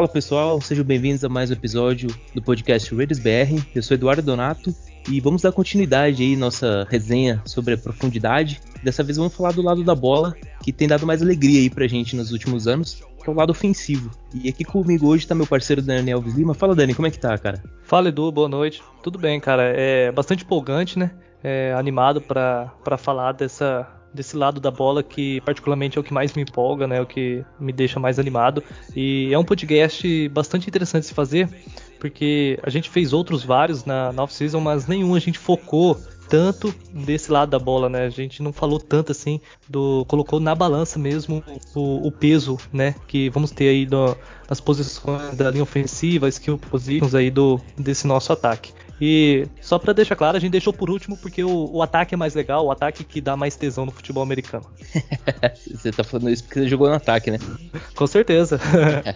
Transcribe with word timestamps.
Fala 0.00 0.08
pessoal, 0.08 0.58
sejam 0.62 0.82
bem-vindos 0.82 1.22
a 1.22 1.28
mais 1.28 1.50
um 1.50 1.52
episódio 1.52 2.08
do 2.34 2.40
podcast 2.40 2.94
Raiders 2.94 3.18
BR. 3.18 3.62
Eu 3.74 3.82
sou 3.82 3.94
Eduardo 3.94 4.22
Donato 4.22 4.74
e 5.06 5.20
vamos 5.20 5.42
dar 5.42 5.52
continuidade 5.52 6.22
aí 6.22 6.36
nossa 6.36 6.86
resenha 6.88 7.42
sobre 7.44 7.74
a 7.74 7.76
profundidade. 7.76 8.62
Dessa 8.82 9.02
vez 9.02 9.18
vamos 9.18 9.34
falar 9.34 9.52
do 9.52 9.60
lado 9.60 9.84
da 9.84 9.94
bola, 9.94 10.34
que 10.62 10.72
tem 10.72 10.88
dado 10.88 11.06
mais 11.06 11.20
alegria 11.20 11.60
aí 11.60 11.68
pra 11.68 11.86
gente 11.86 12.16
nos 12.16 12.32
últimos 12.32 12.66
anos, 12.66 13.04
que 13.22 13.28
é 13.28 13.30
o 13.30 13.36
lado 13.36 13.50
ofensivo. 13.50 14.10
E 14.32 14.48
aqui 14.48 14.64
comigo 14.64 15.06
hoje 15.06 15.26
tá 15.26 15.34
meu 15.34 15.46
parceiro 15.46 15.82
Daniel 15.82 16.16
Alves 16.16 16.34
Lima. 16.34 16.54
Fala 16.54 16.74
Dani, 16.74 16.94
como 16.94 17.06
é 17.06 17.10
que 17.10 17.18
tá, 17.18 17.36
cara? 17.36 17.62
Fala 17.82 18.08
Edu, 18.08 18.32
boa 18.32 18.48
noite. 18.48 18.82
Tudo 19.02 19.18
bem, 19.18 19.38
cara. 19.38 19.64
É 19.76 20.10
bastante 20.10 20.44
empolgante, 20.44 20.98
né? 20.98 21.10
É, 21.44 21.74
animado 21.76 22.22
para 22.22 22.96
falar 22.96 23.32
dessa 23.32 23.86
desse 24.12 24.36
lado 24.36 24.60
da 24.60 24.70
bola 24.70 25.02
que 25.02 25.40
particularmente 25.42 25.98
é 25.98 26.00
o 26.00 26.04
que 26.04 26.12
mais 26.12 26.34
me 26.34 26.42
empolga, 26.42 26.86
né, 26.86 27.00
o 27.00 27.06
que 27.06 27.44
me 27.58 27.72
deixa 27.72 28.00
mais 28.00 28.18
animado. 28.18 28.62
E 28.94 29.32
é 29.32 29.38
um 29.38 29.44
podcast 29.44 30.28
bastante 30.28 30.68
interessante 30.68 31.02
de 31.02 31.08
se 31.08 31.14
fazer, 31.14 31.48
porque 31.98 32.58
a 32.62 32.70
gente 32.70 32.90
fez 32.90 33.12
outros 33.12 33.44
vários 33.44 33.84
na, 33.84 34.12
na 34.12 34.22
off-season, 34.22 34.60
mas 34.60 34.86
nenhum 34.86 35.14
a 35.14 35.20
gente 35.20 35.38
focou 35.38 35.96
tanto 36.30 36.72
desse 36.94 37.30
lado 37.32 37.50
da 37.50 37.58
bola, 37.58 37.88
né? 37.88 38.04
A 38.04 38.08
gente 38.08 38.40
não 38.40 38.52
falou 38.52 38.78
tanto 38.78 39.10
assim 39.10 39.40
do 39.68 40.04
colocou 40.06 40.38
na 40.38 40.54
balança 40.54 40.96
mesmo 40.96 41.42
o, 41.74 42.06
o 42.06 42.12
peso, 42.12 42.56
né? 42.72 42.94
Que 43.08 43.28
vamos 43.28 43.50
ter 43.50 43.68
aí 43.68 43.88
nas 44.48 44.60
posições 44.60 45.36
da 45.36 45.50
linha 45.50 45.64
ofensiva, 45.64 46.28
skill 46.28 46.56
positions 46.56 47.16
aí 47.16 47.32
do 47.32 47.60
desse 47.76 48.06
nosso 48.06 48.32
ataque. 48.32 48.72
E 49.00 49.46
só 49.60 49.78
para 49.78 49.94
deixar 49.94 50.14
claro, 50.14 50.36
a 50.36 50.40
gente 50.40 50.52
deixou 50.52 50.72
por 50.72 50.90
último 50.90 51.16
porque 51.16 51.42
o, 51.42 51.70
o, 51.72 51.82
ataque 51.82 52.14
é 52.14 52.16
mais 52.18 52.34
legal, 52.34 52.66
o 52.66 52.70
ataque 52.70 53.02
que 53.02 53.20
dá 53.20 53.36
mais 53.36 53.56
tesão 53.56 53.86
no 53.86 53.92
futebol 53.92 54.22
americano. 54.22 54.66
você 55.66 55.90
tá 55.90 56.04
falando 56.04 56.28
isso 56.28 56.44
porque 56.44 56.60
você 56.60 56.68
jogou 56.68 56.88
no 56.88 56.94
ataque, 56.94 57.30
né? 57.30 57.38
Com 57.96 58.06
certeza. 58.06 58.60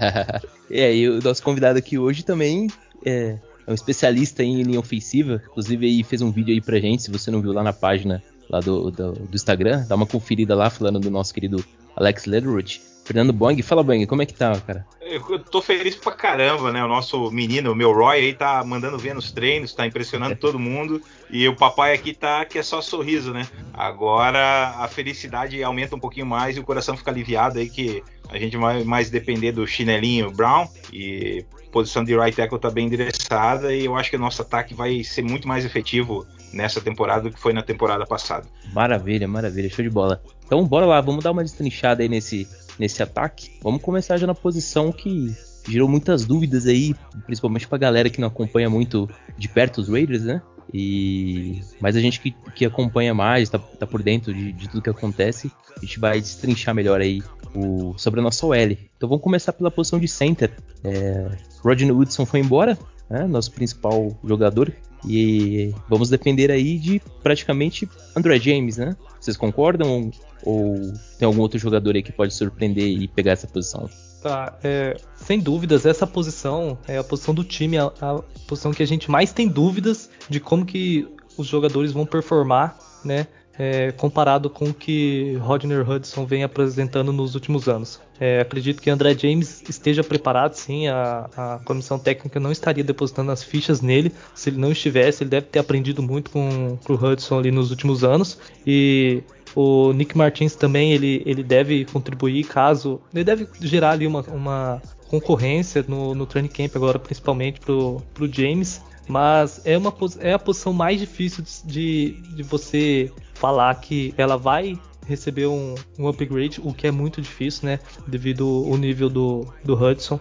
e 0.71 0.81
aí, 0.81 1.09
o 1.09 1.21
nosso 1.21 1.43
convidado 1.43 1.79
aqui 1.79 1.99
hoje 1.99 2.25
também 2.25 2.69
é, 3.05 3.39
é 3.67 3.71
um 3.71 3.75
especialista 3.75 4.43
em 4.43 4.63
linha 4.63 4.81
ofensiva. 4.81 5.43
Inclusive, 5.51 5.87
aí 5.87 6.03
fez 6.03 6.23
um 6.23 6.31
vídeo 6.31 6.55
aí 6.55 6.63
pra 6.63 6.81
gente, 6.81 7.03
se 7.03 7.11
você 7.11 7.31
não 7.31 7.43
viu 7.43 7.53
lá 7.53 7.63
na 7.63 7.73
página 7.73 8.23
lá 8.49 8.61
do, 8.61 8.91
do, 8.91 9.13
do 9.13 9.35
Instagram, 9.35 9.85
dá 9.87 9.95
uma 9.95 10.07
conferida 10.07 10.55
lá 10.55 10.71
falando 10.71 10.99
do 10.99 11.11
nosso 11.11 11.35
querido 11.35 11.63
Alex 11.95 12.25
Lederoth. 12.25 12.94
Fernando 13.05 13.33
Bong, 13.35 13.63
fala 13.63 13.83
Bong, 13.83 14.07
como 14.07 14.23
é 14.23 14.27
que 14.27 14.33
tá, 14.33 14.59
cara? 14.61 14.87
Eu 15.03 15.39
tô 15.39 15.61
feliz 15.61 15.95
pra 15.95 16.13
caramba, 16.13 16.73
né? 16.73 16.83
O 16.83 16.89
nosso 16.89 17.31
menino, 17.31 17.73
o 17.73 17.75
meu 17.75 17.93
Roy 17.93 18.17
aí, 18.17 18.33
tá 18.33 18.65
mandando 18.65 18.99
ver 18.99 19.15
nos 19.15 19.31
treinos, 19.31 19.75
tá 19.75 19.87
impressionando 19.87 20.35
todo 20.35 20.59
mundo. 20.59 21.03
E 21.31 21.47
o 21.47 21.55
papai 21.55 21.93
aqui 21.93 22.15
tá 22.15 22.45
que 22.47 22.59
é 22.59 22.63
só 22.63 22.81
sorriso, 22.81 23.33
né? 23.33 23.47
Agora 23.75 24.75
a 24.79 24.89
felicidade 24.89 25.63
aumenta 25.63 25.95
um 25.95 26.01
pouquinho 26.01 26.25
mais 26.25 26.57
e 26.57 26.61
o 26.61 26.65
coração 26.65 26.97
fica 26.97 27.11
aliviado 27.11 27.59
aí 27.59 27.69
que 27.69 28.03
a 28.31 28.39
gente 28.39 28.57
vai 28.57 28.83
mais 28.83 29.11
depender 29.11 29.53
do 29.53 29.67
chinelinho 29.67 30.31
Brown. 30.31 30.67
E 30.91 31.45
posição 31.71 32.03
de 32.03 32.17
right 32.17 32.35
tackle 32.35 32.59
tá 32.59 32.71
bem 32.71 32.87
endereçada. 32.87 33.75
E 33.75 33.85
eu 33.85 33.95
acho 33.95 34.09
que 34.09 34.17
o 34.17 34.21
nosso 34.21 34.41
ataque 34.41 34.73
vai 34.73 35.05
ser 35.05 35.23
muito 35.23 35.47
mais 35.47 35.67
efetivo 35.67 36.27
nessa 36.53 36.81
temporada 36.81 37.23
do 37.23 37.31
que 37.31 37.39
foi 37.39 37.53
na 37.53 37.63
temporada 37.63 38.07
passada. 38.07 38.47
Maravilha, 38.73 39.29
maravilha, 39.29 39.69
show 39.69 39.85
de 39.85 39.91
bola. 39.91 40.23
Então 40.47 40.65
bora 40.65 40.87
lá, 40.87 41.01
vamos 41.01 41.23
dar 41.23 41.33
uma 41.33 41.43
destrinchada 41.43 42.03
aí 42.03 42.09
nesse 42.09 42.49
nesse 42.79 43.03
ataque. 43.03 43.59
Vamos 43.63 43.83
começar 43.83 44.17
já 44.17 44.27
na 44.27 44.35
posição 44.35 44.93
que 44.93 45.35
gerou 45.69 45.89
muitas 45.89 46.25
dúvidas 46.25 46.67
aí, 46.67 46.95
principalmente 47.27 47.67
pra 47.67 47.79
galera 47.79 48.11
que 48.11 48.21
não 48.21 48.29
acompanha 48.29 48.69
muito 48.69 49.09
de 49.37 49.49
perto 49.49 49.81
os 49.81 49.89
Raiders, 49.89 50.23
né? 50.23 50.43
E 50.73 51.61
mas 51.81 51.97
a 51.97 52.01
gente 52.01 52.21
que, 52.21 52.35
que 52.55 52.65
acompanha 52.65 53.15
mais, 53.15 53.49
tá, 53.49 53.59
tá 53.59 53.87
por 53.87 54.03
dentro 54.03 54.33
de, 54.33 54.53
de, 54.53 54.69
tudo 54.69 54.83
que 54.83 54.91
acontece, 54.91 55.51
a 55.77 55.81
gente 55.81 56.01
vai 56.01 56.21
destrinchar 56.21 56.75
melhor 56.75 57.01
aí 57.01 57.23
o, 57.55 57.95
sobre 57.97 58.21
a 58.21 58.23
nossa 58.23 58.47
OL. 58.47 58.57
Então 58.97 59.09
vamos 59.09 59.23
começar 59.23 59.53
pela 59.53 59.71
posição 59.71 59.99
de 59.99 60.09
center. 60.09 60.53
É, 60.83 61.31
Rodney 61.61 61.93
Woodson 61.93 62.27
foi 62.27 62.41
embora, 62.41 62.79
né, 63.09 63.27
nosso 63.27 63.53
principal 63.53 64.19
jogador, 64.25 64.73
e 65.07 65.75
vamos 65.89 66.09
depender 66.09 66.51
aí 66.51 66.79
de 66.79 67.01
praticamente 67.23 67.89
André 68.17 68.39
James, 68.39 68.77
né? 68.77 68.97
Vocês 69.21 69.37
concordam? 69.37 70.11
Ou 70.45 70.93
tem 71.19 71.27
algum 71.27 71.41
outro 71.41 71.59
jogador 71.59 71.95
aí 71.95 72.03
que 72.03 72.13
pode 72.13 72.35
surpreender 72.35 72.87
e 72.87 73.09
pegar 73.09 73.33
essa 73.33 73.47
posição? 73.47 73.89
Tá, 74.23 74.59
é, 74.65 74.97
sem 75.17 75.39
dúvidas, 75.39 75.85
essa 75.85 76.07
posição 76.07 76.79
é 76.89 76.97
a 76.97 77.05
posição 77.05 77.35
do 77.35 77.45
time, 77.45 77.77
a, 77.77 77.93
a, 78.01 78.23
posição 78.49 78.73
que 78.73 78.83
a 78.83 78.87
gente 78.87 79.11
mais 79.11 79.33
tem 79.33 79.47
dúvidas 79.47 80.09
de 80.31 80.41
como 80.41 80.65
que 80.65 81.07
os 81.37 81.47
jogadores 81.47 81.93
vão 81.93 82.07
performar, 82.07 82.79
né? 83.05 83.27
É, 83.59 83.93
comparado 83.93 84.51
com 84.51 84.67
o 84.67 84.75
que 84.75 85.37
Rodner 85.41 85.89
Hudson 85.89 86.27
vem 86.27 86.43
apresentando 86.43 87.13
nos 87.13 87.35
últimos 87.35 87.69
anos. 87.69 88.01
É, 88.19 88.41
acredito 88.41 88.83
que 88.83 88.91
André 88.91 89.17
James 89.17 89.63
esteja 89.69 90.03
preparado, 90.03 90.55
sim. 90.55 90.89
A, 90.89 91.29
a, 91.37 91.61
comissão 91.65 91.99
técnica 91.99 92.41
não 92.41 92.51
estaria 92.51 92.83
depositando 92.83 93.31
as 93.31 93.43
fichas 93.45 93.81
nele. 93.81 94.13
Se 94.35 94.51
ele 94.51 94.59
não 94.59 94.73
estivesse, 94.73 95.23
ele 95.23 95.31
deve 95.31 95.47
ter 95.47 95.61
aprendido 95.61 96.03
muito 96.03 96.31
com, 96.31 96.77
com 96.85 96.93
o 96.93 96.97
Hudson 96.97 97.39
ali 97.39 97.51
nos 97.51 97.71
últimos 97.71 98.03
anos. 98.03 98.39
E 98.67 99.23
o 99.55 99.93
Nick 99.93 100.17
Martins 100.17 100.57
também 100.57 100.93
ele, 100.93 101.23
ele 101.25 101.43
deve 101.43 101.85
contribuir 101.85 102.45
caso. 102.45 103.01
Ele 103.15 103.25
deve 103.25 103.47
gerar 103.61 103.93
ali 103.93 104.07
uma, 104.07 104.23
uma 104.23 104.83
concorrência 105.09 105.85
no, 105.87 106.15
no 106.15 106.27
training 106.27 106.49
camp 106.49 106.75
agora, 106.75 106.99
principalmente 106.99 107.61
pro, 107.61 108.03
pro 108.13 108.31
James. 108.33 108.83
Mas 109.09 109.61
é, 109.65 109.77
uma, 109.77 109.95
é 110.21 110.33
a 110.33 110.39
posição 110.39 110.73
mais 110.73 110.99
difícil 110.99 111.45
de, 111.65 112.13
de 112.35 112.43
você 112.43 113.13
falar 113.35 113.75
que 113.77 114.15
ela 114.17 114.37
vai 114.37 114.79
receber 115.07 115.47
um, 115.47 115.75
um 115.99 116.09
upgrade, 116.09 116.61
o 116.63 116.73
que 116.73 116.87
é 116.87 116.91
muito 116.91 117.21
difícil, 117.21 117.67
né? 117.67 117.79
Devido 118.07 118.47
ao 118.47 118.77
nível 118.77 119.09
do, 119.09 119.47
do 119.63 119.75
Hudson. 119.75 120.19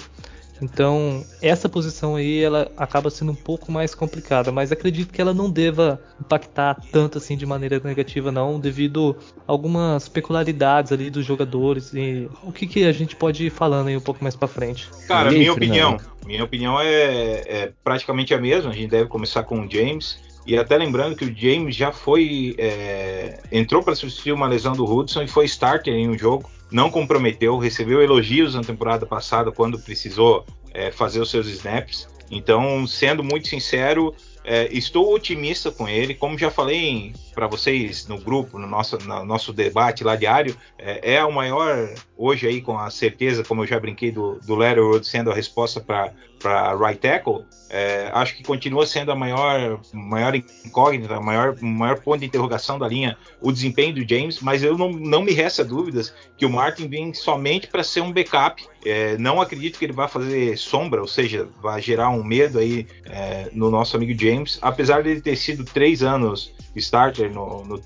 Então, 0.61 1.25
essa 1.41 1.67
posição 1.67 2.15
aí 2.15 2.41
ela 2.41 2.71
acaba 2.77 3.09
sendo 3.09 3.31
um 3.31 3.35
pouco 3.35 3.71
mais 3.71 3.93
complicada, 3.93 4.51
mas 4.51 4.71
acredito 4.71 5.11
que 5.11 5.21
ela 5.21 5.33
não 5.33 5.49
deva 5.49 5.99
impactar 6.19 6.77
tanto 6.91 7.17
assim 7.17 7.35
de 7.35 7.45
maneira 7.45 7.81
negativa 7.83 8.31
não, 8.31 8.59
devido 8.59 9.15
a 9.47 9.51
algumas 9.51 10.07
peculiaridades 10.07 10.91
ali 10.91 11.09
dos 11.09 11.25
jogadores 11.25 11.93
e 11.93 12.29
o 12.43 12.51
que, 12.51 12.67
que 12.67 12.85
a 12.85 12.91
gente 12.91 13.15
pode 13.15 13.45
ir 13.45 13.49
falando 13.49 13.87
aí 13.87 13.97
um 13.97 14.01
pouco 14.01 14.23
mais 14.23 14.35
para 14.35 14.47
frente. 14.47 14.89
Cara, 15.07 15.31
minha 15.31 15.51
opinião, 15.51 15.97
minha 16.25 16.43
opinião 16.43 16.79
é, 16.79 17.43
é 17.45 17.71
praticamente 17.83 18.33
a 18.33 18.39
mesma. 18.39 18.71
A 18.71 18.73
gente 18.73 18.89
deve 18.89 19.09
começar 19.09 19.43
com 19.43 19.65
o 19.65 19.69
James. 19.69 20.19
E 20.45 20.57
até 20.57 20.75
lembrando 20.77 21.15
que 21.15 21.23
o 21.23 21.33
James 21.33 21.75
já 21.75 21.91
foi. 21.91 22.55
É, 22.57 23.39
entrou 23.51 23.81
para 23.81 23.95
substituir 23.95 24.33
uma 24.33 24.47
lesão 24.47 24.73
do 24.73 24.85
Hudson 24.85 25.23
e 25.23 25.27
foi 25.27 25.45
starter 25.45 25.93
em 25.93 26.09
um 26.09 26.17
jogo 26.17 26.49
não 26.73 26.89
comprometeu, 26.89 27.57
recebeu 27.57 28.01
elogios 28.01 28.55
na 28.55 28.61
temporada 28.61 29.05
passada 29.05 29.51
quando 29.51 29.79
precisou 29.79 30.45
é, 30.73 30.91
fazer 30.91 31.21
os 31.21 31.29
seus 31.29 31.47
snaps. 31.47 32.07
Então, 32.31 32.87
sendo 32.87 33.23
muito 33.23 33.47
sincero, 33.47 34.13
é, 34.43 34.67
estou 34.71 35.13
otimista 35.13 35.71
com 35.71 35.87
ele. 35.87 36.15
Como 36.15 36.37
já 36.37 36.49
falei 36.49 37.13
para 37.33 37.47
vocês 37.47 38.07
no 38.07 38.17
grupo, 38.17 38.57
no 38.57 38.67
nosso, 38.67 38.97
no 38.97 39.23
nosso 39.23 39.53
debate 39.53 40.03
lá 40.03 40.15
diário, 40.15 40.57
é, 40.77 41.15
é 41.15 41.23
o 41.23 41.31
maior, 41.31 41.93
hoje 42.17 42.47
aí 42.47 42.59
com 42.59 42.77
a 42.77 42.89
certeza, 42.89 43.43
como 43.43 43.61
eu 43.61 43.67
já 43.67 43.79
brinquei 43.79 44.11
do, 44.11 44.39
do 44.39 44.55
Letterwood 44.55 45.05
sendo 45.05 45.31
a 45.31 45.35
resposta 45.35 45.79
para 45.79 46.11
right 46.43 46.99
tackle, 46.99 47.45
é, 47.69 48.11
acho 48.13 48.35
que 48.35 48.43
continua 48.43 48.85
sendo 48.85 49.11
a 49.11 49.15
maior, 49.15 49.81
maior 49.91 50.35
incógnita, 50.35 51.15
a 51.15 51.19
maior, 51.19 51.59
maior 51.59 51.99
ponto 51.99 52.19
de 52.19 52.27
interrogação 52.27 52.77
da 52.77 52.87
linha, 52.87 53.17
o 53.41 53.51
desempenho 53.51 53.95
do 53.95 54.07
James, 54.07 54.39
mas 54.41 54.63
eu 54.63 54.77
não, 54.77 54.91
não 54.91 55.23
me 55.23 55.31
resta 55.31 55.65
dúvidas 55.65 56.13
que 56.37 56.45
o 56.45 56.49
Martin 56.49 56.87
vem 56.87 57.13
somente 57.13 57.67
para 57.67 57.83
ser 57.83 58.01
um 58.01 58.11
backup. 58.11 58.63
É, 58.85 59.17
não 59.17 59.41
acredito 59.41 59.79
que 59.79 59.85
ele 59.85 59.93
vá 59.93 60.07
fazer 60.07 60.57
sombra, 60.57 61.01
ou 61.01 61.07
seja, 61.07 61.47
vai 61.61 61.81
gerar 61.81 62.09
um 62.09 62.23
medo 62.23 62.59
aí 62.59 62.85
é, 63.05 63.49
no 63.53 63.71
nosso 63.71 63.97
amigo 63.97 64.19
James, 64.19 64.59
apesar 64.61 65.01
de 65.01 65.09
ele 65.09 65.21
ter 65.21 65.35
sido 65.35 65.63
três 65.63 66.03
anos 66.03 66.53
starter 66.75 67.31
no, 67.31 67.63
no 67.63 67.81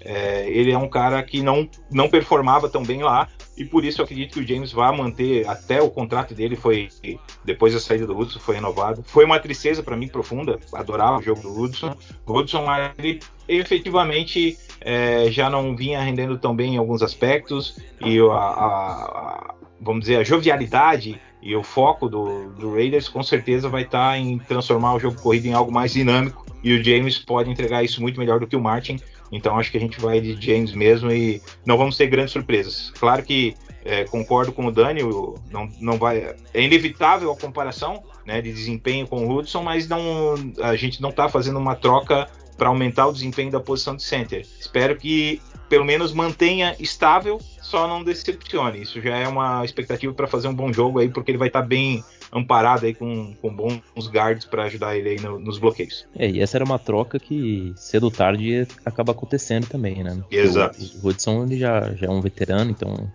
é, 0.00 0.48
ele 0.48 0.70
é 0.70 0.78
um 0.78 0.88
cara 0.88 1.22
que 1.22 1.42
não, 1.42 1.68
não 1.90 2.08
performava 2.08 2.68
tão 2.68 2.82
bem 2.82 3.02
lá, 3.02 3.28
e 3.58 3.64
por 3.64 3.84
isso 3.84 4.00
eu 4.00 4.04
acredito 4.04 4.34
que 4.34 4.40
o 4.40 4.46
James 4.46 4.72
vai 4.72 4.96
manter 4.96 5.46
até 5.48 5.82
o 5.82 5.90
contrato 5.90 6.32
dele 6.32 6.54
foi 6.54 6.88
depois 7.44 7.74
da 7.74 7.80
saída 7.80 8.06
do 8.06 8.16
Hudson 8.16 8.38
foi 8.38 8.54
renovado. 8.54 9.02
Foi 9.04 9.24
uma 9.24 9.40
tristeza 9.40 9.82
para 9.82 9.96
mim 9.96 10.06
profunda, 10.06 10.60
adorava 10.72 11.18
o 11.18 11.22
jogo 11.22 11.42
do 11.42 11.60
Hudson. 11.60 11.96
O 12.24 12.38
Hudson 12.38 12.64
ele 12.96 13.18
efetivamente 13.48 14.56
é, 14.80 15.28
já 15.30 15.50
não 15.50 15.74
vinha 15.74 16.00
rendendo 16.00 16.38
tão 16.38 16.54
bem 16.54 16.74
em 16.74 16.78
alguns 16.78 17.02
aspectos 17.02 17.78
e 18.00 18.20
a, 18.20 18.32
a, 18.32 18.68
a 18.68 19.54
vamos 19.80 20.02
dizer 20.02 20.16
a 20.16 20.24
jovialidade 20.24 21.20
e 21.42 21.56
o 21.56 21.62
foco 21.62 22.08
do, 22.08 22.50
do 22.50 22.74
Raiders 22.74 23.08
com 23.08 23.22
certeza 23.22 23.68
vai 23.68 23.82
estar 23.82 24.10
tá 24.10 24.18
em 24.18 24.38
transformar 24.38 24.94
o 24.94 25.00
jogo 25.00 25.20
corrido 25.20 25.46
em 25.46 25.52
algo 25.52 25.72
mais 25.72 25.92
dinâmico 25.92 26.46
e 26.62 26.72
o 26.72 26.82
James 26.82 27.18
pode 27.18 27.50
entregar 27.50 27.82
isso 27.82 28.00
muito 28.00 28.18
melhor 28.18 28.40
do 28.40 28.46
que 28.46 28.56
o 28.56 28.60
Martin. 28.60 28.98
Então 29.30 29.58
acho 29.58 29.70
que 29.70 29.76
a 29.76 29.80
gente 29.80 30.00
vai 30.00 30.20
de 30.20 30.40
James 30.40 30.72
mesmo 30.72 31.10
e 31.10 31.42
não 31.64 31.76
vamos 31.76 31.96
ter 31.96 32.06
grandes 32.06 32.32
surpresas. 32.32 32.90
Claro 32.98 33.22
que 33.22 33.54
é, 33.84 34.04
concordo 34.04 34.52
com 34.52 34.66
o 34.66 34.72
Dani, 34.72 35.02
não, 35.50 35.68
não 35.80 35.96
vai, 35.96 36.34
é 36.52 36.62
inevitável 36.62 37.30
a 37.30 37.36
comparação 37.36 38.02
né, 38.26 38.40
de 38.42 38.52
desempenho 38.52 39.06
com 39.06 39.26
o 39.26 39.34
Hudson, 39.34 39.62
mas 39.62 39.88
não, 39.88 40.34
a 40.60 40.76
gente 40.76 41.00
não 41.00 41.10
está 41.10 41.28
fazendo 41.28 41.58
uma 41.58 41.74
troca 41.74 42.28
para 42.56 42.68
aumentar 42.68 43.06
o 43.06 43.12
desempenho 43.12 43.50
da 43.50 43.60
posição 43.60 43.96
de 43.96 44.02
center. 44.02 44.44
Espero 44.60 44.96
que 44.96 45.40
pelo 45.68 45.84
menos 45.84 46.12
mantenha 46.12 46.74
estável, 46.78 47.38
só 47.62 47.86
não 47.86 48.02
decepcione. 48.02 48.82
Isso 48.82 49.00
já 49.00 49.16
é 49.16 49.28
uma 49.28 49.64
expectativa 49.64 50.12
para 50.12 50.26
fazer 50.26 50.48
um 50.48 50.54
bom 50.54 50.72
jogo 50.72 50.98
aí, 50.98 51.08
porque 51.08 51.30
ele 51.30 51.38
vai 51.38 51.48
estar 51.48 51.62
tá 51.62 51.66
bem 51.66 52.02
amparado 52.32 52.86
aí 52.86 52.94
com, 52.94 53.34
com 53.40 53.54
bons 53.54 54.08
guards 54.08 54.44
para 54.44 54.64
ajudar 54.64 54.96
ele 54.96 55.10
aí 55.10 55.20
no, 55.20 55.38
nos 55.38 55.58
bloqueios. 55.58 56.06
É, 56.16 56.28
e 56.28 56.40
essa 56.40 56.56
era 56.56 56.64
uma 56.64 56.78
troca 56.78 57.18
que 57.18 57.72
cedo 57.76 58.04
ou 58.04 58.10
tarde 58.10 58.66
acaba 58.84 59.12
acontecendo 59.12 59.66
também, 59.66 60.02
né? 60.02 60.22
Exato. 60.30 60.78
O, 60.80 61.06
o 61.06 61.08
Hudson 61.08 61.44
ele 61.44 61.58
já, 61.58 61.94
já 61.94 62.06
é 62.06 62.10
um 62.10 62.20
veterano, 62.20 62.70
então 62.70 63.10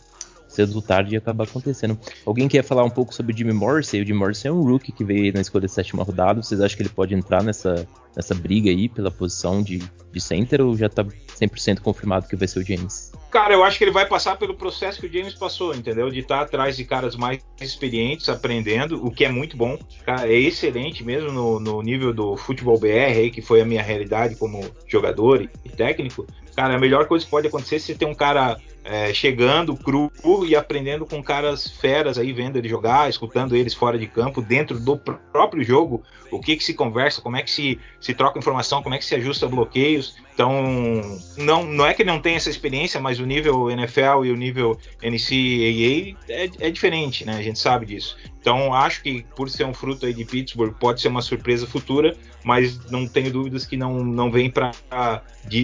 cedo 0.54 0.76
ou 0.76 0.82
tarde 0.82 1.16
acaba 1.18 1.44
acontecendo. 1.44 1.98
Alguém 2.26 2.48
quer 2.48 2.64
falar 2.64 2.84
um 2.84 2.90
pouco 2.90 3.14
sobre 3.14 3.34
o 3.34 3.38
Jimmy 3.38 3.54
Morrissey? 3.54 4.02
O 4.02 4.06
Jimmy 4.06 4.20
Morrissey 4.20 4.50
é 4.50 4.54
um 4.54 4.62
rookie 4.62 4.92
que 4.92 5.04
veio 5.04 5.34
na 5.34 5.42
escolha 5.42 5.66
de 5.66 5.72
sétima 5.72 6.04
rodada. 6.04 6.42
Vocês 6.42 6.62
acham 6.62 6.78
que 6.78 6.84
ele 6.84 6.90
pode 6.90 7.14
entrar 7.14 7.44
nessa, 7.44 7.88
nessa 8.16 8.36
briga 8.36 8.70
aí 8.70 8.88
pela 8.88 9.12
posição 9.12 9.62
de, 9.62 9.80
de 10.12 10.22
center 10.22 10.62
ou 10.62 10.76
já 10.78 10.88
tá 10.90 11.04
100% 11.04 11.80
confirmado 11.80 12.28
que 12.28 12.36
vai 12.36 12.48
ser 12.48 12.60
o 12.60 12.66
James? 12.66 13.12
Cara, 13.32 13.54
eu 13.54 13.64
acho 13.64 13.80
que 13.80 13.84
ele 13.84 13.92
vai 13.92 14.08
passar 14.08 14.38
pelo 14.38 14.54
processo 14.54 15.02
que 15.02 15.08
o 15.08 15.12
James 15.12 15.34
passou, 15.34 15.74
entendeu? 15.74 16.10
De 16.12 16.20
estar 16.20 16.38
tá 16.38 16.42
atrás 16.44 16.78
de 16.78 16.86
caras 16.86 17.16
mais 17.16 17.44
experientes, 17.60 18.30
aprendendo, 18.30 19.04
o 19.04 19.10
que 19.10 19.26
é 19.26 19.30
muito 19.30 19.58
bom. 19.58 19.78
Cara, 20.06 20.28
é 20.32 20.36
excelente 20.36 21.04
mesmo 21.04 21.32
no, 21.32 21.60
no 21.60 21.82
nível 21.82 22.14
do 22.14 22.38
futebol 22.38 22.78
BR, 22.78 23.32
que 23.34 23.42
foi 23.42 23.60
a 23.60 23.66
minha 23.66 23.82
realidade 23.82 24.36
como 24.36 24.64
jogador 24.88 25.50
e 25.66 25.70
técnico. 25.70 26.28
Cara, 26.56 26.76
a 26.76 26.80
melhor 26.80 27.08
coisa 27.08 27.26
que 27.26 27.32
pode 27.32 27.48
acontecer 27.48 27.78
é 27.78 27.80
você 27.80 27.96
ter 27.96 28.06
um 28.06 28.14
cara 28.14 28.58
é, 28.84 29.14
chegando 29.14 29.76
cru 29.76 30.12
e 30.46 30.56
aprendendo 30.56 31.06
com 31.06 31.24
caras 31.24 31.68
feras 31.68 32.18
aí, 32.18 32.34
vendo 32.34 32.58
ele 32.58 32.68
jogar, 32.68 33.10
escutando 33.10 33.56
eles 33.56 33.74
fora 33.74 33.98
de 33.98 34.08
campo, 34.08 34.42
dentro 34.42 34.80
do 34.80 34.98
próprio 34.98 35.64
jogo, 35.64 36.04
o 36.32 36.40
que 36.40 36.56
que 36.56 36.64
se 36.64 36.74
conversa, 36.74 37.22
como 37.22 37.38
é 37.38 37.42
que 37.42 37.52
se, 37.52 37.80
se 38.00 38.14
troca 38.14 38.40
informação, 38.40 38.82
como 38.82 38.96
é 38.96 38.98
que 38.98 39.06
se 39.06 39.16
ajusta 39.16 39.48
bloqueios. 39.48 40.16
Então, 40.34 40.52
não, 41.38 41.64
não 41.64 41.86
é 41.86 41.94
que 41.94 42.04
não 42.04 42.20
tenha 42.20 42.38
essa 42.38 42.50
experiência, 42.50 43.00
mas 43.00 43.20
o 43.20 43.26
nível 43.26 43.70
NFL 43.70 44.26
e 44.26 44.32
o 44.32 44.36
nível 44.36 44.78
NCAA 45.02 46.18
é, 46.28 46.50
é 46.60 46.72
diferente, 46.72 47.24
né? 47.24 47.38
A 47.38 47.42
gente 47.42 47.60
sabe 47.60 47.86
disso. 47.86 48.18
Então, 48.42 48.74
acho 48.74 49.02
que 49.04 49.26
por 49.36 49.50
ser 49.50 49.64
um 49.64 49.74
fruto 49.74 50.06
aí 50.06 50.14
de 50.14 50.26
Pittsburgh, 50.26 50.74
pode 50.74 51.00
ser 51.02 51.08
uma 51.08 51.22
surpresa 51.22 51.66
futura, 51.66 52.16
mas 52.44 52.90
não 52.90 53.08
tenho 53.08 53.32
dúvidas 53.32 53.66
que 53.66 53.78
não, 53.78 54.04
não 54.04 54.30
vem 54.30 54.50
para 54.50 54.72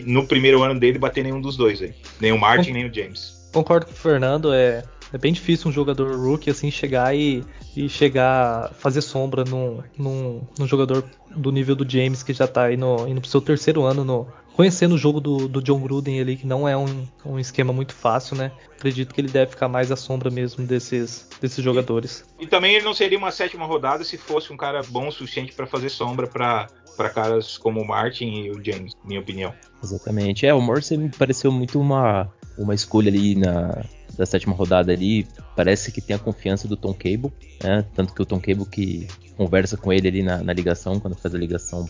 no 0.05 0.25
primeiro 0.25 0.63
ano 0.63 0.79
dele 0.79 0.97
bater 0.97 1.23
nenhum 1.23 1.41
dos 1.41 1.57
dois 1.57 1.81
aí, 1.81 1.93
nem 2.21 2.31
o 2.31 2.37
Martin, 2.37 2.71
nem 2.71 2.85
o 2.85 2.93
James. 2.93 3.08
Concordo 3.51 3.85
com 3.85 3.91
o 3.91 3.95
Fernando, 3.95 4.53
é, 4.53 4.83
é 5.11 5.17
bem 5.17 5.33
difícil 5.33 5.69
um 5.69 5.73
jogador 5.73 6.15
rookie 6.15 6.49
assim 6.49 6.69
chegar 6.69 7.15
e, 7.15 7.43
e 7.75 7.89
chegar 7.89 8.71
fazer 8.73 9.01
sombra 9.01 9.43
num, 9.43 9.81
num, 9.97 10.41
num 10.57 10.67
jogador 10.67 11.03
do 11.35 11.51
nível 11.51 11.75
do 11.75 11.89
James 11.89 12.21
que 12.21 12.33
já 12.33 12.47
tá 12.47 12.65
aí 12.65 12.77
no, 12.77 13.07
indo 13.07 13.21
pro 13.21 13.29
seu 13.29 13.41
terceiro 13.41 13.83
ano 13.83 14.03
no, 14.03 14.27
conhecendo 14.59 14.95
o 14.95 14.97
jogo 14.97 15.21
do, 15.21 15.47
do 15.47 15.61
John 15.61 15.79
Gruden 15.79 16.19
ali, 16.19 16.35
que 16.35 16.45
não 16.45 16.67
é 16.67 16.75
um, 16.75 17.07
um, 17.25 17.39
esquema 17.39 17.71
muito 17.71 17.93
fácil, 17.93 18.35
né? 18.35 18.51
Acredito 18.75 19.15
que 19.15 19.21
ele 19.21 19.29
deve 19.29 19.51
ficar 19.51 19.69
mais 19.69 19.89
à 19.89 19.95
sombra 19.95 20.29
mesmo 20.29 20.65
desses, 20.65 21.29
desses 21.39 21.63
jogadores. 21.63 22.25
E, 22.37 22.43
e 22.43 22.47
também 22.47 22.75
ele 22.75 22.83
não 22.83 22.93
seria 22.93 23.17
uma 23.17 23.31
sétima 23.31 23.65
rodada 23.65 24.03
se 24.03 24.17
fosse 24.17 24.51
um 24.51 24.57
cara 24.57 24.81
bom 24.89 25.07
o 25.07 25.11
suficiente 25.13 25.53
para 25.53 25.65
fazer 25.65 25.87
sombra 25.87 26.27
para 26.27 26.67
para 26.97 27.09
caras 27.09 27.57
como 27.57 27.79
o 27.79 27.87
Martin 27.87 28.25
e 28.25 28.51
o 28.51 28.61
James, 28.61 28.91
minha 29.05 29.21
opinião. 29.21 29.53
Exatamente. 29.81 30.45
É, 30.45 30.53
o 30.53 30.59
Morse 30.59 30.97
me 30.97 31.07
pareceu 31.07 31.49
muito 31.49 31.79
uma, 31.79 32.29
uma 32.59 32.75
escolha 32.75 33.09
ali 33.09 33.35
na 33.35 33.83
da 34.17 34.25
sétima 34.25 34.53
rodada 34.53 34.91
ali. 34.91 35.25
Parece 35.55 35.91
que 35.91 36.01
tem 36.01 36.15
a 36.15 36.19
confiança 36.19 36.67
do 36.67 36.75
Tom 36.75 36.93
Cable, 36.93 37.31
né? 37.63 37.85
Tanto 37.95 38.13
que 38.13 38.21
o 38.21 38.25
Tom 38.25 38.39
Cable 38.39 38.65
que 38.65 39.07
conversa 39.37 39.77
com 39.77 39.93
ele 39.93 40.09
ali 40.09 40.21
na, 40.21 40.43
na 40.43 40.51
ligação, 40.51 40.99
quando 40.99 41.15
faz 41.15 41.33
a 41.33 41.37
ligação 41.37 41.85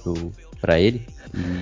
para 0.61 0.79
ele. 0.79 1.05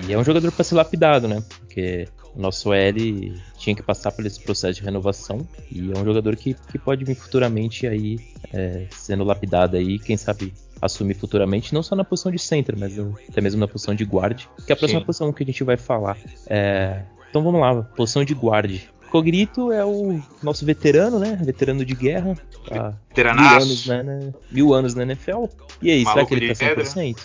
E 0.06 0.12
é 0.12 0.18
um 0.18 0.24
jogador 0.24 0.52
para 0.52 0.62
ser 0.62 0.74
lapidado, 0.74 1.26
né? 1.26 1.42
Porque 1.60 2.06
o 2.36 2.40
nosso 2.40 2.74
L 2.74 3.34
tinha 3.56 3.74
que 3.74 3.82
passar 3.82 4.12
por 4.12 4.26
esse 4.26 4.38
processo 4.40 4.78
de 4.78 4.84
renovação 4.84 5.46
e 5.72 5.90
é 5.90 5.98
um 5.98 6.04
jogador 6.04 6.36
que, 6.36 6.54
que 6.54 6.78
pode 6.78 7.02
vir 7.04 7.14
futuramente 7.14 7.86
aí 7.86 8.18
é, 8.52 8.86
sendo 8.90 9.24
lapidado 9.24 9.76
aí, 9.76 9.98
quem 9.98 10.16
sabe 10.18 10.52
assumir 10.80 11.14
futuramente, 11.14 11.74
não 11.74 11.82
só 11.82 11.96
na 11.96 12.04
posição 12.04 12.30
de 12.30 12.38
center, 12.38 12.76
mas 12.78 12.96
até 13.28 13.40
mesmo 13.40 13.58
na 13.58 13.66
posição 13.66 13.94
de 13.94 14.04
guard, 14.04 14.44
que 14.64 14.70
é 14.70 14.74
a 14.74 14.76
próxima 14.76 15.00
Sim. 15.00 15.06
posição 15.06 15.32
que 15.32 15.42
a 15.42 15.46
gente 15.46 15.64
vai 15.64 15.76
falar. 15.76 16.18
É, 16.46 17.02
então 17.30 17.42
vamos 17.42 17.60
lá, 17.60 17.82
posição 17.82 18.24
de 18.24 18.34
guard. 18.34 18.80
Cognito 19.10 19.72
é 19.72 19.84
o 19.84 20.20
nosso 20.42 20.64
veterano, 20.64 21.18
né? 21.18 21.38
Veterano 21.42 21.84
de 21.84 21.94
guerra. 21.94 22.36
Tá 22.68 22.94
mil 23.14 23.48
anos, 23.48 23.86
né, 23.86 24.02
né? 24.02 24.34
mil 24.50 24.74
anos 24.74 24.94
na 24.94 25.02
NFL. 25.02 25.46
E 25.80 25.90
aí, 25.90 26.04
será 26.04 26.24
que 26.24 26.34
ele 26.34 26.54
tá 26.54 26.74
100%? 26.74 27.16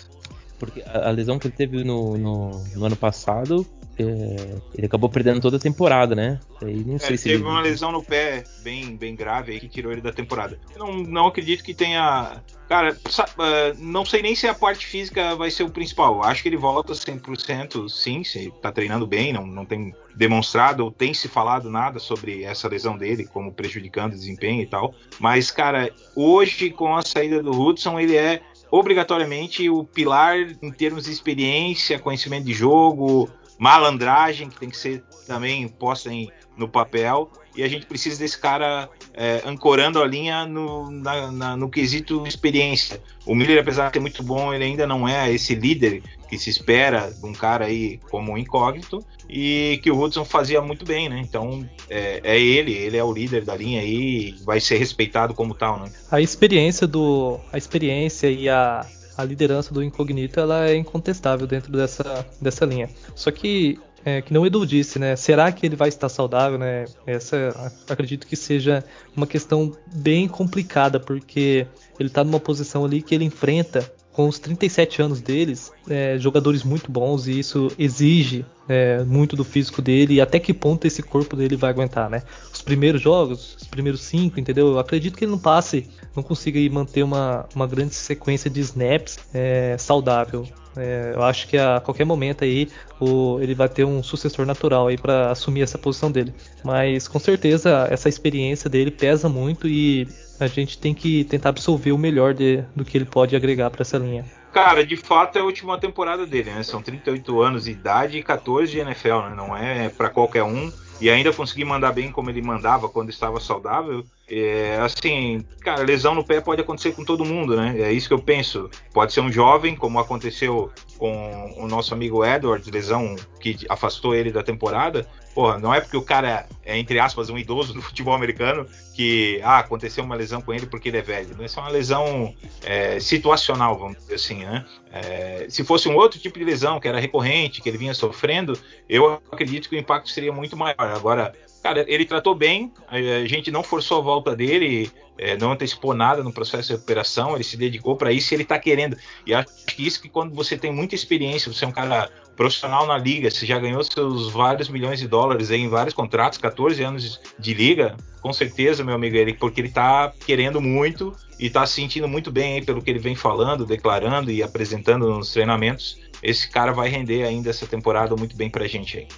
Porque 0.58 0.82
a, 0.86 1.10
lesão 1.10 1.38
que 1.38 1.48
ele 1.48 1.54
teve 1.56 1.84
no, 1.84 2.16
no, 2.16 2.64
no 2.74 2.84
ano 2.84 2.96
passado 2.96 3.66
ele 3.96 4.86
acabou 4.86 5.08
perdendo 5.08 5.40
toda 5.40 5.56
a 5.56 5.60
temporada, 5.60 6.14
né? 6.14 6.40
Aí 6.62 6.84
não 6.84 6.96
é, 6.96 6.98
sei 6.98 7.16
se 7.16 7.24
teve 7.24 7.36
ele... 7.36 7.44
uma 7.44 7.60
lesão 7.60 7.92
no 7.92 8.02
pé 8.02 8.44
bem, 8.62 8.96
bem 8.96 9.14
grave 9.14 9.52
aí 9.52 9.60
que 9.60 9.68
tirou 9.68 9.92
ele 9.92 10.00
da 10.00 10.12
temporada. 10.12 10.58
Não, 10.76 10.92
não 10.94 11.26
acredito 11.26 11.62
que 11.62 11.72
tenha. 11.72 12.42
Cara, 12.68 12.96
é, 13.38 13.74
não 13.78 14.04
sei 14.04 14.22
nem 14.22 14.34
se 14.34 14.48
a 14.48 14.54
parte 14.54 14.86
física 14.86 15.36
vai 15.36 15.50
ser 15.50 15.62
o 15.62 15.70
principal. 15.70 16.24
Acho 16.24 16.42
que 16.42 16.48
ele 16.48 16.56
volta 16.56 16.92
100%, 16.92 17.88
sim, 17.88 18.24
se 18.24 18.52
tá 18.60 18.72
treinando 18.72 19.06
bem, 19.06 19.32
não, 19.32 19.46
não 19.46 19.64
tem 19.64 19.94
demonstrado 20.16 20.84
ou 20.84 20.90
tem 20.90 21.12
se 21.12 21.28
falado 21.28 21.70
nada 21.70 21.98
sobre 21.98 22.42
essa 22.42 22.68
lesão 22.68 22.96
dele, 22.96 23.26
como 23.26 23.52
prejudicando 23.52 24.12
o 24.12 24.16
desempenho 24.16 24.62
e 24.62 24.66
tal. 24.66 24.94
Mas, 25.20 25.50
cara, 25.50 25.92
hoje 26.16 26.70
com 26.70 26.96
a 26.96 27.02
saída 27.02 27.42
do 27.42 27.52
Hudson, 27.52 28.00
ele 28.00 28.16
é 28.16 28.40
obrigatoriamente 28.70 29.68
o 29.70 29.84
pilar 29.84 30.36
em 30.60 30.72
termos 30.72 31.04
de 31.04 31.12
experiência, 31.12 31.98
conhecimento 31.98 32.44
de 32.44 32.52
jogo, 32.52 33.30
malandragem 33.58 34.48
que 34.48 34.58
tem 34.58 34.70
que 34.70 34.76
ser 34.76 35.02
também 35.26 35.66
posta 35.68 36.12
em, 36.12 36.30
no 36.56 36.68
papel 36.68 37.30
e 37.56 37.62
a 37.62 37.68
gente 37.68 37.86
precisa 37.86 38.18
desse 38.18 38.38
cara 38.38 38.88
é, 39.12 39.42
ancorando 39.46 40.02
a 40.02 40.06
linha 40.06 40.44
no, 40.44 40.90
na, 40.90 41.30
na, 41.30 41.56
no 41.56 41.70
quesito 41.70 42.26
experiência. 42.26 43.00
O 43.24 43.34
Miller, 43.34 43.60
apesar 43.60 43.88
de 43.88 43.94
ser 43.94 44.00
muito 44.00 44.22
bom, 44.22 44.52
ele 44.52 44.64
ainda 44.64 44.86
não 44.86 45.08
é 45.08 45.32
esse 45.32 45.54
líder 45.54 46.02
que 46.28 46.36
se 46.36 46.50
espera 46.50 47.12
de 47.12 47.24
um 47.24 47.32
cara 47.32 47.66
aí 47.66 48.00
como 48.10 48.32
um 48.32 48.38
incógnito 48.38 49.04
e 49.28 49.78
que 49.82 49.90
o 49.90 50.00
Hudson 50.00 50.24
fazia 50.24 50.60
muito 50.60 50.84
bem, 50.84 51.08
né? 51.08 51.20
Então 51.20 51.68
é, 51.88 52.20
é 52.24 52.40
ele, 52.40 52.72
ele 52.72 52.96
é 52.96 53.04
o 53.04 53.12
líder 53.12 53.44
da 53.44 53.56
linha 53.56 53.80
aí, 53.80 54.34
vai 54.44 54.60
ser 54.60 54.76
respeitado 54.76 55.32
como 55.32 55.54
tal, 55.54 55.78
né? 55.78 55.92
A 56.10 56.20
experiência 56.20 56.86
do, 56.86 57.38
a 57.52 57.56
experiência 57.56 58.28
e 58.28 58.48
a 58.48 58.84
a 59.16 59.24
liderança 59.24 59.72
do 59.72 59.82
Incognito 59.82 60.40
ela 60.40 60.68
é 60.68 60.76
incontestável 60.76 61.46
dentro 61.46 61.72
dessa, 61.72 62.26
dessa 62.40 62.64
linha. 62.64 62.88
Só 63.14 63.30
que, 63.30 63.78
é, 64.04 64.22
que 64.22 64.32
não 64.32 64.42
o 64.42 64.46
Edu 64.46 64.66
disse, 64.66 64.98
né? 64.98 65.16
Será 65.16 65.50
que 65.52 65.64
ele 65.66 65.76
vai 65.76 65.88
estar 65.88 66.08
saudável, 66.08 66.58
né? 66.58 66.84
Essa 67.06 67.72
acredito 67.88 68.26
que 68.26 68.36
seja 68.36 68.84
uma 69.16 69.26
questão 69.26 69.72
bem 69.94 70.28
complicada, 70.28 70.98
porque 70.98 71.66
ele 71.98 72.08
está 72.08 72.24
numa 72.24 72.40
posição 72.40 72.84
ali 72.84 73.02
que 73.02 73.14
ele 73.14 73.24
enfrenta 73.24 73.90
com 74.14 74.28
os 74.28 74.38
37 74.38 75.02
anos 75.02 75.20
deles, 75.20 75.72
é, 75.90 76.16
jogadores 76.18 76.62
muito 76.62 76.90
bons 76.90 77.26
e 77.26 77.40
isso 77.40 77.70
exige 77.76 78.46
é, 78.68 79.02
muito 79.02 79.34
do 79.34 79.44
físico 79.44 79.82
dele 79.82 80.14
e 80.14 80.20
até 80.20 80.38
que 80.38 80.54
ponto 80.54 80.86
esse 80.86 81.02
corpo 81.02 81.34
dele 81.34 81.56
vai 81.56 81.70
aguentar, 81.70 82.08
né? 82.08 82.22
Os 82.52 82.62
primeiros 82.62 83.02
jogos, 83.02 83.56
os 83.60 83.66
primeiros 83.66 84.02
cinco, 84.02 84.38
entendeu? 84.38 84.68
Eu 84.68 84.78
acredito 84.78 85.18
que 85.18 85.24
ele 85.24 85.32
não 85.32 85.38
passe, 85.38 85.88
não 86.14 86.22
consiga 86.22 86.60
manter 86.72 87.02
uma, 87.02 87.46
uma 87.54 87.66
grande 87.66 87.94
sequência 87.94 88.48
de 88.48 88.60
snaps 88.60 89.18
é, 89.34 89.76
saudável. 89.78 90.46
É, 90.76 91.12
eu 91.14 91.22
acho 91.22 91.48
que 91.48 91.58
a 91.58 91.80
qualquer 91.80 92.04
momento 92.04 92.44
aí 92.44 92.68
o, 93.00 93.38
ele 93.40 93.54
vai 93.54 93.68
ter 93.68 93.84
um 93.84 94.02
sucessor 94.02 94.46
natural 94.46 94.86
aí 94.86 94.96
para 94.96 95.32
assumir 95.32 95.62
essa 95.62 95.76
posição 95.76 96.10
dele. 96.10 96.32
Mas 96.64 97.08
com 97.08 97.18
certeza 97.18 97.88
essa 97.90 98.08
experiência 98.08 98.70
dele 98.70 98.92
pesa 98.92 99.28
muito 99.28 99.66
e 99.66 100.06
a 100.38 100.46
gente 100.46 100.78
tem 100.78 100.94
que 100.94 101.24
tentar 101.24 101.50
absorver 101.50 101.92
o 101.92 101.98
melhor 101.98 102.34
de, 102.34 102.64
do 102.74 102.84
que 102.84 102.98
ele 102.98 103.04
pode 103.04 103.36
agregar 103.36 103.70
para 103.70 103.82
essa 103.82 103.98
linha. 103.98 104.24
Cara, 104.52 104.86
de 104.86 104.96
fato 104.96 105.36
é 105.36 105.40
a 105.40 105.44
última 105.44 105.78
temporada 105.78 106.24
dele, 106.24 106.50
né? 106.52 106.62
São 106.62 106.80
38 106.80 107.42
anos 107.42 107.64
de 107.64 107.72
idade 107.72 108.18
e 108.18 108.22
14 108.22 108.70
de 108.70 108.78
NFL, 108.78 109.28
né? 109.28 109.34
Não 109.36 109.56
é 109.56 109.88
para 109.88 110.08
qualquer 110.08 110.44
um. 110.44 110.72
E 111.00 111.10
ainda 111.10 111.32
conseguir 111.32 111.64
mandar 111.64 111.90
bem 111.90 112.12
como 112.12 112.30
ele 112.30 112.40
mandava 112.40 112.88
quando 112.88 113.10
estava 113.10 113.40
saudável. 113.40 114.04
É, 114.28 114.78
assim, 114.80 115.44
cara, 115.60 115.82
lesão 115.82 116.14
no 116.14 116.24
pé 116.24 116.40
pode 116.40 116.60
acontecer 116.60 116.92
com 116.92 117.04
todo 117.04 117.24
mundo, 117.24 117.56
né? 117.56 117.74
É 117.80 117.92
isso 117.92 118.06
que 118.06 118.14
eu 118.14 118.18
penso. 118.20 118.70
Pode 118.92 119.12
ser 119.12 119.20
um 119.20 119.30
jovem, 119.30 119.74
como 119.74 119.98
aconteceu 119.98 120.70
com 120.96 121.52
o 121.58 121.66
nosso 121.66 121.92
amigo 121.92 122.24
Edwards, 122.24 122.70
lesão 122.70 123.16
que 123.40 123.58
afastou 123.68 124.14
ele 124.14 124.30
da 124.30 124.42
temporada. 124.42 125.04
Porra, 125.34 125.58
não 125.58 125.74
é 125.74 125.80
porque 125.80 125.96
o 125.96 126.02
cara 126.02 126.46
é, 126.64 126.78
entre 126.78 126.98
aspas, 126.98 127.28
um 127.28 127.36
idoso 127.36 127.74
do 127.74 127.82
futebol 127.82 128.14
americano 128.14 128.66
que, 128.94 129.40
ah, 129.42 129.58
aconteceu 129.58 130.02
uma 130.04 130.14
lesão 130.14 130.40
com 130.40 130.54
ele 130.54 130.66
porque 130.66 130.88
ele 130.88 130.98
é 130.98 131.02
velho. 131.02 131.36
Isso 131.44 131.58
é 131.58 131.62
uma 131.62 131.70
lesão 131.70 132.34
é, 132.62 132.98
situacional, 133.00 133.78
vamos 133.78 133.98
dizer 133.98 134.14
assim, 134.14 134.44
né? 134.44 134.64
É, 134.92 135.46
se 135.48 135.64
fosse 135.64 135.88
um 135.88 135.96
outro 135.96 136.18
tipo 136.18 136.38
de 136.38 136.44
lesão 136.44 136.80
que 136.80 136.88
era 136.88 136.98
recorrente, 136.98 137.60
que 137.60 137.68
ele 137.68 137.78
vinha 137.78 137.92
sofrendo, 137.92 138.58
eu 138.88 139.20
acredito 139.30 139.68
que 139.68 139.76
o 139.76 139.78
impacto 139.78 140.08
seria 140.08 140.32
muito 140.32 140.56
maior. 140.56 140.76
Agora, 140.78 141.34
cara, 141.64 141.82
ele 141.88 142.04
tratou 142.04 142.34
bem, 142.34 142.70
a 142.86 143.26
gente 143.26 143.50
não 143.50 143.62
forçou 143.62 143.98
a 143.98 144.02
volta 144.02 144.36
dele, 144.36 144.92
é, 145.16 145.34
não 145.38 145.52
antecipou 145.52 145.94
nada 145.94 146.22
no 146.22 146.30
processo 146.30 146.68
de 146.68 146.74
recuperação, 146.74 147.34
ele 147.34 147.42
se 147.42 147.56
dedicou 147.56 147.96
para 147.96 148.12
isso 148.12 148.32
e 148.32 148.36
ele 148.36 148.42
está 148.42 148.58
querendo. 148.58 148.98
E 149.26 149.32
acho 149.32 149.48
que 149.66 149.86
isso 149.86 150.02
que 150.02 150.10
quando 150.10 150.34
você 150.34 150.58
tem 150.58 150.70
muita 150.70 150.94
experiência, 150.94 151.50
você 151.50 151.64
é 151.64 151.68
um 151.68 151.72
cara 151.72 152.10
profissional 152.36 152.86
na 152.86 152.98
liga, 152.98 153.30
você 153.30 153.46
já 153.46 153.58
ganhou 153.58 153.82
seus 153.82 154.30
vários 154.30 154.68
milhões 154.68 154.98
de 154.98 155.08
dólares 155.08 155.50
em 155.50 155.66
vários 155.66 155.94
contratos, 155.94 156.36
14 156.36 156.82
anos 156.82 157.18
de 157.38 157.54
liga, 157.54 157.96
com 158.20 158.32
certeza, 158.32 158.84
meu 158.84 158.96
amigo, 158.96 159.16
ele, 159.16 159.32
porque 159.32 159.62
ele 159.62 159.68
está 159.68 160.12
querendo 160.26 160.60
muito 160.60 161.16
e 161.40 161.46
está 161.46 161.64
se 161.64 161.76
sentindo 161.76 162.06
muito 162.06 162.30
bem 162.30 162.62
pelo 162.62 162.82
que 162.82 162.90
ele 162.90 162.98
vem 162.98 163.14
falando, 163.14 163.64
declarando 163.64 164.30
e 164.30 164.42
apresentando 164.42 165.08
nos 165.08 165.32
treinamentos. 165.32 165.98
Esse 166.22 166.50
cara 166.50 166.72
vai 166.72 166.90
render 166.90 167.22
ainda 167.22 167.48
essa 167.48 167.66
temporada 167.66 168.14
muito 168.16 168.36
bem 168.36 168.50
pra 168.50 168.66
gente 168.66 168.98
aí. 168.98 169.08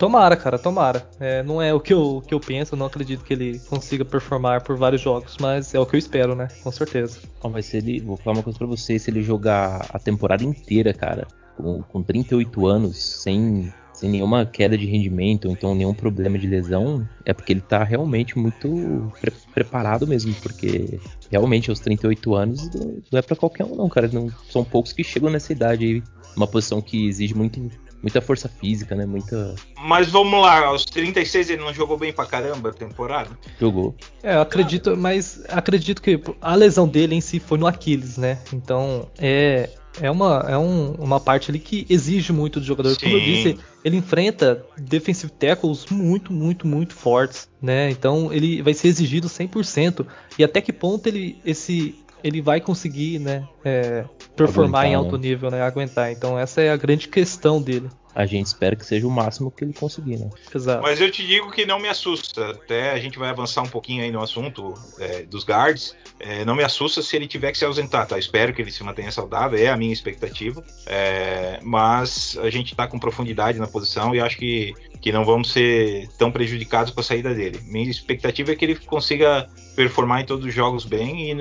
Tomara, 0.00 0.34
cara, 0.34 0.58
tomara. 0.58 1.06
É, 1.20 1.42
não 1.42 1.60
é 1.60 1.74
o 1.74 1.78
que 1.78 1.92
eu, 1.92 2.16
o 2.16 2.22
que 2.22 2.32
eu 2.32 2.40
penso, 2.40 2.74
não 2.74 2.86
acredito 2.86 3.22
que 3.22 3.34
ele 3.34 3.58
consiga 3.68 4.02
performar 4.02 4.64
por 4.64 4.74
vários 4.74 5.02
jogos, 5.02 5.36
mas 5.38 5.74
é 5.74 5.78
o 5.78 5.84
que 5.84 5.94
eu 5.94 5.98
espero, 5.98 6.34
né? 6.34 6.48
Com 6.62 6.72
certeza. 6.72 7.20
Oh, 7.42 7.50
mas 7.50 7.66
se 7.66 7.76
ele, 7.76 8.00
vou 8.00 8.16
falar 8.16 8.38
uma 8.38 8.42
coisa 8.42 8.58
pra 8.58 8.66
vocês, 8.66 9.02
se 9.02 9.10
ele 9.10 9.22
jogar 9.22 9.84
a 9.92 9.98
temporada 9.98 10.42
inteira, 10.42 10.94
cara, 10.94 11.28
com, 11.54 11.82
com 11.82 12.02
38 12.02 12.66
anos, 12.66 12.96
sem, 12.96 13.70
sem 13.92 14.08
nenhuma 14.08 14.46
queda 14.46 14.78
de 14.78 14.86
rendimento, 14.86 15.44
ou 15.44 15.52
então 15.52 15.74
nenhum 15.74 15.92
problema 15.92 16.38
de 16.38 16.46
lesão, 16.46 17.06
é 17.26 17.34
porque 17.34 17.52
ele 17.52 17.60
tá 17.60 17.84
realmente 17.84 18.38
muito 18.38 19.12
pre 19.20 19.30
preparado 19.52 20.06
mesmo, 20.06 20.34
porque 20.36 20.98
realmente 21.30 21.68
aos 21.68 21.78
38 21.78 22.34
anos 22.34 22.70
não 23.12 23.18
é 23.18 23.22
para 23.22 23.36
qualquer 23.36 23.66
um 23.66 23.76
não, 23.76 23.88
cara. 23.90 24.08
Não, 24.10 24.30
são 24.48 24.64
poucos 24.64 24.94
que 24.94 25.04
chegam 25.04 25.28
nessa 25.28 25.52
idade 25.52 25.84
aí, 25.84 26.02
uma 26.34 26.46
posição 26.46 26.80
que 26.80 27.06
exige 27.06 27.34
muito 27.34 27.60
muita 28.02 28.20
força 28.20 28.48
física, 28.48 28.94
né? 28.94 29.06
Muita. 29.06 29.54
Mas 29.78 30.08
vamos 30.08 30.40
lá, 30.40 30.66
aos 30.66 30.84
36 30.84 31.50
ele 31.50 31.62
não 31.62 31.72
jogou 31.72 31.98
bem 31.98 32.12
pra 32.12 32.26
caramba 32.26 32.70
a 32.70 32.72
temporada? 32.72 33.30
Jogou. 33.58 33.94
É, 34.22 34.34
eu 34.34 34.40
acredito, 34.40 34.96
mas 34.96 35.42
acredito 35.48 36.02
que 36.02 36.20
a 36.40 36.54
lesão 36.54 36.88
dele 36.88 37.14
em 37.14 37.20
si 37.20 37.38
foi 37.38 37.58
no 37.58 37.66
Aquiles, 37.66 38.16
né? 38.16 38.38
Então 38.52 39.08
é. 39.18 39.70
É, 40.00 40.08
uma, 40.08 40.46
é 40.48 40.56
um, 40.56 40.92
uma 40.92 41.18
parte 41.18 41.50
ali 41.50 41.58
que 41.58 41.84
exige 41.90 42.32
muito 42.32 42.60
do 42.60 42.64
jogador. 42.64 42.90
Sim. 42.90 43.00
Como 43.00 43.16
eu 43.16 43.20
disse, 43.20 43.58
ele 43.84 43.96
enfrenta 43.96 44.64
defensive 44.78 45.32
tackles 45.32 45.86
muito, 45.90 46.32
muito, 46.32 46.64
muito 46.64 46.94
fortes, 46.94 47.48
né? 47.60 47.90
Então 47.90 48.32
ele 48.32 48.62
vai 48.62 48.72
ser 48.72 48.86
exigido 48.86 49.28
100%. 49.28 50.06
E 50.38 50.44
até 50.44 50.60
que 50.60 50.72
ponto 50.72 51.08
ele, 51.08 51.40
esse, 51.44 51.96
ele 52.22 52.40
vai 52.40 52.60
conseguir, 52.60 53.18
né, 53.18 53.46
é, 53.64 54.04
performar 54.36 54.82
Aguentar, 54.82 54.86
em 54.86 54.94
alto 54.94 55.16
né? 55.16 55.28
nível, 55.28 55.50
né, 55.50 55.62
aguentar. 55.62 56.12
Então 56.12 56.38
essa 56.38 56.60
é 56.60 56.70
a 56.70 56.76
grande 56.76 57.08
questão 57.08 57.60
dele 57.60 57.88
a 58.14 58.26
gente 58.26 58.46
espera 58.46 58.74
que 58.74 58.84
seja 58.84 59.06
o 59.06 59.10
máximo 59.10 59.50
que 59.50 59.64
ele 59.64 59.72
conseguir, 59.72 60.18
né? 60.18 60.30
Exato. 60.54 60.82
Mas 60.82 61.00
eu 61.00 61.10
te 61.10 61.26
digo 61.26 61.50
que 61.50 61.64
não 61.64 61.78
me 61.78 61.88
assusta. 61.88 62.50
Até 62.50 62.90
a 62.92 62.98
gente 62.98 63.18
vai 63.18 63.28
avançar 63.30 63.62
um 63.62 63.68
pouquinho 63.68 64.02
aí 64.02 64.10
no 64.10 64.20
assunto 64.20 64.74
é, 64.98 65.22
dos 65.22 65.44
guards. 65.44 65.96
É, 66.18 66.44
não 66.44 66.54
me 66.54 66.62
assusta 66.64 67.02
se 67.02 67.16
ele 67.16 67.26
tiver 67.26 67.52
que 67.52 67.58
se 67.58 67.64
ausentar, 67.64 68.06
tá? 68.06 68.18
Espero 68.18 68.52
que 68.52 68.60
ele 68.60 68.70
se 68.70 68.82
mantenha 68.82 69.10
saudável, 69.10 69.58
é 69.58 69.68
a 69.68 69.76
minha 69.76 69.92
expectativa. 69.92 70.62
É, 70.86 71.60
mas 71.62 72.36
a 72.42 72.50
gente 72.50 72.74
tá 72.74 72.86
com 72.86 72.98
profundidade 72.98 73.58
na 73.58 73.66
posição 73.66 74.14
e 74.14 74.20
acho 74.20 74.36
que, 74.36 74.74
que 75.00 75.12
não 75.12 75.24
vamos 75.24 75.52
ser 75.52 76.08
tão 76.18 76.30
prejudicados 76.30 76.92
com 76.92 77.00
a 77.00 77.04
saída 77.04 77.32
dele. 77.32 77.60
Minha 77.64 77.90
expectativa 77.90 78.52
é 78.52 78.56
que 78.56 78.64
ele 78.64 78.74
consiga 78.74 79.48
performar 79.76 80.20
em 80.20 80.26
todos 80.26 80.44
os 80.44 80.52
jogos 80.52 80.84
bem 80.84 81.30
e 81.30 81.34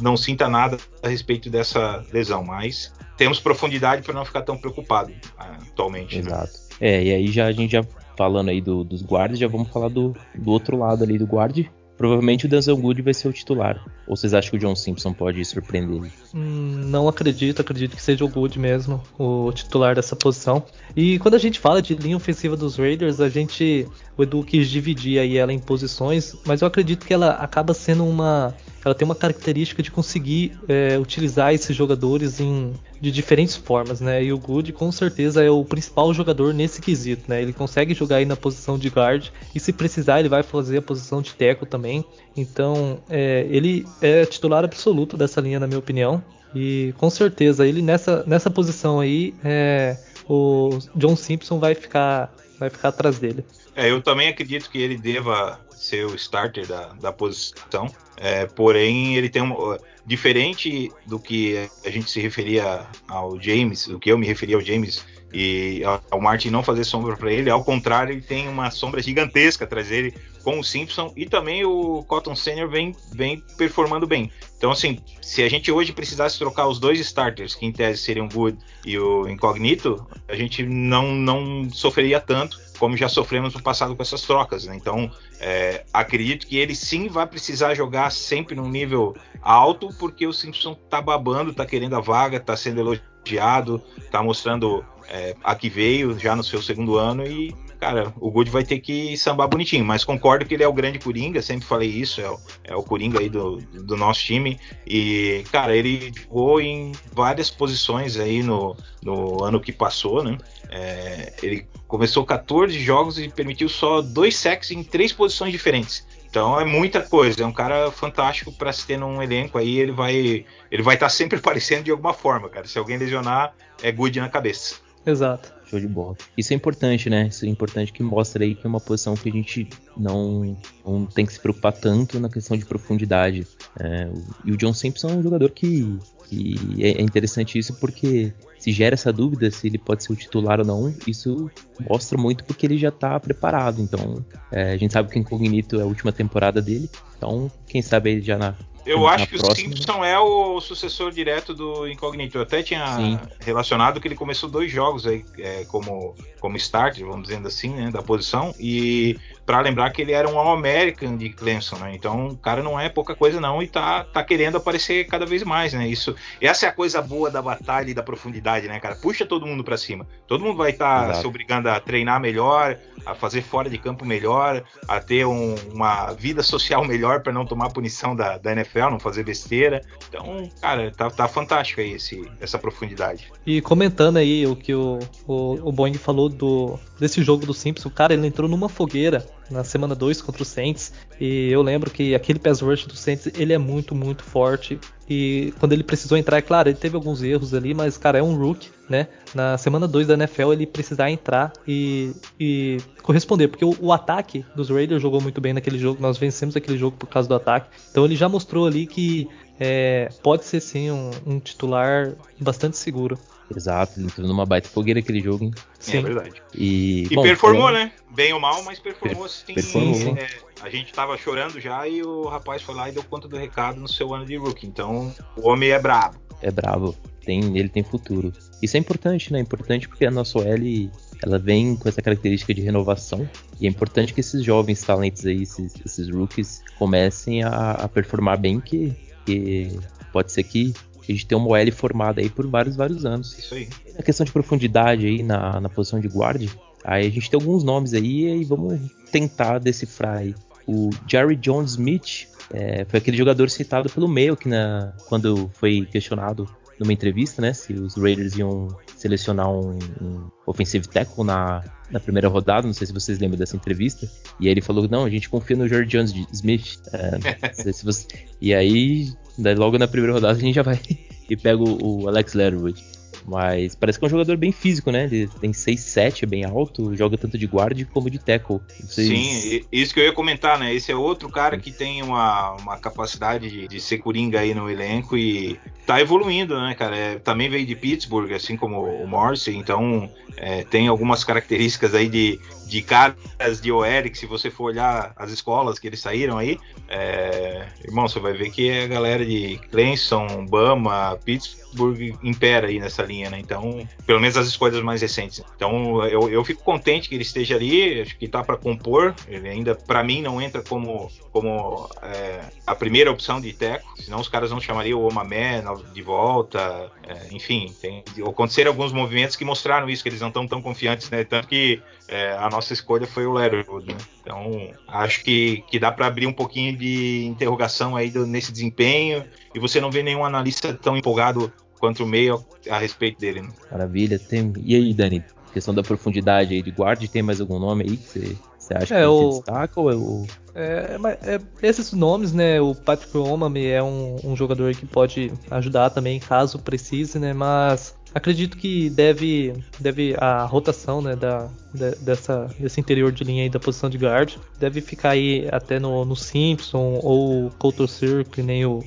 não 0.00 0.16
sinta 0.16 0.48
nada 0.48 0.78
a 1.02 1.08
respeito 1.08 1.50
dessa 1.50 2.04
lesão, 2.12 2.44
mas 2.44 2.92
temos 3.18 3.40
profundidade 3.40 4.02
para 4.02 4.14
não 4.14 4.24
ficar 4.24 4.42
tão 4.42 4.56
preocupado 4.56 5.12
ah, 5.36 5.58
atualmente. 5.60 6.14
Né? 6.14 6.22
Exato. 6.22 6.52
Né? 6.52 6.58
É, 6.80 7.02
e 7.02 7.12
aí 7.12 7.26
já 7.26 7.46
a 7.46 7.52
gente 7.52 7.72
já 7.72 7.84
falando 8.16 8.48
aí 8.48 8.60
do, 8.60 8.82
dos 8.82 9.02
guardas, 9.02 9.38
já 9.38 9.46
vamos 9.46 9.68
falar 9.68 9.88
do, 9.88 10.16
do 10.34 10.50
outro 10.50 10.78
lado 10.78 11.04
ali 11.04 11.18
do 11.18 11.26
guarde, 11.26 11.70
Provavelmente 11.98 12.46
o 12.46 12.48
Denzel 12.48 12.76
Good 12.76 13.02
vai 13.02 13.12
ser 13.12 13.26
o 13.26 13.32
titular. 13.32 13.84
Ou 14.06 14.16
vocês 14.16 14.32
acham 14.32 14.52
que 14.52 14.56
o 14.56 14.60
John 14.60 14.76
Simpson 14.76 15.12
pode 15.12 15.44
surpreender 15.44 15.96
ele? 15.96 16.12
Hum, 16.32 16.84
não 16.84 17.08
acredito, 17.08 17.60
acredito 17.60 17.96
que 17.96 18.02
seja 18.02 18.24
o 18.24 18.28
Good 18.28 18.56
mesmo, 18.56 19.02
o 19.18 19.50
titular 19.52 19.96
dessa 19.96 20.14
posição. 20.14 20.62
E 20.94 21.18
quando 21.18 21.34
a 21.34 21.38
gente 21.38 21.58
fala 21.58 21.82
de 21.82 21.96
linha 21.96 22.16
ofensiva 22.16 22.56
dos 22.56 22.76
Raiders, 22.76 23.20
a 23.20 23.28
gente. 23.28 23.88
O 24.16 24.22
Edu 24.22 24.44
quis 24.44 24.70
dividir 24.70 25.18
aí 25.18 25.36
ela 25.36 25.52
em 25.52 25.58
posições, 25.58 26.36
mas 26.46 26.60
eu 26.60 26.68
acredito 26.68 27.04
que 27.04 27.12
ela 27.12 27.30
acaba 27.30 27.74
sendo 27.74 28.04
uma. 28.06 28.54
Ela 28.84 28.94
tem 28.94 29.04
uma 29.04 29.16
característica 29.16 29.82
de 29.82 29.90
conseguir 29.90 30.56
é, 30.68 30.96
utilizar 30.98 31.52
esses 31.52 31.74
jogadores 31.74 32.40
em, 32.40 32.74
de 33.00 33.10
diferentes 33.10 33.56
formas, 33.56 34.00
né? 34.00 34.22
E 34.22 34.32
o 34.32 34.38
Good 34.38 34.72
com 34.72 34.90
certeza 34.90 35.42
é 35.42 35.50
o 35.50 35.64
principal 35.64 36.12
jogador 36.12 36.52
nesse 36.52 36.80
quesito, 36.80 37.24
né? 37.28 37.42
Ele 37.42 37.52
consegue 37.52 37.94
jogar 37.94 38.16
aí 38.16 38.24
na 38.24 38.36
posição 38.36 38.78
de 38.78 38.88
guard 38.88 39.28
e 39.54 39.60
se 39.60 39.72
precisar 39.72 40.20
ele 40.20 40.28
vai 40.28 40.42
fazer 40.42 40.78
a 40.78 40.82
posição 40.82 41.22
de 41.22 41.34
teco 41.34 41.64
também. 41.64 42.04
Então 42.36 43.00
é, 43.08 43.46
ele 43.50 43.86
é 44.00 44.24
titular 44.24 44.64
absoluto 44.64 45.16
dessa 45.16 45.40
linha, 45.40 45.60
na 45.60 45.66
minha 45.66 45.78
opinião. 45.78 46.22
E 46.54 46.94
com 46.96 47.10
certeza 47.10 47.66
ele 47.66 47.82
nessa, 47.82 48.24
nessa 48.26 48.50
posição 48.50 49.00
aí 49.00 49.34
é, 49.44 49.96
o 50.28 50.78
John 50.94 51.14
Simpson 51.14 51.58
vai 51.58 51.74
ficar 51.74 52.34
vai 52.58 52.70
ficar 52.70 52.88
atrás 52.88 53.18
dele. 53.18 53.44
É, 53.76 53.90
eu 53.90 54.02
também 54.02 54.28
acredito 54.28 54.68
que 54.70 54.78
ele 54.78 54.98
deva 54.98 55.60
ser 55.70 56.04
o 56.04 56.14
starter 56.16 56.66
da, 56.66 56.88
da 56.94 57.12
posição. 57.12 57.88
É, 58.20 58.46
porém, 58.46 59.16
ele 59.16 59.28
tem 59.28 59.42
um. 59.42 59.76
Diferente 60.04 60.90
do 61.04 61.18
que 61.18 61.68
a 61.84 61.90
gente 61.90 62.10
se 62.10 62.18
referia 62.18 62.86
ao 63.06 63.38
James, 63.38 63.88
do 63.88 63.98
que 63.98 64.10
eu 64.10 64.16
me 64.16 64.26
referia 64.26 64.56
ao 64.56 64.62
James 64.62 65.04
e 65.32 65.82
ao 66.10 66.20
Martin 66.20 66.48
não 66.48 66.62
fazer 66.62 66.84
sombra 66.84 67.16
para 67.16 67.30
ele, 67.30 67.50
ao 67.50 67.62
contrário, 67.62 68.12
ele 68.12 68.22
tem 68.22 68.48
uma 68.48 68.70
sombra 68.70 69.02
gigantesca 69.02 69.64
atrás 69.64 69.88
dele 69.88 70.14
com 70.42 70.58
o 70.58 70.64
Simpson 70.64 71.12
e 71.14 71.26
também 71.26 71.64
o 71.64 72.02
Cotton 72.04 72.34
Senior 72.34 72.70
vem, 72.70 72.96
vem 73.12 73.42
performando 73.58 74.06
bem. 74.06 74.32
Então, 74.56 74.70
assim, 74.70 74.98
se 75.20 75.42
a 75.42 75.48
gente 75.48 75.70
hoje 75.70 75.92
precisasse 75.92 76.38
trocar 76.38 76.66
os 76.66 76.80
dois 76.80 76.98
starters, 77.00 77.54
que 77.54 77.66
em 77.66 77.72
tese 77.72 78.00
seriam 78.00 78.26
o 78.26 78.28
Good 78.30 78.56
e 78.86 78.98
o 78.98 79.28
Incognito, 79.28 80.06
a 80.26 80.34
gente 80.34 80.62
não, 80.62 81.14
não 81.14 81.68
sofreria 81.70 82.18
tanto 82.18 82.58
como 82.78 82.96
já 82.96 83.08
sofremos 83.08 83.54
no 83.54 83.62
passado 83.62 83.94
com 83.94 84.02
essas 84.02 84.22
trocas. 84.22 84.64
Né? 84.64 84.76
Então, 84.76 85.10
é, 85.40 85.84
acredito 85.92 86.46
que 86.46 86.56
ele 86.56 86.74
sim 86.74 87.08
vai 87.08 87.26
precisar 87.26 87.74
jogar 87.74 88.10
sempre 88.10 88.54
num 88.54 88.68
nível 88.68 89.16
alto, 89.42 89.88
porque 89.98 90.26
o 90.26 90.32
Simpson 90.32 90.74
tá 90.74 91.00
babando, 91.00 91.52
tá 91.52 91.66
querendo 91.66 91.96
a 91.96 92.00
vaga, 92.00 92.40
tá 92.40 92.56
sendo 92.56 92.80
elogiado, 92.80 93.82
tá 94.10 94.22
mostrando 94.22 94.84
é, 95.08 95.34
a 95.42 95.54
que 95.54 95.68
veio 95.68 96.18
já 96.18 96.36
no 96.36 96.44
seu 96.44 96.62
segundo 96.62 96.96
ano 96.96 97.26
e 97.26 97.54
cara, 97.78 98.12
o 98.20 98.30
Good 98.30 98.50
vai 98.50 98.64
ter 98.64 98.80
que 98.80 99.16
sambar 99.16 99.48
bonitinho, 99.48 99.84
mas 99.84 100.04
concordo 100.04 100.44
que 100.44 100.54
ele 100.54 100.62
é 100.62 100.68
o 100.68 100.72
grande 100.72 100.98
Coringa, 100.98 101.40
sempre 101.40 101.66
falei 101.66 101.88
isso, 101.88 102.20
é 102.20 102.30
o, 102.30 102.38
é 102.64 102.76
o 102.76 102.82
Coringa 102.82 103.20
aí 103.20 103.28
do, 103.28 103.58
do 103.58 103.96
nosso 103.96 104.20
time, 104.20 104.58
e, 104.86 105.44
cara, 105.52 105.76
ele 105.76 106.12
jogou 106.14 106.60
em 106.60 106.92
várias 107.12 107.50
posições 107.50 108.18
aí 108.18 108.42
no, 108.42 108.76
no 109.02 109.44
ano 109.44 109.60
que 109.60 109.72
passou, 109.72 110.22
né, 110.22 110.36
é, 110.70 111.32
ele 111.42 111.66
começou 111.86 112.24
14 112.24 112.78
jogos 112.78 113.18
e 113.18 113.28
permitiu 113.28 113.68
só 113.68 114.02
dois 114.02 114.36
sacks 114.36 114.70
em 114.70 114.82
três 114.82 115.12
posições 115.12 115.52
diferentes. 115.52 116.06
Então 116.28 116.60
é 116.60 116.64
muita 116.64 117.00
coisa, 117.00 117.42
é 117.42 117.46
um 117.46 117.52
cara 117.52 117.90
fantástico 117.90 118.52
para 118.52 118.70
se 118.70 118.86
ter 118.86 118.98
num 118.98 119.22
elenco 119.22 119.56
aí, 119.56 119.78
ele 119.78 119.92
vai 119.92 120.44
ele 120.70 120.82
vai 120.82 120.94
estar 120.94 121.06
tá 121.06 121.10
sempre 121.10 121.38
aparecendo 121.40 121.84
de 121.84 121.90
alguma 121.90 122.12
forma, 122.12 122.50
cara. 122.50 122.66
Se 122.66 122.78
alguém 122.78 122.98
lesionar, 122.98 123.54
é 123.82 123.90
good 123.90 124.20
na 124.20 124.28
cabeça. 124.28 124.76
Exato. 125.08 125.54
Show 125.64 125.80
de 125.80 125.88
bola. 125.88 126.16
Isso 126.36 126.52
é 126.52 126.56
importante, 126.56 127.08
né? 127.08 127.28
Isso 127.28 127.44
é 127.44 127.48
importante 127.48 127.92
que 127.92 128.02
mostra 128.02 128.44
aí 128.44 128.54
que 128.54 128.66
é 128.66 128.68
uma 128.68 128.80
posição 128.80 129.14
que 129.14 129.28
a 129.28 129.32
gente 129.32 129.68
não, 129.96 130.56
não 130.84 131.06
tem 131.06 131.24
que 131.24 131.32
se 131.32 131.40
preocupar 131.40 131.72
tanto 131.72 132.20
na 132.20 132.28
questão 132.28 132.56
de 132.56 132.64
profundidade. 132.64 133.46
É, 133.78 134.10
e 134.44 134.52
o 134.52 134.56
John 134.56 134.72
Simpson 134.72 135.10
é 135.10 135.14
um 135.14 135.22
jogador 135.22 135.50
que, 135.50 135.98
que 136.28 136.56
é 136.80 137.00
interessante 137.02 137.58
isso 137.58 137.74
porque 137.74 138.32
se 138.58 138.72
gera 138.72 138.94
essa 138.94 139.12
dúvida 139.12 139.50
se 139.50 139.66
ele 139.66 139.78
pode 139.78 140.04
ser 140.04 140.12
o 140.12 140.16
titular 140.16 140.60
ou 140.60 140.66
não, 140.66 140.94
isso 141.06 141.50
mostra 141.88 142.18
muito 142.18 142.44
porque 142.44 142.66
ele 142.66 142.76
já 142.76 142.88
está 142.88 143.18
preparado. 143.18 143.80
Então, 143.80 144.24
é, 144.50 144.72
a 144.72 144.76
gente 144.76 144.92
sabe 144.92 145.10
que 145.10 145.18
o 145.18 145.20
Incognito 145.20 145.78
é 145.78 145.82
a 145.82 145.86
última 145.86 146.12
temporada 146.12 146.60
dele, 146.60 146.90
então 147.16 147.50
quem 147.66 147.80
sabe 147.82 148.10
ele 148.10 148.22
já 148.22 148.36
na 148.36 148.54
eu 148.88 149.06
acho 149.06 149.26
que 149.26 149.38
próxima. 149.38 149.68
o 149.68 149.76
Simpson 149.76 150.04
é 150.04 150.18
o 150.18 150.60
sucessor 150.60 151.10
direto 151.10 151.54
do 151.54 151.86
Incognito. 151.88 152.38
Eu 152.38 152.42
até 152.42 152.62
tinha 152.62 152.86
Sim. 152.96 153.18
relacionado 153.40 154.00
que 154.00 154.08
ele 154.08 154.14
começou 154.14 154.48
dois 154.48 154.70
jogos 154.70 155.06
aí 155.06 155.24
é, 155.38 155.64
como, 155.66 156.14
como 156.40 156.56
start, 156.56 156.98
vamos 157.00 157.28
dizer 157.28 157.46
assim, 157.46 157.70
né, 157.70 157.90
da 157.90 158.02
posição. 158.02 158.54
E 158.58 159.18
para 159.44 159.60
lembrar 159.60 159.90
que 159.90 160.02
ele 160.02 160.12
era 160.12 160.28
um 160.28 160.38
All-American 160.38 161.16
de 161.16 161.30
Clemson, 161.30 161.76
né? 161.76 161.92
Então 161.94 162.28
o 162.28 162.36
cara 162.36 162.62
não 162.62 162.78
é 162.78 162.88
pouca 162.88 163.14
coisa 163.14 163.40
não 163.40 163.62
e 163.62 163.66
tá, 163.66 164.04
tá 164.04 164.22
querendo 164.22 164.56
aparecer 164.56 165.06
cada 165.06 165.24
vez 165.24 165.42
mais, 165.42 165.72
né? 165.72 165.88
Isso, 165.88 166.14
essa 166.40 166.66
é 166.66 166.68
a 166.68 166.72
coisa 166.72 167.00
boa 167.00 167.30
da 167.30 167.42
batalha 167.42 167.90
e 167.90 167.94
da 167.94 168.02
profundidade, 168.02 168.68
né, 168.68 168.78
cara? 168.78 168.96
Puxa 168.96 169.24
todo 169.26 169.46
mundo 169.46 169.64
para 169.64 169.76
cima. 169.76 170.06
Todo 170.26 170.44
mundo 170.44 170.56
vai 170.56 170.70
estar 170.70 171.08
tá 171.08 171.14
se 171.14 171.26
obrigando 171.26 171.68
a 171.68 171.80
treinar 171.80 172.20
melhor, 172.20 172.78
a 173.04 173.14
fazer 173.14 173.42
fora 173.42 173.70
de 173.70 173.78
campo 173.78 174.04
melhor, 174.04 174.62
a 174.86 175.00
ter 175.00 175.26
um, 175.26 175.54
uma 175.72 176.12
vida 176.12 176.42
social 176.42 176.84
melhor 176.86 177.22
para 177.22 177.32
não 177.32 177.46
tomar 177.46 177.70
punição 177.70 178.14
da, 178.14 178.38
da 178.38 178.52
NFL 178.52 178.77
Não 178.78 178.98
fazer 178.98 179.24
besteira. 179.24 179.82
Então, 180.08 180.48
cara, 180.60 180.90
tá, 180.90 181.10
tá 181.10 181.28
fantástico 181.28 181.80
aí 181.80 181.92
esse, 181.92 182.28
essa 182.40 182.58
profundidade. 182.58 183.30
E 183.46 183.60
comentando 183.60 184.18
aí 184.18 184.46
o 184.46 184.54
que 184.56 184.74
o, 184.74 184.98
o, 185.26 185.68
o 185.68 185.72
Boeing 185.72 185.94
falou 185.94 186.28
do, 186.28 186.78
desse 186.98 187.22
jogo 187.22 187.44
do 187.46 187.54
Simpson, 187.54 187.90
cara, 187.90 188.14
ele 188.14 188.26
entrou 188.26 188.48
numa 188.48 188.68
fogueira 188.68 189.26
na 189.50 189.64
semana 189.64 189.94
2 189.94 190.22
contra 190.22 190.42
o 190.42 190.46
Saints. 190.46 190.92
E 191.20 191.50
eu 191.50 191.62
lembro 191.62 191.90
que 191.90 192.14
aquele 192.14 192.38
pass 192.38 192.60
rush 192.60 192.86
do 192.86 192.96
Saints, 192.96 193.30
ele 193.36 193.52
é 193.52 193.58
muito, 193.58 193.94
muito 193.94 194.22
forte. 194.22 194.78
E 195.08 195.54
quando 195.58 195.72
ele 195.72 195.82
precisou 195.82 196.18
entrar, 196.18 196.36
é 196.36 196.42
claro, 196.42 196.68
ele 196.68 196.76
teve 196.76 196.94
alguns 196.94 197.22
erros 197.22 197.54
ali, 197.54 197.72
mas, 197.72 197.96
cara, 197.96 198.18
é 198.18 198.22
um 198.22 198.36
rook, 198.36 198.68
né? 198.88 199.08
Na 199.34 199.56
semana 199.56 199.88
2 199.88 200.06
da 200.06 200.14
NFL, 200.14 200.52
ele 200.52 200.66
precisar 200.66 201.10
entrar 201.10 201.52
e, 201.66 202.12
e 202.38 202.76
corresponder, 203.02 203.48
porque 203.48 203.64
o, 203.64 203.74
o, 203.80 203.92
ataque 203.92 204.44
dos 204.54 204.68
Raiders 204.68 205.00
jogou 205.00 205.20
muito 205.20 205.40
bem 205.40 205.54
naquele 205.54 205.78
jogo, 205.78 206.00
nós 206.02 206.18
vencemos 206.18 206.56
aquele 206.56 206.76
jogo 206.76 206.96
por 206.96 207.06
causa 207.06 207.26
do 207.28 207.34
ataque. 207.34 207.68
Então 207.90 208.04
ele 208.04 208.16
já 208.16 208.28
mostrou 208.28 208.66
ali 208.66 208.86
que 208.86 209.28
é, 209.58 210.10
pode 210.22 210.44
ser 210.44 210.60
sim 210.60 210.90
um, 210.90 211.10
um 211.26 211.40
titular 211.40 212.12
bastante 212.38 212.76
seguro. 212.76 213.18
Exato, 213.54 213.98
ele 213.98 214.06
entrou 214.06 214.26
numa 214.28 214.44
baita 214.44 214.68
fogueira 214.68 215.00
aquele 215.00 215.20
jogo, 215.20 215.44
hein? 215.44 215.54
Sim. 215.78 215.98
É 215.98 216.02
verdade. 216.02 216.42
E, 216.54 217.06
e 217.10 217.14
bom, 217.14 217.22
performou, 217.22 217.70
né? 217.70 217.92
Bem 218.10 218.32
ou 218.32 218.40
mal, 218.40 218.62
mas 218.62 218.78
performou 218.78 219.22
Per 219.22 219.30
sim. 219.30 219.54
performou. 219.54 220.16
É, 220.16 220.28
a 220.62 220.68
gente 220.68 220.92
tava 220.92 221.16
chorando 221.16 221.60
já 221.60 221.86
e 221.88 222.02
o 222.02 222.28
rapaz 222.28 222.62
foi 222.62 222.74
lá 222.74 222.88
e 222.88 222.92
deu 222.92 223.02
conta 223.04 223.26
do 223.26 223.36
recado 223.36 223.80
no 223.80 223.88
seu 223.88 224.14
ano 224.14 224.26
de 224.26 224.36
rookie. 224.36 224.66
Então, 224.66 225.14
o 225.36 225.48
homem 225.48 225.70
é 225.70 225.78
brabo. 225.78 226.18
É 226.42 226.50
brabo. 226.50 226.94
Tem, 227.24 227.58
ele 227.58 227.68
tem 227.68 227.82
futuro. 227.82 228.32
Isso 228.62 228.76
é 228.76 228.80
importante, 228.80 229.32
né? 229.32 229.38
É 229.38 229.42
importante 229.42 229.88
porque 229.88 230.06
a 230.06 230.10
nossa 230.10 230.38
OL 230.38 230.90
ela 231.22 231.38
vem 231.38 231.76
com 231.76 231.88
essa 231.88 232.00
característica 232.00 232.54
de 232.54 232.60
renovação. 232.60 233.28
E 233.60 233.66
é 233.66 233.68
importante 233.68 234.14
que 234.14 234.20
esses 234.20 234.42
jovens 234.44 234.82
talentos 234.82 235.26
aí, 235.26 235.42
esses, 235.42 235.74
esses 235.84 236.10
rookies, 236.10 236.62
comecem 236.78 237.42
a, 237.42 237.72
a 237.72 237.88
performar 237.88 238.38
bem, 238.38 238.60
que, 238.60 238.94
que 239.26 239.78
pode 240.12 240.32
ser 240.32 240.44
que 240.44 240.72
a 241.12 241.14
gente 241.14 241.26
tenha 241.26 241.38
uma 241.38 241.48
OL 241.48 241.72
formada 241.72 242.20
aí 242.20 242.28
por 242.28 242.46
vários, 242.46 242.76
vários 242.76 243.04
anos. 243.04 243.36
Isso 243.38 243.54
aí. 243.54 243.68
Na 243.96 244.02
questão 244.02 244.24
de 244.24 244.32
profundidade 244.32 245.06
aí 245.06 245.22
na, 245.22 245.60
na 245.60 245.68
posição 245.68 246.00
de 246.00 246.08
guarda, 246.08 246.46
aí 246.84 247.06
a 247.06 247.10
gente 247.10 247.30
tem 247.30 247.40
alguns 247.40 247.64
nomes 247.64 247.94
aí 247.94 248.40
e 248.40 248.44
vamos 248.44 248.80
tentar 249.10 249.58
decifrar 249.58 250.18
aí. 250.18 250.34
O 250.66 250.90
Jerry 251.06 251.36
Jones 251.36 251.72
Smith 251.72 252.28
é, 252.52 252.84
foi 252.84 252.98
aquele 252.98 253.16
jogador 253.16 253.48
citado 253.50 253.88
pelo 253.90 254.08
Mail 254.08 254.36
que 254.36 254.48
na, 254.48 254.92
quando 255.08 255.50
foi 255.54 255.86
questionado 255.90 256.48
numa 256.78 256.92
entrevista, 256.92 257.42
né, 257.42 257.52
se 257.52 257.72
os 257.72 257.96
Raiders 257.96 258.36
iam 258.36 258.68
selecionar 258.96 259.50
um, 259.50 259.78
um 260.00 260.30
offensive 260.46 260.86
tackle 260.86 261.24
na, 261.24 261.64
na 261.90 261.98
primeira 261.98 262.28
rodada, 262.28 262.66
não 262.66 262.74
sei 262.74 262.86
se 262.86 262.92
vocês 262.92 263.18
lembram 263.18 263.38
dessa 263.38 263.56
entrevista, 263.56 264.08
e 264.38 264.46
aí 264.46 264.52
ele 264.52 264.60
falou, 264.60 264.88
não, 264.88 265.04
a 265.04 265.10
gente 265.10 265.28
confia 265.28 265.56
no 265.56 265.66
Jerry 265.66 265.86
Jones 265.86 266.14
Smith, 266.32 266.80
é, 266.92 267.72
se 267.72 267.84
você... 267.84 268.06
e 268.40 268.54
aí, 268.54 269.12
daí 269.38 269.54
logo 269.54 269.78
na 269.78 269.88
primeira 269.88 270.12
rodada 270.12 270.36
a 270.36 270.40
gente 270.40 270.54
já 270.54 270.62
vai 270.62 270.80
e 271.28 271.36
pega 271.36 271.62
o, 271.62 272.02
o 272.02 272.08
Alex 272.08 272.34
Leatherwood. 272.34 272.82
Mas 273.28 273.74
parece 273.74 273.98
que 273.98 274.04
é 274.04 274.08
um 274.08 274.10
jogador 274.10 274.38
bem 274.38 274.50
físico, 274.50 274.90
né? 274.90 275.04
Ele 275.04 275.28
tem 275.40 275.50
6'7, 275.50 276.22
é 276.22 276.26
bem 276.26 276.44
alto, 276.46 276.96
joga 276.96 277.18
tanto 277.18 277.36
de 277.36 277.46
guarda 277.46 277.84
como 277.92 278.08
de 278.08 278.18
tackle. 278.18 278.58
Vocês... 278.80 279.06
Sim, 279.06 279.60
isso 279.70 279.92
que 279.92 280.00
eu 280.00 280.04
ia 280.04 280.12
comentar, 280.12 280.58
né? 280.58 280.74
Esse 280.74 280.90
é 280.90 280.96
outro 280.96 281.28
cara 281.28 281.58
que 281.58 281.70
tem 281.70 282.02
uma, 282.02 282.52
uma 282.52 282.78
capacidade 282.78 283.50
de, 283.50 283.68
de 283.68 283.80
ser 283.80 283.98
coringa 283.98 284.40
aí 284.40 284.54
no 284.54 284.70
elenco 284.70 285.14
e 285.14 285.60
tá 285.86 286.00
evoluindo, 286.00 286.58
né, 286.58 286.74
cara? 286.74 286.96
É, 286.96 287.18
também 287.18 287.50
veio 287.50 287.66
de 287.66 287.76
Pittsburgh, 287.76 288.32
assim 288.32 288.56
como 288.56 288.82
o 288.82 289.06
Morse, 289.06 289.54
então 289.54 290.10
é, 290.38 290.64
tem 290.64 290.88
algumas 290.88 291.22
características 291.22 291.94
aí 291.94 292.08
de, 292.08 292.40
de 292.68 292.82
caras 292.82 293.16
de 293.60 293.70
que 294.10 294.18
se 294.18 294.26
você 294.26 294.50
for 294.50 294.64
olhar 294.64 295.12
as 295.16 295.30
escolas 295.30 295.78
que 295.78 295.86
eles 295.86 296.00
saíram 296.00 296.36
aí, 296.36 296.58
é, 296.88 297.66
irmão, 297.84 298.08
você 298.08 298.18
vai 298.18 298.32
ver 298.32 298.50
que 298.50 298.70
a 298.70 298.86
galera 298.86 299.24
de 299.24 299.58
Clemson, 299.70 300.46
Bama, 300.46 301.18
Pittsburgh 301.24 302.16
impera 302.22 302.68
aí 302.68 302.78
nessa 302.78 303.02
linha, 303.02 303.30
né? 303.30 303.38
Então, 303.38 303.86
pelo 304.06 304.20
menos 304.20 304.36
as 304.36 304.46
escolhas 304.46 304.82
mais 304.82 305.02
recentes. 305.02 305.42
Então, 305.54 306.04
eu, 306.06 306.28
eu 306.28 306.44
fico 306.44 306.62
contente 306.62 307.08
que 307.08 307.14
ele 307.14 307.22
esteja 307.22 307.56
ali, 307.56 308.00
acho 308.00 308.16
que 308.16 308.26
tá 308.28 308.42
para 308.42 308.56
compor. 308.56 309.14
Ele 309.26 309.48
ainda, 309.48 309.74
para 309.74 310.02
mim, 310.02 310.22
não 310.22 310.40
entra 310.40 310.62
como, 310.62 311.10
como 311.32 311.88
é, 312.02 312.40
a 312.66 312.74
primeira 312.74 313.10
opção 313.10 313.40
de 313.40 313.52
teco, 313.52 313.86
senão 314.02 314.20
os 314.20 314.28
caras 314.28 314.50
não 314.50 314.60
chamariam 314.60 315.00
o 315.00 315.08
Omamé 315.08 315.62
de 315.92 316.02
volta. 316.02 316.90
É, 317.06 317.34
enfim, 317.34 317.72
tem, 317.80 318.02
aconteceram 318.26 318.70
alguns 318.70 318.92
movimentos 318.92 319.36
que 319.36 319.44
mostraram 319.44 319.88
isso, 319.88 320.02
que 320.02 320.08
eles 320.08 320.20
não 320.20 320.28
estão 320.28 320.46
tão 320.46 320.60
confiantes, 320.60 321.10
né? 321.10 321.24
Tanto 321.24 321.48
que 321.48 321.80
é, 322.08 322.32
a 322.32 322.48
nossa 322.48 322.57
escolha 322.72 323.06
foi 323.06 323.26
o 323.26 323.32
Leatherwood, 323.32 323.88
né? 323.92 323.98
Então, 324.20 324.70
acho 324.86 325.22
que, 325.24 325.62
que 325.68 325.78
dá 325.78 325.90
para 325.92 326.06
abrir 326.06 326.26
um 326.26 326.32
pouquinho 326.32 326.76
de 326.76 327.24
interrogação 327.26 327.96
aí 327.96 328.10
do, 328.10 328.26
nesse 328.26 328.52
desempenho 328.52 329.24
e 329.54 329.58
você 329.58 329.80
não 329.80 329.90
vê 329.90 330.02
nenhum 330.02 330.24
analista 330.24 330.72
tão 330.74 330.96
empolgado 330.96 331.52
quanto 331.78 332.04
o 332.04 332.06
meio 332.06 332.44
a 332.68 332.78
respeito 332.78 333.20
dele. 333.20 333.42
Né? 333.42 333.48
Maravilha. 333.70 334.18
Tem... 334.18 334.52
E 334.64 334.74
aí, 334.74 334.92
Dani? 334.92 335.24
Questão 335.52 335.74
da 335.74 335.82
profundidade 335.82 336.54
aí 336.54 336.62
de 336.62 336.70
guarda, 336.70 337.06
tem 337.08 337.22
mais 337.22 337.40
algum 337.40 337.58
nome 337.58 337.84
aí 337.88 337.96
que 337.96 338.06
você, 338.06 338.36
você 338.58 338.74
acha 338.74 338.94
É, 338.94 339.00
que 339.00 339.06
o- 339.06 339.32
se 339.32 339.38
destaca 339.38 339.80
ou 339.80 339.90
é 339.90 339.94
o. 339.96 340.26
É, 340.54 340.98
mas, 340.98 341.16
é, 341.26 341.40
esses 341.62 341.92
nomes, 341.92 342.32
né? 342.32 342.60
O 342.60 342.74
Patrick 342.74 343.16
Omame 343.16 343.64
é 343.66 343.82
um, 343.82 344.16
um 344.22 344.36
jogador 344.36 344.74
que 344.74 344.84
pode 344.84 345.32
ajudar 345.50 345.88
também 345.90 346.18
caso 346.20 346.58
precise, 346.58 347.18
né? 347.18 347.32
Mas 347.32 347.94
acredito 348.14 348.56
que 348.56 348.88
deve, 348.90 349.52
deve 349.78 350.14
a 350.18 350.44
rotação, 350.44 351.00
né? 351.02 351.14
Da, 351.16 351.48
de- 351.74 351.96
dessa, 351.96 352.46
desse 352.58 352.80
interior 352.80 353.12
de 353.12 353.24
linha 353.24 353.42
aí 353.44 353.48
da 353.50 353.58
posição 353.60 353.88
de 353.90 353.98
guard 353.98 354.36
deve 354.58 354.80
ficar 354.80 355.10
aí 355.10 355.46
até 355.52 355.78
no, 355.78 356.04
no 356.04 356.16
Simpson 356.16 356.98
ou 357.02 357.50
Coulter 357.58 357.86
Circle, 357.88 358.42
nem 358.42 358.64
o, 358.64 358.82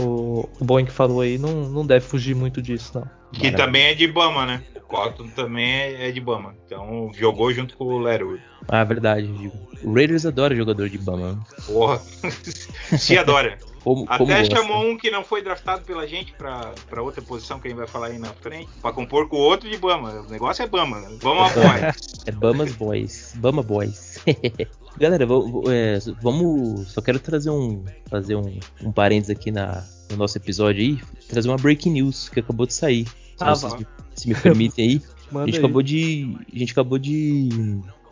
o, 0.00 0.48
o 0.60 0.64
Boeing 0.64 0.86
falou 0.86 1.20
aí, 1.20 1.38
não, 1.38 1.68
não 1.68 1.86
deve 1.86 2.04
fugir 2.04 2.34
muito 2.34 2.60
disso, 2.62 2.92
não. 2.94 3.02
Que 3.32 3.44
Maravilha. 3.44 3.56
também 3.64 3.82
é 3.86 3.94
de 3.94 4.06
Bama, 4.06 4.44
né? 4.46 4.62
O 4.76 4.80
Cotton 4.80 5.26
também 5.28 5.64
é, 5.72 6.08
é 6.08 6.12
de 6.12 6.20
Bama. 6.20 6.54
Então 6.66 7.10
jogou 7.14 7.50
junto 7.52 7.76
com 7.78 7.84
o 7.84 7.98
Leatherwood. 7.98 8.42
Ah, 8.68 8.84
verdade. 8.84 9.26
O 9.82 9.94
Raiders 9.94 10.26
adora 10.26 10.54
jogador 10.54 10.90
de 10.90 10.98
Bama. 10.98 11.42
Porra. 11.66 11.98
Se 12.98 13.16
adora. 13.16 13.56
Como, 13.82 14.06
como 14.06 14.24
Até 14.30 14.38
gosta. 14.40 14.56
chamou 14.56 14.84
um 14.88 14.96
que 14.96 15.10
não 15.10 15.24
foi 15.24 15.42
draftado 15.42 15.82
pela 15.84 16.06
gente 16.06 16.32
pra, 16.34 16.72
pra 16.88 17.02
outra 17.02 17.20
posição 17.20 17.58
que 17.58 17.66
a 17.66 17.70
gente 17.70 17.78
vai 17.78 17.88
falar 17.88 18.06
aí 18.08 18.18
na 18.18 18.28
frente, 18.28 18.68
pra 18.80 18.92
compor 18.92 19.28
com 19.28 19.36
o 19.36 19.40
outro 19.40 19.68
de 19.68 19.76
Bama. 19.76 20.10
O 20.26 20.30
negócio 20.30 20.62
é 20.62 20.66
Bama. 20.68 21.00
Bama 21.22 21.48
boy. 21.50 21.64
É 22.26 22.30
Bamas 22.30 22.72
Boys. 22.72 23.32
Bama 23.36 23.62
Boys. 23.62 24.18
Galera, 24.98 25.24
é, 25.24 25.98
vamos. 26.22 26.92
Só 26.92 27.00
quero 27.00 27.18
trazer 27.18 27.50
um. 27.50 27.84
Fazer 28.08 28.36
um, 28.36 28.58
um 28.82 28.92
parênteses 28.92 29.34
aqui 29.36 29.50
na, 29.50 29.84
no 30.10 30.16
nosso 30.16 30.36
episódio 30.38 30.80
aí. 30.82 31.00
Trazer 31.28 31.48
uma 31.48 31.56
breaking 31.56 31.90
news 31.92 32.28
que 32.28 32.40
acabou 32.40 32.66
de 32.66 32.74
sair. 32.74 33.06
Se, 33.06 33.14
Ah, 33.40 33.54
vocês 33.54 33.74
me, 33.74 33.86
se 34.14 34.28
me 34.28 34.34
permitem 34.34 34.88
aí. 34.90 35.02
A 35.34 35.46
gente 35.46 35.54
aí. 35.54 35.58
acabou 35.58 35.82
de. 35.82 36.36
A 36.54 36.58
gente 36.58 36.72
acabou 36.72 36.98
de, 36.98 37.48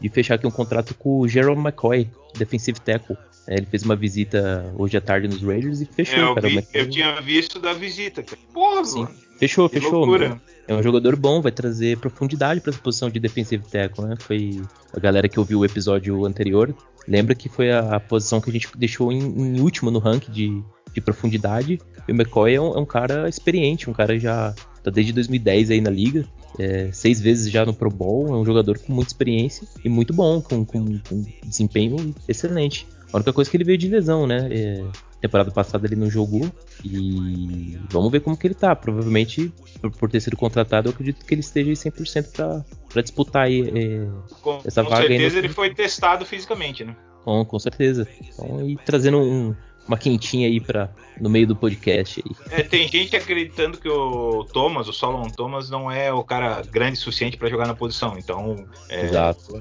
de 0.01 0.09
fechar 0.09 0.37
aqui 0.37 0.47
um 0.47 0.51
contrato 0.51 0.95
com 0.95 1.21
o 1.21 1.29
Jerome 1.29 1.61
McCoy, 1.61 2.09
defensive 2.37 2.81
tackle. 2.81 3.17
É, 3.51 3.57
ele 3.57 3.67
fez 3.67 3.83
uma 3.83 3.97
visita 3.97 4.73
hoje 4.79 4.97
à 4.97 5.01
tarde 5.01 5.27
nos 5.29 5.43
Raiders 5.43 5.81
e 5.81 5.85
fechou, 5.85 6.19
É, 6.19 6.23
eu, 6.23 6.35
cara. 6.37 6.49
vi- 6.49 6.55
Mas- 6.55 6.69
eu 6.73 6.89
tinha 6.89 7.21
visto 7.21 7.59
da 7.59 7.73
visita, 7.75 8.23
cara. 8.23 8.41
Porra, 8.55 8.85
Sim. 8.85 9.01
mano. 9.01 9.11
Fechou, 9.41 9.69
Que 9.69 9.81
fechou. 9.81 10.07
É 10.69 10.75
um 10.75 10.83
jogador 10.83 11.17
bom, 11.17 11.41
vai 11.43 11.51
trazer 11.51 11.97
profundidade 11.99 12.61
para 12.61 12.71
essa 12.71 12.79
posição 12.79 13.11
de 13.11 13.19
defensive 13.19 13.65
tackle, 13.69 14.05
né? 14.05 14.15
Foi 14.21 14.61
a 14.95 15.01
galera 15.01 15.29
que 15.29 15.41
ouviu 15.41 15.59
o 15.61 15.65
episódio 15.65 16.25
anterior. 16.25 16.73
Lembra 17.09 17.35
que 17.35 17.49
foi 17.49 17.73
a, 17.73 17.97
a 17.97 18.01
posição 18.01 18.41
que 18.41 18.51
a 18.51 18.53
gente 18.53 18.69
deixou 18.77 19.11
em, 19.11 19.19
em 19.19 19.61
último 19.61 19.91
no 19.91 19.99
ranking 19.99 20.31
de, 20.31 20.63
de 20.95 21.01
profundidade. 21.01 21.81
E 22.07 22.13
o 22.13 22.15
McCoy 22.15 22.55
é 22.55 22.61
um, 22.61 22.75
é 22.75 22.79
um 22.79 22.85
cara 22.87 23.29
experiente, 23.29 23.91
um 23.91 23.93
cara 23.95 24.17
já 24.19 24.55
tá 24.85 24.91
desde 24.91 25.13
2010 25.15 25.71
aí 25.73 25.81
na 25.81 25.91
liga. 25.91 26.25
é, 26.59 26.91
seis 26.93 27.19
vezes 27.21 27.51
já 27.51 27.65
no 27.65 27.73
Pro 27.73 27.91
Bowl, 27.91 28.29
é 28.29 28.33
um 28.37 28.45
jogador 28.45 28.79
com 28.79 28.93
muita 28.93 29.09
experiência 29.11 29.67
e 29.85 29.89
muito 29.89 30.13
bom, 30.13 30.41
com, 30.43 30.65
com- 30.65 30.99
com 31.09 31.25
desempenho 31.47 32.15
excelente. 32.29 32.87
A 33.13 33.17
única 33.17 33.33
coisa 33.33 33.49
é 33.49 33.51
que 33.51 33.57
ele 33.57 33.65
veio 33.65 33.79
de 33.79 33.89
lesão, 33.89 34.27
né? 34.27 34.49
É, 34.51 34.85
temporada 35.21 35.51
passada 35.51 35.87
ele 35.87 35.97
não 35.97 36.09
jogou 36.11 36.51
e 36.85 37.77
vamos 37.91 38.11
ver 38.11 38.21
como 38.21 38.37
que 38.37 38.47
ele 38.47 38.55
tá. 38.55 38.75
Provavelmente, 38.77 39.53
por, 39.81 39.91
por 39.91 40.11
ter 40.11 40.21
sido 40.21 40.37
contratado, 40.37 40.89
eu 40.89 40.93
acredito 40.93 41.25
que 41.25 41.35
ele 41.35 41.41
esteja 41.41 41.71
aí 41.71 41.77
100% 41.77 42.33
pra, 42.33 42.65
pra 42.89 43.03
disputar 43.03 43.43
aí, 43.47 43.69
é, 43.69 44.09
Com, 44.41 44.61
Essa 44.65 44.83
com 44.85 44.91
vaga 44.91 45.03
aí 45.03 45.09
certeza 45.09 45.35
no- 45.35 45.41
ele 45.41 45.49
foi 45.49 45.75
testado 45.75 46.25
fisicamente, 46.25 46.85
né? 46.85 46.95
com, 47.25 47.45
com 47.45 47.59
certeza. 47.59 48.09
Então, 48.33 48.67
e 48.67 48.77
trazendo 48.79 49.19
um- 49.19 49.55
uma 49.91 49.99
quentinha 49.99 50.47
aí 50.47 50.61
pra, 50.61 50.89
no 51.21 51.29
meio 51.29 51.49
do 51.49 51.57
podcast 51.57 52.23
aí. 52.25 52.37
É, 52.61 52.63
tem 52.63 52.87
gente 52.87 53.17
acreditando 53.17 53.77
que 53.77 53.89
o 53.89 54.45
Thomas, 54.53 54.87
o 54.89 54.93
Solomon 54.93 55.29
Thomas, 55.29 55.69
não 55.69 55.91
é 55.91 56.13
o 56.13 56.23
cara 56.23 56.63
grande 56.71 56.97
o 56.97 57.01
suficiente 57.01 57.37
para 57.37 57.49
jogar 57.51 57.67
na 57.67 57.75
posição. 57.75 58.17
Então, 58.17 58.65
é, 58.89 59.09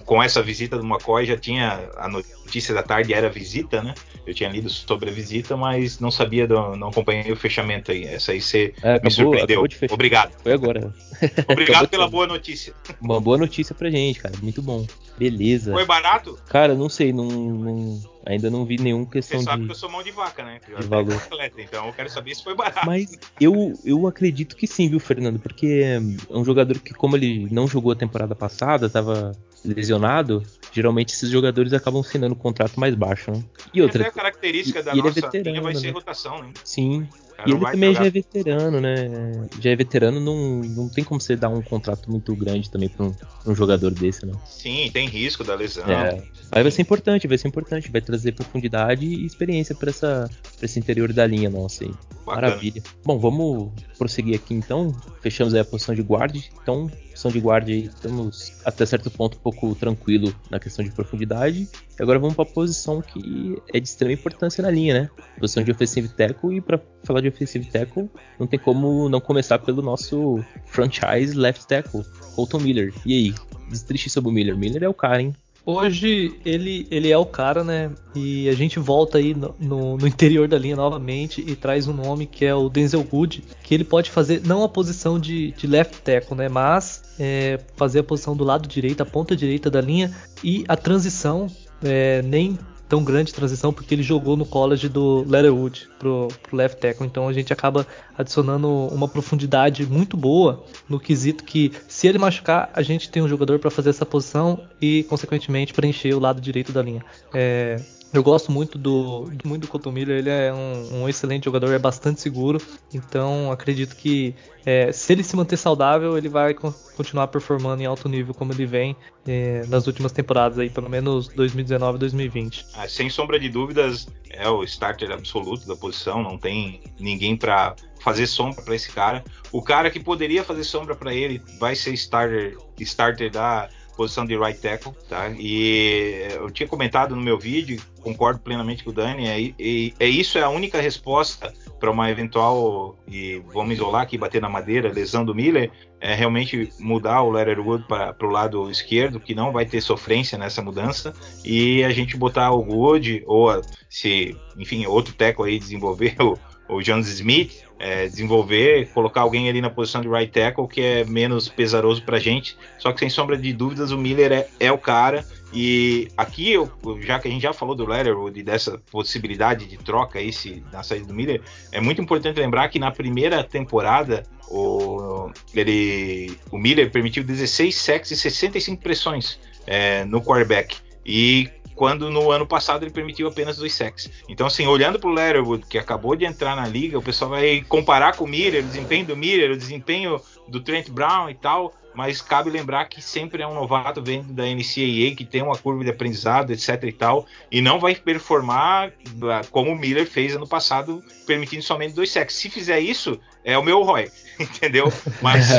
com 0.06 0.22
essa 0.22 0.44
visita 0.44 0.78
do 0.78 0.86
McCoy, 0.86 1.26
já 1.26 1.36
tinha 1.36 1.90
a 1.98 2.08
notícia 2.08 2.74
da 2.76 2.84
tarde 2.84 3.12
era 3.12 3.28
visita, 3.28 3.82
né? 3.82 3.96
Eu 4.26 4.34
tinha 4.36 4.50
lido 4.50 4.70
sobre 4.70 5.10
a 5.10 5.14
visita, 5.14 5.58
mas 5.58 6.00
não 6.00 6.12
sabia, 6.12 6.48
do, 6.48 6.76
não 6.76 6.90
acompanhei 6.90 7.32
o 7.32 7.36
fechamento 7.36 7.92
aí. 7.92 8.04
Essa 8.06 8.32
aí 8.32 8.40
você 8.42 8.72
É, 8.84 8.92
me 8.92 8.96
acabou, 8.98 9.12
surpreendeu. 9.12 9.68
de 9.68 9.76
fechar. 9.76 9.94
Obrigado. 9.96 10.32
Foi 10.44 10.54
agora. 10.54 10.94
Obrigado 11.50 11.88
pela 11.88 12.08
boa 12.08 12.28
notícia. 12.28 12.74
Uma 13.02 13.20
boa 13.20 13.38
notícia 13.40 13.74
pra 13.74 13.90
gente, 13.90 14.20
cara. 14.20 14.36
Muito 14.44 14.62
bom. 14.62 14.86
Beleza. 15.18 15.74
Foi 15.74 15.86
barato? 15.86 16.38
Cara, 16.48 16.76
não 16.76 16.88
sei, 16.88 17.12
não, 17.12 17.26
não- 17.26 18.02
Ainda 18.30 18.48
não 18.52 18.64
vi 18.64 18.78
nenhuma 18.78 19.08
questão 19.08 19.40
Você 19.40 19.46
sabe 19.46 19.64
de, 19.64 19.68
que 19.70 19.72
eu 19.72 19.76
sou 19.76 19.90
mão 19.90 20.04
de 20.04 20.12
vaca, 20.12 20.44
né? 20.44 20.62
De 20.64 20.86
valor. 20.86 21.16
atleta, 21.16 21.60
então 21.60 21.88
eu 21.88 21.94
quero 21.94 22.10
saber 22.12 22.36
se 22.36 22.44
foi 22.44 22.54
barato. 22.54 22.86
Mas 22.86 23.18
eu, 23.42 23.74
eu 23.84 24.06
acredito 24.06 24.56
que 24.56 24.68
sim, 24.68 24.88
viu, 24.88 25.00
Fernando? 25.00 25.40
Porque 25.40 25.82
é 25.84 26.00
um 26.38 26.46
jogador 26.46 26.78
que, 26.78 26.94
como 26.94 27.18
ele 27.18 27.48
não 27.52 27.68
jogou 27.68 27.92
a 27.92 27.96
temporada 27.96 28.36
passada, 28.36 28.86
estava 28.86 29.32
lesionado, 29.66 30.44
geralmente 30.72 31.14
esses 31.14 31.32
jogadores 31.32 31.74
acabam 31.74 32.02
assinando 32.02 32.36
um 32.36 32.38
contrato 32.38 32.80
mais 32.80 32.94
baixo, 32.94 33.32
né? 33.32 33.44
E 33.74 33.82
outra. 33.82 34.02
Até 34.02 34.10
a 34.10 34.14
característica 34.14 34.84
da 34.84 34.92
e 34.92 35.00
ele 35.00 35.02
é 35.02 35.04
nossa 35.06 35.22
veterano, 35.22 35.50
linha 35.50 35.62
vai 35.64 35.74
ser 35.74 35.88
né? 35.88 35.94
rotação, 35.94 36.44
né? 36.44 36.54
Sim. 36.64 37.08
Cara 37.40 37.50
E 37.50 37.54
não 37.54 37.58
ele 37.62 37.72
também 37.72 37.90
jogar- 37.94 38.02
já 38.04 38.08
é 38.08 38.10
veterano, 38.12 38.82
né? 38.82 39.48
Já 39.62 39.70
é 39.70 39.76
veterano, 39.76 40.20
não, 40.20 40.60
não 40.62 40.90
tem 40.90 41.04
como 41.04 41.22
você 41.22 41.36
dar 41.38 41.48
um 41.50 41.62
contrato 41.62 42.12
muito 42.12 42.36
grande 42.36 42.70
também 42.70 42.90
pra 42.90 43.06
um, 43.06 43.12
pra 43.14 43.52
um 43.52 43.56
jogador 43.56 43.92
desse, 43.92 44.26
né? 44.26 44.34
Sim, 44.46 44.90
tem 44.92 45.08
risco 45.08 45.44
da 45.44 45.56
lesão. 45.56 45.86
É. 45.90 46.22
Mas 46.52 46.64
vai 46.64 46.72
ser 46.72 46.82
importante, 46.82 47.28
vai 47.28 47.38
ser 47.38 47.48
importante, 47.48 47.90
vai 47.92 48.02
trazer 48.02 48.34
profundidade 48.34 49.06
e 49.06 49.26
experiência 49.26 49.74
pra 49.74 49.90
essa 49.90 50.30
pra 50.58 50.66
esse 50.66 50.78
interior 50.80 51.14
da 51.14 51.26
linha 51.26 51.50
nossa 51.50 51.86
aí. 51.86 51.92
Bacana. 52.26 52.48
Maravilha. 52.48 52.84
Bom, 53.06 53.18
vamos 53.18 53.72
prosseguir 53.98 54.36
aqui 54.36 54.54
então. 54.54 54.94
Fechamos 55.22 55.54
aí 55.54 55.62
a 55.62 55.66
posição 55.66 55.96
de 55.96 56.02
guard. 56.02 56.36
Então, 56.62 56.92
posição 57.20 57.32
de 57.32 57.40
guard 57.40 57.68
aí, 57.68 57.86
estamos 57.86 58.54
até 58.64 58.86
certo 58.86 59.12
ponto 59.12 59.38
um 59.38 59.42
pouco 59.42 59.76
tranquilo 59.76 60.34
na 60.50 60.58
questão 60.58 60.86
de 60.86 60.92
profundidade. 60.92 61.68
E 62.00 62.02
agora 62.02 62.18
vamos 62.18 62.36
para 62.36 62.44
a 62.44 62.54
posição 62.54 63.02
que 63.02 63.62
é 63.74 63.80
de 63.80 63.88
extrema 63.90 64.14
importância 64.14 64.62
na 64.62 64.72
linha, 64.72 65.02
né? 65.02 65.10
Posição 65.38 65.62
de 65.62 65.70
offensive 65.70 66.08
tackle. 66.08 66.56
E 66.56 66.62
para 66.62 66.80
falar 67.04 67.20
de 67.20 67.28
offensive 67.28 67.66
tackle, 67.66 68.10
não 68.40 68.48
tem 68.48 68.58
como 68.58 69.10
não 69.10 69.20
começar 69.20 69.60
pelo 69.60 69.82
nosso 69.82 70.44
franchise 70.66 71.34
left 71.36 71.68
tackle, 71.68 72.06
Colton 72.36 72.60
Miller. 72.60 72.94
E 73.06 73.14
aí, 73.14 73.36
destriche 73.70 74.10
sobre 74.10 74.30
o 74.30 74.34
Miller. 74.34 74.58
Miller 74.58 74.84
é 74.84 74.90
o 74.90 74.94
cara, 74.94 75.22
hein? 75.22 75.36
Hoje 75.70 76.40
ele, 76.44 76.88
ele 76.90 77.12
é 77.12 77.18
o 77.18 77.26
cara, 77.26 77.64
né? 77.64 77.92
E 78.16 78.50
a 78.50 78.54
gente 78.54 78.80
volta 78.80 79.18
aí 79.20 79.36
no, 79.36 79.98
no- 79.98 80.08
interior 80.08 80.48
da 80.48 80.58
linha 80.58 80.76
novamente 80.76 81.44
e 81.46 81.56
traz 81.56 81.88
um 81.88 81.94
nome 81.94 82.26
que 82.26 82.44
é 82.44 82.56
o 82.56 82.70
Denzel 82.70 83.04
Good, 83.04 83.44
que 83.64 83.74
ele 83.76 83.84
pode 83.84 84.10
fazer 84.10 84.42
não 84.46 84.64
a 84.64 84.70
posição 84.70 85.20
de, 85.20 85.52
de 85.52 85.68
left 85.68 86.02
tackle, 86.02 86.36
né? 86.36 86.50
Mas 86.50 87.04
é, 87.20 87.60
fazer 87.76 88.00
a 88.00 88.04
posição 88.04 88.36
do 88.36 88.44
lado 88.44 88.68
direito, 88.68 89.02
a 89.02 89.06
ponta 89.06 89.36
direita 89.36 89.70
da 89.70 89.80
linha 89.80 90.12
e 90.44 90.64
a 90.68 90.76
transição, 90.76 91.48
é, 91.84 92.22
nem 92.24 92.58
tão 92.90 93.04
grande 93.04 93.32
transição, 93.32 93.72
porque 93.72 93.94
ele 93.94 94.02
jogou 94.02 94.36
no 94.36 94.46
college 94.46 94.90
do 94.90 95.24
Leatherwood 95.30 95.88
pro, 96.00 96.28
pro 96.42 96.58
left 96.58 96.82
tackle. 96.82 97.06
Então 97.06 97.28
a 97.28 97.34
gente 97.34 97.54
acaba 97.54 97.86
adicionando 98.18 98.68
uma 98.68 99.08
profundidade 99.08 99.86
muito 99.86 100.18
boa 100.18 100.66
no 100.90 101.00
quesito 101.00 101.44
que 101.44 101.72
se 101.88 102.08
ele 102.08 102.18
machucar, 102.18 102.72
a 102.74 102.82
gente 102.82 103.10
tem 103.10 103.22
um 103.22 103.28
jogador 103.28 103.60
para 103.60 103.70
fazer 103.70 103.92
essa 103.92 104.06
posição 104.06 104.60
e, 104.82 105.04
consequentemente, 105.04 105.74
preencher 105.74 106.14
o 106.16 106.20
lado 106.20 106.42
direito 106.42 106.72
da 106.72 106.82
linha. 106.82 107.06
É, 107.34 107.80
eu 108.14 108.24
gosto 108.24 108.52
muito 108.52 108.78
do 108.78 109.32
muito 109.46 109.64
do 109.64 109.68
Cotton 109.68 109.92
Miller, 109.92 110.18
ele 110.18 110.30
é 110.30 110.54
um, 110.54 111.04
um 111.04 111.10
excelente 111.10 111.46
jogador, 111.46 111.72
é 111.74 111.80
bastante 111.80 112.22
seguro, 112.22 112.60
então 112.94 113.52
acredito 113.52 113.96
que 113.96 114.36
é, 114.66 114.92
se 114.92 115.14
ele 115.14 115.24
se 115.24 115.36
manter 115.36 115.58
saudável, 115.58 116.18
ele 116.18 116.30
vai 116.30 116.54
con- 116.54 116.74
continuar 116.96 117.28
performando 117.28 117.82
em 117.82 117.86
alto 117.86 118.10
nível 118.10 118.34
como 118.34 118.52
ele 118.52 118.66
vem 118.66 118.96
é, 119.28 119.64
nas 119.68 119.88
últimas 119.88 120.12
temporadas 120.12 120.58
aí, 120.60 120.70
pelo 120.70 120.90
menos 120.90 121.28
2019 121.30 121.98
e 121.98 122.00
2020. 122.00 122.66
Ah, 122.76 122.88
sem 122.88 123.10
sombra 123.10 123.40
de 123.40 123.50
dúvidas, 123.50 124.08
é 124.30 124.48
o 124.50 124.64
starter 124.64 125.12
absoluto 125.12 125.68
da 125.68 125.76
posição, 125.76 126.22
não 126.24 126.38
tem 126.38 126.82
ninguém 127.00 127.36
pra 127.38 127.76
fazer 128.00 128.28
sombra 128.28 128.62
pra 128.62 128.76
esse 128.76 128.92
cara. 128.92 129.24
O 129.52 129.62
cara 129.62 129.90
que 129.90 130.00
poderia 130.00 130.44
fazer 130.44 130.64
sombra 130.64 130.96
pra 130.96 131.14
ele 131.14 131.42
vai 131.60 131.76
ser 131.76 131.94
starter, 131.94 132.58
starter 132.80 133.32
da 133.32 133.70
posição 134.00 134.26
de 134.26 134.38
right 134.38 134.58
tackle, 134.62 134.94
tá? 135.10 135.30
E 135.38 136.26
eu 136.32 136.50
tinha 136.50 136.70
comentado 136.70 137.18
no 137.18 137.22
meu 137.22 137.38
vídeo, 137.38 137.82
concordo 138.02 138.40
plenamente 138.40 138.82
com 138.82 138.92
o 138.92 138.94
Dani, 138.94 139.28
é, 139.28 139.38
e- 139.60 139.94
é 140.00 140.08
isso 140.08 140.38
é 140.38 140.42
a 140.42 140.48
única 140.48 140.80
resposta 140.80 141.54
para 141.82 141.92
uma 141.92 142.10
eventual 142.10 142.98
e 143.06 143.42
vamos 143.54 143.74
isolar 143.74 144.04
aqui, 144.04 144.18
bater 144.18 144.42
na 144.42 144.48
madeira, 144.48 144.90
lesão 144.90 145.26
do 145.26 145.36
Miller, 145.36 145.70
é 146.00 146.14
realmente 146.14 146.72
mudar 146.80 147.22
o 147.24 147.30
Letterwood 147.30 147.84
para 147.90 148.16
o 148.26 148.30
lado 148.30 148.72
esquerdo, 148.72 149.20
que 149.20 149.36
não 149.36 149.52
vai 149.52 149.66
ter 149.66 149.82
sofrência 149.82 150.38
nessa 150.38 150.62
mudança, 150.62 151.14
e 151.44 151.84
a 151.84 151.90
gente 151.90 152.16
botar 152.16 152.52
o 152.52 152.62
Wood, 152.62 153.22
ou 153.28 153.50
a- 153.50 153.62
se, 153.90 154.34
enfim, 154.58 154.86
outro 154.86 155.14
teco 155.14 155.44
aí 155.44 155.60
desenvolver 155.60 156.16
o, 156.24 156.38
o 156.70 156.82
Jones 156.82 157.08
Smith, 157.08 157.64
é, 157.80 158.08
desenvolver, 158.08 158.90
colocar 158.94 159.22
alguém 159.22 159.50
ali 159.50 159.60
na 159.60 159.70
posição 159.70 160.02
de 160.02 160.08
right 160.08 160.32
tackle 160.32 160.68
que 160.68 160.82
é 160.82 161.04
menos 161.04 161.50
pesaroso 161.50 162.04
pra 162.04 162.20
gente. 162.20 162.56
Só 162.78 162.92
que 162.92 163.00
sem 163.00 163.10
sombra 163.10 163.36
de 163.38 163.52
dúvidas, 163.52 163.92
o 163.92 163.98
Miller 163.98 164.32
é, 164.32 164.48
é 164.60 164.72
o 164.72 164.78
cara. 164.78 165.26
E 165.52 166.10
aqui, 166.16 166.52
eu, 166.52 166.72
já 167.02 167.18
que 167.18 167.28
a 167.28 167.32
gente 167.32 167.42
já 167.42 167.54
falou 167.54 167.74
do 167.74 167.86
Letterwood 167.86 168.40
e 168.40 168.44
dessa 168.44 168.78
possibilidade 168.92 169.66
de 169.66 169.78
troca 169.78 170.20
aí 170.20 170.32
se, 170.32 170.64
na 170.72 170.84
saída 170.84 171.08
do 171.08 171.14
Miller, 171.14 171.42
é 171.72 171.82
muito 171.82 172.00
importante 172.00 172.40
lembrar 172.40 172.70
que 172.70 172.78
na 172.78 172.92
primeira 172.92 173.44
temporada 173.44 174.24
o, 174.48 175.32
ele, 175.54 176.38
o 176.52 176.58
Miller 176.58 176.92
permitiu 176.92 177.24
16 177.24 177.76
sacks 177.76 178.12
e 178.12 178.16
65 178.16 178.82
pressões 178.82 179.40
é, 179.66 180.06
no 180.06 180.22
quarterback. 180.22 180.78
E 181.04 181.50
quando 181.80 182.12
no 182.12 182.30
ano 182.30 182.46
passado 182.46 182.84
ele 182.84 182.92
permitiu 182.92 183.30
apenas 183.30 183.56
dois 183.56 183.74
sacks. 183.74 184.12
Então, 184.28 184.46
assim, 184.46 184.68
olhando 184.68 185.00
para 185.00 185.10
o 185.10 185.14
Letterwood, 185.14 185.66
que 185.66 185.78
acabou 185.78 186.14
de 186.14 186.26
entrar 186.26 186.54
na 186.54 186.68
liga, 186.68 187.00
o 187.00 187.02
pessoal 187.02 187.32
vai 187.32 187.64
comparar 187.70 188.18
com 188.18 188.26
o 188.26 188.28
Miller, 188.28 188.66
o 188.66 188.68
desempenho 188.68 189.06
do 189.06 189.16
Miller, 189.16 189.52
o 189.52 189.58
desempenho 189.58 190.20
do 190.46 190.60
Trent 190.60 190.90
Brown 190.90 191.30
e 191.30 191.36
tal, 191.36 191.74
mas 192.00 192.22
cabe 192.22 192.50
lembrar 192.50 192.86
que 192.86 193.02
sempre 193.02 193.44
é 193.44 193.48
um 193.48 193.54
novato 193.54 194.02
vindo 194.02 194.32
da 194.32 194.44
NCAA, 194.44 195.18
que 195.18 195.28
tem 195.30 195.42
uma 195.42 195.58
curva 195.58 195.84
de 195.84 195.90
aprendizado, 195.90 196.50
etc 196.54 196.82
e 196.82 196.94
tal, 196.94 197.26
e 197.52 197.60
não 197.60 197.78
vai 197.78 197.94
performar 197.94 198.94
ah, 199.24 199.42
como 199.52 199.74
o 199.74 199.78
Miller 199.78 200.10
fez 200.10 200.34
ano 200.34 200.48
passado, 200.48 201.04
permitindo 201.28 201.62
somente 201.62 201.94
dois 201.94 202.10
sacks. 202.10 202.36
Se 202.38 202.50
fizer 202.50 202.80
isso, 202.80 203.20
é 203.44 203.58
o 203.58 203.62
meu 203.62 203.84
Roy, 203.84 204.10
entendeu? 204.40 204.90
Mas 205.22 205.50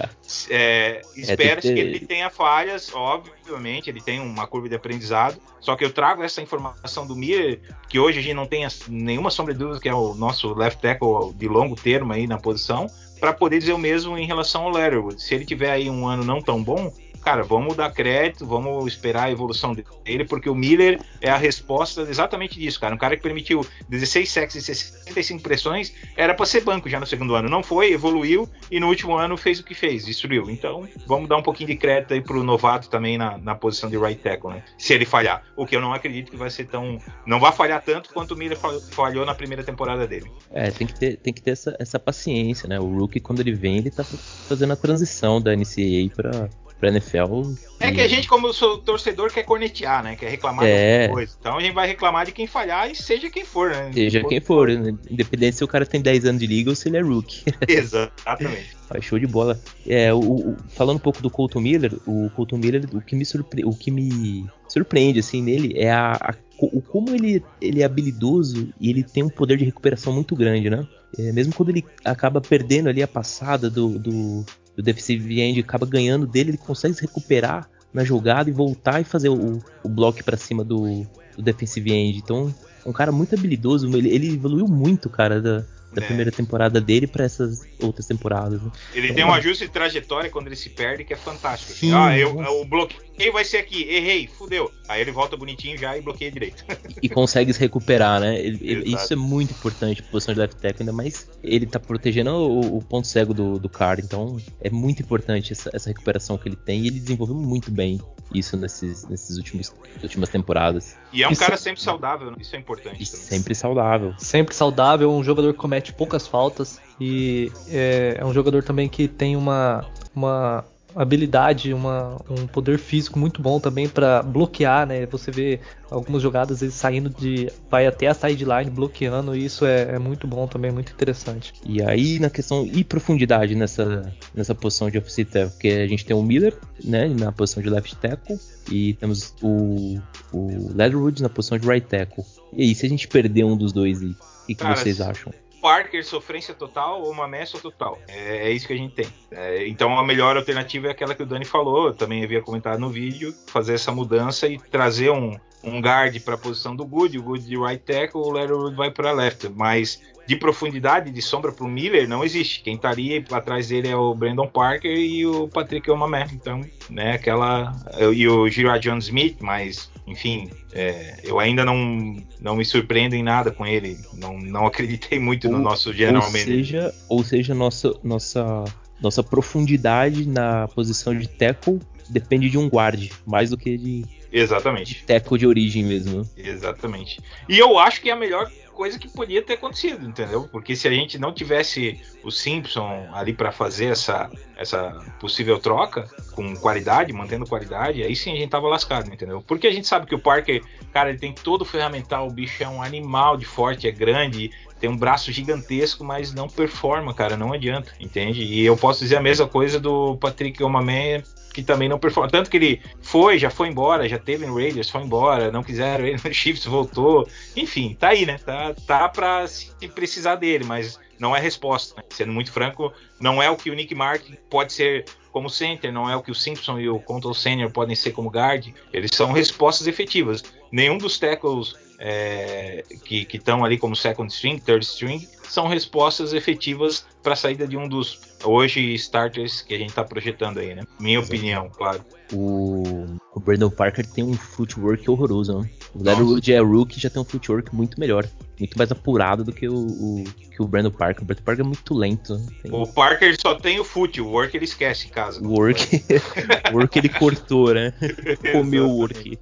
é, 0.48 1.02
espera-se 1.14 1.68
ter- 1.68 1.74
que 1.74 1.80
ele 1.80 2.00
tenha 2.00 2.30
falhas, 2.30 2.90
obviamente, 2.94 3.90
ele 3.90 4.00
tem 4.00 4.20
uma 4.20 4.46
curva 4.46 4.70
de 4.70 4.76
aprendizado. 4.76 5.38
Só 5.60 5.76
que 5.76 5.84
eu 5.84 5.92
trago 5.92 6.22
essa 6.22 6.40
informação 6.40 7.06
do 7.06 7.14
Miller, 7.14 7.60
que 7.90 7.98
hoje 7.98 8.20
a 8.20 8.22
gente 8.22 8.32
não 8.32 8.46
tem 8.46 8.66
nenhuma 8.88 9.28
sombra 9.28 9.52
de 9.52 9.58
dúvida 9.58 9.78
que 9.78 9.88
é 9.90 9.94
o 9.94 10.14
nosso 10.14 10.54
left 10.54 10.80
tackle 10.80 11.34
de 11.34 11.46
longo 11.46 11.76
termo 11.76 12.10
aí 12.10 12.26
na 12.26 12.38
posição, 12.38 12.86
para 13.20 13.32
poder 13.32 13.58
dizer 13.58 13.74
o 13.74 13.78
mesmo 13.78 14.16
em 14.16 14.26
relação 14.26 14.62
ao 14.62 14.70
Letterwood. 14.70 15.22
Se 15.22 15.34
ele 15.34 15.44
tiver 15.44 15.70
aí 15.70 15.90
um 15.90 16.08
ano 16.08 16.24
não 16.24 16.40
tão 16.40 16.62
bom, 16.62 16.90
cara, 17.20 17.42
vamos 17.42 17.76
dar 17.76 17.92
crédito, 17.92 18.46
vamos 18.46 18.86
esperar 18.86 19.24
a 19.24 19.30
evolução 19.30 19.74
dele, 19.74 20.24
porque 20.24 20.48
o 20.48 20.54
Miller 20.54 21.00
é 21.20 21.30
a 21.30 21.36
resposta 21.36 22.02
exatamente 22.02 22.58
disso, 22.58 22.80
cara. 22.80 22.94
Um 22.94 22.98
cara 22.98 23.16
que 23.16 23.22
permitiu 23.22 23.64
16 23.88 24.30
sacks 24.30 24.54
e 24.56 24.62
65 24.62 25.42
pressões, 25.42 25.92
era 26.16 26.34
para 26.34 26.46
ser 26.46 26.62
banco 26.62 26.88
já 26.88 26.98
no 26.98 27.06
segundo 27.06 27.34
ano. 27.34 27.48
Não 27.48 27.62
foi, 27.62 27.92
evoluiu 27.92 28.48
e 28.70 28.80
no 28.80 28.88
último 28.88 29.16
ano 29.16 29.36
fez 29.36 29.60
o 29.60 29.64
que 29.64 29.74
fez, 29.74 30.06
destruiu. 30.06 30.50
Então, 30.50 30.88
vamos 31.06 31.28
dar 31.28 31.36
um 31.36 31.42
pouquinho 31.42 31.68
de 31.68 31.76
crédito 31.76 32.14
aí 32.14 32.20
pro 32.20 32.42
novato 32.42 32.88
também 32.88 33.18
na, 33.18 33.38
na 33.38 33.54
posição 33.54 33.90
de 33.90 33.98
right 33.98 34.20
tackle, 34.20 34.50
né? 34.50 34.64
Se 34.78 34.94
ele 34.94 35.04
falhar. 35.04 35.44
O 35.56 35.66
que 35.66 35.76
eu 35.76 35.80
não 35.80 35.92
acredito 35.92 36.30
que 36.30 36.36
vai 36.36 36.50
ser 36.50 36.64
tão. 36.64 36.98
Não 37.26 37.38
vai 37.38 37.52
falhar 37.52 37.82
tanto 37.82 38.12
quanto 38.12 38.32
o 38.32 38.36
Miller 38.36 38.58
falhou, 38.92 39.26
na 39.26 39.34
primeira 39.34 39.62
temporada 39.62 40.06
dele. 40.06 40.30
É, 40.50 40.70
tem 40.70 40.86
que 40.86 40.98
ter, 40.98 41.16
tem 41.16 41.32
que 41.32 41.42
ter 41.42 41.50
essa, 41.50 41.76
essa 41.78 41.98
paciência, 41.98 42.68
né? 42.68 42.80
O 42.80 42.98
rookie, 42.98 43.20
quando 43.20 43.40
ele 43.40 43.52
vem, 43.52 43.78
ele 43.78 43.90
tá 43.90 44.04
fazendo 44.04 44.72
a 44.72 44.76
transição 44.76 45.40
da 45.40 45.54
NCAA 45.54 46.10
pra, 46.14 46.48
pra 46.80 46.88
NFL. 46.88 47.52
É 47.78 47.88
e- 47.90 47.92
que 47.94 48.00
a 48.00 48.08
gente, 48.08 48.26
como 48.26 48.52
sou 48.52 48.78
torcedor, 48.78 49.30
quer 49.32 49.44
cornetear, 49.44 50.02
né? 50.02 50.16
Quer 50.16 50.30
reclamar 50.30 50.64
de 50.64 50.70
É. 50.70 51.02
alguma 51.02 51.14
coisa. 51.18 51.36
Então 51.38 51.56
a 51.58 51.60
gente 51.60 51.74
vai 51.74 51.86
reclamar 51.86 52.26
de 52.26 52.32
quem 52.32 52.46
falhar 52.46 52.90
e 52.90 52.94
seja 52.94 53.30
quem 53.30 53.44
for, 53.44 53.70
né? 53.70 53.90
Seja 53.92 54.24
quem 54.24 54.40
for, 54.40 54.68
né? 54.68 54.94
independente 55.10 55.56
se 55.56 55.64
o 55.64 55.68
cara 55.68 55.84
tem 55.86 56.00
10 56.00 56.24
anos 56.24 56.40
de 56.40 56.46
liga 56.46 56.70
ou 56.70 56.76
se 56.76 56.88
ele 56.88 56.96
é 56.96 57.00
rookie. 57.02 57.44
Exatamente. 57.68 58.80
Ah, 58.92 59.00
Show 59.00 59.20
de 59.20 59.26
bola. 59.28 59.56
É, 59.86 60.12
o, 60.12 60.18
o- 60.18 60.56
falando 60.70 60.96
um 60.96 61.00
pouco 61.00 61.22
do 61.22 61.30
Colton 61.30 61.60
Miller, 61.60 61.92
o 62.08 62.28
Colton 62.30 62.56
Miller, 62.58 62.84
o 62.92 63.00
que 63.00 63.14
me, 63.14 63.24
surpre, 63.24 63.64
o 63.64 63.70
que 63.70 63.88
me 63.88 64.44
surpreende 64.66 65.20
assim 65.20 65.40
nele 65.40 65.74
é 65.78 65.92
a, 65.92 66.14
a- 66.14 66.34
o 66.60 66.82
como 66.82 67.14
ele, 67.14 67.40
ele 67.60 67.82
é 67.82 67.84
habilidoso 67.84 68.68
e 68.80 68.90
ele 68.90 69.04
tem 69.04 69.22
um 69.22 69.28
poder 69.28 69.56
de 69.58 69.64
recuperação 69.64 70.12
muito 70.12 70.34
grande, 70.34 70.68
né? 70.68 70.84
É, 71.16 71.30
mesmo 71.30 71.54
quando 71.54 71.68
ele 71.68 71.84
acaba 72.04 72.40
perdendo 72.40 72.88
ali 72.88 73.00
a 73.00 73.06
passada 73.06 73.70
do, 73.70 73.96
do, 73.96 74.44
do 74.80 74.82
defensive 74.82 75.40
end, 75.40 75.60
acaba 75.60 75.86
ganhando 75.86 76.26
dele, 76.26 76.50
ele 76.50 76.58
consegue 76.58 76.94
se 76.94 77.02
recuperar 77.02 77.68
na 77.92 78.02
jogada 78.02 78.48
e 78.48 78.52
voltar 78.52 79.00
e 79.00 79.04
fazer 79.04 79.28
o, 79.28 79.60
o 79.82 79.88
bloco 79.88 80.24
pra 80.24 80.36
cima 80.36 80.64
do, 80.64 81.06
do 81.36 81.42
defensive 81.42 81.92
end. 81.92 82.18
Então, 82.18 82.52
um 82.86 82.92
cara 82.92 83.12
muito 83.12 83.34
habilidoso, 83.34 83.86
ele, 83.96 84.08
ele 84.08 84.34
evoluiu 84.34 84.66
muito, 84.66 85.10
cara, 85.10 85.40
da, 85.40 85.64
da 85.92 86.02
é. 86.02 86.06
primeira 86.06 86.30
temporada 86.30 86.80
dele 86.80 87.06
para 87.06 87.24
essas 87.24 87.62
outras 87.82 88.06
temporadas. 88.06 88.62
Né? 88.62 88.70
Ele 88.94 89.12
tem 89.12 89.24
um 89.24 89.32
ajuste 89.32 89.66
de 89.66 89.72
trajetória 89.72 90.30
quando 90.30 90.46
ele 90.46 90.56
se 90.56 90.70
perde 90.70 91.04
que 91.04 91.12
é 91.12 91.16
fantástico. 91.16 91.72
Assim. 91.72 91.92
Ah, 91.92 92.16
eu, 92.16 92.38
o 92.38 92.64
bloqueio 92.64 93.32
vai 93.32 93.44
ser 93.44 93.58
aqui, 93.58 93.82
errei, 93.88 94.26
fudeu. 94.26 94.70
Aí 94.88 95.00
ele 95.00 95.10
volta 95.10 95.36
bonitinho 95.36 95.76
já 95.76 95.96
e 95.96 96.00
bloqueia 96.00 96.30
direito. 96.30 96.64
E 97.02 97.08
consegue 97.08 97.52
se 97.52 97.60
recuperar, 97.60 98.20
né? 98.20 98.38
Ele, 98.38 98.58
ele, 98.62 98.94
isso 98.94 99.12
é 99.12 99.16
muito 99.16 99.52
importante 99.52 100.02
pra 100.02 100.10
posição 100.10 100.34
de 100.34 100.40
left 100.40 100.60
tackle, 100.60 100.82
ainda 100.82 100.92
mais 100.92 101.28
ele 101.42 101.66
tá 101.66 101.78
protegendo 101.78 102.30
o, 102.30 102.78
o 102.78 102.82
ponto 102.82 103.06
cego 103.06 103.32
do, 103.32 103.58
do 103.58 103.68
cara. 103.68 104.00
Então 104.00 104.36
é 104.60 104.70
muito 104.70 105.02
importante 105.02 105.52
essa, 105.52 105.70
essa 105.72 105.88
recuperação 105.88 106.36
que 106.36 106.48
ele 106.48 106.56
tem 106.56 106.82
e 106.82 106.86
ele 106.88 107.00
desenvolveu 107.00 107.36
muito 107.36 107.70
bem 107.70 108.00
isso 108.32 108.56
nesses, 108.56 109.06
nesses 109.08 109.36
últimos 109.36 109.72
últimas 110.02 110.28
temporadas. 110.28 110.96
E 111.12 111.22
é 111.22 111.28
um 111.28 111.32
isso 111.32 111.40
cara 111.40 111.56
sempre 111.56 111.82
saudável, 111.82 112.30
né? 112.30 112.36
isso 112.40 112.54
é 112.54 112.58
importante. 112.58 113.04
sempre 113.04 113.54
saudável. 113.54 114.14
Sempre 114.18 114.54
saudável, 114.54 115.10
um 115.12 115.22
jogador 115.22 115.52
que 115.52 115.58
comete 115.80 115.92
poucas 115.92 116.26
faltas 116.26 116.78
e 117.00 117.50
é, 117.68 118.16
é 118.18 118.24
um 118.24 118.32
jogador 118.32 118.62
também 118.62 118.88
que 118.88 119.08
tem 119.08 119.36
uma, 119.36 119.84
uma 120.14 120.64
habilidade, 120.94 121.72
uma, 121.72 122.20
um 122.28 122.46
poder 122.46 122.78
físico 122.78 123.18
muito 123.18 123.40
bom 123.40 123.58
também 123.58 123.88
para 123.88 124.22
bloquear, 124.22 124.86
né? 124.86 125.06
Você 125.06 125.30
vê 125.30 125.60
algumas 125.90 126.22
jogadas 126.22 126.60
ele 126.60 126.70
saindo 126.72 127.08
de. 127.08 127.50
vai 127.70 127.86
até 127.86 128.08
a 128.08 128.14
sideline 128.14 128.70
bloqueando, 128.70 129.34
e 129.34 129.44
isso 129.44 129.64
é, 129.64 129.94
é, 129.94 129.98
muito 129.98 130.26
bom 130.26 130.46
também, 130.46 130.70
muito 130.70 130.92
interessante. 130.92 131.54
E 131.64 131.82
aí 131.82 132.18
na 132.18 132.28
questão 132.28 132.66
e 132.66 132.84
profundidade 132.84 133.54
nessa, 133.54 134.12
nessa 134.34 134.54
posição 134.54 134.90
de 134.90 134.98
offensive 134.98 135.30
tackle, 135.30 135.50
porque 135.52 135.68
a 135.68 135.86
gente 135.86 136.04
tem 136.04 136.14
o 136.14 136.22
Miller, 136.22 136.54
né, 136.84 137.08
na 137.08 137.32
posição 137.32 137.62
de 137.62 137.70
left 137.70 137.96
tackle, 137.96 138.38
e 138.70 138.94
temos 138.94 139.34
o, 139.40 139.98
o 140.32 140.72
Leatherwood 140.74 141.22
na 141.22 141.28
posição 141.28 141.56
de 141.56 141.66
right 141.66 141.86
tackle. 141.86 142.24
E 142.52 142.62
aí, 142.62 142.74
se 142.74 142.84
a 142.84 142.88
gente 142.88 143.08
perder 143.08 143.44
um 143.44 143.56
dos 143.56 143.72
dois, 143.72 144.02
o 144.02 144.14
que, 144.46 144.54
que 144.54 144.64
vocês 144.64 145.00
acham? 145.00 145.32
Parker 145.60 146.04
sofrência 146.04 146.54
total 146.54 147.02
ou 147.02 147.10
uma 147.10 147.28
Messa 147.28 147.58
total. 147.58 147.98
É, 148.08 148.48
é, 148.48 148.52
isso 148.52 148.66
que 148.66 148.72
a 148.72 148.76
gente 148.76 148.94
tem. 148.94 149.06
É, 149.30 149.66
então 149.68 149.98
a 149.98 150.04
melhor 150.04 150.36
alternativa 150.36 150.88
é 150.88 150.90
aquela 150.90 151.14
que 151.14 151.22
o 151.22 151.26
Dani 151.26 151.44
falou, 151.44 151.88
eu 151.88 151.94
também 151.94 152.24
havia 152.24 152.42
comentado 152.42 152.78
no 152.78 152.88
vídeo, 152.88 153.34
fazer 153.46 153.74
essa 153.74 153.92
mudança 153.92 154.46
e 154.46 154.58
trazer 154.58 155.10
um, 155.10 155.38
um 155.62 155.80
guard 155.80 156.18
para 156.20 156.34
a 156.34 156.38
posição 156.38 156.74
do 156.74 156.84
Good, 156.86 157.18
o 157.18 157.22
Good 157.22 157.44
de 157.46 157.56
right 157.56 157.82
tackle, 157.84 158.20
o 158.20 158.30
Leatherwood 158.30 158.76
vai 158.76 158.90
para 158.90 159.12
left. 159.12 159.48
Mas 159.54 160.00
de 160.26 160.36
profundidade, 160.36 161.10
de 161.10 161.22
sombra 161.22 161.50
para 161.50 161.64
o 161.64 161.68
Miller, 161.68 162.08
não 162.08 162.22
existe. 162.22 162.62
Quem 162.62 162.76
estaria 162.76 163.24
atrás 163.32 163.68
dele 163.68 163.88
é 163.88 163.96
o 163.96 164.14
Brandon 164.14 164.46
Parker 164.46 164.96
e 164.96 165.26
o 165.26 165.48
Patrick 165.48 165.90
Omamé. 165.90 166.26
Então, 166.32 166.60
né, 166.88 167.14
aquela. 167.14 167.74
E 168.14 168.28
o 168.28 168.48
Girard 168.48 168.88
John 168.88 168.98
Smith, 168.98 169.38
mas, 169.40 169.90
enfim, 170.06 170.48
é, 170.72 171.16
eu 171.24 171.40
ainda 171.40 171.64
não, 171.64 172.16
não 172.40 172.54
me 172.54 172.64
surpreendo 172.64 173.14
em 173.16 173.22
nada 173.22 173.50
com 173.50 173.66
ele. 173.66 173.98
Não, 174.14 174.38
não 174.38 174.66
acreditei 174.66 175.18
muito 175.18 175.48
ou, 175.48 175.54
no 175.54 175.58
nosso 175.58 175.92
general 175.92 176.22
ou 176.22 176.30
seja, 176.30 176.94
ou 177.08 177.24
seja, 177.24 177.54
nossa, 177.54 177.92
nossa, 178.02 178.64
nossa 179.02 179.22
profundidade 179.22 180.28
na 180.28 180.68
posição 180.68 181.12
de 181.12 181.28
tackle 181.28 181.80
depende 182.08 182.48
de 182.48 182.56
um 182.56 182.68
guard, 182.68 183.10
mais 183.26 183.50
do 183.50 183.56
que 183.56 183.76
de 183.76 184.04
Exatamente. 184.32 184.94
De 184.94 185.02
tackle 185.02 185.38
de 185.38 185.46
origem 185.46 185.84
mesmo. 185.84 186.28
Exatamente. 186.36 187.20
E 187.48 187.58
eu 187.58 187.78
acho 187.78 188.00
que 188.00 188.10
é 188.10 188.12
a 188.12 188.16
melhor 188.16 188.50
coisa 188.80 188.98
que 188.98 189.10
podia 189.10 189.42
ter 189.42 189.54
acontecido, 189.54 190.08
entendeu? 190.08 190.48
Porque 190.50 190.74
se 190.74 190.88
a 190.88 190.90
gente 190.90 191.18
não 191.18 191.34
tivesse 191.34 192.00
o 192.24 192.30
Simpson 192.30 193.10
ali 193.12 193.30
para 193.30 193.52
fazer 193.52 193.86
essa, 193.86 194.30
essa 194.56 195.04
possível 195.20 195.58
troca 195.58 196.08
com 196.32 196.56
qualidade, 196.56 197.12
mantendo 197.12 197.46
qualidade, 197.46 198.02
aí 198.02 198.16
sim 198.16 198.32
a 198.32 198.36
gente 198.36 198.48
tava 198.48 198.68
lascado, 198.68 199.12
entendeu? 199.12 199.44
Porque 199.46 199.66
a 199.66 199.70
gente 199.70 199.86
sabe 199.86 200.06
que 200.06 200.14
o 200.14 200.18
Parker, 200.18 200.62
cara, 200.94 201.10
ele 201.10 201.18
tem 201.18 201.34
todo 201.34 201.60
o 201.60 201.66
ferramental, 201.66 202.26
o 202.26 202.32
bicho 202.32 202.62
é 202.62 202.68
um 202.68 202.82
animal 202.82 203.36
de 203.36 203.44
forte, 203.44 203.86
é 203.86 203.90
grande, 203.90 204.50
tem 204.80 204.88
um 204.88 204.96
braço 204.96 205.30
gigantesco, 205.30 206.02
mas 206.02 206.32
não 206.32 206.48
performa, 206.48 207.12
cara, 207.12 207.36
não 207.36 207.52
adianta, 207.52 207.92
entende? 208.00 208.42
E 208.42 208.64
eu 208.64 208.78
posso 208.78 209.00
dizer 209.00 209.16
a 209.16 209.22
mesma 209.22 209.46
coisa 209.46 209.78
do 209.78 210.16
Patrick 210.16 210.64
Omamé 210.64 211.22
que 211.60 211.66
também 211.66 211.88
não 211.88 211.98
performa. 211.98 212.30
Tanto 212.30 212.50
que 212.50 212.56
ele 212.56 212.82
foi, 213.02 213.38
já 213.38 213.50
foi 213.50 213.68
embora, 213.68 214.08
já 214.08 214.18
teve 214.18 214.46
no 214.46 214.54
Raiders, 214.54 214.88
foi 214.88 215.02
embora, 215.02 215.52
não 215.52 215.62
quiseram 215.62 216.06
ele 216.06 216.18
no 216.22 216.32
Chiefs, 216.32 216.64
voltou. 216.64 217.28
Enfim, 217.54 217.94
tá 217.98 218.08
aí, 218.08 218.24
né? 218.24 218.38
Tá, 218.38 218.74
tá 218.86 219.08
pra 219.08 219.46
se 219.46 219.70
precisar 219.94 220.36
dele, 220.36 220.64
mas 220.64 220.98
não 221.18 221.36
é 221.36 221.40
resposta. 221.40 221.94
Né? 221.96 222.02
Sendo 222.10 222.32
muito 222.32 222.50
franco, 222.50 222.92
não 223.20 223.42
é 223.42 223.50
o 223.50 223.56
que 223.56 223.70
o 223.70 223.74
Nick 223.74 223.94
Mark 223.94 224.22
pode 224.48 224.72
ser 224.72 225.04
como 225.30 225.50
center, 225.50 225.92
não 225.92 226.10
é 226.10 226.16
o 226.16 226.22
que 226.22 226.30
o 226.30 226.34
Simpson 226.34 226.80
e 226.80 226.88
o 226.88 226.98
Control 226.98 227.34
Senior 227.34 227.70
podem 227.70 227.94
ser 227.94 228.12
como 228.12 228.30
guard. 228.30 228.68
Eles 228.92 229.10
são 229.14 229.32
respostas 229.32 229.86
efetivas. 229.86 230.42
Nenhum 230.72 230.96
dos 230.96 231.18
tackles 231.18 231.74
é, 231.98 232.82
que 233.04 233.28
estão 233.32 233.64
ali 233.64 233.76
como 233.76 233.94
second 233.94 234.32
string, 234.32 234.58
third 234.58 234.84
string, 234.84 235.28
são 235.42 235.68
respostas 235.68 236.32
efetivas 236.32 237.06
para 237.22 237.34
a 237.34 237.36
saída 237.36 237.68
de 237.68 237.76
um 237.76 237.86
dos 237.86 238.29
hoje 238.44 238.94
starters 238.94 239.62
que 239.62 239.74
a 239.74 239.78
gente 239.78 239.90
está 239.90 240.04
projetando 240.04 240.58
aí, 240.58 240.74
né? 240.74 240.82
Minha 240.98 241.18
Exato. 241.18 241.34
opinião, 241.34 241.70
claro. 241.70 242.04
O, 242.32 243.06
o 243.34 243.40
Brandon 243.40 243.70
Parker 243.70 244.06
tem 244.06 244.22
um 244.24 244.34
footwork 244.34 245.08
horroroso, 245.10 245.58
né? 245.58 245.70
O 245.94 246.02
Leatherwood 246.02 246.52
é 246.52 246.60
rookie 246.60 247.00
já 247.00 247.10
tem 247.10 247.20
um 247.20 247.24
footwork 247.24 247.74
muito 247.74 247.98
melhor, 247.98 248.24
muito 248.58 248.78
mais 248.78 248.92
apurado 248.92 249.42
do 249.42 249.52
que 249.52 249.68
o, 249.68 249.74
o, 249.74 250.24
que 250.50 250.62
o 250.62 250.68
Brandon 250.68 250.90
Parker. 250.90 251.22
O 251.22 251.26
Brandon 251.26 251.42
Parker 251.42 251.64
é 251.64 251.66
muito 251.66 251.94
lento. 251.94 252.36
Né? 252.36 252.46
Tem... 252.62 252.72
O 252.72 252.86
Parker 252.86 253.36
só 253.40 253.54
tem 253.54 253.80
o 253.80 253.84
foot, 253.84 254.20
o 254.20 254.28
work 254.28 254.56
ele 254.56 254.64
esquece 254.64 255.08
em 255.08 255.10
casa. 255.10 255.42
O 255.42 255.50
work, 255.50 256.04
o 256.72 256.76
work 256.76 256.98
ele 256.98 257.08
cortou, 257.08 257.74
né? 257.74 257.92
Comeu 258.52 258.86
o 258.86 258.98
work. 258.98 259.38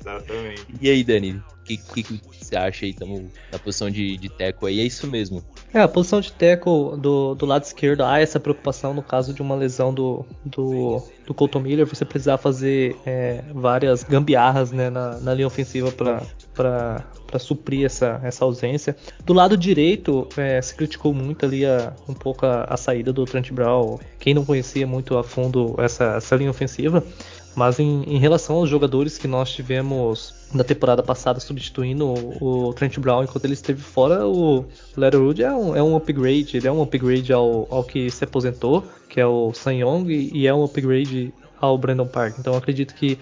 Exatamente. 0.00 0.66
E 0.80 0.88
aí, 0.88 1.04
Dani, 1.04 1.32
o 1.32 1.64
que, 1.64 1.76
que, 1.76 2.02
que, 2.02 2.20
você 2.44 2.56
acha 2.56 2.84
aí? 2.84 2.92
Estamos 2.92 3.24
na 3.50 3.58
posição 3.58 3.90
de, 3.90 4.16
de 4.16 4.28
teco 4.28 4.66
aí, 4.66 4.80
é 4.80 4.84
isso 4.84 5.06
mesmo. 5.06 5.42
É, 5.72 5.80
a 5.80 5.88
posição 5.88 6.20
de 6.20 6.32
teco 6.32 6.96
do, 6.96 7.34
do 7.34 7.46
lado 7.46 7.64
esquerdo 7.64 8.02
há 8.02 8.20
essa 8.20 8.38
preocupação 8.38 8.94
no 8.94 9.02
caso 9.02 9.34
de 9.34 9.42
uma 9.42 9.54
lesão 9.54 9.92
do, 9.92 10.24
do, 10.44 11.02
do 11.26 11.32
Colton 11.32 11.60
Miller, 11.60 11.86
você 11.86 12.04
precisar 12.04 12.38
fazer 12.38 12.96
é, 13.06 13.42
várias 13.52 14.02
gambiarras 14.02 14.72
né, 14.72 14.90
na, 14.90 15.18
na 15.20 15.34
linha 15.34 15.46
ofensiva 15.46 15.90
para 15.92 17.38
suprir 17.38 17.86
essa, 17.86 18.20
essa 18.22 18.44
ausência. 18.44 18.96
Do 19.24 19.32
lado 19.32 19.56
direito, 19.56 20.28
é, 20.36 20.60
se 20.60 20.74
criticou 20.74 21.14
muito 21.14 21.44
ali 21.44 21.64
a, 21.64 21.92
um 22.08 22.14
pouco 22.14 22.46
a, 22.46 22.64
a, 22.64 22.76
saída 22.76 23.12
do 23.12 23.24
Trent 23.24 23.50
Brown, 23.52 23.98
quem 24.18 24.34
não 24.34 24.44
conhecia 24.44 24.86
muito 24.86 25.16
a 25.16 25.24
fundo 25.24 25.74
essa, 25.78 26.16
essa 26.16 26.36
linha 26.36 26.50
ofensiva. 26.50 27.02
Mas 27.54 27.78
em, 27.78 28.02
em, 28.04 28.18
relação 28.18 28.56
aos 28.56 28.68
jogadores 28.68 29.16
que 29.16 29.28
nós 29.28 29.52
tivemos 29.52 30.34
na 30.52 30.64
temporada 30.64 31.02
passada 31.02 31.38
substituindo 31.40 32.06
o, 32.06 32.68
o 32.68 32.74
Trent 32.74 32.98
Brown 32.98 33.24
enquanto 33.24 33.44
ele 33.44 33.54
esteve 33.54 33.80
fora, 33.80 34.26
o 34.26 34.64
Letterwood 34.96 35.42
é 35.42 35.52
um, 35.52 35.76
é 35.76 35.82
um 35.82 35.96
upgrade, 35.96 36.56
ele 36.56 36.66
é 36.66 36.72
um 36.72 36.82
upgrade 36.82 37.32
ao, 37.32 37.66
ao 37.70 37.84
que 37.84 38.10
se 38.10 38.24
aposentou, 38.24 38.84
que 39.08 39.20
é 39.20 39.26
o 39.26 39.52
San 39.52 39.74
Young, 39.74 40.10
e, 40.10 40.30
e 40.38 40.46
é 40.46 40.54
um 40.54 40.64
upgrade 40.64 41.32
ao 41.60 41.78
Brandon 41.78 42.06
Park. 42.06 42.36
Então 42.38 42.56
acredito 42.56 42.94
que 42.94 43.18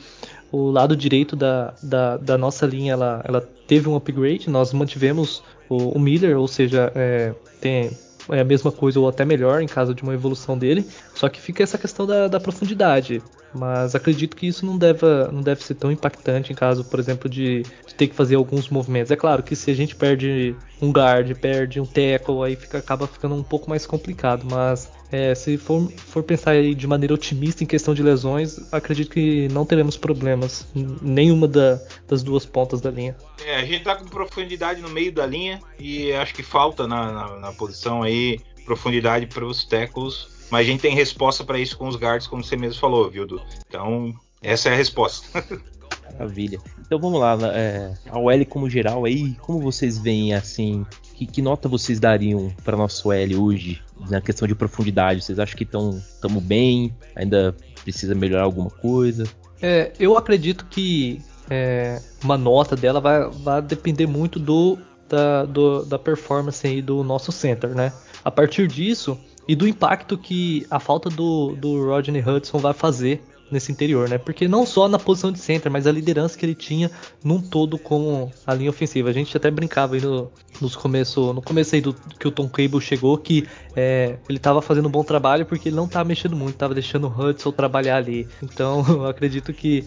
o 0.50 0.70
lado 0.70 0.96
direito 0.96 1.34
da, 1.34 1.74
da, 1.82 2.16
da, 2.16 2.38
nossa 2.38 2.66
linha 2.66 2.92
ela, 2.92 3.22
ela 3.24 3.40
teve 3.66 3.88
um 3.88 3.96
upgrade, 3.96 4.50
nós 4.50 4.72
mantivemos 4.72 5.42
o, 5.68 5.96
o 5.96 5.98
Miller, 5.98 6.38
ou 6.38 6.46
seja, 6.46 6.92
é, 6.94 7.34
tem 7.60 7.90
é 8.30 8.40
a 8.40 8.44
mesma 8.44 8.70
coisa 8.70 9.00
ou 9.00 9.08
até 9.08 9.24
melhor 9.24 9.60
em 9.60 9.66
caso 9.66 9.94
de 9.94 10.02
uma 10.02 10.14
evolução 10.14 10.56
dele. 10.56 10.86
Só 11.14 11.28
que 11.28 11.40
fica 11.40 11.62
essa 11.62 11.78
questão 11.78 12.06
da, 12.06 12.28
da 12.28 12.38
profundidade. 12.38 13.22
Mas 13.54 13.94
acredito 13.94 14.36
que 14.36 14.46
isso 14.46 14.64
não 14.64 14.78
deve, 14.78 15.06
não 15.30 15.42
deve 15.42 15.62
ser 15.62 15.74
tão 15.74 15.92
impactante 15.92 16.52
em 16.52 16.54
caso, 16.54 16.84
por 16.84 16.98
exemplo, 16.98 17.28
de, 17.28 17.62
de, 17.62 17.94
ter 17.94 18.08
que 18.08 18.14
fazer 18.14 18.36
alguns 18.36 18.68
movimentos. 18.68 19.10
É 19.10 19.16
claro 19.16 19.42
que 19.42 19.54
se 19.54 19.70
a 19.70 19.74
gente 19.74 19.94
perde 19.94 20.56
um 20.80 20.90
guard, 20.90 21.34
perde 21.36 21.80
um 21.80 21.86
tackle, 21.86 22.42
aí 22.44 22.56
fica, 22.56 22.78
acaba 22.78 23.06
ficando 23.06 23.34
um 23.34 23.42
pouco 23.42 23.68
mais 23.68 23.86
complicado. 23.86 24.46
Mas 24.50 24.90
é, 25.10 25.34
se 25.34 25.58
for, 25.58 25.90
for 25.92 26.22
pensar 26.22 26.54
de 26.62 26.86
maneira 26.86 27.12
otimista 27.12 27.62
em 27.62 27.66
questão 27.66 27.92
de 27.92 28.02
lesões, 28.02 28.72
acredito 28.72 29.10
que 29.10 29.48
não 29.48 29.66
teremos 29.66 29.96
problemas 29.96 30.66
nenhuma 30.74 31.46
da, 31.46 31.78
das 32.08 32.22
duas 32.22 32.46
pontas 32.46 32.80
da 32.80 32.90
linha. 32.90 33.14
É, 33.44 33.56
a 33.56 33.64
gente 33.64 33.84
tá 33.84 33.94
com 33.94 34.06
profundidade 34.06 34.80
no 34.80 34.88
meio 34.88 35.12
da 35.12 35.26
linha 35.26 35.60
e 35.78 36.12
acho 36.12 36.34
que 36.34 36.42
falta 36.42 36.86
na, 36.86 37.12
na, 37.12 37.36
na 37.38 37.52
posição 37.52 38.02
aí 38.02 38.40
profundidade 38.64 39.26
para 39.26 39.44
os 39.44 39.64
tackles 39.64 40.31
mas 40.52 40.66
a 40.66 40.70
gente 40.70 40.82
tem 40.82 40.94
resposta 40.94 41.42
para 41.42 41.58
isso 41.58 41.78
com 41.78 41.88
os 41.88 41.96
guards, 41.96 42.26
como 42.26 42.44
você 42.44 42.58
mesmo 42.58 42.78
falou, 42.78 43.10
viu, 43.10 43.26
Du? 43.26 43.40
Então, 43.66 44.14
essa 44.42 44.68
é 44.68 44.72
a 44.74 44.76
resposta. 44.76 45.42
Maravilha. 46.12 46.58
Então 46.78 47.00
vamos 47.00 47.18
lá, 47.18 47.38
é, 47.54 47.94
a 48.10 48.18
OL 48.18 48.44
como 48.44 48.68
geral 48.68 49.06
aí, 49.06 49.32
como 49.40 49.58
vocês 49.60 49.96
veem 49.96 50.34
assim, 50.34 50.84
que, 51.14 51.24
que 51.24 51.40
nota 51.40 51.70
vocês 51.70 51.98
dariam 51.98 52.54
para 52.62 52.76
nosso 52.76 53.08
OL 53.08 53.42
hoje 53.42 53.80
na 54.10 54.20
questão 54.20 54.46
de 54.46 54.54
profundidade? 54.54 55.24
Vocês 55.24 55.38
acham 55.38 55.56
que 55.56 55.64
estamos 55.64 56.42
bem? 56.42 56.94
Ainda 57.16 57.56
precisa 57.82 58.14
melhorar 58.14 58.42
alguma 58.42 58.68
coisa? 58.68 59.24
É, 59.62 59.90
eu 59.98 60.18
acredito 60.18 60.66
que 60.66 61.22
é, 61.48 61.98
uma 62.22 62.36
nota 62.36 62.76
dela 62.76 63.00
vai, 63.00 63.26
vai 63.30 63.62
depender 63.62 64.06
muito 64.06 64.38
do 64.38 64.78
da, 65.08 65.46
do, 65.46 65.84
da 65.86 65.98
performance 65.98 66.66
aí 66.66 66.82
do 66.82 67.02
nosso 67.02 67.32
center, 67.32 67.74
né? 67.74 67.90
A 68.24 68.30
partir 68.30 68.68
disso, 68.68 69.18
e 69.46 69.54
do 69.54 69.66
impacto 69.66 70.16
que 70.16 70.66
a 70.70 70.78
falta 70.78 71.08
do, 71.08 71.54
do 71.56 71.86
Rodney 71.86 72.22
Hudson 72.22 72.58
vai 72.58 72.72
fazer 72.72 73.22
nesse 73.52 73.70
interior, 73.70 74.08
né? 74.08 74.16
Porque 74.16 74.48
não 74.48 74.64
só 74.64 74.88
na 74.88 74.98
posição 74.98 75.30
de 75.30 75.38
center, 75.38 75.70
mas 75.70 75.86
a 75.86 75.92
liderança 75.92 76.38
que 76.38 76.46
ele 76.46 76.54
tinha 76.54 76.90
num 77.22 77.40
todo 77.40 77.78
como 77.78 78.32
a 78.46 78.54
linha 78.54 78.70
ofensiva. 78.70 79.10
A 79.10 79.12
gente 79.12 79.36
até 79.36 79.50
brincava 79.50 79.94
aí 79.94 80.00
no, 80.00 80.32
nos 80.60 80.74
começo, 80.74 81.34
no 81.34 81.42
começo 81.42 81.74
aí 81.74 81.80
do 81.82 81.92
que 81.92 82.26
o 82.26 82.30
Tom 82.30 82.48
Cable 82.48 82.80
chegou 82.80 83.18
que 83.18 83.46
é, 83.76 84.16
ele 84.28 84.38
estava 84.38 84.62
fazendo 84.62 84.88
um 84.88 84.90
bom 84.90 85.04
trabalho 85.04 85.44
porque 85.44 85.68
ele 85.68 85.76
não 85.76 85.84
estava 85.84 86.08
mexendo 86.08 86.34
muito, 86.34 86.54
estava 86.54 86.72
deixando 86.72 87.06
o 87.06 87.10
Hudson 87.10 87.52
trabalhar 87.52 87.96
ali. 87.96 88.26
Então 88.42 88.84
eu 88.88 89.06
acredito 89.06 89.52
que 89.52 89.84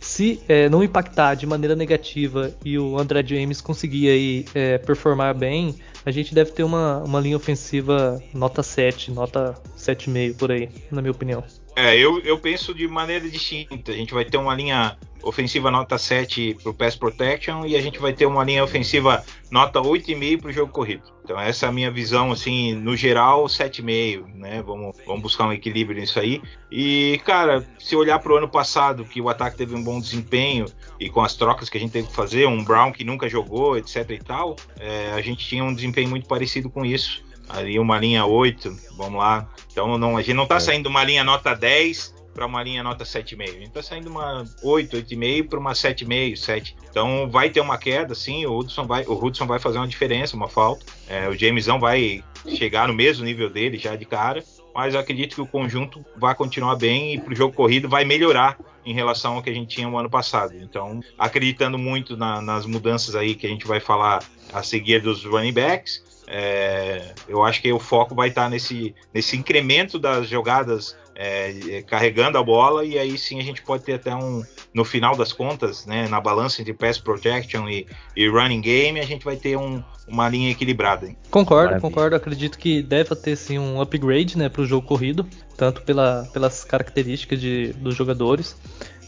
se 0.00 0.40
é, 0.48 0.68
não 0.68 0.82
impactar 0.82 1.34
de 1.34 1.46
maneira 1.46 1.74
negativa 1.74 2.54
e 2.64 2.78
o 2.78 2.98
André 2.98 3.22
James 3.24 3.60
conseguir 3.60 4.08
aí 4.08 4.44
é, 4.54 4.78
performar 4.78 5.34
bem, 5.34 5.74
a 6.04 6.10
gente 6.10 6.34
deve 6.34 6.52
ter 6.52 6.62
uma, 6.62 6.98
uma 7.04 7.20
linha 7.20 7.36
ofensiva 7.36 8.22
nota 8.32 8.62
7, 8.62 9.10
nota 9.10 9.54
7,5 9.76 10.36
por 10.36 10.50
aí, 10.50 10.68
na 10.90 11.02
minha 11.02 11.12
opinião. 11.12 11.42
É, 11.76 11.96
eu, 11.96 12.20
eu 12.20 12.38
penso 12.38 12.74
de 12.74 12.88
maneira 12.88 13.28
distinta. 13.28 13.92
A 13.92 13.94
gente 13.94 14.12
vai 14.12 14.24
ter 14.24 14.36
uma 14.36 14.54
linha 14.54 14.96
ofensiva 15.22 15.70
nota 15.70 15.98
7 15.98 16.58
para 16.62 16.70
o 16.70 16.74
Pass 16.74 16.96
Protection 16.96 17.66
e 17.66 17.76
a 17.76 17.80
gente 17.80 17.98
vai 17.98 18.12
ter 18.12 18.26
uma 18.26 18.44
linha 18.44 18.64
ofensiva 18.64 19.24
nota 19.50 19.80
8,5 19.80 20.40
para 20.40 20.50
o 20.50 20.52
jogo 20.52 20.72
corrido. 20.72 21.02
Então 21.22 21.38
essa 21.38 21.66
é 21.66 21.68
a 21.68 21.72
minha 21.72 21.90
visão, 21.90 22.32
assim, 22.32 22.74
no 22.74 22.96
geral, 22.96 23.44
7,5, 23.44 24.34
né? 24.34 24.62
Vamos, 24.62 24.96
vamos 25.06 25.22
buscar 25.22 25.46
um 25.46 25.52
equilíbrio 25.52 26.00
nisso 26.00 26.18
aí. 26.18 26.40
E, 26.70 27.20
cara, 27.24 27.66
se 27.78 27.94
olhar 27.94 28.18
para 28.18 28.32
o 28.32 28.36
ano 28.36 28.48
passado, 28.48 29.04
que 29.04 29.20
o 29.20 29.28
ataque 29.28 29.58
teve 29.58 29.74
um 29.74 29.82
bom 29.82 30.00
desempenho 30.00 30.66
e 30.98 31.10
com 31.10 31.20
as 31.20 31.34
trocas 31.34 31.68
que 31.68 31.76
a 31.76 31.80
gente 31.80 31.92
teve 31.92 32.08
que 32.08 32.14
fazer, 32.14 32.46
um 32.46 32.64
Brown 32.64 32.92
que 32.92 33.04
nunca 33.04 33.28
jogou, 33.28 33.76
etc 33.76 34.10
e 34.10 34.18
tal, 34.18 34.56
é, 34.80 35.12
a 35.12 35.20
gente 35.20 35.46
tinha 35.46 35.62
um 35.62 35.74
desempenho 35.74 36.08
muito 36.08 36.26
parecido 36.26 36.70
com 36.70 36.84
isso 36.84 37.27
ali 37.48 37.78
uma 37.78 37.98
linha 37.98 38.24
8, 38.24 38.76
vamos 38.96 39.18
lá. 39.18 39.48
Então 39.70 39.98
não, 39.98 40.16
a 40.16 40.22
gente 40.22 40.34
não 40.34 40.44
está 40.44 40.56
é. 40.56 40.60
saindo 40.60 40.88
uma 40.88 41.04
linha 41.04 41.24
nota 41.24 41.54
10 41.54 42.18
para 42.38 42.46
uma 42.46 42.62
linha 42.62 42.82
nota 42.84 43.04
7,5. 43.04 43.42
A 43.42 43.46
gente 43.46 43.64
está 43.64 43.82
saindo 43.82 44.08
uma 44.08 44.44
8, 44.62 44.96
8,5 44.96 45.48
para 45.48 45.58
uma 45.58 45.72
7,5, 45.72 46.36
7. 46.36 46.76
Então 46.88 47.28
vai 47.28 47.50
ter 47.50 47.60
uma 47.60 47.76
queda, 47.76 48.14
sim. 48.14 48.46
O 48.46 48.56
Hudson 48.56 48.86
vai, 48.86 49.04
o 49.06 49.12
Hudson 49.12 49.46
vai 49.46 49.58
fazer 49.58 49.78
uma 49.78 49.88
diferença, 49.88 50.36
uma 50.36 50.48
falta. 50.48 50.86
É, 51.08 51.28
o 51.28 51.36
Jamesão 51.36 51.80
vai 51.80 52.22
chegar 52.46 52.86
no 52.86 52.94
mesmo 52.94 53.24
nível 53.24 53.50
dele 53.50 53.76
já 53.76 53.96
de 53.96 54.04
cara. 54.04 54.44
Mas 54.72 54.94
eu 54.94 55.00
acredito 55.00 55.34
que 55.34 55.40
o 55.40 55.46
conjunto 55.46 56.04
vai 56.16 56.32
continuar 56.36 56.76
bem 56.76 57.14
e 57.14 57.20
para 57.20 57.32
o 57.32 57.36
jogo 57.36 57.52
corrido 57.52 57.88
vai 57.88 58.04
melhorar 58.04 58.56
em 58.86 58.94
relação 58.94 59.34
ao 59.34 59.42
que 59.42 59.50
a 59.50 59.52
gente 59.52 59.74
tinha 59.74 59.88
no 59.88 59.98
ano 59.98 60.08
passado. 60.08 60.54
Então, 60.56 61.00
acreditando 61.18 61.76
muito 61.76 62.16
na, 62.16 62.40
nas 62.40 62.64
mudanças 62.64 63.16
aí 63.16 63.34
que 63.34 63.46
a 63.46 63.50
gente 63.50 63.66
vai 63.66 63.80
falar 63.80 64.22
a 64.52 64.62
seguir 64.62 65.02
dos 65.02 65.24
running 65.24 65.52
backs, 65.52 66.04
é, 66.30 67.14
eu 67.26 67.42
acho 67.42 67.62
que 67.62 67.72
o 67.72 67.78
foco 67.78 68.14
vai 68.14 68.28
estar 68.28 68.50
nesse, 68.50 68.94
nesse 69.14 69.34
incremento 69.34 69.98
das 69.98 70.28
jogadas 70.28 70.94
é, 71.14 71.82
carregando 71.86 72.36
a 72.36 72.42
bola 72.42 72.84
e 72.84 72.98
aí 72.98 73.16
sim 73.16 73.40
a 73.40 73.42
gente 73.42 73.62
pode 73.62 73.82
ter 73.82 73.94
até 73.94 74.14
um 74.14 74.44
no 74.74 74.84
final 74.84 75.16
das 75.16 75.32
contas, 75.32 75.86
né, 75.86 76.06
na 76.06 76.20
balança 76.20 76.60
entre 76.60 76.74
pass 76.74 76.98
protection 76.98 77.66
e, 77.68 77.86
e 78.14 78.28
running 78.28 78.60
game, 78.60 79.00
a 79.00 79.04
gente 79.04 79.24
vai 79.24 79.36
ter 79.36 79.56
um, 79.56 79.82
uma 80.06 80.28
linha 80.28 80.50
equilibrada. 80.50 81.06
Hein? 81.06 81.16
Concordo, 81.30 81.70
Maravilha. 81.70 81.80
concordo. 81.80 82.16
Acredito 82.16 82.58
que 82.58 82.82
deve 82.82 83.16
ter 83.16 83.34
sim 83.34 83.58
um 83.58 83.80
upgrade, 83.80 84.36
né, 84.36 84.50
para 84.50 84.62
o 84.62 84.66
jogo 84.66 84.86
corrido, 84.86 85.26
tanto 85.56 85.80
pela, 85.82 86.28
pelas 86.32 86.62
características 86.62 87.40
de, 87.40 87.72
dos 87.72 87.96
jogadores 87.96 88.54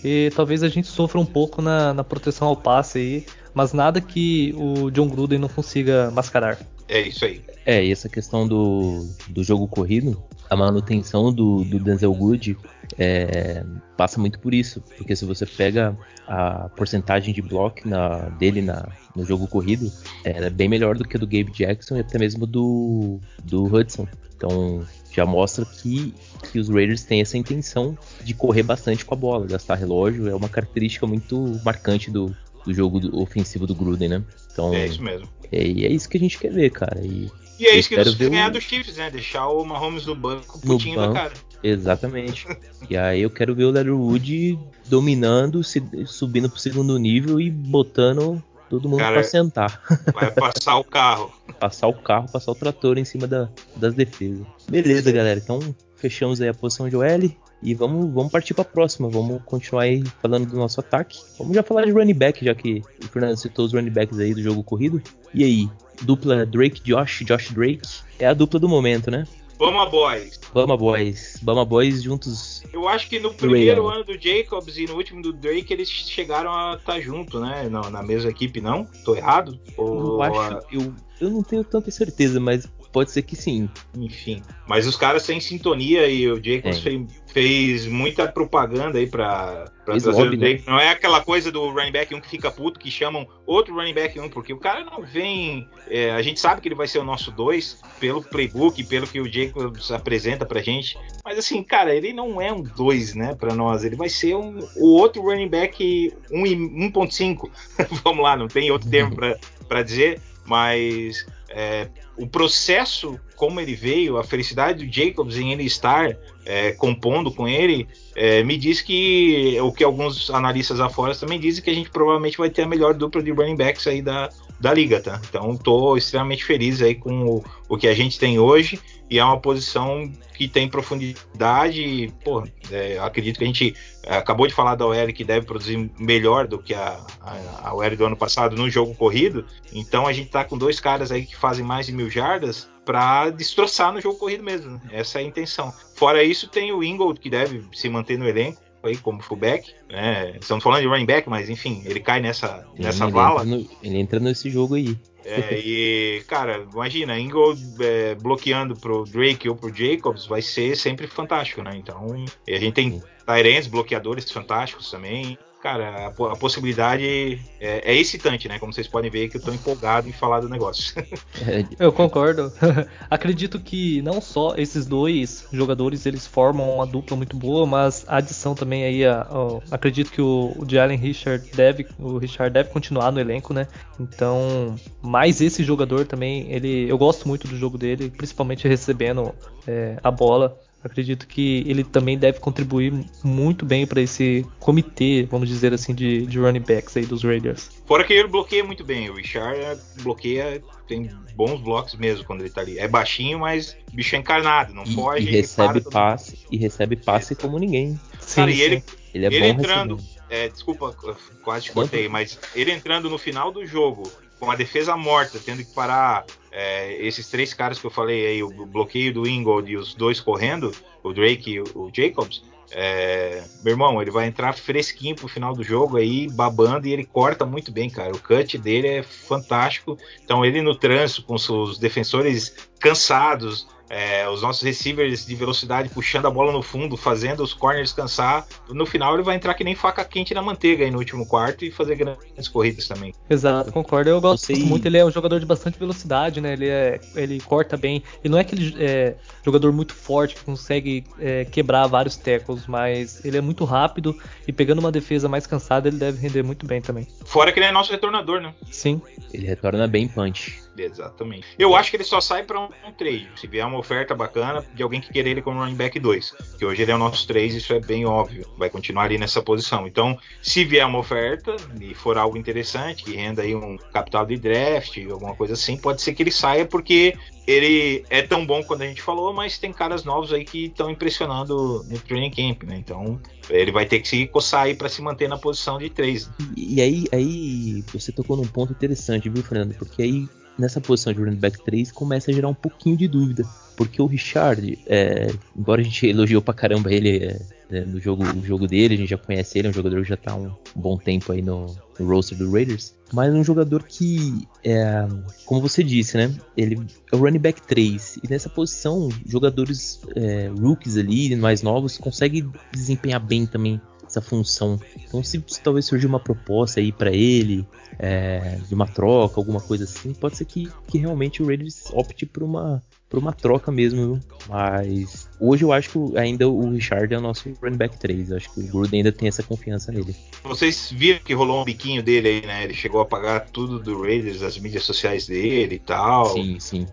e 0.03 0.33
talvez 0.35 0.63
a 0.63 0.69
gente 0.69 0.89
sofra 0.89 1.21
um 1.21 1.27
pouco 1.27 1.61
na, 1.61 1.93
na 1.93 2.03
proteção 2.03 2.49
ao 2.49 2.57
passe 2.57 2.99
aí, 2.99 3.27
mas 3.53 3.73
nada 3.73 4.01
que 4.01 4.55
o 4.57 4.91
John 4.91 5.09
Gruden 5.09 5.39
não 5.39 5.49
consiga 5.49 6.11
mascarar. 6.11 6.59
É 6.91 7.01
isso 7.03 7.25
aí. 7.25 7.41
É, 7.65 7.85
e 7.85 7.93
essa 7.93 8.09
questão 8.09 8.49
do, 8.49 9.09
do 9.29 9.45
jogo 9.45 9.69
corrido, 9.69 10.21
a 10.51 10.57
manutenção 10.57 11.33
do, 11.33 11.65
do 11.65 11.79
Denzel 11.79 12.13
Good 12.13 12.59
é, 12.99 13.65
passa 13.97 14.19
muito 14.19 14.41
por 14.41 14.53
isso. 14.53 14.83
Porque 14.99 15.15
se 15.15 15.25
você 15.25 15.47
pega 15.47 15.97
a 16.27 16.69
porcentagem 16.71 17.33
de 17.33 17.41
block 17.41 17.87
na, 17.87 18.29
dele 18.31 18.61
na, 18.61 18.89
no 19.15 19.25
jogo 19.25 19.47
corrido, 19.47 19.91
é 20.25 20.51
bem 20.51 20.69
melhor 20.69 20.99
do 20.99 21.05
que 21.05 21.17
a 21.17 21.21
do 21.21 21.27
Gabe 21.27 21.53
Jackson 21.53 21.97
e 21.97 22.01
até 22.01 22.19
mesmo 22.19 22.45
do, 22.45 23.21
do 23.45 23.65
Hudson. 23.65 24.09
Então 24.37 24.85
já 25.13 25.25
mostra 25.25 25.65
que, 25.65 26.13
que 26.51 26.59
os 26.59 26.69
Raiders 26.69 27.05
têm 27.05 27.21
essa 27.21 27.39
intenção 27.39 27.97
de 28.25 28.35
correr 28.35 28.65
bastante 28.65 29.05
com 29.05 29.15
a 29.15 29.17
bola, 29.17 29.47
gastar 29.47 29.77
relógio. 29.77 30.29
É 30.29 30.35
uma 30.35 30.49
característica 30.49 31.07
muito 31.07 31.61
marcante 31.65 32.11
do, 32.11 32.35
do 32.65 32.75
jogo 32.75 33.01
do, 33.01 33.21
ofensivo 33.21 33.67
do 33.67 33.75
Gruden, 33.75 34.09
né? 34.09 34.23
Então, 34.53 34.75
é 34.75 34.87
isso 34.87 35.03
mesmo. 35.03 35.29
É, 35.51 35.67
e 35.67 35.85
é 35.85 35.89
isso 35.89 36.09
que 36.09 36.17
a 36.17 36.21
gente 36.21 36.39
quer 36.39 36.53
ver, 36.53 36.71
cara. 36.71 37.01
E, 37.03 37.31
e 37.59 37.67
é 37.67 37.77
isso 37.77 37.89
que 37.89 37.95
eles 37.95 38.15
ganhar 38.15 38.51
dos 38.51 38.65
Chiefs, 38.65 38.97
né? 38.97 39.11
Deixar 39.11 39.49
o 39.49 39.65
Mahomes 39.65 40.07
no 40.07 40.15
banco, 40.15 40.59
o 40.59 40.61
putinho 40.61 40.97
banco, 40.97 41.15
cara. 41.15 41.33
Exatamente. 41.63 42.47
e 42.89 42.97
aí 42.97 43.21
eu 43.21 43.31
quero 43.31 43.55
ver 43.55 43.65
o 43.65 43.71
Leatherwood 43.71 44.59
dominando, 44.89 45.63
se, 45.63 45.83
subindo 46.07 46.49
pro 46.49 46.59
segundo 46.59 46.99
nível 46.99 47.41
e 47.41 47.51
botando 47.51 48.43
todo 48.69 48.89
mundo 48.89 49.01
cara, 49.01 49.15
pra 49.15 49.25
sentar. 49.25 49.83
Vai 50.15 50.31
passar 50.31 50.77
o 50.79 50.85
carro. 50.85 51.33
passar 51.59 51.89
o 51.89 51.95
carro, 51.95 52.31
passar 52.31 52.53
o 52.53 52.55
trator 52.55 52.97
em 52.97 53.05
cima 53.05 53.27
da, 53.27 53.49
das 53.77 53.95
defesas. 53.95 54.47
Beleza, 54.69 55.11
galera. 55.13 55.41
Então 55.43 55.75
fechamos 55.97 56.41
aí 56.41 56.49
a 56.49 56.55
posição 56.55 56.89
de 56.89 56.97
OL. 56.97 57.31
E 57.63 57.75
vamos, 57.75 58.13
vamos 58.13 58.33
partir 58.33 58.55
para 58.55 58.63
a 58.63 58.65
próxima. 58.65 59.09
Vamos 59.09 59.43
continuar 59.45 59.83
aí 59.83 60.03
falando 60.23 60.47
do 60.47 60.57
nosso 60.57 60.81
ataque. 60.81 61.21
Vamos 61.39 61.55
já 61.55 61.63
falar 61.63 61.85
de 61.85 61.93
running 61.93 62.15
back, 62.15 62.45
já 62.45 62.55
que 62.55 62.83
o 63.03 63.09
Fernando 63.09 63.37
citou 63.37 63.67
os 63.67 63.73
running 63.73 63.91
backs 63.91 64.19
aí 64.19 64.33
do 64.33 64.43
jogo 64.43 64.63
corrido. 64.63 65.03
E 65.35 65.45
aí, 65.45 65.69
dupla 66.03 66.47
Drake 66.47 66.81
Josh, 66.83 67.23
Josh 67.25 67.51
Drake, 67.51 67.87
é 68.19 68.27
a 68.27 68.35
dupla 68.35 68.59
do 68.59 68.69
momento, 68.69 69.11
né? 69.11 69.25
Bama 69.61 69.85
Boys. 69.85 70.41
Bama 70.55 70.75
Boys. 70.75 71.39
Bama 71.43 71.67
Boys 71.67 72.03
juntos. 72.03 72.63
Eu 72.73 72.89
acho 72.89 73.11
que 73.11 73.21
no 73.21 73.35
primeiro 73.35 73.89
ano 73.89 74.03
do 74.03 74.19
Jacobs 74.19 74.79
e 74.79 74.87
no 74.87 74.95
último 74.95 75.21
do 75.21 75.35
Drake 75.35 75.71
eles 75.71 75.87
chegaram 75.87 76.51
a 76.51 76.77
estar 76.77 76.95
tá 76.95 77.01
junto, 77.01 77.39
né? 77.39 77.69
Na, 77.69 77.91
na 77.91 78.03
mesma 78.03 78.31
equipe, 78.31 78.59
não? 78.63 78.87
Tô 79.05 79.15
errado? 79.15 79.61
Ou... 79.77 80.15
Eu 80.15 80.23
acho. 80.23 80.67
Eu, 80.73 80.95
eu 81.21 81.29
não 81.29 81.43
tenho 81.43 81.63
tanta 81.63 81.91
certeza, 81.91 82.41
mas 82.41 82.67
pode 82.93 83.11
ser 83.11 83.23
que 83.23 83.37
sim. 83.37 83.69
Enfim. 83.97 84.43
Mas 84.67 84.87
os 84.87 84.97
caras 84.97 85.27
têm 85.27 85.41
sintonia 85.41 86.07
e 86.07 86.29
o 86.29 86.43
Jacobs 86.43 86.79
é. 86.79 86.81
fez, 86.81 87.23
fez, 87.27 87.87
muita 87.87 88.29
propaganda 88.29 88.99
aí 88.99 89.07
pra, 89.07 89.71
pra 89.85 89.99
trazer 89.99 90.23
o 90.23 90.37
Drake. 90.37 90.67
Né? 90.67 90.73
Não 90.73 90.79
é 90.79 90.91
aquela 90.91 91.23
coisa 91.23 91.51
do 91.51 91.71
running 91.71 91.93
back 91.93 92.15
1 92.15 92.21
que 92.21 92.29
fica 92.29 92.51
puto, 92.51 92.79
que 92.79 92.91
chamam 92.91 93.27
outro 93.47 93.75
running 93.75 93.95
back 93.95 94.19
1, 94.19 94.29
porque 94.29 94.53
o 94.53 94.59
cara 94.59 94.85
não 94.85 95.03
vem. 95.03 95.69
É, 95.89 96.11
a 96.13 96.23
gente 96.23 96.41
sabe 96.41 96.61
que 96.61 96.69
ele 96.69 96.75
vai 96.75 96.87
ser 96.87 96.99
o 96.99 97.05
nosso 97.05 97.31
2 97.31 97.81
pelo 97.99 98.23
playbook, 98.23 98.83
pelo 98.85 99.07
que 99.07 99.21
o 99.21 99.31
Jacobs 99.31 99.91
apresenta 99.91 100.45
pra 100.45 100.61
gente. 100.61 100.99
Mas 101.25 101.39
assim, 101.39 101.63
cara, 101.63 101.95
ele 101.95 102.13
não 102.13 102.41
é 102.41 102.53
um 102.53 102.63
2, 102.63 103.15
né, 103.15 103.35
pra 103.35 103.55
nós. 103.55 103.85
Ele 103.85 103.97
vai 103.97 104.09
ser 104.09 104.35
um, 104.35 104.59
o 104.77 104.97
outro 104.97 105.23
running 105.23 105.49
back 105.49 106.13
1.5. 106.31 107.51
Vamos 108.05 108.23
lá, 108.23 108.37
não 108.37 108.49
tem 108.49 108.71
outro 108.71 108.89
termo 108.91 109.15
pra, 109.15 109.37
pra 109.69 109.83
dizer. 109.83 110.21
Mas 110.47 111.27
é, 111.51 111.89
o 112.21 112.27
processo, 112.27 113.19
como 113.35 113.59
ele 113.61 113.75
veio, 113.75 114.19
a 114.19 114.25
felicidade 114.25 114.85
do 114.85 114.93
Jacobs 114.93 115.39
em 115.39 115.53
ele 115.53 115.65
estar 115.65 116.15
é, 116.45 116.73
compondo 116.73 117.33
com 117.33 117.49
ele, 117.49 117.89
é, 118.15 118.45
me 118.45 118.59
diz 118.59 118.83
que 118.83 119.59
o 119.63 119.73
que 119.73 119.83
alguns 119.83 120.31
analistas 120.31 120.81
afora 120.81 121.15
também 121.15 121.41
dizem 121.41 121.65
que 121.65 121.71
a 121.71 121.75
gente 121.75 121.89
provavelmente 121.89 122.37
vai 122.37 122.51
ter 122.51 122.63
a 122.63 122.69
melhor 122.69 122.93
dupla 122.93 123.23
de 123.23 123.31
running 123.31 123.57
backs 123.57 123.87
aí 123.87 124.03
da, 124.03 124.29
da 124.61 124.75
liga, 124.75 125.01
tá? 125.01 125.19
Então 125.29 125.55
estou 125.55 125.97
extremamente 125.97 126.45
feliz 126.45 126.83
aí 126.83 126.95
com 126.95 127.25
o, 127.25 127.45
o 127.71 127.79
que 127.79 127.89
a 127.89 127.95
gente 127.95 128.19
tem 128.19 128.39
hoje 128.39 128.79
e 129.11 129.19
é 129.19 129.25
uma 129.25 129.41
posição 129.41 130.11
que 130.35 130.47
tem 130.47 130.69
profundidade. 130.69 131.83
E, 131.83 132.09
pô, 132.25 132.45
é, 132.71 132.99
acredito 133.01 133.39
que 133.39 133.45
a 133.45 133.47
gente 133.47 133.75
é, 134.05 134.17
acabou 134.17 134.47
de 134.47 134.55
falar 134.55 134.77
da 134.77 134.87
OL 134.87 135.13
que 135.13 135.25
deve 135.25 135.45
produzir 135.45 135.91
melhor 135.99 136.47
do 136.47 136.59
que 136.59 136.73
a, 136.73 137.05
a, 137.21 137.69
a 137.69 137.75
OL 137.75 137.97
do 137.97 138.07
ano 138.07 138.17
passado 138.17 138.55
no 138.55 138.71
jogo 138.71 138.95
corrido. 138.95 139.45
Então 139.73 140.07
a 140.07 140.13
gente 140.13 140.31
tá 140.31 140.45
com 140.45 140.57
dois 140.57 140.79
caras 140.79 141.11
aí 141.11 141.27
que 141.27 141.37
fazem 141.37 141.65
mais 141.65 141.87
de 141.87 141.93
mil 141.93 142.09
jardas 142.09 142.71
para 142.85 143.31
destroçar 143.31 143.93
no 143.93 144.01
jogo 144.01 144.19
corrido 144.19 144.45
mesmo. 144.45 144.71
Né? 144.71 144.81
Essa 144.93 145.19
é 145.19 145.23
a 145.23 145.27
intenção. 145.27 145.75
Fora 145.97 146.23
isso, 146.23 146.49
tem 146.49 146.73
o 146.73 146.83
Ingold 146.83 147.19
que 147.19 147.29
deve 147.29 147.65
se 147.73 147.89
manter 147.89 148.17
no 148.17 148.29
elenco 148.29 148.63
aí 148.83 148.97
como 148.97 149.21
fullback, 149.21 149.75
né? 149.91 150.37
Estamos 150.41 150.65
falando 150.65 150.81
de 150.81 150.89
running 150.89 151.05
back, 151.05 151.29
mas 151.29 151.51
enfim, 151.51 151.83
ele 151.85 152.01
cai 152.01 152.21
nessa, 152.21 152.67
nessa 152.79 153.05
ele 153.05 153.13
vala. 153.13 153.43
Entra 153.43 153.57
no, 153.57 153.69
ele 153.83 153.99
entra 153.99 154.21
nesse 154.21 154.49
jogo 154.49 154.75
aí. 154.75 154.97
É, 155.31 155.59
e, 155.59 156.23
cara, 156.27 156.67
imagina, 156.73 157.19
Ingold 157.19 157.61
é, 157.81 158.15
bloqueando 158.17 158.75
pro 158.75 159.05
Drake 159.05 159.49
ou 159.49 159.55
pro 159.55 159.75
Jacobs 159.75 160.27
vai 160.27 160.43
ser 160.43 160.77
sempre 160.77 161.07
fantástico, 161.07 161.63
né? 161.63 161.73
Então, 161.77 162.07
a 162.49 162.59
gente 162.59 162.73
tem 162.73 163.03
Tyrants, 163.25 163.67
bloqueadores 163.67 164.31
fantásticos 164.31 164.91
também 164.91 165.39
cara, 165.63 166.07
a, 166.07 166.37
possibilidade 166.37 167.39
é, 167.61 167.93
é, 167.93 167.95
excitante, 167.95 168.49
né? 168.49 168.59
Como 168.59 168.73
vocês 168.73 168.89
podem 168.89 169.11
ver 169.11 169.29
que 169.29 169.37
eu 169.37 169.43
tô 169.43 169.53
empolgado 169.53 170.09
em 170.09 170.13
falar 170.13 170.41
do 170.41 170.49
negócio. 170.49 170.95
eu 171.79 171.93
concordo. 171.93 172.53
Acredito 173.11 173.61
que 173.61 174.01
não 174.03 174.21
só 174.21 174.55
esses 174.57 174.87
dois 174.87 175.47
jogadores 175.53 176.07
eles 176.07 176.27
formam 176.27 176.77
uma 176.77 176.87
dupla 176.87 177.17
muito 177.17 177.37
boa, 177.37 177.67
mas 177.67 178.05
a 178.09 178.17
adição 178.17 178.55
também 178.55 178.85
aí, 178.85 179.05
a, 179.05 179.23
a, 179.23 179.75
acredito 179.75 180.11
que 180.11 180.23
o, 180.23 180.55
o 180.57 180.67
Jalen 180.69 180.99
Richard 180.99 181.51
deve, 181.55 181.87
o 181.99 182.17
Richard 182.17 182.53
deve 182.53 182.71
continuar 182.71 183.13
no 183.13 183.21
elenco, 183.21 183.53
né? 183.53 183.67
Então, 183.99 184.75
mais 185.03 185.41
esse 185.41 185.63
jogador 185.63 186.07
também, 186.07 186.51
ele, 186.51 186.89
eu 186.89 186.97
gosto 186.97 187.29
muito 187.29 187.47
do 187.47 187.57
jogo 187.57 187.77
dele, 187.77 188.11
principalmente 188.11 188.67
recebendo 188.67 189.35
é, 189.67 189.97
a 190.03 190.11
bola. 190.11 190.59
Acredito 190.83 191.27
que 191.27 191.63
ele 191.67 191.85
também 191.85 192.17
deve 192.17 192.41
contribuir 192.41 192.93
muito 193.23 193.67
bem 193.67 193.87
para 193.87 194.01
esse 194.01 194.47
comitê, 194.59 195.27
vamos 195.31 195.49
dizer 195.49 195.75
assim, 195.75 195.95
de, 195.95 196.25
de 196.25 196.39
running 196.39 196.61
backs 196.61 196.97
aí 196.97 197.05
dos 197.05 197.23
Raiders. 197.23 197.71
Fora 197.87 198.03
que 198.03 198.15
ele 198.15 198.29
bloqueia 198.29 198.65
muito 198.65 198.83
bem. 198.83 199.11
O 199.11 199.15
Richard 199.15 199.79
bloqueia, 200.03 200.63
tem 200.89 201.11
bons 201.37 201.61
blocos 201.61 201.95
mesmo 201.97 202.25
quando 202.25 202.41
ele 202.41 202.51
tá 202.51 202.63
ali. 202.63 202.79
É 202.79 202.89
baixinho, 202.89 203.41
mas 203.41 203.77
bicho 203.93 204.17
é 204.17 204.19
encarnado, 204.19 204.73
não 204.73 204.85
e, 204.85 204.95
foge. 204.95 205.27
E 205.27 205.31
recebe 205.31 205.83
passe, 205.83 206.39
e 206.51 206.57
recebe 206.57 206.97
passe 206.97 207.35
como 207.35 207.59
ninguém. 207.59 208.01
Sim, 208.19 208.37
Cara, 208.37 208.51
sim. 208.51 208.57
e 208.57 208.61
ele, 208.63 208.85
ele, 209.13 209.27
é 209.27 209.29
ele 209.29 209.47
entrando. 209.49 209.99
É, 210.31 210.49
desculpa, 210.49 210.97
quase 211.43 211.67
te 211.67 211.73
cortei, 211.73 212.09
mas 212.09 212.39
ele 212.55 212.71
entrando 212.71 213.11
no 213.11 213.19
final 213.19 213.53
do 213.53 213.67
jogo 213.67 214.11
com 214.39 214.51
a 214.51 214.57
defesa 214.57 214.97
morta, 214.97 215.39
tendo 215.45 215.63
que 215.63 215.75
parar 215.75 216.25
é, 216.51 216.95
esses 217.05 217.29
três 217.29 217.55
caras 217.55 217.79
que 217.79 217.87
eu 217.87 217.91
falei 217.91 218.27
aí, 218.27 218.43
o 218.43 218.51
bloqueio 218.67 219.13
do 219.13 219.29
Ingold 219.29 219.71
e 219.71 219.77
os 219.77 219.95
dois 219.95 220.21
correndo, 220.21 220.73
o 221.03 221.13
Drake 221.13 221.53
e 221.53 221.61
o 221.61 221.91
Jacobs, 221.93 222.43
é, 222.73 223.43
meu 223.65 223.73
irmão, 223.73 224.01
ele 224.01 224.11
vai 224.11 224.27
entrar 224.27 224.53
fresquinho 224.53 225.17
pro 225.17 225.27
final 225.27 225.55
do 225.55 225.63
jogo 225.63 225.97
aí, 225.97 226.29
babando, 226.29 226.87
e 226.87 226.93
ele 226.93 227.05
corta 227.05 227.45
muito 227.45 227.73
bem, 227.73 227.91
cara. 227.91 228.13
O 228.13 228.19
cut 228.19 228.57
dele 228.59 228.87
é 228.87 229.03
fantástico. 229.03 229.99
Então, 230.23 230.45
ele 230.45 230.63
no 230.63 230.75
trânsito, 230.75 231.25
com 231.25 231.37
seus 231.37 231.79
defensores 231.79 232.70
cansados, 232.81 233.69
é, 233.91 234.29
os 234.29 234.41
nossos 234.41 234.63
receivers 234.63 235.27
de 235.27 235.35
velocidade 235.35 235.89
puxando 235.89 236.27
a 236.27 236.31
bola 236.31 236.53
no 236.53 236.63
fundo, 236.63 236.97
fazendo 236.97 237.43
os 237.43 237.53
corners 237.53 237.93
cansar. 237.93 238.47
No 238.69 238.87
final 238.87 239.15
ele 239.15 239.25
vai 239.25 239.35
entrar 239.35 239.53
que 239.55 239.65
nem 239.65 239.75
faca 239.75 240.05
quente 240.05 240.33
na 240.33 240.41
manteiga 240.41 240.85
aí 240.85 240.91
no 240.93 240.99
último 240.99 241.27
quarto 241.27 241.65
e 241.65 241.73
fazer 241.73 241.97
grandes 241.97 242.47
corridas 242.47 242.87
também. 242.87 243.13
Exato, 243.29 243.73
concordo. 243.73 244.09
Eu 244.09 244.21
gosto 244.21 244.47
Você... 244.47 244.55
muito, 244.55 244.87
ele 244.87 244.97
é 244.97 245.05
um 245.05 245.11
jogador 245.11 245.41
de 245.41 245.47
bastante 245.47 245.77
velocidade, 245.77 246.41
né? 246.41 246.53
Ele, 246.53 246.69
é, 246.69 247.01
ele 247.17 247.41
corta 247.41 247.77
bem. 247.77 248.03
Ele 248.23 248.31
não 248.31 248.39
é 248.39 248.43
aquele 248.43 248.77
é, 248.79 249.17
jogador 249.45 249.73
muito 249.73 249.93
forte 249.93 250.37
que 250.37 250.45
consegue 250.45 251.05
é, 251.19 251.45
quebrar 251.45 251.89
vários 251.89 252.17
tackles, 252.17 252.69
mas 252.69 253.25
ele 253.25 253.37
é 253.37 253.41
muito 253.41 253.65
rápido 253.65 254.17
e 254.47 254.53
pegando 254.53 254.79
uma 254.79 254.93
defesa 254.93 255.29
mais 255.29 255.49
cansada 255.49 255.89
ele 255.89 255.97
deve 255.97 256.21
render 256.21 256.45
muito 256.45 256.65
bem 256.65 256.81
também. 256.81 257.09
Fora 257.25 257.51
que 257.53 257.59
ele 257.59 257.67
é 257.67 257.73
nosso 257.73 257.91
retornador, 257.91 258.41
né? 258.41 258.55
Sim. 258.71 259.03
Ele 259.35 259.49
retorna 259.49 259.89
bem 259.89 260.07
punch. 260.07 260.61
Exatamente. 260.85 261.47
Eu 261.59 261.75
acho 261.77 261.91
que 261.91 261.97
ele 261.97 262.05
só 262.05 262.21
sai 262.21 262.43
para 262.43 262.61
um, 262.61 262.69
um 262.87 262.93
trade. 262.93 263.29
Se 263.37 263.47
vier 263.47 263.67
uma 263.67 263.79
oferta 263.79 264.15
bacana 264.15 264.65
de 264.75 264.83
alguém 264.83 265.01
que 265.01 265.13
querer 265.13 265.31
ele 265.31 265.43
como 265.43 265.61
running 265.61 265.75
back 265.75 265.99
2. 265.99 266.35
Que 266.59 266.65
hoje 266.65 266.83
ele 266.83 266.93
é 266.93 266.95
o 266.95 266.99
nosso 266.99 267.27
3, 267.27 267.55
isso 267.55 267.73
é 267.73 267.81
bem 267.81 268.07
óbvio. 268.07 268.47
Vai 268.57 268.71
continuar 268.71 269.05
ali 269.05 269.19
nessa 269.19 269.43
posição. 269.43 269.87
Então, 269.87 270.19
se 270.43 270.65
vier 270.65 270.87
uma 270.87 270.99
oferta 270.99 271.55
e 271.81 271.95
for 271.95 272.17
algo 272.17 272.37
interessante, 272.37 273.05
que 273.05 273.15
renda 273.15 273.43
aí 273.43 273.55
um 273.55 273.77
capital 273.93 274.27
de 274.27 274.37
draft, 274.37 274.99
alguma 275.11 275.35
coisa 275.35 275.55
assim, 275.55 275.77
pode 275.77 276.03
ser 276.03 276.15
que 276.15 276.23
ele 276.23 276.33
saia 276.33 276.65
porque 276.65 277.17
ele 277.47 278.05
é 278.09 278.23
tão 278.23 278.47
bom 278.47 278.63
quanto 278.63 278.83
a 278.83 278.87
gente 278.87 279.03
falou, 279.03 279.33
mas 279.33 279.59
tem 279.59 279.73
caras 279.73 280.05
novos 280.05 280.33
aí 280.33 280.45
que 280.45 280.67
estão 280.67 280.91
impressionando 280.91 281.85
no 281.89 281.99
training 281.99 282.31
camp, 282.31 282.63
né? 282.63 282.77
Então 282.77 283.21
ele 283.49 283.73
vai 283.73 283.87
ter 283.87 284.01
que 284.01 284.09
se 284.09 284.27
coçar 284.27 284.63
aí 284.63 284.75
para 284.75 284.89
se 284.89 285.03
manter 285.03 285.29
na 285.29 285.37
posição 285.37 285.79
de 285.79 285.91
3. 285.91 286.31
E, 286.57 286.77
e 286.77 286.81
aí, 286.81 287.05
aí 287.13 287.85
você 287.93 288.13
tocou 288.13 288.37
num 288.37 288.47
ponto 288.47 288.73
interessante, 288.73 289.29
viu, 289.29 289.43
Fernando? 289.43 289.75
Porque 289.75 290.03
aí 290.03 290.29
nessa 290.61 290.81
posição 290.81 291.13
de 291.13 291.19
running 291.19 291.37
back 291.37 291.65
3 291.65 291.91
começa 291.91 292.31
a 292.31 292.35
gerar 292.35 292.49
um 292.49 292.55
pouquinho 292.55 292.97
de 292.97 293.09
dúvida. 293.09 293.45
Porque 293.77 294.01
o 294.01 294.07
Richard, 294.07 294.79
é, 294.87 295.33
embora 295.57 295.81
a 295.81 295.85
gente 295.85 296.07
elogiou 296.07 296.43
pra 296.43 296.53
caramba 296.53 296.93
ele 296.93 297.17
é, 297.17 297.41
é, 297.71 297.85
no 297.85 298.01
jogo, 298.01 298.25
o 298.25 298.45
jogo 298.45 298.67
dele, 298.67 298.95
a 298.95 298.97
gente 298.99 299.09
já 299.09 299.17
conhece 299.17 299.59
ele, 299.59 299.69
é 299.69 299.71
um 299.71 299.75
jogador 299.75 300.03
que 300.03 300.09
já 300.09 300.17
tá 300.17 300.35
um 300.35 300.53
bom 300.75 300.99
tempo 300.99 301.33
aí 301.33 301.41
no, 301.41 301.67
no 301.99 302.07
roster 302.07 302.37
do 302.37 302.51
Raiders, 302.51 302.95
mas 303.13 303.33
é 303.33 303.37
um 303.37 303.45
jogador 303.45 303.85
que, 303.85 304.47
é, 304.65 305.07
como 305.47 305.61
você 305.61 305.83
disse, 305.83 306.17
né? 306.17 306.35
Ele 306.57 306.79
é 307.11 307.17
o 307.17 307.21
running 307.21 307.39
back 307.39 307.63
3, 307.63 308.19
e 308.25 308.29
nessa 308.29 308.49
posição, 308.49 309.09
jogadores 309.25 310.01
é, 310.17 310.49
rookies 310.49 310.97
ali, 310.97 311.35
mais 311.37 311.63
novos, 311.63 311.97
conseguem 311.97 312.51
desempenhar 312.73 313.25
bem 313.25 313.47
também 313.47 313.81
essa 314.11 314.21
função. 314.21 314.79
Então, 314.97 315.23
se, 315.23 315.41
talvez 315.63 315.87
surgir 315.87 316.07
uma 316.07 316.21
proposta 316.21 316.81
aí 316.81 316.93
para 316.93 317.13
ele, 317.13 317.67
é, 317.99 318.59
de 318.69 318.75
uma 318.75 318.87
troca, 318.87 319.41
alguma 319.41 319.61
coisa 319.61 319.85
assim, 319.85 320.13
pode 320.13 320.37
ser 320.37 320.45
que, 320.45 320.71
que 320.89 320.99
realmente 320.99 321.43
o 321.43 321.47
Raiders 321.47 321.85
opte 321.93 322.27
por 322.27 322.43
uma, 322.43 322.83
por 323.11 323.19
uma 323.19 323.33
troca 323.33 323.73
mesmo, 323.73 324.15
viu? 324.15 324.21
Mas 324.49 325.29
hoje 325.41 325.65
eu 325.65 325.73
acho 325.73 325.91
que 325.91 326.17
ainda 326.19 326.49
o 326.49 326.71
Richard 326.71 327.13
é 327.13 327.19
o 327.19 327.21
nosso 327.21 327.53
running 327.61 327.77
back 327.77 327.99
3. 327.99 328.31
Eu 328.31 328.37
acho 328.37 328.55
que 328.55 328.61
o 328.61 328.63
Gruden 328.69 329.01
ainda 329.01 329.11
tem 329.11 329.27
essa 329.27 329.43
confiança 329.43 329.91
nele. 329.91 330.15
Vocês 330.45 330.93
viram 330.97 331.19
que 331.19 331.35
rolou 331.35 331.61
um 331.61 331.65
biquinho 331.65 332.05
dele 332.05 332.29
aí, 332.29 332.47
né? 332.47 332.65
Ele 332.65 332.73
chegou 332.73 333.01
a 333.01 333.05
pagar 333.05 333.41
tudo 333.47 333.81
do 333.81 334.01
Raiders, 334.01 334.43
as 334.43 334.57
mídias 334.57 334.85
sociais 334.85 335.27
dele 335.27 335.75
e 335.75 335.79
tal. 335.81 336.27
Sim, 336.27 336.61
sim. 336.61 336.87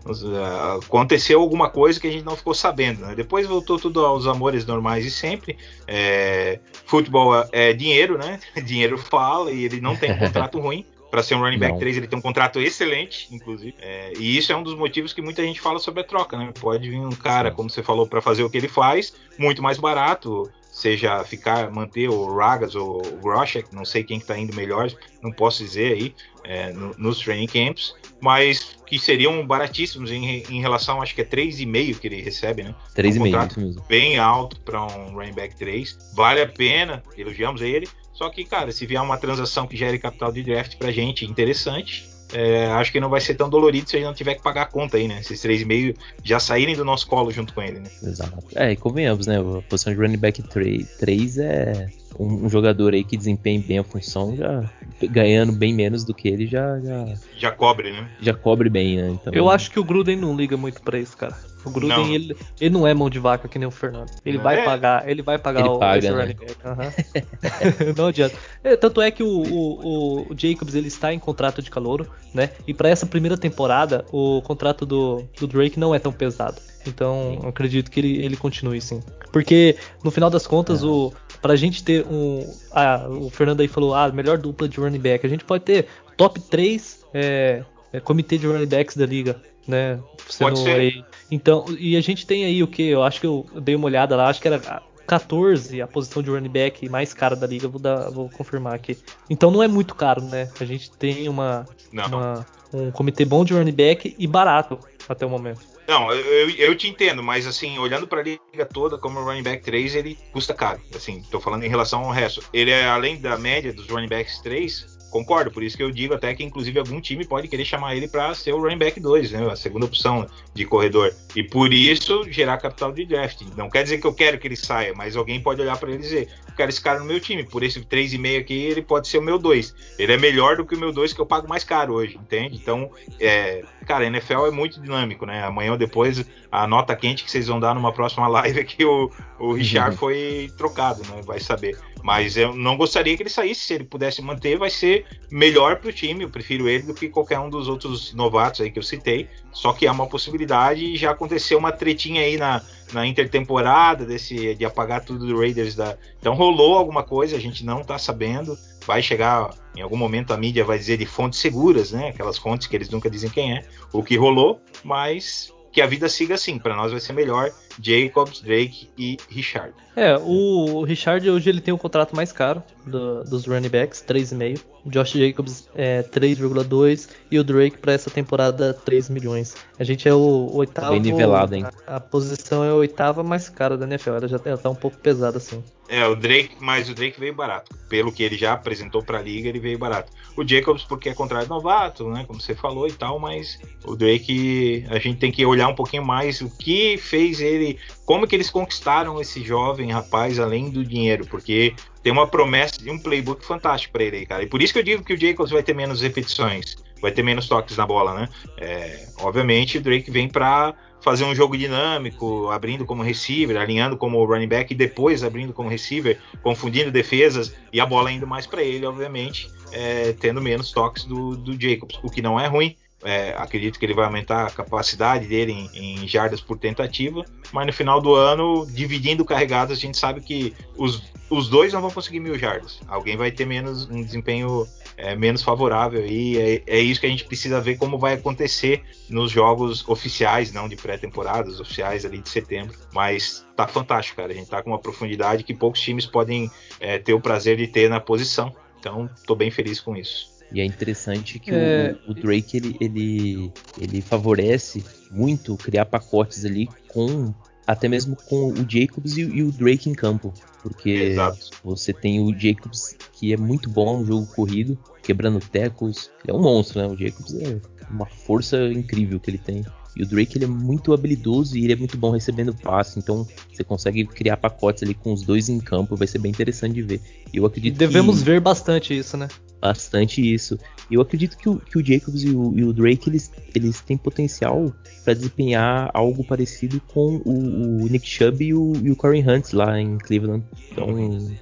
Aconteceu 0.84 1.40
alguma 1.40 1.70
coisa 1.70 2.00
que 2.00 2.08
a 2.08 2.12
gente 2.12 2.24
não 2.24 2.36
ficou 2.36 2.52
sabendo, 2.52 3.02
né? 3.02 3.14
Depois 3.14 3.46
voltou 3.46 3.78
tudo 3.78 4.04
aos 4.04 4.26
amores 4.26 4.66
normais 4.66 5.06
e 5.06 5.10
sempre. 5.12 5.56
É, 5.86 6.58
futebol 6.84 7.32
é 7.52 7.72
dinheiro, 7.72 8.18
né? 8.18 8.40
Dinheiro 8.68 8.98
fala 8.98 9.52
e 9.52 9.64
ele 9.64 9.80
não 9.80 9.94
tem 9.94 10.14
contrato 10.18 10.58
ruim. 10.58 10.84
Para 11.10 11.22
ser 11.22 11.34
um 11.34 11.40
running 11.40 11.58
back 11.58 11.72
Não. 11.72 11.78
3, 11.78 11.96
ele 11.96 12.06
tem 12.06 12.18
um 12.18 12.22
contrato 12.22 12.60
excelente, 12.60 13.28
inclusive. 13.34 13.74
É, 13.80 14.12
e 14.18 14.36
isso 14.36 14.52
é 14.52 14.56
um 14.56 14.62
dos 14.62 14.74
motivos 14.74 15.12
que 15.12 15.22
muita 15.22 15.42
gente 15.42 15.60
fala 15.60 15.78
sobre 15.78 16.02
a 16.02 16.04
troca, 16.04 16.36
né? 16.36 16.52
Pode 16.60 16.88
vir 16.88 16.98
um 16.98 17.10
cara, 17.10 17.50
como 17.50 17.70
você 17.70 17.82
falou, 17.82 18.06
para 18.06 18.20
fazer 18.20 18.42
o 18.42 18.50
que 18.50 18.58
ele 18.58 18.68
faz, 18.68 19.14
muito 19.38 19.62
mais 19.62 19.78
barato, 19.78 20.50
seja 20.70 21.24
ficar, 21.24 21.70
manter 21.70 22.08
o 22.08 22.36
Ragas 22.36 22.74
ou 22.74 23.04
o 23.04 23.16
Groshek, 23.16 23.74
não 23.74 23.84
sei 23.84 24.04
quem 24.04 24.20
que 24.20 24.26
tá 24.26 24.38
indo 24.38 24.54
melhor, 24.54 24.90
não 25.22 25.32
posso 25.32 25.62
dizer 25.62 25.92
aí, 25.92 26.14
é, 26.44 26.72
no, 26.72 26.94
nos 26.96 27.18
training 27.18 27.46
camps, 27.46 27.94
mas 28.20 28.76
que 28.86 28.98
seriam 28.98 29.46
baratíssimos 29.46 30.10
em, 30.10 30.42
em 30.48 30.60
relação, 30.60 31.02
acho 31.02 31.14
que 31.14 31.20
é 31.20 31.24
3,5 31.24 31.98
que 31.98 32.06
ele 32.06 32.22
recebe, 32.22 32.62
né? 32.62 32.74
3,5, 32.96 33.56
um 33.56 33.60
mesmo. 33.60 33.84
Bem 33.88 34.18
alto 34.18 34.60
para 34.60 34.82
um 34.84 35.14
running 35.14 35.34
back 35.34 35.56
3, 35.56 36.12
vale 36.14 36.40
a 36.40 36.46
pena, 36.46 37.02
elogiamos 37.16 37.60
ele, 37.60 37.88
só 38.18 38.28
que, 38.30 38.44
cara, 38.44 38.72
se 38.72 38.84
vier 38.84 39.00
uma 39.00 39.16
transação 39.16 39.64
que 39.64 39.76
gere 39.76 39.96
capital 39.96 40.32
de 40.32 40.42
draft 40.42 40.76
pra 40.76 40.90
gente 40.90 41.24
interessante, 41.24 42.10
é, 42.32 42.66
acho 42.66 42.90
que 42.90 42.98
não 42.98 43.08
vai 43.08 43.20
ser 43.20 43.36
tão 43.36 43.48
dolorido 43.48 43.88
se 43.88 43.94
a 43.94 44.00
gente 44.00 44.08
não 44.08 44.14
tiver 44.14 44.34
que 44.34 44.42
pagar 44.42 44.62
a 44.62 44.66
conta 44.66 44.96
aí, 44.96 45.06
né? 45.06 45.20
Esses 45.20 45.40
3,5 45.40 45.96
já 46.24 46.40
saírem 46.40 46.74
do 46.74 46.84
nosso 46.84 47.06
colo 47.06 47.30
junto 47.30 47.54
com 47.54 47.62
ele, 47.62 47.78
né? 47.78 47.88
Exato. 48.02 48.44
É, 48.56 48.72
e 48.72 48.76
convenhamos, 48.76 49.28
né? 49.28 49.38
A 49.38 49.62
posição 49.62 49.94
de 49.94 50.00
running 50.00 50.16
back 50.16 50.42
3, 50.42 50.96
3 50.98 51.38
é 51.38 51.86
um, 52.18 52.46
um, 52.46 52.48
jogador 52.48 52.92
aí 52.92 53.04
que 53.04 53.16
desempenhe 53.16 53.60
bem 53.60 53.78
a 53.78 53.84
função, 53.84 54.36
já 54.36 54.68
ganhando 55.00 55.52
bem 55.52 55.72
menos 55.72 56.02
do 56.02 56.12
que 56.12 56.26
ele, 56.26 56.48
já. 56.48 56.80
Já, 56.80 57.14
já 57.36 57.50
cobre, 57.52 57.92
né? 57.92 58.10
Já 58.20 58.34
cobre 58.34 58.68
bem, 58.68 58.96
né? 58.96 59.10
Então, 59.10 59.32
Eu 59.32 59.48
acho 59.48 59.70
que 59.70 59.78
o 59.78 59.84
Gruden 59.84 60.16
não 60.16 60.36
liga 60.36 60.56
muito 60.56 60.82
pra 60.82 60.98
isso, 60.98 61.16
cara. 61.16 61.36
O 61.68 61.72
Gruden, 61.72 61.96
não. 61.96 62.12
Ele, 62.12 62.36
ele 62.60 62.70
não 62.70 62.86
é 62.86 62.94
mão 62.94 63.08
de 63.08 63.18
vaca 63.18 63.48
que 63.48 63.58
nem 63.58 63.68
o 63.68 63.70
Fernando. 63.70 64.10
Ele 64.24 64.36
não 64.36 64.44
vai 64.44 64.60
é. 64.60 64.64
pagar, 64.64 65.08
ele 65.08 65.22
vai 65.22 65.38
pagar 65.38 65.60
ele 65.60 65.68
o 65.68 65.78
paga, 65.78 66.12
né? 66.12 66.34
uhum. 66.64 67.94
Não 67.96 68.06
adianta. 68.06 68.34
É, 68.62 68.76
tanto 68.76 69.00
é 69.00 69.10
que 69.10 69.22
o, 69.22 69.28
o, 69.28 70.32
o, 70.32 70.34
Jacobs 70.36 70.74
ele 70.74 70.88
está 70.88 71.12
em 71.12 71.18
contrato 71.18 71.62
de 71.62 71.70
calouro, 71.70 72.08
né? 72.32 72.50
E 72.66 72.74
para 72.74 72.88
essa 72.88 73.06
primeira 73.06 73.36
temporada, 73.36 74.04
o 74.12 74.42
contrato 74.42 74.84
do, 74.84 75.24
do 75.38 75.46
Drake 75.46 75.78
não 75.78 75.94
é 75.94 75.98
tão 75.98 76.12
pesado. 76.12 76.60
Então, 76.86 77.40
acredito 77.46 77.90
que 77.90 78.00
ele, 78.00 78.24
ele 78.24 78.36
continue 78.36 78.80
sim. 78.80 79.00
Porque, 79.32 79.76
no 80.02 80.10
final 80.10 80.30
das 80.30 80.46
contas, 80.46 80.82
é. 80.82 80.86
o, 80.86 81.12
pra 81.40 81.56
gente 81.56 81.82
ter 81.84 82.06
um. 82.06 82.48
Ah, 82.72 83.06
o 83.08 83.30
Fernando 83.30 83.60
aí 83.60 83.68
falou, 83.68 83.94
ah, 83.94 84.10
melhor 84.10 84.38
dupla 84.38 84.68
de 84.68 84.78
running 84.78 84.98
back. 84.98 85.26
A 85.26 85.28
gente 85.28 85.44
pode 85.44 85.64
ter 85.64 85.86
top 86.16 86.40
3 86.40 87.04
é, 87.14 87.62
é, 87.92 88.00
comitê 88.00 88.38
de 88.38 88.46
running 88.46 88.66
backs 88.66 88.96
da 88.96 89.06
liga, 89.06 89.36
né? 89.66 89.98
Pode 90.38 90.58
ser. 90.58 90.80
Aí. 90.80 91.04
Então, 91.30 91.64
e 91.78 91.96
a 91.96 92.00
gente 92.00 92.26
tem 92.26 92.44
aí 92.44 92.62
o 92.62 92.66
que? 92.66 92.82
Eu 92.82 93.02
acho 93.02 93.20
que 93.20 93.26
eu 93.26 93.46
dei 93.60 93.74
uma 93.74 93.86
olhada 93.86 94.16
lá, 94.16 94.28
acho 94.28 94.40
que 94.40 94.48
era 94.48 94.82
14 95.06 95.80
a 95.80 95.86
posição 95.86 96.22
de 96.22 96.30
running 96.30 96.48
back 96.48 96.88
mais 96.88 97.14
cara 97.14 97.34
da 97.34 97.46
liga, 97.46 97.68
vou, 97.68 97.80
dar, 97.80 98.10
vou 98.10 98.28
confirmar 98.28 98.74
aqui. 98.74 98.96
Então 99.28 99.50
não 99.50 99.62
é 99.62 99.68
muito 99.68 99.94
caro, 99.94 100.22
né? 100.22 100.50
A 100.60 100.64
gente 100.64 100.90
tem 100.90 101.28
uma, 101.28 101.66
uma 101.92 102.46
um 102.72 102.90
comitê 102.90 103.24
bom 103.24 103.44
de 103.44 103.54
running 103.54 103.72
back 103.72 104.14
e 104.18 104.26
barato 104.26 104.78
até 105.08 105.24
o 105.24 105.30
momento. 105.30 105.60
Não, 105.88 106.12
eu, 106.12 106.50
eu 106.50 106.76
te 106.76 106.86
entendo, 106.86 107.22
mas 107.22 107.46
assim, 107.46 107.78
olhando 107.78 108.06
para 108.06 108.20
a 108.20 108.22
liga 108.22 108.66
toda, 108.70 108.98
como 108.98 109.22
running 109.22 109.42
back 109.42 109.64
3, 109.64 109.94
ele 109.94 110.18
custa 110.32 110.52
caro. 110.52 110.80
Assim, 110.94 111.22
tô 111.30 111.40
falando 111.40 111.64
em 111.64 111.68
relação 111.68 112.04
ao 112.04 112.10
resto. 112.10 112.42
Ele 112.52 112.70
é 112.70 112.86
além 112.86 113.18
da 113.18 113.38
média 113.38 113.72
dos 113.72 113.88
running 113.88 114.08
backs 114.08 114.38
3, 114.40 114.97
Concordo, 115.10 115.50
por 115.50 115.62
isso 115.62 115.76
que 115.76 115.82
eu 115.82 115.90
digo 115.90 116.14
até 116.14 116.34
que 116.34 116.44
inclusive 116.44 116.78
algum 116.78 117.00
time 117.00 117.24
pode 117.24 117.48
querer 117.48 117.64
chamar 117.64 117.96
ele 117.96 118.06
para 118.06 118.34
ser 118.34 118.52
o 118.52 118.60
running 118.60 118.78
back 118.78 119.00
2, 119.00 119.32
né, 119.32 119.50
a 119.50 119.56
segunda 119.56 119.86
opção 119.86 120.26
de 120.54 120.64
corredor. 120.64 121.14
E 121.34 121.42
por 121.42 121.72
isso 121.72 122.24
gerar 122.30 122.58
capital 122.58 122.92
de 122.92 123.06
draft. 123.06 123.42
Não 123.56 123.70
quer 123.70 123.82
dizer 123.82 123.98
que 123.98 124.06
eu 124.06 124.12
quero 124.12 124.38
que 124.38 124.46
ele 124.46 124.56
saia, 124.56 124.92
mas 124.94 125.16
alguém 125.16 125.40
pode 125.40 125.60
olhar 125.60 125.78
para 125.78 125.90
ele 125.90 125.98
e 125.98 126.02
dizer: 126.02 126.28
quero 126.58 126.70
esse 126.70 126.80
cara 126.80 126.98
no 126.98 127.04
meu 127.04 127.20
time, 127.20 127.44
por 127.44 127.62
esse 127.62 127.80
3,5 127.80 128.40
aqui 128.40 128.54
ele 128.64 128.82
pode 128.82 129.06
ser 129.06 129.18
o 129.18 129.22
meu 129.22 129.38
2. 129.38 129.74
Ele 129.96 130.12
é 130.12 130.16
melhor 130.16 130.56
do 130.56 130.66
que 130.66 130.74
o 130.74 130.78
meu 130.78 130.92
2 130.92 131.12
que 131.12 131.20
eu 131.20 131.26
pago 131.26 131.48
mais 131.48 131.62
caro 131.62 131.94
hoje, 131.94 132.16
entende? 132.16 132.56
Então, 132.56 132.90
é, 133.20 133.62
cara, 133.86 134.04
a 134.04 134.06
NFL 134.08 134.46
é 134.46 134.50
muito 134.50 134.80
dinâmico, 134.80 135.24
né? 135.24 135.44
Amanhã 135.44 135.72
ou 135.72 135.78
depois 135.78 136.28
a 136.50 136.66
nota 136.66 136.96
quente 136.96 137.22
que 137.22 137.30
vocês 137.30 137.46
vão 137.46 137.60
dar 137.60 137.76
numa 137.76 137.92
próxima 137.92 138.26
live 138.28 138.58
é 138.58 138.64
que 138.64 138.84
o, 138.84 139.08
o 139.38 139.52
Richard 139.52 139.92
uhum. 139.92 139.96
foi 139.96 140.50
trocado, 140.58 141.02
né? 141.04 141.22
Vai 141.24 141.38
saber. 141.38 141.78
Mas 142.02 142.36
eu 142.36 142.54
não 142.54 142.76
gostaria 142.76 143.16
que 143.16 143.22
ele 143.22 143.30
saísse. 143.30 143.60
Se 143.62 143.74
ele 143.74 143.84
pudesse 143.84 144.20
manter, 144.20 144.58
vai 144.58 144.70
ser 144.70 145.06
melhor 145.30 145.76
para 145.76 145.90
o 145.90 145.92
time. 145.92 146.24
Eu 146.24 146.30
prefiro 146.30 146.68
ele 146.68 146.84
do 146.84 146.94
que 146.94 147.08
qualquer 147.08 147.38
um 147.38 147.50
dos 147.50 147.68
outros 147.68 148.12
novatos 148.14 148.60
aí 148.60 148.70
que 148.70 148.78
eu 148.78 148.82
citei. 148.82 149.28
Só 149.52 149.72
que 149.72 149.86
é 149.86 149.90
uma 149.90 150.06
possibilidade 150.06 150.84
e 150.84 150.96
já 150.96 151.10
aconteceu 151.10 151.58
uma 151.58 151.72
tretinha 151.72 152.22
aí 152.22 152.36
na, 152.36 152.62
na 152.92 153.06
intertemporada 153.06 154.04
desse 154.04 154.54
de 154.54 154.64
apagar 154.64 155.04
tudo 155.04 155.26
do 155.26 155.38
Raiders 155.38 155.74
da. 155.74 155.96
Então 156.18 156.34
rolou 156.34 156.76
alguma 156.76 157.02
coisa, 157.02 157.36
a 157.36 157.40
gente 157.40 157.64
não 157.64 157.82
tá 157.82 157.98
sabendo. 157.98 158.56
Vai 158.86 159.02
chegar 159.02 159.50
em 159.76 159.82
algum 159.82 159.96
momento 159.96 160.32
a 160.32 160.36
mídia 160.36 160.64
vai 160.64 160.78
dizer 160.78 160.96
de 160.96 161.04
fontes 161.04 161.38
seguras, 161.40 161.92
né? 161.92 162.08
Aquelas 162.08 162.38
fontes 162.38 162.66
que 162.66 162.74
eles 162.74 162.88
nunca 162.88 163.10
dizem 163.10 163.28
quem 163.28 163.58
é, 163.58 163.64
o 163.92 164.02
que 164.02 164.16
rolou, 164.16 164.60
mas 164.82 165.52
que 165.72 165.80
a 165.80 165.86
vida 165.86 166.08
siga 166.08 166.34
assim. 166.34 166.58
Para 166.58 166.76
nós 166.76 166.90
vai 166.90 167.00
ser 167.00 167.12
melhor 167.12 167.50
Jacobs, 167.80 168.40
Drake 168.40 168.88
e 168.96 169.16
Richard. 169.28 169.72
É, 169.94 170.16
o 170.16 170.82
Richard 170.82 171.28
hoje 171.28 171.50
ele 171.50 171.60
tem 171.60 171.74
o 171.74 171.78
contrato 171.78 172.14
mais 172.14 172.32
caro 172.32 172.62
do, 172.86 173.24
dos 173.24 173.46
running 173.46 173.68
backs, 173.68 174.04
3,5. 174.06 174.60
Josh 174.86 175.12
Jacobs 175.12 175.68
é 175.74 176.02
3,2 176.02 177.08
e 177.30 177.38
o 177.38 177.44
Drake 177.44 177.78
para 177.78 177.92
essa 177.92 178.10
temporada 178.10 178.72
3 178.72 179.10
milhões. 179.10 179.54
A 179.78 179.84
gente 179.84 180.08
é 180.08 180.14
o, 180.14 180.18
o 180.18 180.56
oitavo. 180.56 180.92
Bem 180.92 181.00
nivelado, 181.00 181.54
hein? 181.54 181.66
A, 181.86 181.96
a, 181.96 182.00
posição 182.00 182.64
é 182.64 182.70
a 182.70 182.74
oitava 182.74 183.22
mais 183.22 183.48
cara 183.48 183.76
da 183.76 183.86
NFL. 183.86 184.10
Ela 184.10 184.28
já 184.28 184.38
tá 184.38 184.70
um 184.70 184.74
pouco 184.74 184.96
pesada 184.98 185.36
assim. 185.36 185.62
É, 185.88 186.06
o 186.06 186.14
Drake, 186.14 186.56
mas 186.60 186.90
o 186.90 186.94
Drake 186.94 187.18
veio 187.18 187.34
barato. 187.34 187.74
Pelo 187.88 188.12
que 188.12 188.22
ele 188.22 188.36
já 188.36 188.52
apresentou 188.52 189.02
para 189.02 189.18
a 189.18 189.22
liga, 189.22 189.48
ele 189.48 189.58
veio 189.58 189.78
barato. 189.78 190.12
O 190.36 190.46
Jacobs 190.46 190.84
porque 190.84 191.08
é 191.08 191.14
contrato 191.14 191.48
novato, 191.48 192.08
né, 192.10 192.24
como 192.26 192.40
você 192.40 192.54
falou 192.54 192.86
e 192.86 192.92
tal, 192.92 193.18
mas 193.18 193.58
o 193.84 193.96
Drake 193.96 194.84
a 194.90 194.98
gente 194.98 195.18
tem 195.18 195.32
que 195.32 195.44
olhar 195.46 195.66
um 195.66 195.74
pouquinho 195.74 196.04
mais 196.04 196.42
o 196.42 196.50
que 196.58 196.98
fez 196.98 197.40
ele, 197.40 197.78
como 198.04 198.26
que 198.26 198.36
eles 198.36 198.50
conquistaram 198.50 199.18
esse 199.18 199.42
jovem 199.42 199.90
rapaz 199.90 200.38
além 200.38 200.70
do 200.70 200.84
dinheiro, 200.84 201.26
porque 201.26 201.74
tem 202.02 202.12
uma 202.12 202.26
promessa 202.26 202.82
de 202.82 202.90
um 202.90 202.98
playbook 202.98 203.44
fantástico 203.44 203.92
para 203.94 204.04
ele, 204.04 204.26
cara. 204.26 204.42
E 204.42 204.46
por 204.46 204.60
isso 204.60 204.74
que 204.74 204.78
eu 204.78 204.84
digo 204.84 205.02
que 205.02 205.14
o 205.14 205.18
Jacobs 205.18 205.50
vai 205.50 205.62
ter 205.62 205.74
menos 205.74 206.02
repetições, 206.02 206.76
vai 207.00 207.12
ter 207.12 207.22
menos 207.22 207.48
toques 207.48 207.76
na 207.76 207.86
bola, 207.86 208.12
né? 208.12 208.28
É, 208.58 209.08
obviamente 209.20 209.78
o 209.78 209.80
Drake 209.80 210.10
vem 210.10 210.28
para 210.28 210.74
fazer 211.08 211.24
um 211.24 211.34
jogo 211.34 211.56
dinâmico, 211.56 212.50
abrindo 212.50 212.84
como 212.84 213.02
receiver, 213.02 213.56
alinhando 213.56 213.96
como 213.96 214.22
running 214.26 214.46
back 214.46 214.74
e 214.74 214.76
depois 214.76 215.24
abrindo 215.24 215.54
como 215.54 215.66
receiver, 215.66 216.18
confundindo 216.42 216.90
defesas 216.90 217.54
e 217.72 217.80
a 217.80 217.86
bola 217.86 218.12
indo 218.12 218.26
mais 218.26 218.46
para 218.46 218.62
ele, 218.62 218.84
obviamente, 218.84 219.50
é, 219.72 220.12
tendo 220.12 220.38
menos 220.42 220.70
toques 220.70 221.04
do, 221.04 221.34
do 221.34 221.58
Jacobs, 221.58 221.98
o 222.02 222.10
que 222.10 222.20
não 222.20 222.38
é 222.38 222.46
ruim. 222.46 222.76
É, 223.04 223.32
acredito 223.36 223.78
que 223.78 223.86
ele 223.86 223.94
vai 223.94 224.06
aumentar 224.06 224.46
a 224.46 224.50
capacidade 224.50 225.26
dele 225.26 225.52
em, 225.52 226.02
em, 226.02 226.08
jardas 226.08 226.40
por 226.40 226.58
tentativa, 226.58 227.24
mas 227.52 227.66
no 227.66 227.72
final 227.72 228.00
do 228.00 228.14
ano, 228.14 228.66
dividindo 228.66 229.24
carregadas, 229.24 229.78
a 229.78 229.80
gente 229.80 229.96
sabe 229.96 230.20
que 230.20 230.52
os, 230.76 231.02
os 231.30 231.48
dois 231.48 231.72
não 231.72 231.80
vão 231.80 231.90
conseguir 231.90 232.18
mil 232.18 232.36
jardas. 232.36 232.80
Alguém 232.88 233.16
vai 233.16 233.30
ter 233.30 233.46
menos 233.46 233.88
um 233.88 234.02
desempenho 234.02 234.66
é, 234.96 235.14
menos 235.14 235.42
favorável 235.42 236.04
e 236.04 236.38
é, 236.38 236.62
é, 236.66 236.78
isso 236.80 237.00
que 237.00 237.06
a 237.06 237.08
gente 237.08 237.24
precisa 237.24 237.60
ver 237.60 237.78
como 237.78 237.98
vai 237.98 238.14
acontecer 238.14 238.82
nos 239.08 239.30
jogos 239.30 239.88
oficiais, 239.88 240.52
não 240.52 240.68
de 240.68 240.74
pré-temporada, 240.74 241.48
os 241.48 241.60
oficiais 241.60 242.04
ali 242.04 242.18
de 242.18 242.28
setembro. 242.28 242.76
Mas 242.92 243.46
tá 243.54 243.68
fantástico, 243.68 244.16
cara. 244.16 244.32
A 244.32 244.34
gente 244.34 244.50
tá 244.50 244.60
com 244.60 244.70
uma 244.70 244.78
profundidade 244.78 245.44
que 245.44 245.54
poucos 245.54 245.80
times 245.80 246.04
podem 246.04 246.50
é, 246.80 246.98
ter 246.98 247.14
o 247.14 247.20
prazer 247.20 247.56
de 247.56 247.68
ter 247.68 247.88
na 247.88 248.00
posição. 248.00 248.52
Então, 248.80 249.08
tô 249.24 249.36
bem 249.36 249.50
feliz 249.50 249.80
com 249.80 249.96
isso. 249.96 250.37
E 250.52 250.60
é 250.60 250.64
interessante 250.64 251.38
que 251.38 251.50
é... 251.50 251.96
o, 252.06 252.12
o, 252.12 252.14
Drake 252.14 252.56
ele, 252.56 252.76
ele, 252.80 253.52
ele 253.80 254.00
favorece 254.00 254.84
muito 255.10 255.56
criar 255.56 255.84
pacotes 255.86 256.44
ali 256.44 256.68
com 256.88 257.34
até 257.66 257.86
mesmo 257.86 258.16
com 258.16 258.48
o 258.48 258.66
Jacobs 258.66 259.18
e, 259.18 259.20
e 259.20 259.42
o 259.42 259.52
Drake 259.52 259.90
em 259.90 259.94
campo. 259.94 260.32
Porque 260.62 260.90
Exato. 260.90 261.50
você 261.62 261.92
tem 261.92 262.18
o 262.18 262.32
Jacobs 262.34 262.96
que 263.12 263.32
é 263.32 263.36
muito 263.36 263.68
bom 263.68 263.98
no 263.98 264.06
jogo 264.06 264.26
corrido, 264.34 264.78
quebrando 265.02 265.38
tackles. 265.38 266.10
Ele 266.24 266.34
é 266.34 266.34
um 266.34 266.42
monstro, 266.42 266.80
né? 266.80 266.86
O 266.86 266.96
Jacobs 266.96 267.34
é 267.34 267.60
uma 267.90 268.06
força 268.06 268.56
incrível 268.72 269.20
que 269.20 269.30
ele 269.30 269.38
tem. 269.38 269.64
E 269.94 270.02
o 270.02 270.06
Drake 270.06 270.38
ele 270.38 270.44
é 270.44 270.48
muito 270.48 270.94
habilidoso 270.94 271.58
e 271.58 271.64
ele 271.64 271.72
é 271.72 271.76
muito 271.76 271.98
bom 271.98 272.12
recebendo 272.12 272.54
passe, 272.54 272.98
então 272.98 273.26
você 273.52 273.64
consegue 273.64 274.06
criar 274.06 274.36
pacotes 274.36 274.82
ali 274.84 274.94
com 274.94 275.12
os 275.12 275.22
dois 275.22 275.48
em 275.48 275.58
campo, 275.58 275.96
vai 275.96 276.06
ser 276.06 276.18
bem 276.18 276.30
interessante 276.30 276.74
de 276.74 276.82
ver. 276.82 277.00
Eu 277.34 277.44
acredito 277.44 277.76
Devemos 277.76 278.18
que... 278.18 278.24
ver 278.24 278.40
bastante 278.40 278.96
isso, 278.96 279.16
né? 279.16 279.26
Bastante 279.60 280.20
isso. 280.20 280.58
Eu 280.90 281.00
acredito 281.00 281.36
que 281.36 281.48
o, 281.48 281.58
que 281.58 281.78
o 281.78 281.84
Jacobs 281.84 282.22
e 282.22 282.30
o, 282.30 282.52
e 282.56 282.64
o, 282.64 282.72
Drake 282.72 283.10
eles, 283.10 283.30
eles 283.54 283.80
têm 283.80 283.96
potencial 283.96 284.72
para 285.04 285.14
desempenhar 285.14 285.90
algo 285.92 286.24
parecido 286.24 286.80
com 286.88 287.20
o, 287.24 287.84
o 287.84 287.88
Nick 287.88 288.08
Chubb 288.08 288.44
e 288.44 288.54
o, 288.54 288.72
e 288.82 288.90
o 288.90 288.96
Corey 288.96 289.22
Hunt 289.22 289.52
lá 289.52 289.78
em 289.80 289.98
Cleveland. 289.98 290.44
Então, 290.70 290.96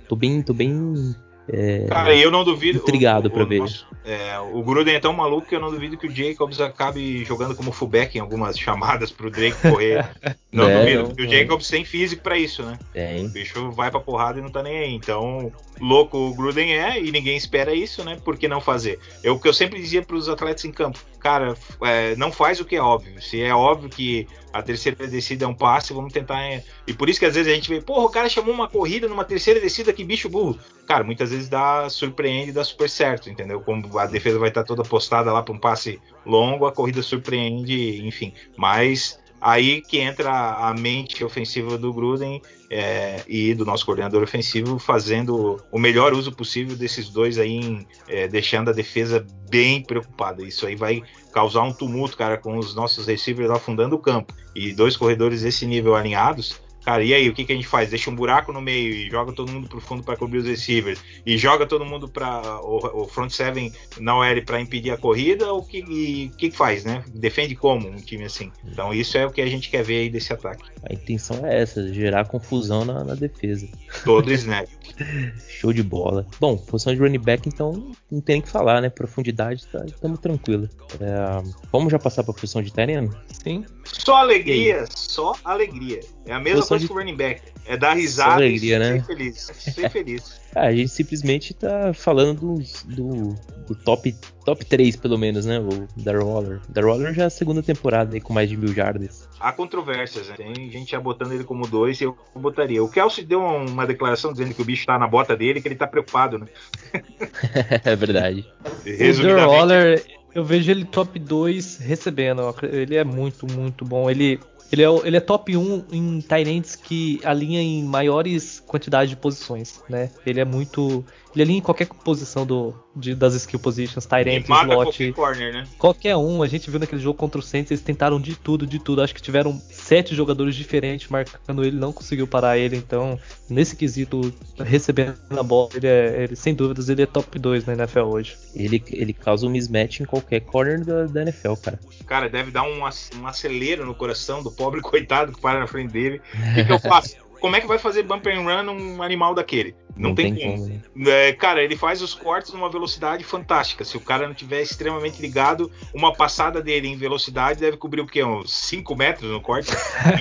tô 0.08 0.16
bem, 0.16 0.42
tô 0.42 0.52
bem 0.52 1.14
é, 1.48 1.86
Cara, 1.88 2.14
eu 2.14 2.30
não 2.30 2.42
duvido. 2.42 2.78
Intrigado 2.78 3.30
para 3.30 3.44
ver. 3.44 3.62
É, 4.04 4.38
o 4.38 4.62
Gruden 4.62 4.94
é 4.94 5.00
tão 5.00 5.12
maluco 5.12 5.46
que 5.46 5.54
eu 5.54 5.60
não 5.60 5.70
duvido 5.70 5.96
que 5.96 6.06
o 6.06 6.10
Jacobs 6.10 6.60
acabe 6.60 7.24
jogando 7.24 7.54
como 7.54 7.72
fullback 7.72 8.16
em 8.16 8.20
algumas 8.20 8.58
chamadas 8.58 9.12
pro 9.12 9.30
Drake 9.30 9.56
correr. 9.62 10.08
não 10.52 10.68
é, 10.68 10.80
duvido, 10.80 11.04
porque 11.08 11.22
o 11.22 11.28
Jacobs 11.28 11.68
tem 11.68 11.84
físico 11.84 12.22
para 12.22 12.36
isso, 12.36 12.62
né? 12.62 12.78
Tem. 12.92 13.26
O 13.26 13.28
bicho 13.28 13.70
vai 13.70 13.90
pra 13.90 14.00
porrada 14.00 14.38
e 14.38 14.42
não 14.42 14.50
tá 14.50 14.62
nem 14.62 14.76
aí. 14.76 14.94
Então, 14.94 15.52
louco 15.80 16.16
o 16.16 16.34
Gruden 16.34 16.72
é 16.72 17.00
e 17.00 17.10
ninguém 17.10 17.36
espera 17.36 17.74
isso, 17.74 18.04
né? 18.04 18.18
Por 18.24 18.36
que 18.36 18.48
não 18.48 18.60
fazer? 18.60 18.98
É 19.22 19.30
o 19.30 19.38
que 19.38 19.48
eu 19.48 19.54
sempre 19.54 19.80
dizia 19.80 20.02
pros 20.02 20.28
atletas 20.28 20.64
em 20.64 20.72
campo. 20.72 20.98
Cara, 21.20 21.56
é, 21.82 22.14
não 22.16 22.30
faz 22.30 22.60
o 22.60 22.64
que 22.64 22.76
é 22.76 22.80
óbvio. 22.80 23.20
Se 23.20 23.42
é 23.42 23.54
óbvio 23.54 23.88
que 23.88 24.26
a 24.52 24.62
terceira 24.62 25.06
descida 25.06 25.44
é 25.44 25.48
um 25.48 25.54
passe, 25.54 25.92
vamos 25.92 26.12
tentar. 26.12 26.40
É... 26.40 26.64
E 26.86 26.94
por 26.94 27.08
isso 27.08 27.20
que 27.20 27.26
às 27.26 27.34
vezes 27.34 27.52
a 27.52 27.54
gente 27.54 27.68
vê, 27.68 27.80
porra, 27.80 28.06
o 28.06 28.10
cara 28.10 28.28
chamou 28.28 28.54
uma 28.54 28.68
corrida 28.68 29.08
numa 29.08 29.24
terceira 29.24 29.60
descida, 29.60 29.92
que 29.92 30.04
bicho 30.04 30.28
burro. 30.28 30.58
Cara, 30.86 31.04
muitas 31.04 31.30
vezes 31.30 31.48
dá, 31.48 31.88
surpreende 31.90 32.52
dá 32.52 32.64
super 32.64 32.88
certo, 32.88 33.28
entendeu? 33.28 33.60
Como 33.60 33.98
a 33.98 34.06
defesa 34.06 34.38
vai 34.38 34.48
estar 34.48 34.64
toda 34.64 34.82
postada 34.82 35.32
lá 35.32 35.42
para 35.42 35.54
um 35.54 35.58
passe 35.58 36.00
longo, 36.24 36.66
a 36.66 36.72
corrida 36.72 37.02
surpreende, 37.02 38.06
enfim. 38.06 38.32
Mas 38.56 39.18
aí 39.40 39.80
que 39.80 39.98
entra 39.98 40.30
a 40.30 40.74
mente 40.74 41.24
ofensiva 41.24 41.76
do 41.76 41.92
Gruden 41.92 42.40
é, 42.70 43.22
e 43.28 43.54
do 43.54 43.64
nosso 43.64 43.84
coordenador 43.84 44.22
ofensivo 44.22 44.78
fazendo 44.78 45.62
o 45.70 45.78
melhor 45.78 46.12
uso 46.12 46.32
possível 46.32 46.76
desses 46.76 47.08
dois 47.08 47.38
aí, 47.38 47.52
em, 47.52 47.86
é, 48.08 48.26
deixando 48.26 48.70
a 48.70 48.72
defesa 48.72 49.24
bem 49.48 49.82
preocupada. 49.82 50.42
Isso 50.42 50.66
aí 50.66 50.74
vai 50.74 51.02
causar 51.32 51.62
um 51.62 51.72
tumulto, 51.72 52.16
cara, 52.16 52.36
com 52.36 52.58
os 52.58 52.74
nossos 52.74 53.06
receivers 53.06 53.50
afundando 53.50 53.94
o 53.94 53.98
campo. 53.98 54.34
E 54.54 54.72
dois 54.72 54.96
corredores 54.96 55.42
desse 55.42 55.66
nível 55.66 55.94
alinhados, 55.94 56.60
Cara, 56.86 57.02
e 57.02 57.12
aí, 57.12 57.28
o 57.28 57.34
que, 57.34 57.44
que 57.44 57.52
a 57.52 57.56
gente 57.56 57.66
faz? 57.66 57.90
Deixa 57.90 58.08
um 58.08 58.14
buraco 58.14 58.52
no 58.52 58.60
meio 58.60 58.94
e 58.94 59.10
joga 59.10 59.32
todo 59.32 59.50
mundo 59.50 59.68
pro 59.68 59.80
fundo 59.80 60.04
para 60.04 60.16
cobrir 60.16 60.38
os 60.38 60.46
receivers 60.46 61.02
e 61.26 61.36
joga 61.36 61.66
todo 61.66 61.84
mundo 61.84 62.08
para 62.08 62.60
o, 62.62 63.02
o, 63.02 63.08
front 63.08 63.30
seven 63.30 63.72
na 63.98 64.16
OL 64.16 64.40
para 64.46 64.60
impedir 64.60 64.92
a 64.92 64.96
corrida? 64.96 65.52
O 65.52 65.64
que, 65.64 65.82
que, 65.82 66.30
que 66.38 66.50
faz, 66.52 66.84
né? 66.84 67.02
Defende 67.12 67.56
como 67.56 67.88
um 67.88 67.96
time 67.96 68.22
assim? 68.22 68.52
Então, 68.64 68.94
isso 68.94 69.18
é 69.18 69.26
o 69.26 69.32
que 69.32 69.40
a 69.40 69.46
gente 69.46 69.68
quer 69.68 69.82
ver 69.82 70.02
aí 70.02 70.08
desse 70.08 70.32
ataque. 70.32 70.62
A 70.88 70.94
intenção 70.94 71.44
é 71.44 71.60
essa, 71.60 71.92
gerar 71.92 72.24
confusão 72.26 72.84
na, 72.84 73.02
na 73.02 73.16
defesa. 73.16 73.68
Todo 74.04 74.32
snap. 74.32 74.68
Show 75.58 75.72
de 75.72 75.82
bola. 75.82 76.24
Bom, 76.38 76.56
posição 76.56 76.94
de 76.94 77.00
running 77.00 77.18
back, 77.18 77.48
então 77.48 77.92
não 78.08 78.20
tem 78.20 78.36
nem 78.36 78.42
que 78.42 78.50
falar, 78.50 78.82
né? 78.82 78.90
Profundidade, 78.90 79.66
tá, 79.66 79.82
estamos 79.86 80.20
tranquilo. 80.20 80.68
É, 81.00 81.42
vamos 81.72 81.90
já 81.90 81.98
passar 81.98 82.22
para 82.22 82.32
a 82.32 82.34
posição 82.34 82.62
de 82.62 82.70
Tyrene? 82.70 83.10
Sim. 83.42 83.64
Só 83.84 84.16
alegria, 84.16 84.84
só 85.16 85.34
alegria. 85.42 86.00
É 86.26 86.32
a 86.32 86.38
mesma 86.38 86.66
coisa 86.66 86.82
de... 86.82 86.86
que 86.86 86.92
o 86.92 86.96
running 86.96 87.16
back. 87.16 87.40
É 87.64 87.76
dar 87.76 87.94
risada 87.94 88.30
só 88.30 88.36
alegria, 88.36 88.76
e 88.76 88.78
né? 88.78 88.92
ser 88.92 89.06
feliz. 89.06 89.50
Ser 89.54 89.90
feliz. 89.90 90.40
Ah, 90.54 90.66
a 90.66 90.74
gente 90.74 90.88
simplesmente 90.88 91.54
tá 91.54 91.92
falando 91.92 92.34
do, 92.34 92.94
do, 92.94 93.34
do, 93.66 93.74
top, 93.74 94.14
top 94.44 94.64
3, 94.64 94.94
pelo 94.96 95.18
menos, 95.18 95.46
né? 95.46 95.58
O 95.58 95.88
Darrell 95.96 96.28
Waller. 96.28 96.60
Darrell 96.68 96.92
Waller 96.92 97.14
já 97.14 97.24
é 97.24 97.26
a 97.26 97.30
segunda 97.30 97.62
temporada 97.62 98.14
aí 98.14 98.20
com 98.20 98.32
mais 98.32 98.48
de 98.48 98.56
mil 98.56 98.72
jardas. 98.72 99.28
Há 99.40 99.52
controvérsias, 99.52 100.28
né? 100.28 100.34
Tem 100.36 100.70
gente 100.70 100.92
já 100.92 101.00
botando 101.00 101.32
ele 101.32 101.44
como 101.44 101.66
dois 101.66 102.00
e 102.00 102.04
eu 102.04 102.16
botaria. 102.34 102.84
O 102.84 102.88
Kelsey 102.88 103.24
deu 103.24 103.40
uma 103.40 103.86
declaração 103.86 104.32
dizendo 104.32 104.54
que 104.54 104.62
o 104.62 104.64
bicho 104.64 104.86
tá 104.86 104.98
na 104.98 105.08
bota 105.08 105.34
dele 105.34 105.60
que 105.60 105.66
ele 105.66 105.76
tá 105.76 105.86
preocupado, 105.86 106.38
né? 106.38 106.46
é 107.84 107.96
verdade. 107.96 108.46
O 108.86 109.22
Darrell 109.22 109.48
Waller, 109.48 110.04
eu 110.34 110.44
vejo 110.44 110.70
ele 110.70 110.84
top 110.84 111.18
2 111.18 111.78
recebendo. 111.78 112.54
Ele 112.62 112.94
é 112.94 113.02
muito, 113.02 113.46
muito 113.50 113.84
bom. 113.84 114.08
Ele 114.08 114.38
ele 114.72 114.82
é, 114.82 114.88
ele 115.04 115.16
é 115.16 115.20
top 115.20 115.56
1 115.56 115.84
em 115.92 116.20
Tyrants 116.20 116.76
que 116.76 117.20
alinha 117.24 117.60
em 117.60 117.84
maiores 117.84 118.62
quantidades 118.66 119.10
de 119.10 119.16
posições, 119.16 119.80
né? 119.88 120.10
Ele 120.24 120.40
é 120.40 120.44
muito. 120.44 121.04
Ele 121.36 121.42
alinha 121.42 121.58
em 121.58 121.62
qualquer 121.62 121.86
posição 121.86 122.46
do, 122.46 122.74
de, 122.96 123.14
das 123.14 123.34
skill 123.34 123.60
positions, 123.60 124.06
Tyrant, 124.06 124.42
slot. 124.48 125.12
Corner, 125.12 125.52
né? 125.52 125.68
Qualquer 125.76 126.16
um. 126.16 126.42
A 126.42 126.46
gente 126.46 126.70
viu 126.70 126.80
naquele 126.80 127.00
jogo 127.00 127.18
contra 127.18 127.38
o 127.38 127.42
Saints, 127.42 127.70
eles 127.70 127.82
tentaram 127.82 128.18
de 128.18 128.34
tudo, 128.34 128.66
de 128.66 128.78
tudo. 128.78 129.02
Acho 129.02 129.14
que 129.14 129.20
tiveram 129.20 129.60
sete 129.70 130.14
jogadores 130.14 130.56
diferentes 130.56 131.08
marcando 131.10 131.62
ele, 131.62 131.76
não 131.76 131.92
conseguiu 131.92 132.26
parar 132.26 132.56
ele. 132.56 132.76
Então, 132.76 133.20
nesse 133.50 133.76
quesito, 133.76 134.32
recebendo 134.58 135.18
a 135.30 135.42
bola, 135.42 135.68
ele, 135.74 135.86
é, 135.86 136.22
ele 136.24 136.36
sem 136.36 136.54
dúvidas, 136.54 136.88
ele 136.88 137.02
é 137.02 137.06
top 137.06 137.38
2 137.38 137.66
na 137.66 137.74
NFL 137.74 138.00
hoje. 138.00 138.38
Ele, 138.54 138.82
ele 138.90 139.12
causa 139.12 139.46
um 139.46 139.50
mismatch 139.50 140.00
em 140.00 140.06
qualquer 140.06 140.40
corner 140.40 140.82
da, 140.82 141.04
da 141.04 141.20
NFL, 141.20 141.54
cara. 141.62 141.78
Cara, 142.06 142.30
deve 142.30 142.50
dar 142.50 142.62
um, 142.62 142.80
um 142.80 143.26
acelero 143.26 143.84
no 143.84 143.94
coração 143.94 144.42
do 144.42 144.50
pobre 144.50 144.80
coitado 144.80 145.32
que 145.32 145.40
para 145.40 145.60
na 145.60 145.66
frente 145.66 145.92
dele. 145.92 146.22
O 146.34 146.54
que, 146.54 146.64
que 146.64 146.72
eu 146.72 146.78
faço? 146.78 147.25
Como 147.40 147.56
é 147.56 147.60
que 147.60 147.66
vai 147.66 147.78
fazer 147.78 148.02
bump 148.02 148.26
and 148.26 148.42
run 148.42 148.70
um 148.70 149.02
animal 149.02 149.34
daquele? 149.34 149.74
Não, 149.96 150.10
Não 150.10 150.14
tem, 150.14 150.34
tem 150.34 150.44
como. 150.44 150.62
como, 150.62 150.82
né? 150.94 151.28
É, 151.28 151.32
cara, 151.32 151.62
ele 151.62 151.74
faz 151.74 152.02
os 152.02 152.14
cortes 152.14 152.52
numa 152.52 152.68
velocidade 152.68 153.24
fantástica. 153.24 153.82
Se 153.82 153.96
o 153.96 154.00
cara 154.00 154.28
não 154.28 154.34
tiver 154.34 154.60
extremamente 154.60 155.22
ligado, 155.22 155.70
uma 155.94 156.12
passada 156.12 156.60
dele 156.60 156.88
em 156.88 156.96
velocidade 156.96 157.60
deve 157.60 157.78
cobrir 157.78 158.02
o 158.02 158.06
quê? 158.06 158.22
Uns 158.22 158.52
5 158.52 158.94
metros 158.94 159.30
no 159.30 159.40
corte? 159.40 159.70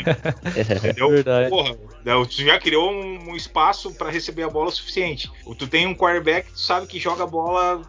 Entendeu? 0.78 1.10
Verdade. 1.10 1.50
Porra, 1.50 1.78
né, 2.06 2.14
tu 2.26 2.42
já 2.42 2.58
criou 2.58 2.90
um, 2.90 3.32
um 3.32 3.36
espaço 3.36 3.94
para 3.94 4.10
receber 4.10 4.44
a 4.44 4.50
bola 4.50 4.72
suficiente. 4.72 5.30
Tu 5.58 5.68
tem 5.68 5.86
um 5.86 5.94
quarterback, 5.94 6.52
tu 6.52 6.60
sabe 6.60 6.88
que 6.88 6.98
joga 6.98 7.24
a 7.24 7.28
bola 7.28 7.82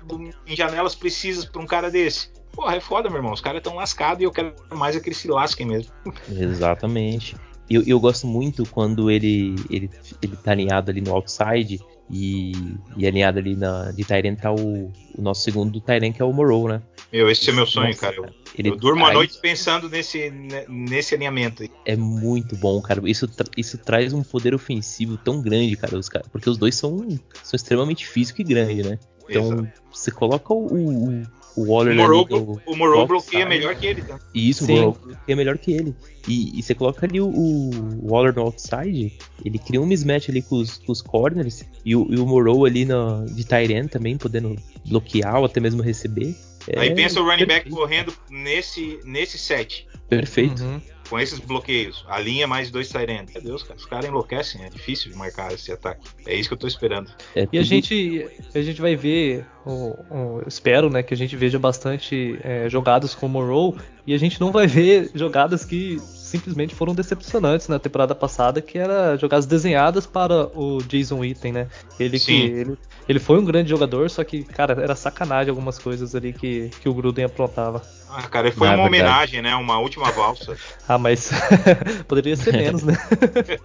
em 0.44 0.56
janelas 0.56 0.96
precisas 0.96 1.44
pra 1.44 1.62
um 1.62 1.66
cara 1.66 1.88
desse. 1.88 2.30
Porra, 2.52 2.74
é 2.74 2.80
foda, 2.80 3.08
meu 3.08 3.18
irmão. 3.18 3.32
Os 3.32 3.40
caras 3.40 3.58
estão 3.58 3.76
lascados 3.76 4.22
e 4.22 4.24
eu 4.24 4.32
quero 4.32 4.54
mais 4.74 4.96
é 4.96 5.00
que 5.00 5.08
eles 5.08 5.18
se 5.18 5.28
lasquem 5.28 5.66
mesmo. 5.66 5.92
Exatamente. 6.28 7.36
Eu, 7.68 7.82
eu 7.86 7.98
gosto 8.00 8.26
muito 8.26 8.64
quando 8.70 9.10
ele, 9.10 9.56
ele, 9.68 9.90
ele 10.22 10.36
tá 10.36 10.52
alinhado 10.52 10.90
ali 10.90 11.00
no 11.00 11.12
outside 11.14 11.80
e, 12.10 12.52
e 12.96 13.06
alinhado 13.06 13.38
ali 13.38 13.56
na, 13.56 13.90
de 13.90 14.04
Tyrant 14.04 14.38
tá 14.38 14.52
o, 14.52 14.92
o 15.16 15.20
nosso 15.22 15.42
segundo 15.42 15.80
Tyrant, 15.80 16.12
que 16.14 16.22
é 16.22 16.24
o 16.24 16.32
Morrow, 16.32 16.68
né? 16.68 16.80
Meu, 17.12 17.30
esse 17.30 17.48
é 17.50 17.52
meu 17.52 17.66
sonho, 17.66 17.88
Nossa, 17.88 18.00
cara. 18.00 18.16
Eu, 18.16 18.26
Ele 18.56 18.68
eu 18.70 18.76
durmo 18.76 19.00
traz- 19.02 19.14
noite 19.14 19.38
pensando 19.40 19.88
nesse, 19.88 20.30
ne- 20.30 20.66
nesse 20.68 21.14
alinhamento. 21.14 21.62
aí. 21.62 21.70
É 21.84 21.96
muito 21.96 22.56
bom, 22.56 22.80
cara. 22.80 23.00
Isso, 23.08 23.28
isso 23.56 23.78
traz 23.78 24.12
um 24.12 24.22
poder 24.22 24.54
ofensivo 24.54 25.16
tão 25.16 25.40
grande, 25.40 25.76
cara, 25.76 25.96
os 25.98 26.08
caras. 26.08 26.28
Porque 26.28 26.48
os 26.50 26.58
dois 26.58 26.74
são, 26.74 26.98
são 27.42 27.56
extremamente 27.56 28.06
físico 28.06 28.40
e 28.40 28.44
grande, 28.44 28.82
né? 28.82 28.98
Então, 29.28 29.44
Exato. 29.52 29.68
você 29.92 30.10
coloca 30.10 30.52
o, 30.54 30.66
o, 30.66 31.22
o 31.57 31.62
O 31.62 31.66
Waller 31.72 31.96
Morrow, 31.96 32.26
ali 32.30 32.34
no- 32.34 32.61
o 32.66 32.76
Morrow 32.76 33.00
no 33.00 33.07
bloqueia 33.07 33.44
outside. 33.44 33.48
melhor 33.48 33.74
que 33.74 33.86
ele, 33.86 34.02
tá? 34.02 34.18
E 34.34 34.48
isso, 34.48 34.64
o 34.64 34.66
Sim. 34.66 34.74
Morrow 34.80 34.98
é 35.26 35.34
melhor 35.34 35.57
que 35.59 35.72
ele. 35.72 35.94
E, 36.28 36.59
e 36.59 36.62
você 36.62 36.74
coloca 36.74 37.07
ali 37.07 37.20
o, 37.20 37.28
o 37.28 38.11
Waller 38.11 38.34
no 38.34 38.42
outside, 38.42 39.12
ele 39.44 39.59
cria 39.59 39.80
um 39.80 39.86
mismatch 39.86 40.28
ali 40.28 40.42
com 40.42 40.57
os, 40.57 40.78
com 40.78 40.92
os 40.92 41.00
corners, 41.00 41.64
e 41.84 41.94
o, 41.96 42.07
e 42.12 42.18
o 42.18 42.26
Morrow 42.26 42.64
ali 42.64 42.84
na, 42.84 43.24
de 43.24 43.44
Tyrant 43.46 43.88
também, 43.90 44.16
podendo 44.16 44.54
bloquear 44.88 45.36
ou 45.38 45.44
até 45.46 45.61
mesmo 45.61 45.82
receber. 45.82 46.34
Aí 46.76 46.88
É 46.88 46.94
pensa 46.94 47.20
o 47.20 47.24
running 47.24 47.46
back 47.46 47.62
perfeito. 47.68 47.76
correndo 47.76 48.12
nesse, 48.30 48.98
nesse 49.04 49.38
set, 49.38 49.86
Perfeito. 50.09 50.62
Uhum. 50.62 50.80
Com 51.09 51.18
esses 51.18 51.38
bloqueios. 51.38 52.04
A 52.09 52.18
linha 52.20 52.46
mais 52.46 52.70
dois 52.70 52.88
Tyrants. 52.88 53.32
Meu 53.34 53.42
Deus, 53.42 53.62
cara. 53.62 53.78
Os 53.78 53.86
caras 53.86 54.07
enlouquecem. 54.07 54.62
É 54.64 54.68
difícil 54.68 55.11
de 55.11 55.16
marcar 55.16 55.52
esse 55.52 55.70
ataque. 55.72 56.00
É 56.26 56.34
isso 56.34 56.48
que 56.48 56.54
eu 56.54 56.59
tô 56.59 56.66
esperando. 56.66 57.11
É 57.34 57.46
E 57.52 57.59
a 57.59 57.62
gente, 57.62 58.28
a 58.54 58.61
gente 58.62 58.80
vai 58.80 58.96
ver, 58.96 59.44
o- 59.64 59.94
eu 60.11 60.44
espero, 60.46 60.90
né, 60.90 61.02
que 61.02 61.14
a 61.14 61.16
gente 61.16 61.36
veja 61.36 61.59
bastante 61.59 62.38
é, 62.42 62.68
jogadas 62.68 63.14
com 63.14 63.26
o 63.26 63.28
Morrow 63.28 63.76
e 64.07 64.14
a 64.14 64.18
gente 64.18 64.40
não 64.40 64.50
vai 64.52 64.66
ver 64.66 65.11
jogadas 65.14 65.64
que 65.64 65.98
simplesmente 66.26 66.74
foram 66.74 66.94
decepcionantes 66.94 67.68
na 67.68 67.78
temporada 67.78 68.14
passada, 68.14 68.60
que 68.60 68.76
era 68.76 69.16
jogadas 69.16 69.46
desenhadas 69.46 70.06
para 70.06 70.46
o 70.58 70.82
Jason 70.82 71.18
Witten, 71.18 71.52
né? 71.52 71.68
Ele 71.98 72.18
que 72.18 72.24
Sim. 72.24 72.42
ele, 72.42 72.78
ele 73.08 73.18
foi 73.20 73.38
um 73.38 73.44
grande 73.44 73.70
jogador, 73.70 74.10
só 74.10 74.24
que, 74.24 74.42
cara, 74.42 74.82
era 74.82 74.96
sacanagem 74.96 75.50
algumas 75.50 75.78
coisas 75.78 76.14
ali 76.14 76.32
que, 76.32 76.70
que 76.80 76.88
o 76.88 76.94
Gruden 76.94 77.24
aprontava. 77.26 77.80
Ah, 78.10 78.22
cara, 78.22 78.50
foi 78.50 78.66
Na 78.66 78.74
uma 78.74 78.88
verdade. 78.88 79.04
homenagem, 79.04 79.42
né? 79.42 79.54
Uma 79.54 79.78
última 79.78 80.10
valsa. 80.10 80.56
Ah, 80.88 80.98
mas 80.98 81.30
poderia 82.06 82.36
ser 82.36 82.52
menos, 82.52 82.84
né? 82.84 82.94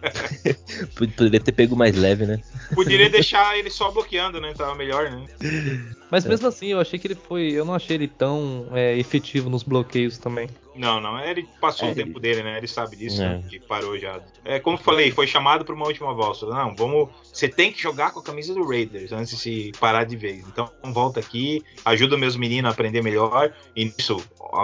Poderia 0.98 1.40
ter 1.40 1.52
pego 1.52 1.76
mais 1.76 1.96
leve, 1.96 2.26
né? 2.26 2.42
Poderia 2.74 3.12
deixar 3.12 3.56
ele 3.60 3.70
só 3.70 3.92
bloqueando, 3.92 4.42
né? 4.42 4.54
Tava 4.56 4.74
melhor, 4.74 5.12
né? 5.12 5.28
Mas 6.12 6.26
mesmo 6.26 6.48
assim, 6.48 6.68
eu 6.68 6.80
achei 6.80 7.00
que 7.00 7.08
ele 7.08 7.16
foi. 7.16 7.52
Eu 7.52 7.64
não 7.64 7.74
achei 7.74 7.96
ele 7.96 8.08
tão 8.08 8.68
é, 8.74 8.98
efetivo 8.98 9.50
nos 9.50 9.64
bloqueios 9.64 10.18
também. 10.18 10.50
Não, 10.76 11.00
não. 11.02 11.20
Ele 11.20 11.48
passou 11.60 11.88
É, 11.90 11.92
o 11.92 11.96
tempo 11.96 12.20
dele, 12.20 12.44
né? 12.44 12.58
Ele 12.58 12.68
sabe 12.68 12.96
disso, 12.96 13.22
É. 13.22 13.30
né? 13.38 13.44
Que 13.50 13.60
parou 13.60 13.98
já. 13.98 14.20
É 14.46 14.60
como 14.60 14.78
eu 14.78 14.82
falei, 14.82 15.12
foi 15.12 15.26
chamado 15.28 15.64
para 15.66 15.74
uma 15.76 15.86
última 15.88 16.14
valsa. 16.14 16.46
Não, 16.46 16.76
vamos. 16.76 17.10
Você 17.32 17.48
tem 17.48 17.72
que 17.72 17.82
jogar 17.82 18.12
com 18.12 18.20
a 18.20 18.24
camisa 18.24 18.54
do 18.54 18.64
Raiders 18.68 19.12
antes 19.12 19.32
de 19.32 19.38
se 19.38 19.72
parar 19.80 20.04
de 20.04 20.16
vez. 20.18 20.46
Então 20.48 20.70
volta 20.92 21.20
aqui, 21.20 21.64
ajuda 21.86 22.18
meus 22.18 22.36
meninos 22.36 22.70
a 22.70 22.74
aprender 22.74 23.02
melhor. 23.02 23.54
E 23.76 23.86
nisso, 23.86 24.18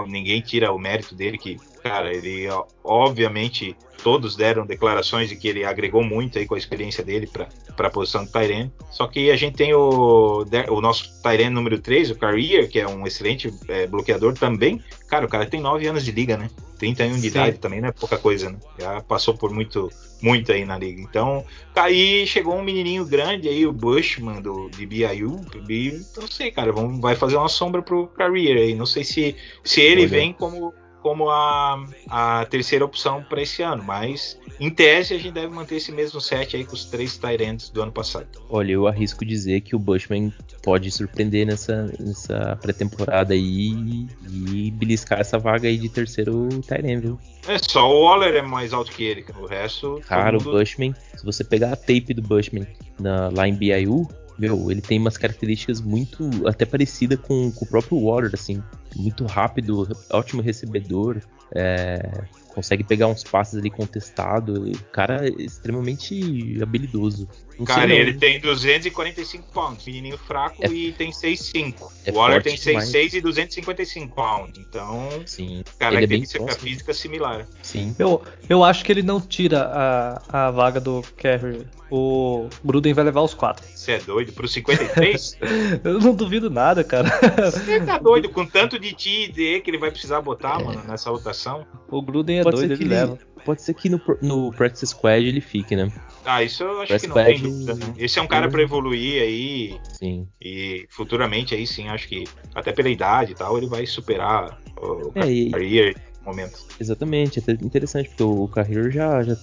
ninguém 0.07 0.41
tira 0.41 0.71
o 0.71 0.79
mérito 0.79 1.15
dele, 1.15 1.37
que, 1.37 1.57
cara, 1.81 2.13
ele 2.13 2.47
obviamente 2.83 3.75
todos 4.03 4.35
deram 4.35 4.65
declarações 4.65 5.29
de 5.29 5.35
que 5.35 5.47
ele 5.47 5.65
agregou 5.65 6.03
muito 6.03 6.37
aí 6.37 6.45
com 6.45 6.55
a 6.55 6.57
experiência 6.57 7.03
dele 7.03 7.27
para 7.27 7.87
a 7.87 7.89
posição 7.89 8.23
do 8.23 8.31
Tyrene. 8.31 8.71
Só 8.89 9.07
que 9.07 9.31
a 9.31 9.35
gente 9.35 9.55
tem 9.55 9.73
o, 9.73 10.45
o 10.69 10.81
nosso 10.81 11.21
Tyrene 11.21 11.49
número 11.49 11.79
3, 11.79 12.11
o 12.11 12.15
Carrier, 12.15 12.69
que 12.69 12.79
é 12.79 12.87
um 12.87 13.05
excelente 13.05 13.53
é, 13.67 13.87
bloqueador 13.87 14.33
também. 14.33 14.81
Cara, 15.07 15.25
o 15.25 15.29
cara 15.29 15.45
tem 15.45 15.61
9 15.61 15.87
anos 15.87 16.03
de 16.03 16.11
liga, 16.11 16.37
né? 16.37 16.49
31 16.77 17.15
de 17.15 17.21
Sim. 17.21 17.27
idade 17.27 17.57
também 17.57 17.81
não 17.81 17.89
é 17.89 17.91
pouca 17.91 18.17
coisa, 18.17 18.49
né? 18.49 18.57
Já 18.77 19.01
passou 19.01 19.35
por 19.35 19.51
muito, 19.51 19.89
muito 20.21 20.51
aí 20.51 20.65
na 20.65 20.77
liga. 20.77 21.01
Então, 21.01 21.45
aí 21.75 22.27
chegou 22.27 22.55
um 22.55 22.63
menininho 22.63 23.05
grande 23.05 23.47
aí, 23.47 23.65
o 23.65 23.73
Bushman 23.73 24.41
do, 24.41 24.69
de 24.69 24.85
BYU. 24.85 25.41
E 25.69 26.01
não 26.17 26.27
sei, 26.27 26.51
cara, 26.51 26.71
vamos, 26.71 26.99
vai 26.99 27.15
fazer 27.15 27.37
uma 27.37 27.49
sombra 27.49 27.81
pro 27.81 28.07
Carrier 28.07 28.57
aí. 28.57 28.75
Não 28.75 28.85
sei 28.85 29.03
se, 29.03 29.35
se 29.63 29.81
ele 29.81 30.01
Olha. 30.01 30.09
vem 30.09 30.33
como, 30.33 30.73
como 31.07 31.29
a, 31.29 31.85
a 32.09 32.45
terceira 32.49 32.83
opção 32.83 33.23
para 33.23 33.41
esse 33.41 33.61
ano, 33.63 33.81
mas 33.81 34.37
em 34.59 34.69
tese 34.69 35.13
a 35.13 35.17
gente 35.17 35.31
deve 35.31 35.47
manter 35.47 35.75
esse 35.77 35.89
mesmo 35.89 36.19
set 36.19 36.57
aí 36.57 36.65
com 36.65 36.73
os 36.73 36.83
três 36.83 37.17
Tyrants 37.17 37.69
do 37.69 37.81
ano 37.81 37.93
passado. 37.93 38.27
Olha, 38.49 38.73
eu 38.73 38.87
arrisco 38.87 39.23
dizer 39.23 39.61
que 39.61 39.73
o 39.73 39.79
Bushman 39.79 40.33
pode 40.61 40.91
surpreender 40.91 41.47
nessa, 41.47 41.85
nessa 41.97 42.57
pré-temporada 42.61 43.33
aí 43.33 44.05
e 44.29 44.69
beliscar 44.71 45.21
essa 45.21 45.39
vaga 45.39 45.69
aí 45.69 45.77
de 45.77 45.87
terceiro 45.87 46.49
Tyrant, 46.67 47.01
viu? 47.01 47.19
É 47.47 47.57
só 47.57 47.89
o 47.89 48.03
Waller 48.03 48.35
é 48.35 48.41
mais 48.41 48.73
alto 48.73 48.91
que 48.91 49.03
ele, 49.05 49.21
cara. 49.21 49.39
o 49.39 49.47
resto. 49.47 50.01
Cara, 50.07 50.37
o 50.37 50.43
mundo- 50.43 50.57
Bushman, 50.57 50.93
se 51.15 51.23
você 51.23 51.41
pegar 51.45 51.71
a 51.71 51.75
tape 51.77 52.13
do 52.13 52.21
Bushman 52.21 52.67
na, 52.99 53.29
lá 53.29 53.47
em 53.47 53.53
BYU, 53.53 54.05
meu, 54.37 54.71
ele 54.71 54.81
tem 54.81 54.99
umas 54.99 55.17
características 55.17 55.81
muito 55.81 56.47
até 56.47 56.65
parecidas 56.65 57.19
com, 57.19 57.51
com 57.51 57.65
o 57.65 57.67
próprio 57.67 57.99
Waller, 57.99 58.31
assim. 58.33 58.61
Muito 58.95 59.25
rápido, 59.25 59.87
ótimo 60.11 60.41
recebedor, 60.41 61.21
é, 61.53 62.25
consegue 62.57 62.83
pegar 62.83 63.05
uns 63.05 63.23
passes 63.23 63.59
ali 63.59 63.69
contestado. 63.69 64.63
O 64.67 64.83
cara 64.91 65.27
é 65.27 65.43
extremamente 65.43 66.57
habilidoso. 66.59 67.29
Não 67.59 67.65
Cara, 67.65 67.87
não. 67.87 67.95
ele 67.95 68.13
tem 68.15 68.39
245 68.39 69.51
pounds, 69.51 69.85
menininho 69.85 70.17
fraco 70.17 70.57
É- 70.63 70.67
e 70.67 70.91
tem 70.91 71.11
6'5. 71.11 71.91
é 72.05 72.11
o 72.11 72.15
Waller 72.15 72.41
tem 72.41 72.55
demais. 72.55 72.89
6'6 72.89 73.13
e 73.13 73.21
255 73.21 74.15
pounds. 74.15 74.59
Então, 74.59 75.09
Sim, 75.25 75.63
cara, 75.79 75.95
ele 75.95 76.05
é 76.05 76.07
tem 76.07 76.17
bem 76.17 76.21
que 76.21 76.27
ser 76.27 76.37
com 76.39 76.43
a 76.45 76.47
próximo. 76.47 76.67
física 76.69 76.93
similar. 76.93 77.47
Sim. 77.63 77.95
Eu, 77.97 78.23
eu 78.49 78.63
acho 78.63 78.83
que 78.85 78.91
ele 78.91 79.01
não 79.03 79.19
tira 79.21 79.63
a, 79.63 80.47
a 80.47 80.51
vaga 80.51 80.79
do 80.79 81.03
Carrier. 81.15 81.65
O 81.89 82.49
Gruden 82.65 82.93
vai 82.93 83.05
levar 83.05 83.21
os 83.21 83.33
quatro. 83.33 83.65
Você 83.73 83.93
é 83.93 83.99
doido? 83.99 84.33
Pro 84.33 84.45
53? 84.47 85.37
Eu 85.85 85.99
não 85.99 86.13
duvido 86.13 86.49
nada, 86.49 86.83
cara. 86.83 87.09
Você 87.49 87.79
tá 87.79 87.97
doido 87.97 88.27
com 88.29 88.45
tanto 88.45 88.77
de 88.77 88.93
T 88.93 89.09
e 89.23 89.31
D 89.31 89.61
que 89.61 89.69
ele 89.71 89.77
vai 89.77 89.89
precisar 89.89 90.21
botar, 90.21 90.59
mano, 90.61 90.83
nessa 90.85 91.09
rotação? 91.09 91.65
O 91.89 92.01
Gruden 92.01 92.39
é 92.39 92.43
Pode 92.51 92.57
doido, 92.57 92.67
ser, 92.69 92.73
ele 92.73 92.77
que 92.77 92.83
ele, 92.83 93.01
leva. 93.01 93.19
pode 93.45 93.61
ser 93.61 93.73
que 93.73 93.89
no, 93.89 94.01
no 94.21 94.51
Practice 94.53 94.87
Squad 94.87 95.25
ele 95.25 95.41
fique, 95.41 95.75
né? 95.75 95.91
Ah, 96.25 96.43
isso 96.43 96.63
eu 96.63 96.81
acho 96.81 96.87
Press 96.87 97.01
que 97.01 97.07
não 97.07 97.15
tem 97.15 97.39
dúvida, 97.41 97.73
né? 97.75 97.93
Esse 97.97 98.19
é 98.19 98.21
um 98.21 98.27
cara 98.27 98.49
pra 98.49 98.61
evoluir 98.61 99.21
aí 99.21 99.77
Sim. 99.93 100.27
e 100.41 100.85
futuramente 100.89 101.55
aí 101.55 101.65
sim, 101.65 101.87
acho 101.87 102.07
que 102.07 102.25
até 102.53 102.73
pela 102.73 102.89
idade 102.89 103.31
e 103.31 103.35
tal, 103.35 103.57
ele 103.57 103.67
vai 103.67 103.85
superar 103.85 104.57
o 104.77 105.11
É, 105.15 105.31
e- 105.31 105.95
momento. 106.27 106.65
Exatamente, 106.79 107.43
é 107.45 107.51
interessante, 107.53 108.09
porque 108.09 108.23
o 108.23 108.47
Carrier 108.47 108.91
já, 108.91 109.23
já 109.23 109.35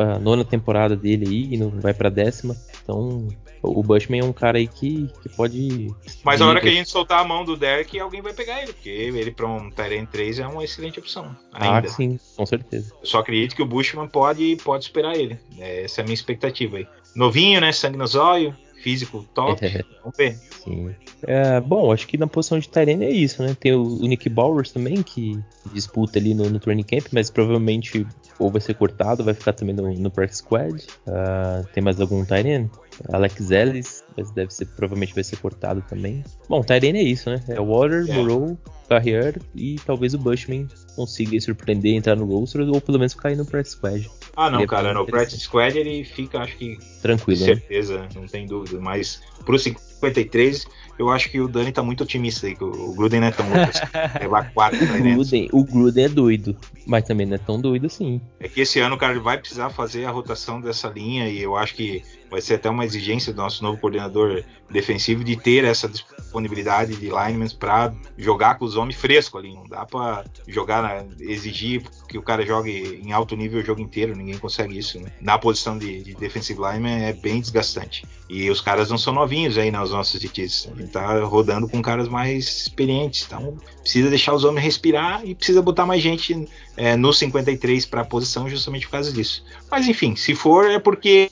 a 0.00 0.18
nona 0.18 0.44
temporada 0.44 0.96
dele 0.96 1.26
aí, 1.26 1.54
e 1.54 1.56
não 1.56 1.70
vai 1.70 1.92
pra 1.92 2.08
décima. 2.08 2.56
Então, 2.82 3.28
o 3.62 3.82
Bushman 3.82 4.20
é 4.20 4.24
um 4.24 4.32
cara 4.32 4.58
aí 4.58 4.66
que, 4.66 5.10
que 5.22 5.28
pode. 5.28 5.88
Mas 6.24 6.40
a 6.40 6.46
hora 6.46 6.60
que 6.60 6.68
a 6.68 6.72
gente 6.72 6.88
soltar 6.88 7.20
a 7.20 7.24
mão 7.24 7.44
do 7.44 7.56
Derek, 7.56 7.98
alguém 7.98 8.22
vai 8.22 8.32
pegar 8.32 8.62
ele, 8.62 8.72
porque 8.72 8.88
ele 8.88 9.30
pra 9.30 9.46
um 9.46 9.70
Tyrant 9.70 10.08
3 10.08 10.40
é 10.40 10.46
uma 10.46 10.64
excelente 10.64 10.98
opção. 10.98 11.36
Ah, 11.52 11.76
Ainda. 11.76 11.88
sim, 11.88 12.18
com 12.36 12.46
certeza. 12.46 12.92
Eu 13.00 13.06
só 13.06 13.18
acredito 13.18 13.54
que 13.54 13.62
o 13.62 13.66
Bushman 13.66 14.08
pode, 14.08 14.56
pode 14.64 14.84
superar 14.84 15.16
ele. 15.16 15.38
É, 15.58 15.84
Essa 15.84 16.00
é 16.00 16.02
a 16.02 16.04
minha 16.04 16.14
expectativa 16.14 16.78
aí. 16.78 16.86
Novinho, 17.14 17.60
né? 17.60 17.72
Sangue 17.72 17.98
nos 17.98 18.14
olhos, 18.14 18.54
físico 18.82 19.24
top. 19.34 19.60
Vamos 20.02 20.16
ver. 20.16 20.38
Sim. 20.64 20.94
É, 21.22 21.60
bom, 21.60 21.92
acho 21.92 22.06
que 22.06 22.16
na 22.16 22.26
posição 22.26 22.58
de 22.58 22.68
Tyrene 22.68 23.04
é 23.04 23.10
isso, 23.10 23.42
né? 23.42 23.56
Tem 23.58 23.72
o, 23.72 23.82
o 23.82 24.06
Nick 24.06 24.28
Bowers 24.28 24.72
também, 24.72 25.02
que 25.02 25.38
disputa 25.72 26.18
ali 26.18 26.34
no, 26.34 26.48
no 26.48 26.58
training 26.58 26.84
camp, 26.84 27.06
mas 27.12 27.30
provavelmente 27.30 28.06
ou 28.38 28.50
vai 28.50 28.60
ser 28.60 28.74
cortado, 28.74 29.24
vai 29.24 29.34
ficar 29.34 29.52
também 29.52 29.74
no, 29.74 29.92
no 29.92 30.10
practice 30.10 30.38
squad. 30.38 30.86
Ah, 31.06 31.62
tem 31.72 31.82
mais 31.82 32.00
algum 32.00 32.24
Tyrene? 32.24 32.70
Alex 33.12 33.50
Ellis, 33.50 34.04
mas 34.16 34.30
deve 34.30 34.52
ser, 34.52 34.66
provavelmente 34.66 35.14
vai 35.14 35.24
ser 35.24 35.36
cortado 35.36 35.82
também. 35.88 36.24
Bom, 36.48 36.62
Tyrene 36.62 36.98
é 36.98 37.02
isso, 37.02 37.30
né? 37.30 37.42
É 37.48 37.60
o 37.60 37.66
Water, 37.66 38.06
É. 38.08 38.12
Moreau, 38.12 38.58
Carrier 38.88 39.38
e 39.54 39.76
talvez 39.84 40.14
o 40.14 40.18
Bushman 40.18 40.66
consiga 40.96 41.38
surpreender, 41.40 41.94
entrar 41.94 42.16
no 42.16 42.24
roster 42.26 42.62
ou 42.62 42.80
pelo 42.80 42.98
menos 42.98 43.14
cair 43.14 43.36
no 43.36 43.44
practice 43.44 43.76
squad. 43.76 44.10
Ah, 44.40 44.48
não, 44.48 44.64
cara, 44.68 44.94
no. 44.94 45.04
Practice 45.04 45.40
Squad 45.40 45.76
ele 45.76 46.04
fica, 46.04 46.38
acho 46.38 46.56
que, 46.56 46.76
com 46.76 47.00
Tranquilo, 47.02 47.40
né? 47.40 47.46
certeza, 47.46 48.08
não 48.14 48.24
tem 48.24 48.46
dúvida. 48.46 48.80
Mas 48.80 49.20
pro 49.44 49.58
53, 50.00 50.66
eu 50.98 51.10
acho 51.10 51.30
que 51.30 51.40
o 51.40 51.48
Dani 51.48 51.72
tá 51.72 51.82
muito 51.82 52.02
otimista 52.02 52.46
aí, 52.46 52.54
que 52.54 52.64
o 52.64 52.94
Gruden 52.94 53.20
não 53.20 53.26
é 53.28 53.30
tão 53.30 53.46
louco 53.48 53.70
assim, 53.70 53.84
levar 54.20 54.52
quatro 54.52 54.82
o 54.82 54.86
Gruden, 54.86 55.48
o 55.52 55.64
Gruden 55.64 56.04
é 56.04 56.08
doido, 56.08 56.56
mas 56.86 57.04
também 57.04 57.26
não 57.26 57.34
é 57.34 57.38
tão 57.38 57.60
doido 57.60 57.86
assim. 57.86 58.20
É 58.40 58.48
que 58.48 58.60
esse 58.60 58.80
ano, 58.80 58.96
cara, 58.98 59.12
ele 59.12 59.20
vai 59.20 59.38
precisar 59.38 59.70
fazer 59.70 60.04
a 60.04 60.10
rotação 60.10 60.60
dessa 60.60 60.88
linha 60.88 61.28
e 61.28 61.40
eu 61.40 61.56
acho 61.56 61.74
que 61.74 62.02
vai 62.30 62.40
ser 62.40 62.54
até 62.54 62.68
uma 62.68 62.84
exigência 62.84 63.32
do 63.32 63.40
nosso 63.40 63.62
novo 63.62 63.78
coordenador 63.78 64.42
defensivo 64.70 65.24
de 65.24 65.36
ter 65.36 65.64
essa 65.64 65.88
disponibilidade 65.88 66.96
de 66.96 67.06
linemen 67.06 67.48
para 67.58 67.92
jogar 68.16 68.58
com 68.58 68.64
os 68.64 68.76
homens 68.76 68.96
frescos 68.96 69.40
ali. 69.40 69.54
Não 69.54 69.64
dá 69.64 69.86
para 69.86 70.24
jogar, 70.46 71.06
exigir 71.20 71.82
que 72.08 72.18
o 72.18 72.22
cara 72.22 72.44
jogue 72.44 73.00
em 73.02 73.12
alto 73.12 73.34
nível 73.34 73.60
o 73.60 73.64
jogo 73.64 73.80
inteiro, 73.80 74.14
ninguém 74.14 74.36
consegue 74.38 74.76
isso. 74.78 75.00
Né? 75.00 75.10
Na 75.20 75.38
posição 75.38 75.78
de, 75.78 76.02
de 76.02 76.14
defensive 76.14 76.60
lineman 76.60 77.06
é 77.06 77.12
bem 77.12 77.40
desgastante. 77.40 78.04
E 78.28 78.50
os 78.50 78.60
caras 78.60 78.90
não 78.90 78.98
são 78.98 79.14
novinhos 79.14 79.56
aí 79.56 79.70
nas 79.90 79.98
nossas. 79.98 80.16
A 80.16 80.18
gente 80.20 80.90
tá 80.92 81.20
rodando 81.24 81.68
com 81.68 81.80
caras 81.82 82.08
mais 82.08 82.44
experientes. 82.44 83.24
Então 83.26 83.56
precisa 83.80 84.08
deixar 84.08 84.34
os 84.34 84.44
homens 84.44 84.64
respirar 84.64 85.24
e 85.24 85.34
precisa 85.34 85.62
botar 85.62 85.86
mais 85.86 86.02
gente 86.02 86.48
é, 86.76 86.96
no 86.96 87.12
53 87.12 87.86
para 87.86 88.02
a 88.02 88.04
posição 88.04 88.48
justamente 88.48 88.86
por 88.86 88.92
causa 88.92 89.12
disso. 89.12 89.44
Mas 89.70 89.86
enfim, 89.88 90.14
se 90.16 90.34
for 90.34 90.70
é 90.70 90.78
porque 90.78 91.30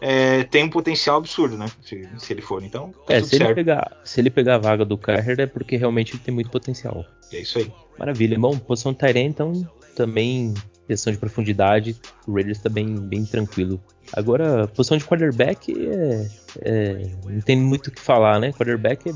é, 0.00 0.44
tem 0.44 0.64
um 0.64 0.70
potencial 0.70 1.18
absurdo, 1.18 1.56
né? 1.56 1.66
Se, 1.84 2.08
se 2.18 2.32
ele 2.32 2.42
for, 2.42 2.62
então. 2.62 2.92
Tá 3.06 3.14
é, 3.14 3.22
se 3.22 3.36
ele, 3.36 3.54
pegar, 3.54 3.96
se 4.04 4.20
ele 4.20 4.30
pegar 4.30 4.56
a 4.56 4.58
vaga 4.58 4.84
do 4.84 4.98
Carter 4.98 5.40
é 5.40 5.46
porque 5.46 5.76
realmente 5.76 6.12
ele 6.12 6.22
tem 6.22 6.34
muito 6.34 6.50
potencial. 6.50 7.04
É 7.32 7.40
isso 7.40 7.58
aí. 7.58 7.72
Maravilha. 7.98 8.38
Bom, 8.38 8.58
posição 8.58 8.92
de 8.92 9.18
então 9.20 9.68
também 9.94 10.52
questão 10.86 11.12
de 11.12 11.18
profundidade, 11.18 11.96
o 12.26 12.34
Raiders 12.34 12.58
está 12.58 12.68
bem, 12.68 12.96
bem 12.96 13.24
tranquilo. 13.24 13.80
Agora, 14.12 14.68
posição 14.68 14.96
de 14.96 15.04
quarterback 15.04 15.72
é, 15.72 16.28
é, 16.60 17.10
não 17.24 17.40
tem 17.40 17.56
muito 17.56 17.88
o 17.88 17.90
que 17.90 18.00
falar, 18.00 18.38
né? 18.38 18.52
Quarterback 18.52 19.08
é 19.08 19.12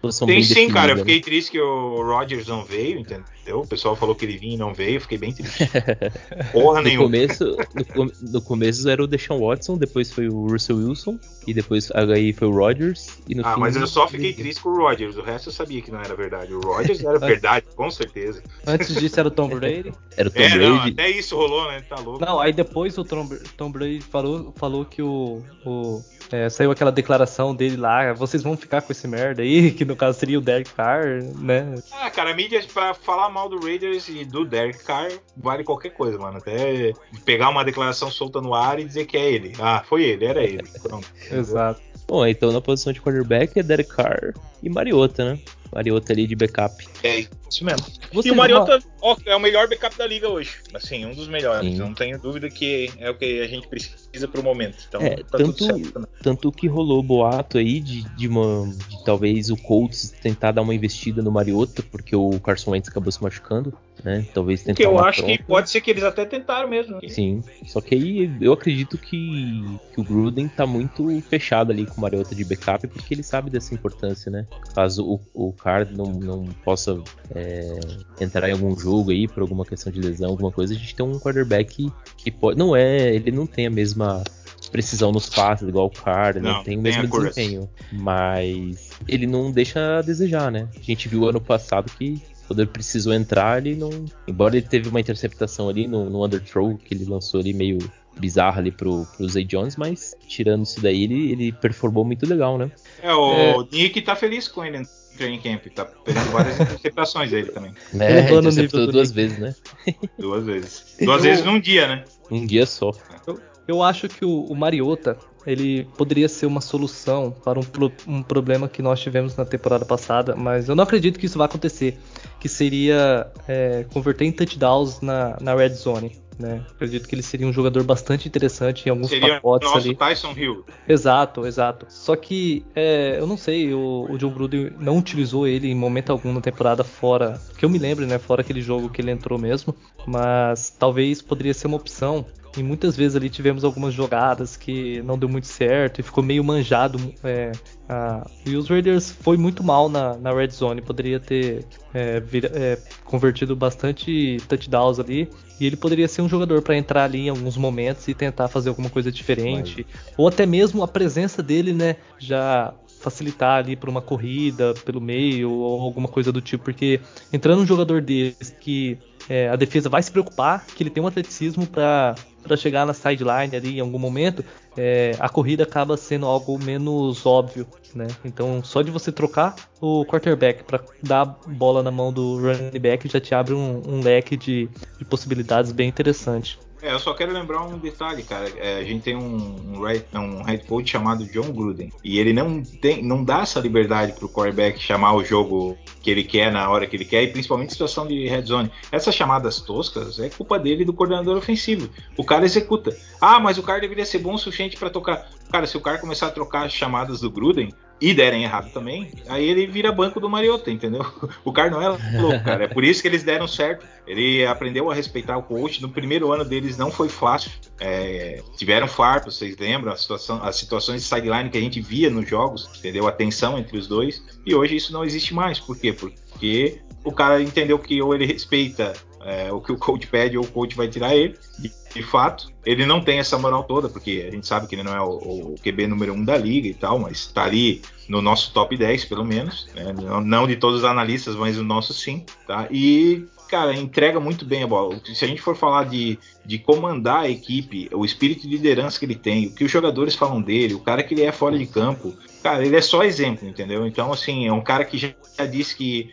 posição 0.00 0.26
Tem 0.26 0.36
bem 0.36 0.44
sim, 0.44 0.54
definida, 0.54 0.74
cara. 0.74 0.92
Eu 0.92 0.98
fiquei 0.98 1.16
né? 1.16 1.22
triste 1.22 1.50
que 1.52 1.60
o 1.60 2.02
Rodgers 2.02 2.46
não 2.46 2.64
veio, 2.64 2.98
entendeu? 2.98 3.60
O 3.60 3.66
pessoal 3.66 3.96
falou 3.96 4.14
que 4.14 4.24
ele 4.24 4.36
vinha 4.36 4.54
e 4.54 4.58
não 4.58 4.74
veio, 4.74 4.96
eu 4.96 5.00
fiquei 5.00 5.18
bem 5.18 5.32
triste. 5.32 5.64
Porra 6.52 6.80
no 6.80 6.88
nenhuma. 6.88 7.06
Começo, 7.06 7.56
no, 7.94 8.12
no, 8.32 8.42
começo 8.42 8.88
era 8.88 9.02
o 9.02 9.06
Deshaun 9.06 9.40
Watson, 9.40 9.78
depois 9.78 10.10
foi 10.10 10.28
o 10.28 10.46
Russell 10.48 10.76
Wilson, 10.76 11.18
e 11.46 11.54
depois 11.54 11.90
aí 11.92 12.32
foi 12.32 12.48
o 12.48 12.52
Rodgers. 12.52 13.18
E 13.28 13.40
ah, 13.40 13.54
fim, 13.54 13.60
mas 13.60 13.76
eu 13.76 13.86
só 13.86 14.06
fiquei 14.06 14.32
triste 14.32 14.60
com 14.60 14.70
o 14.70 14.76
Rodgers, 14.76 15.16
o 15.16 15.22
resto 15.22 15.48
eu 15.48 15.52
sabia 15.52 15.80
que 15.80 15.90
não 15.90 16.00
era 16.00 16.14
verdade. 16.14 16.52
O 16.52 16.60
Rodgers 16.60 17.02
era 17.02 17.18
verdade, 17.20 17.66
com 17.74 17.90
certeza. 17.90 18.42
Antes 18.66 18.94
disso 18.94 19.18
era 19.18 19.28
o 19.28 19.30
Tom 19.30 19.48
Brady. 19.48 19.92
Era 20.16 20.28
o 20.28 20.32
Tom 20.32 20.40
é, 20.40 20.48
Brady. 20.48 20.68
Não, 20.68 20.84
até 20.84 21.10
isso 21.10 21.36
rolou, 21.36 21.68
né? 21.68 21.80
Tá 21.88 21.96
louco. 21.96 22.24
Não, 22.24 22.38
aí 22.46 22.52
depois 22.52 22.96
o 22.96 23.04
Tom, 23.04 23.28
Tom 23.56 23.70
Brady 23.70 24.00
falou, 24.00 24.52
falou 24.56 24.84
que 24.84 25.02
o, 25.02 25.42
o 25.64 26.00
é, 26.30 26.48
saiu 26.48 26.70
aquela 26.70 26.92
declaração 26.92 27.54
dele 27.54 27.76
lá, 27.76 28.12
vocês 28.12 28.42
vão 28.42 28.56
ficar 28.56 28.82
com 28.82 28.92
esse 28.92 29.06
merda 29.08 29.42
aí, 29.42 29.70
que 29.74 29.84
no 29.84 29.96
caso 29.96 30.18
seria 30.18 30.38
o 30.38 30.40
Derek 30.40 30.72
Carr, 30.72 31.24
né? 31.38 31.74
Ah, 31.92 32.08
cara, 32.10 32.30
a 32.30 32.34
mídia 32.34 32.62
pra 32.72 32.94
falar 32.94 33.28
mal 33.28 33.48
do 33.48 33.58
Raiders 33.58 34.08
e 34.08 34.24
do 34.24 34.44
Derek 34.44 34.84
Carr 34.84 35.10
vale 35.36 35.64
qualquer 35.64 35.90
coisa, 35.90 36.18
mano. 36.18 36.38
Até 36.38 36.92
pegar 37.24 37.48
uma 37.48 37.64
declaração 37.64 38.10
solta 38.10 38.40
no 38.40 38.54
ar 38.54 38.78
e 38.78 38.84
dizer 38.84 39.06
que 39.06 39.16
é 39.16 39.30
ele. 39.30 39.52
Ah, 39.58 39.82
foi 39.86 40.04
ele, 40.04 40.24
era 40.24 40.42
ele. 40.42 40.62
Pronto. 40.82 41.08
Exato. 41.30 41.80
Bom, 42.06 42.24
então 42.24 42.52
na 42.52 42.60
posição 42.60 42.92
de 42.92 43.00
quarterback 43.00 43.58
é 43.58 43.62
Derek 43.62 43.90
Carr 43.90 44.34
e 44.62 44.70
Mariota, 44.70 45.32
né? 45.32 45.40
Mariota 45.72 46.12
ali 46.12 46.26
de 46.26 46.34
backup. 46.34 46.86
É 47.02 47.20
isso 47.20 47.64
mesmo. 47.64 47.86
Você 48.12 48.28
e 48.28 48.32
o 48.32 48.36
Mariota 48.36 48.78
ó, 49.00 49.16
é 49.24 49.36
o 49.36 49.40
melhor 49.40 49.68
backup 49.68 49.96
da 49.96 50.06
liga 50.06 50.28
hoje. 50.28 50.58
Assim, 50.74 51.04
um 51.04 51.14
dos 51.14 51.28
melhores. 51.28 51.72
Sim. 51.72 51.78
Não 51.78 51.94
tenho 51.94 52.18
dúvida 52.18 52.48
que 52.48 52.90
é 52.98 53.10
o 53.10 53.14
que 53.14 53.40
a 53.40 53.46
gente 53.46 53.68
precisa 53.68 54.28
pro 54.28 54.42
momento. 54.42 54.78
Então, 54.88 55.00
é, 55.00 55.16
tá 55.16 55.38
tanto, 55.38 55.64
certo, 55.64 55.98
né? 56.00 56.06
tanto 56.22 56.52
que 56.52 56.66
rolou 56.66 57.02
boato 57.02 57.58
aí 57.58 57.80
de, 57.80 58.02
de, 58.16 58.28
uma, 58.28 58.66
de 58.88 59.04
talvez 59.04 59.50
o 59.50 59.56
Colts 59.56 60.10
tentar 60.22 60.52
dar 60.52 60.62
uma 60.62 60.74
investida 60.74 61.22
no 61.22 61.30
Mariota, 61.30 61.82
porque 61.82 62.14
o 62.16 62.38
Carson 62.40 62.72
Wentz 62.72 62.88
acabou 62.88 63.12
se 63.12 63.22
machucando 63.22 63.76
né? 64.06 64.26
Talvez 64.32 64.62
tentar. 64.62 64.76
Que 64.76 64.86
eu 64.86 64.98
acho 64.98 65.22
troca. 65.22 65.36
que 65.36 65.44
pode 65.44 65.70
ser 65.70 65.80
que 65.80 65.90
eles 65.90 66.04
até 66.04 66.24
tentaram 66.24 66.68
mesmo. 66.68 66.98
Sim. 67.08 67.42
Só 67.66 67.80
que 67.80 67.94
aí 67.94 68.30
eu 68.40 68.52
acredito 68.52 68.98
que, 68.98 69.64
que 69.92 70.00
o 70.00 70.04
Gruden 70.04 70.48
tá 70.48 70.66
muito 70.66 71.20
fechado 71.22 71.72
ali 71.72 71.86
com 71.86 71.96
o 71.96 72.00
Mariota 72.00 72.34
de 72.34 72.44
backup, 72.44 72.86
porque 72.86 73.14
ele 73.14 73.22
sabe 73.22 73.50
dessa 73.50 73.74
importância, 73.74 74.30
né? 74.30 74.46
Caso 74.74 75.04
o, 75.04 75.20
o 75.48 75.52
Card 75.56 75.96
não, 75.96 76.12
não 76.12 76.44
possa 76.64 77.02
é, 77.34 77.78
entrar 78.20 78.48
em 78.48 78.52
algum 78.52 78.78
jogo 78.78 79.10
aí 79.10 79.26
por 79.26 79.40
alguma 79.40 79.64
questão 79.64 79.92
de 79.92 80.00
lesão, 80.00 80.30
alguma 80.30 80.52
coisa, 80.52 80.74
a 80.74 80.76
gente 80.76 80.94
tem 80.94 81.04
um 81.04 81.18
quarterback 81.18 81.90
que 82.16 82.30
pode. 82.30 82.58
Não 82.58 82.76
é, 82.76 83.14
ele 83.14 83.30
não 83.30 83.46
tem 83.46 83.66
a 83.66 83.70
mesma 83.70 84.22
precisão 84.70 85.12
nos 85.12 85.28
passes, 85.28 85.68
igual 85.68 85.86
o 85.86 85.90
Card, 85.90 86.40
não, 86.40 86.54
não 86.54 86.62
tem 86.62 86.76
o 86.76 86.82
mesmo 86.82 87.08
desempenho. 87.08 87.68
Mas 87.92 88.90
ele 89.08 89.26
não 89.26 89.50
deixa 89.50 89.98
a 89.98 90.02
desejar, 90.02 90.50
né? 90.50 90.68
A 90.76 90.82
gente 90.82 91.08
viu 91.08 91.28
ano 91.28 91.40
passado 91.40 91.90
que 91.96 92.20
quando 92.46 92.60
ele 92.60 92.70
precisou 92.70 93.12
entrar, 93.12 93.64
ele 93.64 93.76
não. 93.76 93.90
Embora 94.26 94.56
ele 94.56 94.66
teve 94.66 94.88
uma 94.88 95.00
interceptação 95.00 95.68
ali 95.68 95.86
no, 95.88 96.08
no 96.08 96.24
underthrow 96.24 96.76
que 96.76 96.94
ele 96.94 97.04
lançou 97.04 97.40
ali 97.40 97.52
meio 97.52 97.78
bizarro 98.18 98.58
ali 98.58 98.70
pro, 98.70 99.06
pro 99.16 99.28
Zay 99.28 99.44
Jones, 99.44 99.76
mas 99.76 100.14
tirando 100.26 100.64
isso 100.64 100.80
daí, 100.80 101.04
ele, 101.04 101.32
ele 101.32 101.52
performou 101.52 102.04
muito 102.04 102.26
legal, 102.26 102.56
né? 102.56 102.70
É, 103.02 103.12
o 103.14 103.32
é... 103.32 103.56
Nick 103.72 104.00
tá 104.00 104.16
feliz 104.16 104.48
com 104.48 104.64
ele 104.64 104.78
no 104.78 104.86
training 105.16 105.40
camp, 105.40 105.66
tá 105.74 105.84
pegando 105.84 106.30
várias 106.30 106.60
interceptações 106.60 107.30
dele 107.30 107.50
também. 107.50 107.72
É, 107.98 108.32
interceptou 108.32 108.86
duas 108.90 109.10
vezes, 109.10 109.38
né? 109.38 109.54
Duas 110.18 110.44
vezes. 110.44 110.96
Duas 111.00 111.24
eu... 111.24 111.30
vezes 111.30 111.44
num 111.44 111.60
dia, 111.60 111.86
né? 111.88 112.04
Um 112.30 112.46
dia 112.46 112.66
só. 112.66 112.92
Eu, 113.26 113.40
eu 113.66 113.82
acho 113.82 114.08
que 114.08 114.24
o, 114.24 114.44
o 114.44 114.54
Mariota, 114.54 115.16
ele 115.46 115.84
poderia 115.96 116.28
ser 116.28 116.46
uma 116.46 116.60
solução 116.60 117.30
para 117.30 117.58
um, 117.58 117.62
um, 118.06 118.22
problema 118.22 118.68
que 118.68 118.82
nós 118.82 119.00
tivemos 119.00 119.36
na 119.36 119.44
temporada 119.44 119.84
passada, 119.84 120.36
mas 120.36 120.68
eu 120.68 120.74
não 120.74 120.84
acredito 120.84 121.18
que 121.18 121.26
isso 121.26 121.38
vai 121.38 121.46
acontecer, 121.46 121.98
que 122.38 122.48
seria 122.48 123.26
é, 123.48 123.84
converter 123.92 124.24
em 124.24 124.32
touchdowns 124.32 125.00
na, 125.00 125.36
na 125.40 125.54
red 125.54 125.70
zone. 125.70 126.25
Né? 126.38 126.62
Acredito 126.70 127.08
que 127.08 127.14
ele 127.14 127.22
seria 127.22 127.46
um 127.46 127.52
jogador 127.52 127.82
bastante 127.82 128.28
interessante 128.28 128.86
em 128.86 128.90
alguns 128.90 129.08
seria 129.08 129.36
pacotes 129.36 129.68
nosso 129.70 129.88
ali. 129.88 129.96
Tyson 129.96 130.32
Hill. 130.36 130.66
Exato, 130.86 131.46
exato. 131.46 131.86
Só 131.88 132.14
que 132.14 132.64
é, 132.74 133.18
eu 133.18 133.26
não 133.26 133.38
sei, 133.38 133.72
o, 133.72 134.06
o 134.10 134.18
John 134.18 134.30
Gruden 134.30 134.72
não 134.78 134.98
utilizou 134.98 135.46
ele 135.46 135.68
em 135.68 135.74
momento 135.74 136.10
algum 136.10 136.32
na 136.32 136.40
temporada 136.40 136.84
fora, 136.84 137.40
que 137.56 137.64
eu 137.64 137.70
me 137.70 137.78
lembro, 137.78 138.06
né? 138.06 138.18
Fora 138.18 138.42
aquele 138.42 138.60
jogo 138.60 138.90
que 138.90 139.00
ele 139.00 139.10
entrou 139.10 139.38
mesmo. 139.38 139.74
Mas 140.06 140.68
talvez 140.70 141.22
poderia 141.22 141.54
ser 141.54 141.68
uma 141.68 141.76
opção 141.76 142.26
e 142.56 142.62
muitas 142.62 142.96
vezes 142.96 143.16
ali 143.16 143.28
tivemos 143.28 143.64
algumas 143.64 143.92
jogadas 143.92 144.56
que 144.56 145.02
não 145.02 145.18
deu 145.18 145.28
muito 145.28 145.46
certo 145.46 146.00
e 146.00 146.02
ficou 146.02 146.24
meio 146.24 146.42
manjado. 146.42 146.98
É, 147.22 147.52
a, 147.88 148.26
e 148.46 148.56
os 148.56 148.68
Raiders 148.68 149.10
foi 149.10 149.36
muito 149.36 149.62
mal 149.62 149.88
na, 149.88 150.16
na 150.16 150.32
red 150.32 150.48
zone, 150.48 150.80
poderia 150.80 151.20
ter 151.20 151.66
é, 151.92 152.18
vir, 152.20 152.50
é, 152.54 152.78
convertido 153.04 153.54
bastante 153.54 154.38
touchdowns 154.48 154.98
ali. 154.98 155.28
E 155.60 155.66
ele 155.66 155.76
poderia 155.76 156.08
ser 156.08 156.22
um 156.22 156.28
jogador 156.28 156.62
para 156.62 156.76
entrar 156.76 157.04
ali 157.04 157.26
em 157.26 157.28
alguns 157.28 157.56
momentos 157.56 158.06
e 158.08 158.14
tentar 158.14 158.48
fazer 158.48 158.68
alguma 158.68 158.90
coisa 158.90 159.10
diferente. 159.10 159.86
Mas... 159.88 160.14
Ou 160.16 160.28
até 160.28 160.46
mesmo 160.46 160.82
a 160.82 160.88
presença 160.88 161.42
dele, 161.42 161.72
né? 161.72 161.96
Já 162.18 162.74
facilitar 163.00 163.58
ali 163.58 163.76
para 163.76 163.88
uma 163.88 164.00
corrida 164.00 164.74
pelo 164.84 165.00
meio 165.00 165.50
ou 165.50 165.80
alguma 165.80 166.08
coisa 166.08 166.32
do 166.32 166.40
tipo, 166.40 166.64
porque 166.64 167.00
entrando 167.32 167.62
um 167.62 167.66
jogador 167.66 168.00
desse 168.00 168.52
que 168.54 168.98
é, 169.28 169.48
a 169.48 169.56
defesa 169.56 169.88
vai 169.88 170.02
se 170.02 170.10
preocupar, 170.10 170.66
que 170.66 170.82
ele 170.82 170.90
tem 170.90 171.02
um 171.02 171.06
atleticismo 171.06 171.66
para 171.66 172.14
chegar 172.54 172.84
na 172.84 172.92
sideline 172.92 173.56
ali 173.56 173.78
em 173.78 173.80
algum 173.80 173.98
momento, 173.98 174.44
é, 174.76 175.12
a 175.18 175.26
corrida 175.30 175.62
acaba 175.62 175.96
sendo 175.96 176.26
algo 176.26 176.62
menos 176.62 177.24
óbvio, 177.24 177.66
né? 177.94 178.06
Então, 178.22 178.62
só 178.62 178.82
de 178.82 178.90
você 178.90 179.10
trocar 179.10 179.54
o 179.80 180.04
quarterback 180.04 180.64
para 180.64 180.84
dar 181.02 181.22
a 181.22 181.24
bola 181.24 181.82
na 181.82 181.90
mão 181.90 182.12
do 182.12 182.36
running 182.38 182.78
back 182.78 183.08
já 183.08 183.18
te 183.18 183.34
abre 183.34 183.54
um, 183.54 183.80
um 183.86 184.00
leque 184.00 184.36
de, 184.36 184.68
de 184.98 185.04
possibilidades 185.06 185.72
bem 185.72 185.88
interessante. 185.88 186.58
É, 186.82 186.92
eu 186.92 186.98
só 186.98 187.14
quero 187.14 187.32
lembrar 187.32 187.62
um 187.62 187.78
detalhe, 187.78 188.22
cara. 188.22 188.48
É, 188.56 188.78
a 188.78 188.84
gente 188.84 189.02
tem 189.02 189.16
um, 189.16 189.78
um, 189.78 190.18
um 190.18 190.42
head 190.42 190.64
coach 190.66 190.90
chamado 190.90 191.24
John 191.26 191.50
Gruden. 191.52 191.92
E 192.04 192.18
ele 192.18 192.32
não, 192.32 192.62
tem, 192.62 193.02
não 193.02 193.24
dá 193.24 193.40
essa 193.40 193.60
liberdade 193.60 194.12
pro 194.12 194.28
quarterback 194.28 194.78
chamar 194.78 195.14
o 195.14 195.24
jogo 195.24 195.76
que 196.02 196.10
ele 196.10 196.22
quer 196.22 196.52
na 196.52 196.68
hora 196.68 196.86
que 196.86 196.94
ele 196.94 197.04
quer, 197.04 197.22
e 197.22 197.28
principalmente 197.28 197.72
situação 197.72 198.06
de 198.06 198.28
red 198.28 198.42
zone. 198.42 198.70
Essas 198.92 199.14
chamadas 199.14 199.60
toscas 199.60 200.18
é 200.18 200.28
culpa 200.28 200.58
dele 200.58 200.82
e 200.82 200.84
do 200.84 200.92
coordenador 200.92 201.36
ofensivo. 201.36 201.88
O 202.16 202.24
cara 202.24 202.44
executa. 202.44 202.96
Ah, 203.20 203.40
mas 203.40 203.58
o 203.58 203.62
cara 203.62 203.80
deveria 203.80 204.04
ser 204.04 204.18
bom 204.18 204.34
o 204.34 204.38
suficiente 204.38 204.76
para 204.76 204.90
tocar. 204.90 205.28
Cara, 205.50 205.66
se 205.66 205.76
o 205.76 205.80
cara 205.80 205.98
começar 205.98 206.26
a 206.26 206.30
trocar 206.30 206.66
as 206.66 206.72
chamadas 206.72 207.20
do 207.20 207.30
Gruden, 207.30 207.72
e 208.00 208.12
derem 208.12 208.44
errado 208.44 208.70
também, 208.72 209.10
aí 209.26 209.48
ele 209.48 209.66
vira 209.66 209.90
banco 209.90 210.20
do 210.20 210.28
Mariota, 210.28 210.70
entendeu? 210.70 211.04
O 211.44 211.52
cara 211.52 211.70
não 211.70 211.80
é 211.80 211.88
louco, 212.20 212.44
cara. 212.44 212.64
É 212.64 212.68
por 212.68 212.84
isso 212.84 213.00
que 213.00 213.08
eles 213.08 213.22
deram 213.22 213.46
certo. 213.46 213.86
Ele 214.06 214.44
aprendeu 214.44 214.90
a 214.90 214.94
respeitar 214.94 215.36
o 215.36 215.42
coach. 215.42 215.80
No 215.80 215.88
primeiro 215.88 216.32
ano 216.32 216.44
deles 216.44 216.76
não 216.76 216.90
foi 216.90 217.08
fácil. 217.08 217.50
É, 217.80 218.42
tiveram 218.56 218.88
farpas, 218.88 219.36
vocês 219.36 219.56
lembram? 219.56 219.92
A 219.92 219.96
situação, 219.96 220.42
as 220.42 220.56
situações 220.56 221.02
de 221.02 221.08
sideline 221.08 221.48
que 221.48 221.56
a 221.56 221.60
gente 221.60 221.80
via 221.80 222.10
nos 222.10 222.28
jogos, 222.28 222.68
entendeu? 222.78 223.06
A 223.06 223.12
tensão 223.12 223.58
entre 223.58 223.78
os 223.78 223.86
dois. 223.86 224.22
E 224.44 224.54
hoje 224.54 224.76
isso 224.76 224.92
não 224.92 225.04
existe 225.04 225.32
mais. 225.32 225.60
Por 225.60 225.78
quê? 225.78 225.92
Porque 225.92 226.80
o 227.04 227.12
cara 227.12 227.40
entendeu 227.40 227.78
que 227.78 228.02
ou 228.02 228.14
ele 228.14 228.26
respeita 228.26 228.92
é, 229.24 229.52
o 229.52 229.60
que 229.60 229.72
o 229.72 229.76
coach 229.76 230.06
pede 230.06 230.36
ou 230.36 230.44
o 230.44 230.48
coach 230.48 230.76
vai 230.76 230.88
tirar 230.88 231.14
ele. 231.14 231.36
De, 231.58 231.72
de, 231.94 232.02
fato, 232.02 232.52
ele 232.64 232.86
não 232.86 233.00
tem 233.00 233.18
essa 233.18 233.38
moral 233.38 233.64
toda, 233.64 233.88
porque 233.88 234.24
a 234.26 234.30
gente 234.30 234.46
sabe 234.46 234.66
que 234.66 234.74
ele 234.74 234.82
não 234.82 234.94
é 234.94 235.00
o, 235.00 235.54
o 235.54 235.54
QB 235.62 235.86
número 235.86 236.12
um 236.12 236.24
da 236.24 236.36
liga 236.36 236.68
e 236.68 236.74
tal, 236.74 236.98
mas 236.98 237.26
tá 237.26 237.44
ali 237.44 237.82
no 238.08 238.22
nosso 238.22 238.52
top 238.52 238.76
10, 238.76 239.04
pelo 239.06 239.24
menos. 239.24 239.68
Né? 239.74 239.92
Não, 239.92 240.20
não, 240.20 240.46
de 240.46 240.56
todos 240.56 240.78
os 240.78 240.84
analistas, 240.84 241.34
mas 241.34 241.58
o 241.58 241.64
nosso 241.64 241.92
sim. 241.92 242.24
Tá? 242.46 242.68
E 242.70 243.26
cara, 243.48 243.74
entrega 243.74 244.20
muito 244.20 244.44
bem 244.44 244.62
a 244.62 244.66
bola. 244.66 245.00
Se 245.04 245.24
a 245.24 245.28
gente 245.28 245.40
for 245.40 245.56
falar 245.56 245.84
de, 245.84 246.18
de 246.44 246.58
comandar 246.58 247.24
a 247.24 247.30
equipe, 247.30 247.88
o 247.92 248.04
espírito 248.04 248.42
de 248.42 248.48
liderança 248.48 248.98
que 248.98 249.04
ele 249.04 249.14
tem, 249.14 249.46
o 249.46 249.54
que 249.54 249.64
os 249.64 249.70
jogadores 249.70 250.14
falam 250.14 250.40
dele, 250.40 250.74
o 250.74 250.80
cara 250.80 251.02
que 251.02 251.14
ele 251.14 251.22
é 251.22 251.32
fora 251.32 251.58
de 251.58 251.66
campo, 251.66 252.14
cara, 252.42 252.64
ele 252.64 252.76
é 252.76 252.80
só 252.80 253.02
exemplo, 253.02 253.48
entendeu? 253.48 253.86
Então, 253.86 254.12
assim, 254.12 254.46
é 254.46 254.52
um 254.52 254.60
cara 254.60 254.84
que 254.84 254.98
já 254.98 255.14
disse 255.50 255.76
que 255.76 256.12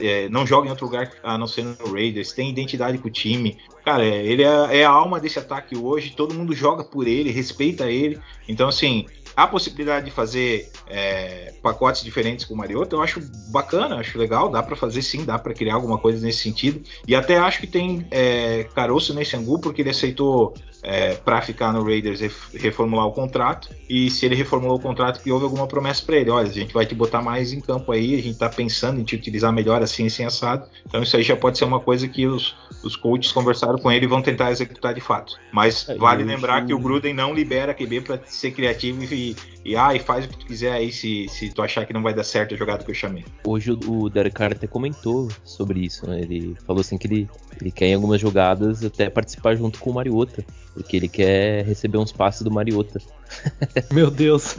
é, 0.00 0.28
não 0.28 0.46
joga 0.46 0.66
em 0.66 0.70
outro 0.70 0.86
lugar 0.86 1.10
a 1.22 1.38
não 1.38 1.46
ser 1.46 1.64
no 1.64 1.92
Raiders, 1.92 2.32
tem 2.32 2.50
identidade 2.50 2.98
com 2.98 3.08
o 3.08 3.10
time. 3.10 3.56
Cara, 3.84 4.04
ele 4.04 4.42
é, 4.42 4.80
é 4.80 4.84
a 4.84 4.90
alma 4.90 5.20
desse 5.20 5.38
ataque 5.38 5.76
hoje, 5.76 6.14
todo 6.16 6.34
mundo 6.34 6.54
joga 6.54 6.84
por 6.84 7.06
ele, 7.06 7.30
respeita 7.30 7.90
ele. 7.90 8.18
Então, 8.48 8.68
assim, 8.68 9.06
a 9.36 9.46
possibilidade 9.46 10.04
de 10.06 10.10
fazer 10.10 10.70
é, 10.86 11.54
pacotes 11.62 12.02
diferentes 12.02 12.44
com 12.44 12.54
o 12.54 12.56
Mariota, 12.56 12.94
eu 12.96 13.02
acho 13.02 13.20
bacana, 13.50 13.96
acho 13.96 14.18
legal, 14.18 14.48
dá 14.48 14.62
para 14.62 14.76
fazer 14.76 15.02
sim, 15.02 15.24
dá 15.24 15.38
para 15.38 15.54
criar 15.54 15.74
alguma 15.74 15.98
coisa 15.98 16.24
nesse 16.24 16.38
sentido. 16.38 16.82
E 17.06 17.14
até 17.14 17.36
acho 17.36 17.60
que 17.60 17.66
tem 17.66 18.06
é, 18.10 18.64
caroço 18.74 19.14
nesse 19.14 19.36
angu, 19.36 19.58
porque 19.58 19.82
ele 19.82 19.90
aceitou 19.90 20.54
é, 20.84 21.14
para 21.14 21.40
ficar 21.40 21.72
no 21.72 21.82
Raiders 21.82 22.20
reformular 22.52 23.06
o 23.06 23.12
contrato. 23.12 23.70
E 23.88 24.10
se 24.10 24.26
ele 24.26 24.34
reformulou 24.34 24.76
o 24.76 24.80
contrato, 24.80 25.22
que 25.22 25.32
houve 25.32 25.44
alguma 25.44 25.66
promessa 25.66 26.04
para 26.04 26.16
ele: 26.16 26.30
olha, 26.30 26.48
a 26.48 26.52
gente 26.52 26.74
vai 26.74 26.84
te 26.84 26.94
botar 26.94 27.22
mais 27.22 27.52
em 27.52 27.60
campo 27.60 27.90
aí, 27.90 28.14
a 28.14 28.18
gente 28.18 28.32
está 28.32 28.48
pensando 28.48 29.00
em 29.00 29.04
te 29.04 29.16
utilizar 29.16 29.52
melhor 29.52 29.82
assim, 29.82 30.06
assim, 30.06 30.24
assado. 30.24 30.66
Então 30.86 31.02
isso 31.02 31.16
aí 31.16 31.22
já 31.22 31.36
pode 31.36 31.56
ser 31.56 31.64
uma 31.64 31.80
coisa 31.80 32.06
que 32.06 32.26
os, 32.26 32.54
os 32.82 32.94
coaches 32.94 33.32
conversaram 33.32 33.78
com 33.78 33.90
ele 33.90 34.04
e 34.04 34.08
vão 34.08 34.20
tentar 34.20 34.50
executar 34.50 34.92
de 34.92 35.00
fato. 35.00 35.34
Mas 35.52 35.88
é, 35.88 35.96
vale 35.96 36.22
lembrar 36.22 36.64
que 36.66 36.74
o 36.74 36.78
Gruden 36.78 37.14
não 37.14 37.32
libera 37.32 37.74
QB 37.74 38.02
para 38.02 38.20
ser 38.26 38.50
criativo 38.50 39.02
e, 39.04 39.34
e, 39.64 39.76
ah, 39.76 39.94
e 39.94 39.98
faz 39.98 40.26
o 40.26 40.28
que 40.28 40.38
tu 40.38 40.46
quiser 40.46 40.72
aí 40.72 40.92
se, 40.92 41.26
se 41.28 41.50
tu 41.50 41.62
achar 41.62 41.86
que 41.86 41.92
não 41.92 42.02
vai 42.02 42.12
dar 42.12 42.24
certo 42.24 42.54
a 42.54 42.56
jogada 42.56 42.84
que 42.84 42.90
eu 42.90 42.94
chamei. 42.94 43.24
Hoje 43.46 43.72
o 43.72 44.10
Derek 44.10 44.42
até 44.42 44.66
comentou 44.66 45.28
sobre 45.44 45.80
isso, 45.80 46.06
né? 46.06 46.20
Ele 46.20 46.54
falou 46.66 46.80
assim 46.80 46.98
que 46.98 47.06
ele, 47.06 47.28
ele 47.60 47.70
quer 47.70 47.86
em 47.86 47.94
algumas 47.94 48.20
jogadas 48.20 48.84
até 48.84 49.08
participar 49.08 49.56
junto 49.56 49.78
com 49.78 49.90
o 49.90 49.94
Mariota. 49.94 50.44
Porque 50.74 50.96
ele 50.96 51.08
quer 51.08 51.64
receber 51.64 51.98
uns 51.98 52.10
passes 52.10 52.42
do 52.42 52.50
Mariota. 52.50 53.00
Meu 53.92 54.10
Deus. 54.10 54.56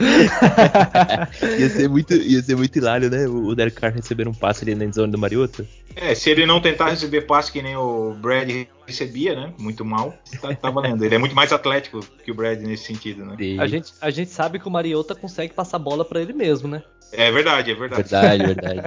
ia, 1.58 1.68
ser 1.68 1.88
muito, 1.88 2.14
ia 2.14 2.42
ser 2.42 2.56
muito 2.56 2.76
hilário, 2.76 3.10
né? 3.10 3.26
O 3.28 3.54
Derek 3.54 3.76
Carr 3.76 3.94
receber 3.94 4.26
um 4.26 4.32
passe 4.32 4.64
ali 4.64 4.74
na 4.74 4.90
zona 4.90 5.12
do 5.12 5.18
Mariota. 5.18 5.66
É, 5.94 6.14
se 6.14 6.30
ele 6.30 6.46
não 6.46 6.60
tentar 6.60 6.90
receber 6.90 7.22
passe 7.22 7.52
que 7.52 7.62
nem 7.62 7.76
o 7.76 8.14
Brad 8.14 8.50
recebia, 8.86 9.34
né? 9.34 9.52
Muito 9.58 9.84
mal, 9.84 10.14
tá, 10.40 10.54
tá 10.54 10.70
valendo. 10.70 11.04
Ele 11.04 11.14
é 11.14 11.18
muito 11.18 11.34
mais 11.34 11.52
atlético 11.52 12.00
que 12.24 12.30
o 12.30 12.34
Brad 12.34 12.60
nesse 12.60 12.84
sentido, 12.84 13.24
né? 13.24 13.36
A 13.58 13.66
gente, 13.66 13.92
a 14.00 14.10
gente 14.10 14.30
sabe 14.30 14.58
que 14.58 14.66
o 14.66 14.70
Mariota 14.70 15.14
consegue 15.14 15.54
passar 15.54 15.78
bola 15.78 16.04
para 16.04 16.20
ele 16.20 16.32
mesmo, 16.32 16.68
né? 16.68 16.82
É 17.12 17.30
verdade, 17.30 17.70
é 17.70 17.74
verdade. 17.74 18.02
Verdade, 18.02 18.44
verdade. 18.54 18.82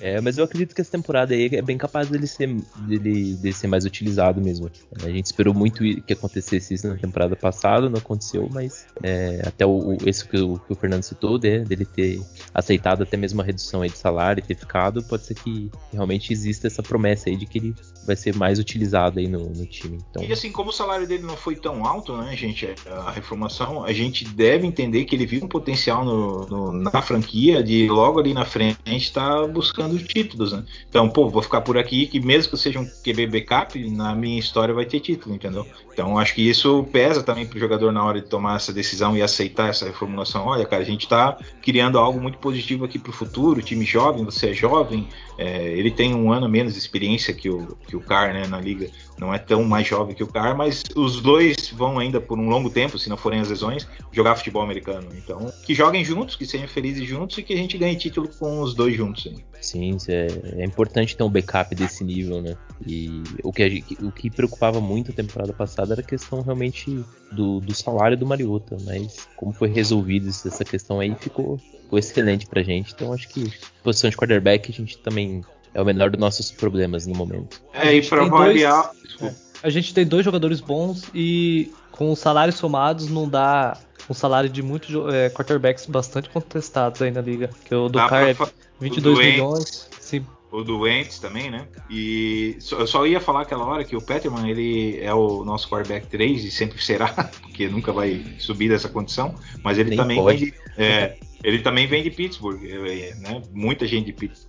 É, 0.00 0.20
mas 0.20 0.38
eu 0.38 0.44
acredito 0.44 0.74
que 0.74 0.80
essa 0.80 0.90
temporada 0.90 1.34
aí 1.34 1.48
é 1.52 1.62
bem 1.62 1.78
capaz 1.78 2.08
dele 2.08 2.26
ser, 2.26 2.48
dele, 2.86 3.34
dele 3.34 3.54
ser 3.54 3.66
mais 3.66 3.84
utilizado 3.84 4.40
mesmo. 4.40 4.70
A 5.02 5.08
gente 5.08 5.26
esperou 5.26 5.54
muito 5.54 5.82
que 6.02 6.12
acontecesse 6.12 6.74
isso 6.74 6.88
na 6.88 6.96
temporada 6.96 7.34
passada, 7.36 7.88
não 7.88 7.98
aconteceu, 7.98 8.48
mas 8.52 8.86
é, 9.02 9.42
até 9.46 9.64
o, 9.64 9.96
esse 10.04 10.26
que 10.26 10.38
o, 10.38 10.58
que 10.58 10.72
o, 10.72 10.76
Fernando 10.76 11.02
citou, 11.02 11.38
né, 11.38 11.60
dele 11.60 11.84
ter 11.84 12.20
aceitado 12.52 13.02
até 13.02 13.16
mesmo 13.16 13.40
a 13.40 13.44
redução 13.44 13.82
aí 13.82 13.90
de 13.90 13.98
salário 13.98 14.40
e 14.40 14.46
ter 14.46 14.56
ficado, 14.56 15.02
pode 15.02 15.24
ser 15.24 15.34
que 15.34 15.70
realmente 15.92 16.32
exista 16.32 16.66
essa 16.66 16.82
promessa 16.82 17.28
aí 17.28 17.36
de 17.36 17.46
que 17.46 17.58
ele 17.58 17.74
vai 18.06 18.16
ser 18.16 18.34
mais 18.34 18.58
utilizado 18.58 19.18
aí 19.18 19.26
no, 19.26 19.50
no 19.50 19.66
time. 19.66 19.98
Então... 20.10 20.22
E 20.22 20.32
assim, 20.32 20.52
como 20.52 20.70
o 20.70 20.72
salário 20.72 21.06
dele 21.06 21.22
não 21.22 21.36
foi 21.36 21.56
tão 21.56 21.84
alto, 21.84 22.16
né, 22.16 22.36
gente, 22.36 22.68
a 22.86 23.10
reformação, 23.10 23.84
a 23.84 23.92
gente 23.92 24.24
deve 24.24 24.66
entender 24.66 25.04
que 25.04 25.14
ele 25.14 25.26
viu 25.26 25.44
um 25.44 25.48
potencial 25.48 26.04
no, 26.04 26.46
no 26.46 26.72
na 26.72 27.02
franquia 27.02 27.62
de 27.62 27.88
logo 27.88 28.20
ali 28.20 28.34
na 28.34 28.44
frente 28.44 28.78
estar 28.86 29.42
tá 29.42 29.45
buscando 29.46 29.98
títulos, 29.98 30.52
né? 30.52 30.64
Então, 30.88 31.08
pô, 31.08 31.28
vou 31.28 31.42
ficar 31.42 31.60
por 31.60 31.78
aqui 31.78 32.06
que 32.06 32.20
mesmo 32.20 32.52
que 32.52 32.58
seja 32.58 32.78
um 32.78 32.86
QB 32.86 33.26
backup, 33.26 33.90
na 33.90 34.14
minha 34.14 34.38
história 34.38 34.74
vai 34.74 34.84
ter 34.84 35.00
título, 35.00 35.34
entendeu? 35.34 35.66
Então, 35.92 36.18
acho 36.18 36.34
que 36.34 36.46
isso 36.46 36.84
pesa 36.92 37.22
também 37.22 37.46
para 37.46 37.56
o 37.56 37.60
jogador 37.60 37.90
na 37.90 38.04
hora 38.04 38.20
de 38.20 38.28
tomar 38.28 38.56
essa 38.56 38.70
decisão 38.70 39.16
e 39.16 39.22
aceitar 39.22 39.70
essa 39.70 39.86
reformulação. 39.86 40.44
Olha, 40.44 40.66
cara, 40.66 40.82
a 40.82 40.86
gente 40.86 41.04
está 41.04 41.38
criando 41.62 41.98
algo 41.98 42.20
muito 42.20 42.36
positivo 42.36 42.84
aqui 42.84 42.98
para 42.98 43.08
o 43.08 43.14
futuro. 43.14 43.62
Time 43.62 43.82
jovem, 43.82 44.22
você 44.22 44.50
é 44.50 44.52
jovem, 44.52 45.08
é, 45.38 45.72
ele 45.72 45.90
tem 45.90 46.14
um 46.14 46.30
ano 46.30 46.48
menos 46.48 46.74
de 46.74 46.78
experiência 46.78 47.32
que 47.32 47.48
o, 47.48 47.76
que 47.86 47.96
o 47.96 48.00
Carr 48.00 48.34
né, 48.34 48.46
na 48.46 48.60
liga, 48.60 48.90
não 49.18 49.32
é 49.32 49.38
tão 49.38 49.64
mais 49.64 49.86
jovem 49.86 50.14
que 50.14 50.22
o 50.22 50.26
Carr, 50.26 50.54
mas 50.54 50.84
os 50.94 51.20
dois 51.22 51.70
vão 51.70 51.98
ainda 51.98 52.20
por 52.20 52.38
um 52.38 52.48
longo 52.48 52.68
tempo, 52.68 52.98
se 52.98 53.08
não 53.08 53.16
forem 53.16 53.40
as 53.40 53.48
lesões, 53.48 53.88
jogar 54.12 54.36
futebol 54.36 54.62
americano. 54.62 55.08
Então, 55.14 55.50
que 55.64 55.74
joguem 55.74 56.04
juntos, 56.04 56.36
que 56.36 56.44
sejam 56.44 56.68
felizes 56.68 57.08
juntos 57.08 57.38
e 57.38 57.42
que 57.42 57.54
a 57.54 57.56
gente 57.56 57.78
ganhe 57.78 57.96
título 57.96 58.28
com 58.38 58.60
os 58.60 58.74
dois 58.74 58.94
juntos. 58.94 59.26
Sim, 59.60 59.96
é, 60.08 60.26
é, 60.60 60.64
importante 60.64 61.16
ter 61.16 61.22
um 61.22 61.30
backup 61.30 61.74
desse 61.74 62.04
nível, 62.04 62.40
né? 62.40 62.56
E 62.86 63.22
o 63.42 63.52
que, 63.52 63.68
gente, 63.68 64.04
o 64.04 64.12
que 64.12 64.30
preocupava 64.30 64.80
muito 64.80 65.10
a 65.10 65.14
temporada 65.14 65.52
passada 65.52 65.94
era 65.94 66.02
a 66.02 66.04
questão 66.04 66.42
realmente 66.42 67.04
do, 67.32 67.60
do 67.60 67.74
salário 67.74 68.16
do 68.16 68.26
Mariota, 68.26 68.76
mas 68.84 69.26
como 69.34 69.52
foi 69.52 69.68
resolvido 69.68 70.28
essa 70.28 70.64
questão 70.64 71.00
aí, 71.00 71.14
ficou, 71.18 71.58
ficou 71.58 71.98
excelente 71.98 72.46
pra 72.46 72.62
gente. 72.62 72.92
Então 72.92 73.12
acho 73.12 73.28
que 73.28 73.52
posição 73.82 74.08
de 74.08 74.16
quarterback 74.16 74.70
a 74.70 74.74
gente 74.74 74.98
também 74.98 75.42
é 75.74 75.80
o 75.80 75.84
menor 75.84 76.10
dos 76.10 76.20
nossos 76.20 76.52
problemas 76.52 77.06
no 77.06 77.14
momento. 77.16 77.60
É, 77.72 77.94
e 77.94 78.02
pra 78.02 78.24
variar. 78.24 78.92
Dois, 79.18 79.46
a 79.62 79.70
gente 79.70 79.92
tem 79.92 80.06
dois 80.06 80.24
jogadores 80.24 80.60
bons 80.60 81.10
e 81.14 81.72
com 81.90 82.12
os 82.12 82.18
salários 82.18 82.56
somados 82.56 83.08
não 83.08 83.28
dá 83.28 83.76
um 84.08 84.14
salário 84.14 84.48
de 84.48 84.62
muitos 84.62 84.90
é, 85.12 85.30
quarterbacks 85.30 85.86
bastante 85.86 86.28
contestados 86.30 87.02
aí 87.02 87.10
na 87.10 87.20
liga. 87.20 87.50
Que 87.64 87.74
o 87.74 87.88
do 87.88 87.98
Car 87.98 88.28
é 88.28 88.36
22 88.80 89.18
milhões. 89.18 89.88
Sim. 90.00 90.24
O 90.50 90.62
doentes 90.62 91.18
também, 91.18 91.50
né? 91.50 91.66
E 91.90 92.56
eu 92.70 92.86
só 92.86 93.06
ia 93.06 93.20
falar 93.20 93.42
aquela 93.42 93.64
hora 93.64 93.84
que 93.84 93.96
o 93.96 94.00
Peterman 94.00 94.48
ele 94.48 94.98
é 95.00 95.12
o 95.12 95.44
nosso 95.44 95.68
quarterback 95.68 96.06
3 96.06 96.44
e 96.44 96.50
sempre 96.50 96.82
será, 96.82 97.08
porque 97.42 97.68
nunca 97.68 97.92
vai 97.92 98.24
subir 98.38 98.68
dessa 98.68 98.88
condição, 98.88 99.34
mas 99.62 99.76
ele 99.76 99.90
Nem 99.90 99.98
também 99.98 100.16
pode. 100.16 100.38
vem 100.38 100.50
de, 100.50 100.54
é, 100.78 101.16
ele 101.42 101.58
também 101.58 101.86
vem 101.86 102.02
de 102.02 102.10
Pittsburgh, 102.10 102.62
é, 102.64 103.14
né? 103.16 103.42
Muita 103.52 103.86
gente 103.86 104.06
de 104.06 104.12
Pittsburgh 104.12 104.46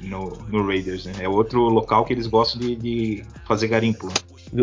no, 0.00 0.30
no 0.48 0.66
Raiders, 0.66 1.04
né? 1.04 1.12
É 1.20 1.28
outro 1.28 1.60
local 1.62 2.04
que 2.04 2.12
eles 2.12 2.26
gostam 2.26 2.60
de, 2.60 2.76
de 2.76 3.24
fazer 3.46 3.68
garimpo. 3.68 4.08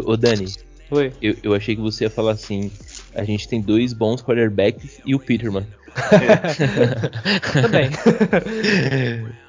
Ô 0.04 0.18
Dani, 0.18 0.46
Oi. 0.92 1.14
Eu, 1.22 1.36
eu 1.44 1.54
achei 1.54 1.76
que 1.76 1.82
você 1.82 2.04
ia 2.04 2.10
falar 2.10 2.32
assim: 2.32 2.72
a 3.14 3.24
gente 3.24 3.48
tem 3.48 3.62
dois 3.62 3.94
bons 3.94 4.22
quarterbacks 4.22 5.00
e 5.06 5.16
o 5.16 5.20
Peterman. 5.20 5.66
Também. 7.54 7.90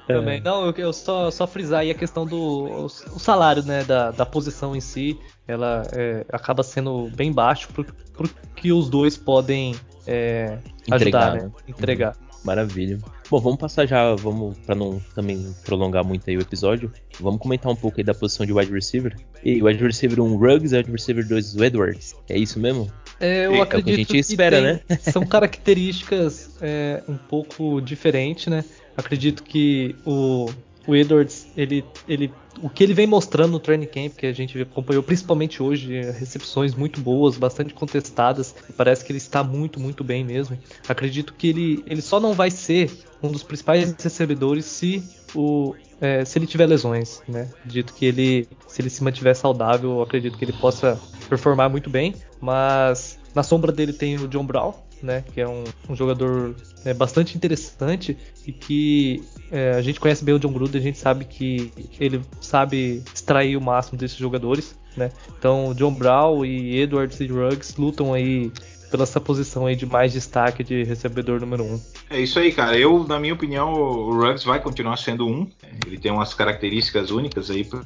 Também. 0.07 0.41
Não, 0.41 0.65
eu, 0.65 0.73
eu, 0.77 0.93
só, 0.93 1.29
só 1.29 1.45
frisar 1.45 1.81
aí 1.81 1.91
a 1.91 1.95
questão 1.95 2.25
do 2.25 2.85
o, 2.85 2.89
salário, 3.19 3.63
né, 3.63 3.83
da, 3.83 4.11
da 4.11 4.25
posição 4.25 4.75
em 4.75 4.79
si, 4.79 5.19
ela 5.47 5.83
é, 5.91 6.25
acaba 6.31 6.63
sendo 6.63 7.09
bem 7.13 7.33
baixo 7.33 7.67
pro, 7.73 7.83
pro 7.83 8.29
que 8.55 8.71
os 8.71 8.89
dois 8.89 9.17
podem 9.17 9.75
é, 10.05 10.57
Entregar, 10.87 11.33
ajudar, 11.33 11.33
né? 11.33 11.43
né? 11.43 11.51
Entregar. 11.67 12.15
Uhum. 12.19 12.26
Maravilha. 12.43 12.97
Bom, 13.29 13.39
vamos 13.39 13.59
passar 13.59 13.85
já, 13.85 14.15
vamos 14.15 14.57
para 14.59 14.75
não 14.75 15.01
também 15.13 15.53
prolongar 15.65 16.03
muito 16.03 16.29
aí 16.29 16.37
o 16.37 16.41
episódio. 16.41 16.91
Vamos 17.19 17.41
comentar 17.41 17.71
um 17.71 17.75
pouco 17.75 17.99
aí 17.99 18.03
da 18.03 18.13
posição 18.13 18.45
de 18.45 18.53
wide 18.53 18.71
receiver. 18.71 19.15
E 19.43 19.61
wide 19.61 19.83
receiver 19.83 20.21
1 20.21 20.37
Ruggs, 20.37 20.75
wide 20.75 20.91
receiver 20.91 21.27
2 21.27 21.55
Edwards. 21.57 22.15
É 22.29 22.37
isso 22.37 22.59
mesmo? 22.59 22.91
É, 23.19 23.47
eu 23.47 23.55
é, 23.55 23.61
acredito 23.61 23.89
é 23.89 24.01
o 24.01 24.05
que 24.05 24.13
a 24.13 24.15
gente 24.15 24.31
espera, 24.31 24.57
tem, 24.57 24.65
né? 24.65 24.99
são 25.11 25.25
características 25.25 26.55
é, 26.61 27.03
um 27.07 27.17
pouco 27.17 27.81
diferentes, 27.81 28.47
né? 28.47 28.63
Acredito 28.95 29.43
que 29.43 29.95
o, 30.05 30.49
o 30.87 30.95
Edwards, 30.95 31.47
ele, 31.55 31.83
ele, 32.07 32.31
o 32.61 32.69
que 32.69 32.83
ele 32.83 32.93
vem 32.93 33.07
mostrando 33.07 33.51
no 33.51 33.59
training 33.59 33.85
camp, 33.85 34.13
que 34.17 34.25
a 34.25 34.33
gente 34.33 34.61
acompanhou 34.61 35.03
principalmente 35.03 35.61
hoje, 35.61 36.01
recepções 36.11 36.73
muito 36.73 36.99
boas, 36.99 37.37
bastante 37.37 37.73
contestadas, 37.73 38.55
parece 38.75 39.03
que 39.05 39.11
ele 39.11 39.17
está 39.17 39.43
muito, 39.43 39.79
muito 39.79 40.03
bem 40.03 40.23
mesmo. 40.23 40.57
Acredito 40.87 41.33
que 41.33 41.47
ele, 41.47 41.83
ele 41.85 42.01
só 42.01 42.19
não 42.19 42.33
vai 42.33 42.51
ser 42.51 42.91
um 43.21 43.31
dos 43.31 43.43
principais 43.43 43.95
recebedores 43.99 44.65
se 44.65 45.03
o 45.35 45.75
é, 45.99 46.23
se 46.23 46.37
ele 46.37 46.45
tiver 46.45 46.67
lesões, 46.67 47.21
né? 47.27 47.49
Acredito 47.59 47.93
que 47.93 48.05
ele, 48.05 48.47
se 48.67 48.81
ele 48.81 48.89
se 48.89 49.03
mantiver 49.03 49.35
saudável, 49.35 50.01
acredito 50.01 50.37
que 50.37 50.45
ele 50.45 50.53
possa 50.53 50.99
performar 51.27 51.69
muito 51.69 51.89
bem. 51.89 52.13
Mas 52.39 53.17
na 53.33 53.41
sombra 53.41 53.71
dele 53.71 53.93
tem 53.93 54.15
o 54.15 54.27
John 54.27 54.45
Brown, 54.45 54.73
né? 55.01 55.23
Que 55.33 55.41
é 55.41 55.47
um, 55.47 55.63
um 55.89 55.95
jogador 55.95 56.55
é, 56.85 56.93
bastante 56.93 57.35
interessante 57.35 58.17
e 58.45 58.51
que 58.51 59.23
é, 59.51 59.71
a 59.71 59.81
gente 59.81 59.99
conhece 59.99 60.23
bem 60.23 60.35
o 60.35 60.39
John 60.39 60.51
Gruden, 60.51 60.79
a 60.79 60.83
gente 60.83 60.97
sabe 60.97 61.25
que 61.25 61.71
ele 61.99 62.21
sabe 62.41 63.03
extrair 63.13 63.57
o 63.57 63.61
máximo 63.61 63.97
desses 63.97 64.17
jogadores, 64.17 64.75
né? 64.95 65.11
Então 65.37 65.73
John 65.75 65.93
Brown 65.93 66.45
e 66.45 66.79
Edwards 66.79 67.19
e 67.19 67.27
Ruggs 67.27 67.75
lutam 67.77 68.13
aí 68.13 68.51
pela 68.89 69.03
essa 69.03 69.19
posição 69.19 69.65
aí 69.65 69.75
de 69.75 69.85
mais 69.85 70.13
destaque 70.13 70.63
de 70.63 70.83
recebedor 70.83 71.39
número 71.39 71.63
um. 71.63 71.79
É 72.09 72.19
isso 72.19 72.39
aí, 72.39 72.51
cara. 72.51 72.77
Eu, 72.77 73.05
na 73.05 73.19
minha 73.19 73.33
opinião, 73.33 73.73
o 73.73 74.11
Ruggs 74.13 74.45
vai 74.45 74.61
continuar 74.61 74.97
sendo 74.97 75.27
um. 75.27 75.47
Ele 75.85 75.97
tem 75.97 76.11
umas 76.11 76.33
características 76.33 77.11
únicas 77.11 77.49
aí 77.51 77.63
pro, 77.63 77.85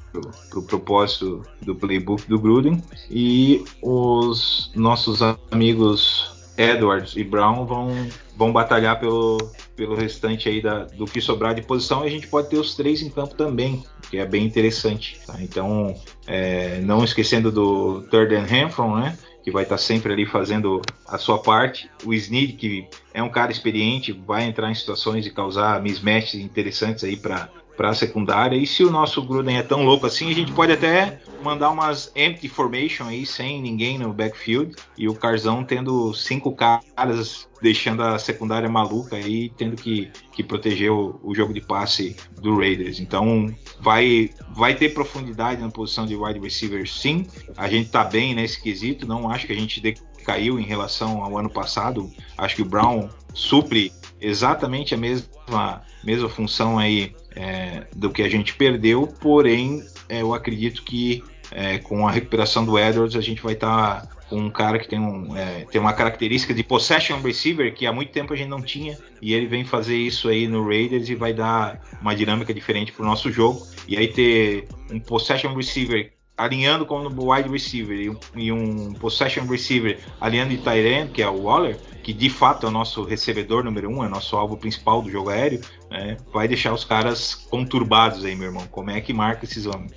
pro 0.50 0.62
propósito 0.64 1.44
do 1.62 1.76
playbook 1.76 2.28
do 2.28 2.40
Gruden. 2.40 2.82
E 3.10 3.64
os 3.82 4.72
nossos 4.76 5.22
amigos 5.52 6.41
Edwards 6.58 7.16
e 7.16 7.24
Brown 7.24 7.66
vão, 7.66 7.90
vão 8.36 8.52
batalhar 8.52 9.00
pelo, 9.00 9.38
pelo 9.76 9.96
restante 9.96 10.50
aí 10.50 10.62
da, 10.62 10.86
do 10.86 11.06
que 11.06 11.22
sobrar 11.22 11.56
de 11.56 11.62
posição, 11.62 12.04
e 12.04 12.08
a 12.08 12.12
gente 12.12 12.28
pode 12.28 12.50
ter 12.50 12.58
os 12.58 12.76
três 12.76 13.02
em 13.02 13.10
campo 13.10 13.36
também, 13.36 13.84
que 14.10 14.18
é 14.18 14.26
bem 14.26 14.46
interessante. 14.46 15.20
Tá? 15.26 15.36
Então, 15.42 15.96
é, 16.28 16.80
não 16.82 17.04
esquecendo 17.04 17.52
do 17.52 18.02
Third 18.04 18.36
and 18.36 18.46
Hanfron, 18.46 18.96
né? 18.98 19.18
Que 19.44 19.50
vai 19.50 19.64
estar 19.64 19.78
sempre 19.78 20.14
ali 20.14 20.26
fazendo 20.26 20.82
a 21.08 21.18
sua 21.18 21.40
parte. 21.40 21.90
O 22.06 22.14
Snead, 22.14 22.54
que 22.54 22.88
é 23.12 23.24
um 23.24 23.30
cara 23.30 23.52
experiente, 23.52 24.12
vai 24.12 24.44
entrar 24.44 24.70
em 24.70 24.76
situações 24.76 25.24
de 25.24 25.32
causar 25.32 25.82
mismatches 25.82 26.36
interessantes 26.40 27.04
aí 27.04 27.18
para 27.18 27.50
para 27.82 27.90
a 27.90 27.96
secundária. 27.96 28.56
E 28.56 28.68
se 28.68 28.84
o 28.84 28.92
nosso 28.92 29.24
Gruden 29.24 29.58
é 29.58 29.64
tão 29.64 29.84
louco 29.84 30.06
assim, 30.06 30.30
a 30.30 30.36
gente 30.36 30.52
pode 30.52 30.72
até 30.72 31.20
mandar 31.44 31.72
umas 31.72 32.12
empty 32.16 32.48
formation 32.48 33.06
aí 33.06 33.26
sem 33.26 33.60
ninguém 33.60 33.98
no 33.98 34.14
backfield 34.14 34.76
e 34.96 35.10
o 35.10 35.16
Carzão 35.16 35.64
tendo 35.64 36.14
cinco 36.14 36.56
caras 36.56 37.50
deixando 37.60 38.04
a 38.04 38.20
secundária 38.20 38.70
maluca 38.70 39.16
aí, 39.16 39.52
tendo 39.58 39.76
que, 39.76 40.12
que 40.32 40.44
proteger 40.44 40.92
o, 40.92 41.20
o, 41.24 41.34
jogo 41.34 41.56
de 41.56 41.62
passe 41.62 42.16
do 42.40 42.56
Raiders. 42.56 43.00
Então 43.00 43.52
vai 43.80 44.30
vai 44.54 44.76
ter 44.76 44.94
profundidade 44.94 45.60
na 45.60 45.72
posição 45.72 46.06
de 46.06 46.16
wide 46.16 46.40
receiver 46.40 46.88
sim. 46.88 47.26
A 47.58 47.68
gente 47.68 47.90
tá 47.90 48.04
bem 48.04 48.36
nesse 48.36 48.62
quesito, 48.62 49.08
não 49.08 49.28
acho 49.28 49.48
que 49.48 49.54
a 49.54 49.60
gente 49.60 49.82
caiu 50.24 50.60
em 50.60 50.64
relação 50.66 51.24
ao 51.24 51.36
ano 51.36 51.50
passado. 51.50 52.12
Acho 52.38 52.58
que 52.58 52.62
o 52.62 52.66
Brown 52.66 53.10
supre 53.34 53.92
exatamente 54.20 54.94
a 54.94 54.98
mesma 54.98 55.82
mesma 56.04 56.30
função 56.30 56.78
aí 56.78 57.14
é, 57.36 57.86
do 57.96 58.10
que 58.10 58.22
a 58.22 58.30
gente 58.30 58.54
perdeu, 58.56 59.08
porém 59.08 59.84
é, 60.10 60.22
eu 60.22 60.34
acredito 60.34 60.84
que 60.84 61.24
é, 61.52 61.78
com 61.80 62.08
a 62.08 62.12
recuperação 62.12 62.66
do 62.66 62.78
Edwards 62.78 63.16
a 63.16 63.22
gente 63.22 63.42
vai 63.42 63.54
estar 63.54 64.02
tá 64.02 64.22
com 64.30 64.38
um 64.38 64.50
cara 64.50 64.80
que 64.80 64.88
tem, 64.88 64.98
um, 64.98 65.36
é, 65.36 65.66
tem 65.66 65.82
uma 65.82 65.92
característica 65.92 66.54
de 66.54 66.64
possession 66.64 67.20
receiver 67.20 67.74
que 67.74 67.86
há 67.86 67.92
muito 67.92 68.14
tempo 68.14 68.34
a 68.34 68.36
gente 68.36 68.48
não 68.48 68.62
tinha 68.62 68.98
e 69.22 69.34
ele 69.34 69.46
vem 69.46 69.66
fazer 69.66 69.98
isso 69.98 70.30
aí 70.30 70.48
no 70.48 70.66
Raiders 70.66 71.10
e 71.10 71.16
vai 71.16 71.34
dar 71.34 71.82
uma 72.02 72.16
dinâmica 72.16 72.54
diferente 72.54 72.94
para 72.94 73.04
o 73.04 73.06
nosso 73.06 73.30
jogo. 73.30 73.68
E 73.90 73.98
aí 73.98 74.08
ter 74.08 74.70
um 74.90 75.02
possession 75.02 75.54
receiver 75.54 76.14
alinhando 76.38 76.86
como 76.86 77.32
wide 77.32 77.50
receiver 77.50 77.98
e 77.98 78.10
um, 78.10 78.18
e 78.36 78.52
um 78.52 78.94
possession 78.94 79.46
receiver 79.46 80.00
alinhando 80.20 80.56
de 80.56 80.70
end, 80.70 81.12
que 81.12 81.22
é 81.22 81.30
o 81.30 81.44
Waller, 81.44 81.78
que 82.02 82.14
de 82.14 82.30
fato 82.30 82.66
é 82.66 82.70
o 82.70 82.72
nosso 82.72 83.04
recebedor 83.04 83.64
número 83.64 83.90
um, 83.90 84.04
é 84.04 84.08
o 84.08 84.10
nosso 84.10 84.36
alvo 84.36 84.58
principal 84.58 85.02
do 85.02 85.10
jogo 85.10 85.30
aéreo, 85.30 85.62
né, 85.90 86.18
vai 86.34 86.48
deixar 86.48 86.74
os 86.74 86.84
caras 86.84 87.36
conturbados 87.36 88.26
aí, 88.26 88.36
meu 88.36 88.48
irmão. 88.48 88.66
Como 88.72 88.90
é 88.90 89.00
que 89.02 89.14
marca 89.14 89.46
esses 89.46 89.66
homens? 89.66 89.92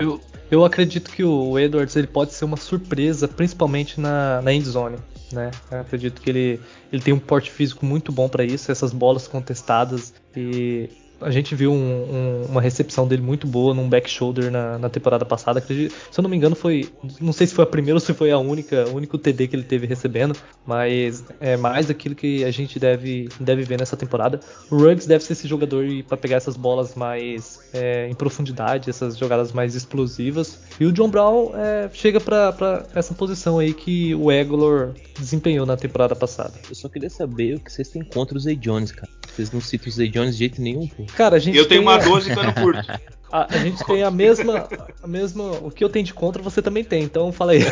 Eu, 0.00 0.20
eu 0.50 0.64
acredito 0.64 1.10
que 1.10 1.22
o 1.22 1.58
Edwards 1.58 1.94
ele 1.96 2.06
pode 2.06 2.32
ser 2.32 2.44
uma 2.44 2.56
surpresa, 2.56 3.28
principalmente 3.28 4.00
na, 4.00 4.42
na 4.42 4.52
end 4.52 4.66
zone. 4.66 4.96
Né? 5.32 5.50
Eu 5.70 5.80
acredito 5.80 6.20
que 6.20 6.30
ele, 6.30 6.60
ele 6.92 7.02
tem 7.02 7.14
um 7.14 7.18
porte 7.18 7.50
físico 7.50 7.84
muito 7.84 8.12
bom 8.12 8.28
para 8.28 8.44
isso, 8.44 8.70
essas 8.70 8.92
bolas 8.92 9.26
contestadas 9.26 10.14
e 10.36 10.88
a 11.24 11.30
gente 11.30 11.54
viu 11.54 11.72
um, 11.72 11.76
um, 11.76 12.42
uma 12.50 12.60
recepção 12.60 13.08
dele 13.08 13.22
muito 13.22 13.46
boa 13.46 13.74
num 13.74 13.88
back 13.88 14.08
shoulder 14.08 14.50
na, 14.50 14.78
na 14.78 14.88
temporada 14.88 15.24
passada. 15.24 15.60
se 15.60 15.90
eu 16.16 16.22
não 16.22 16.28
me 16.28 16.36
engano, 16.36 16.54
foi. 16.54 16.88
Não 17.20 17.32
sei 17.32 17.46
se 17.46 17.54
foi 17.54 17.64
a 17.64 17.66
primeira 17.66 17.96
ou 17.96 18.00
se 18.00 18.12
foi 18.12 18.30
a 18.30 18.38
única, 18.38 18.84
o 18.88 18.96
único 18.96 19.16
TD 19.18 19.48
que 19.48 19.56
ele 19.56 19.62
teve 19.62 19.86
recebendo. 19.86 20.36
Mas 20.66 21.24
é 21.40 21.56
mais 21.56 21.86
daquilo 21.86 22.14
que 22.14 22.44
a 22.44 22.50
gente 22.50 22.78
deve, 22.78 23.28
deve 23.40 23.62
ver 23.62 23.78
nessa 23.78 23.96
temporada. 23.96 24.40
O 24.70 24.76
Ruggs 24.76 25.08
deve 25.08 25.24
ser 25.24 25.32
esse 25.32 25.48
jogador 25.48 25.84
para 26.06 26.16
pegar 26.16 26.36
essas 26.36 26.56
bolas 26.56 26.94
mais 26.94 27.60
é, 27.72 28.08
em 28.08 28.14
profundidade, 28.14 28.90
essas 28.90 29.16
jogadas 29.16 29.52
mais 29.52 29.74
explosivas. 29.74 30.58
E 30.78 30.84
o 30.84 30.92
John 30.92 31.08
Brown 31.08 31.52
é, 31.54 31.88
chega 31.92 32.20
para 32.20 32.86
essa 32.94 33.14
posição 33.14 33.58
aí 33.58 33.72
que 33.72 34.14
o 34.14 34.30
Egolor 34.30 34.94
desempenhou 35.18 35.64
na 35.64 35.76
temporada 35.76 36.14
passada. 36.14 36.54
Eu 36.68 36.74
só 36.74 36.88
queria 36.88 37.10
saber 37.10 37.56
o 37.56 37.60
que 37.60 37.72
vocês 37.72 37.88
têm 37.88 38.04
contra 38.04 38.36
o 38.36 38.40
Zay 38.40 38.56
Jones, 38.56 38.92
cara. 38.92 39.10
Vocês 39.34 39.50
não 39.50 39.60
citam 39.60 39.88
o 39.88 39.92
Zay 39.92 40.08
Jones 40.08 40.34
de 40.34 40.38
jeito 40.40 40.62
nenhum, 40.62 40.86
pô. 40.86 41.04
Cara, 41.16 41.36
a 41.36 41.38
gente 41.38 41.58
Eu 41.58 41.66
tenho 41.66 41.82
uma 41.82 41.98
12 41.98 42.32
que 42.32 42.38
eu 42.38 42.44
não 42.44 42.52
curto. 42.52 42.82
A, 43.34 43.52
a, 43.52 43.58
gente 43.58 43.84
tem 43.84 44.00
a 44.04 44.12
mesma, 44.12 44.68
a 45.02 45.08
mesma. 45.08 45.50
O 45.60 45.68
que 45.68 45.82
eu 45.82 45.88
tenho 45.88 46.04
de 46.04 46.14
contra, 46.14 46.40
você 46.40 46.62
também 46.62 46.84
tem, 46.84 47.02
então 47.02 47.32
fala 47.32 47.50
aí. 47.50 47.62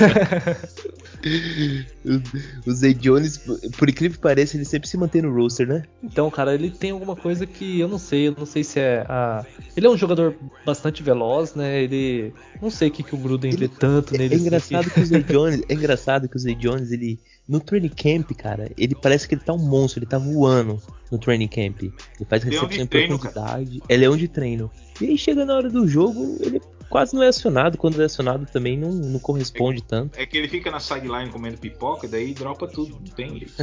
o, 2.66 2.72
Zay 2.72 2.92
Jones, 2.94 3.38
por 3.78 3.88
incrível 3.88 4.16
que 4.16 4.22
pareça, 4.22 4.56
ele 4.56 4.64
sempre 4.64 4.88
se 4.88 4.96
mantém 4.96 5.22
no 5.22 5.32
roster, 5.32 5.68
né? 5.68 5.84
Então, 6.02 6.28
cara, 6.32 6.52
ele 6.52 6.68
tem 6.68 6.90
alguma 6.90 7.14
coisa 7.14 7.46
que 7.46 7.78
eu 7.78 7.86
não 7.86 7.98
sei, 7.98 8.26
eu 8.26 8.34
não 8.36 8.44
sei 8.44 8.64
se 8.64 8.80
é 8.80 9.06
a. 9.08 9.46
Ele 9.76 9.86
é 9.86 9.90
um 9.90 9.96
jogador 9.96 10.34
bastante 10.66 11.00
veloz, 11.00 11.54
né? 11.54 11.80
Ele. 11.80 12.34
Não 12.60 12.68
sei 12.68 12.88
o 12.88 12.90
que, 12.90 13.04
que 13.04 13.14
o 13.14 13.18
Gruden 13.18 13.52
ele, 13.52 13.68
vê 13.68 13.68
tanto 13.68 14.16
é, 14.16 14.18
nele. 14.18 14.34
É 14.34 14.38
engraçado 14.38 14.90
que 14.90 14.98
o 14.98 15.06
Zay 15.06 15.22
Jones. 15.22 15.62
É 15.68 15.74
engraçado 15.74 16.28
que 16.28 16.36
o 16.36 16.40
Zay 16.40 16.56
Jones, 16.56 16.90
ele. 16.90 17.20
No 17.48 17.58
training 17.58 17.88
camp, 17.88 18.30
cara, 18.36 18.70
ele 18.78 18.94
parece 18.94 19.26
que 19.26 19.34
ele 19.34 19.42
tá 19.42 19.52
um 19.52 19.58
monstro, 19.58 19.98
ele 19.98 20.06
tá 20.06 20.16
voando 20.16 20.80
no 21.10 21.18
training 21.18 21.48
camp. 21.48 21.82
Ele 21.82 21.92
faz 22.28 22.44
recepção 22.44 22.84
em 22.84 22.86
profundidade. 22.86 23.80
Cara. 23.80 23.92
É 23.92 23.96
leão 23.96 24.16
de 24.16 24.28
treino. 24.28 24.70
E 25.00 25.06
aí 25.06 25.18
chega 25.18 25.44
na 25.44 25.54
hora 25.56 25.68
do 25.68 25.86
jogo, 25.88 26.38
ele 26.40 26.62
quase 26.88 27.14
não 27.14 27.22
é 27.22 27.28
acionado. 27.28 27.76
Quando 27.76 28.00
é 28.00 28.04
acionado 28.04 28.46
também 28.46 28.78
não, 28.78 28.90
não 28.90 29.18
corresponde 29.18 29.80
é, 29.80 29.84
tanto. 29.86 30.18
É 30.20 30.24
que 30.24 30.38
ele 30.38 30.46
fica 30.46 30.70
na 30.70 30.78
sideline 30.78 31.30
comendo 31.30 31.58
pipoca, 31.58 32.06
daí 32.06 32.32
dropa 32.32 32.68
tudo, 32.68 32.92
não 32.92 33.14
tem 33.14 33.38
isso. 33.38 33.56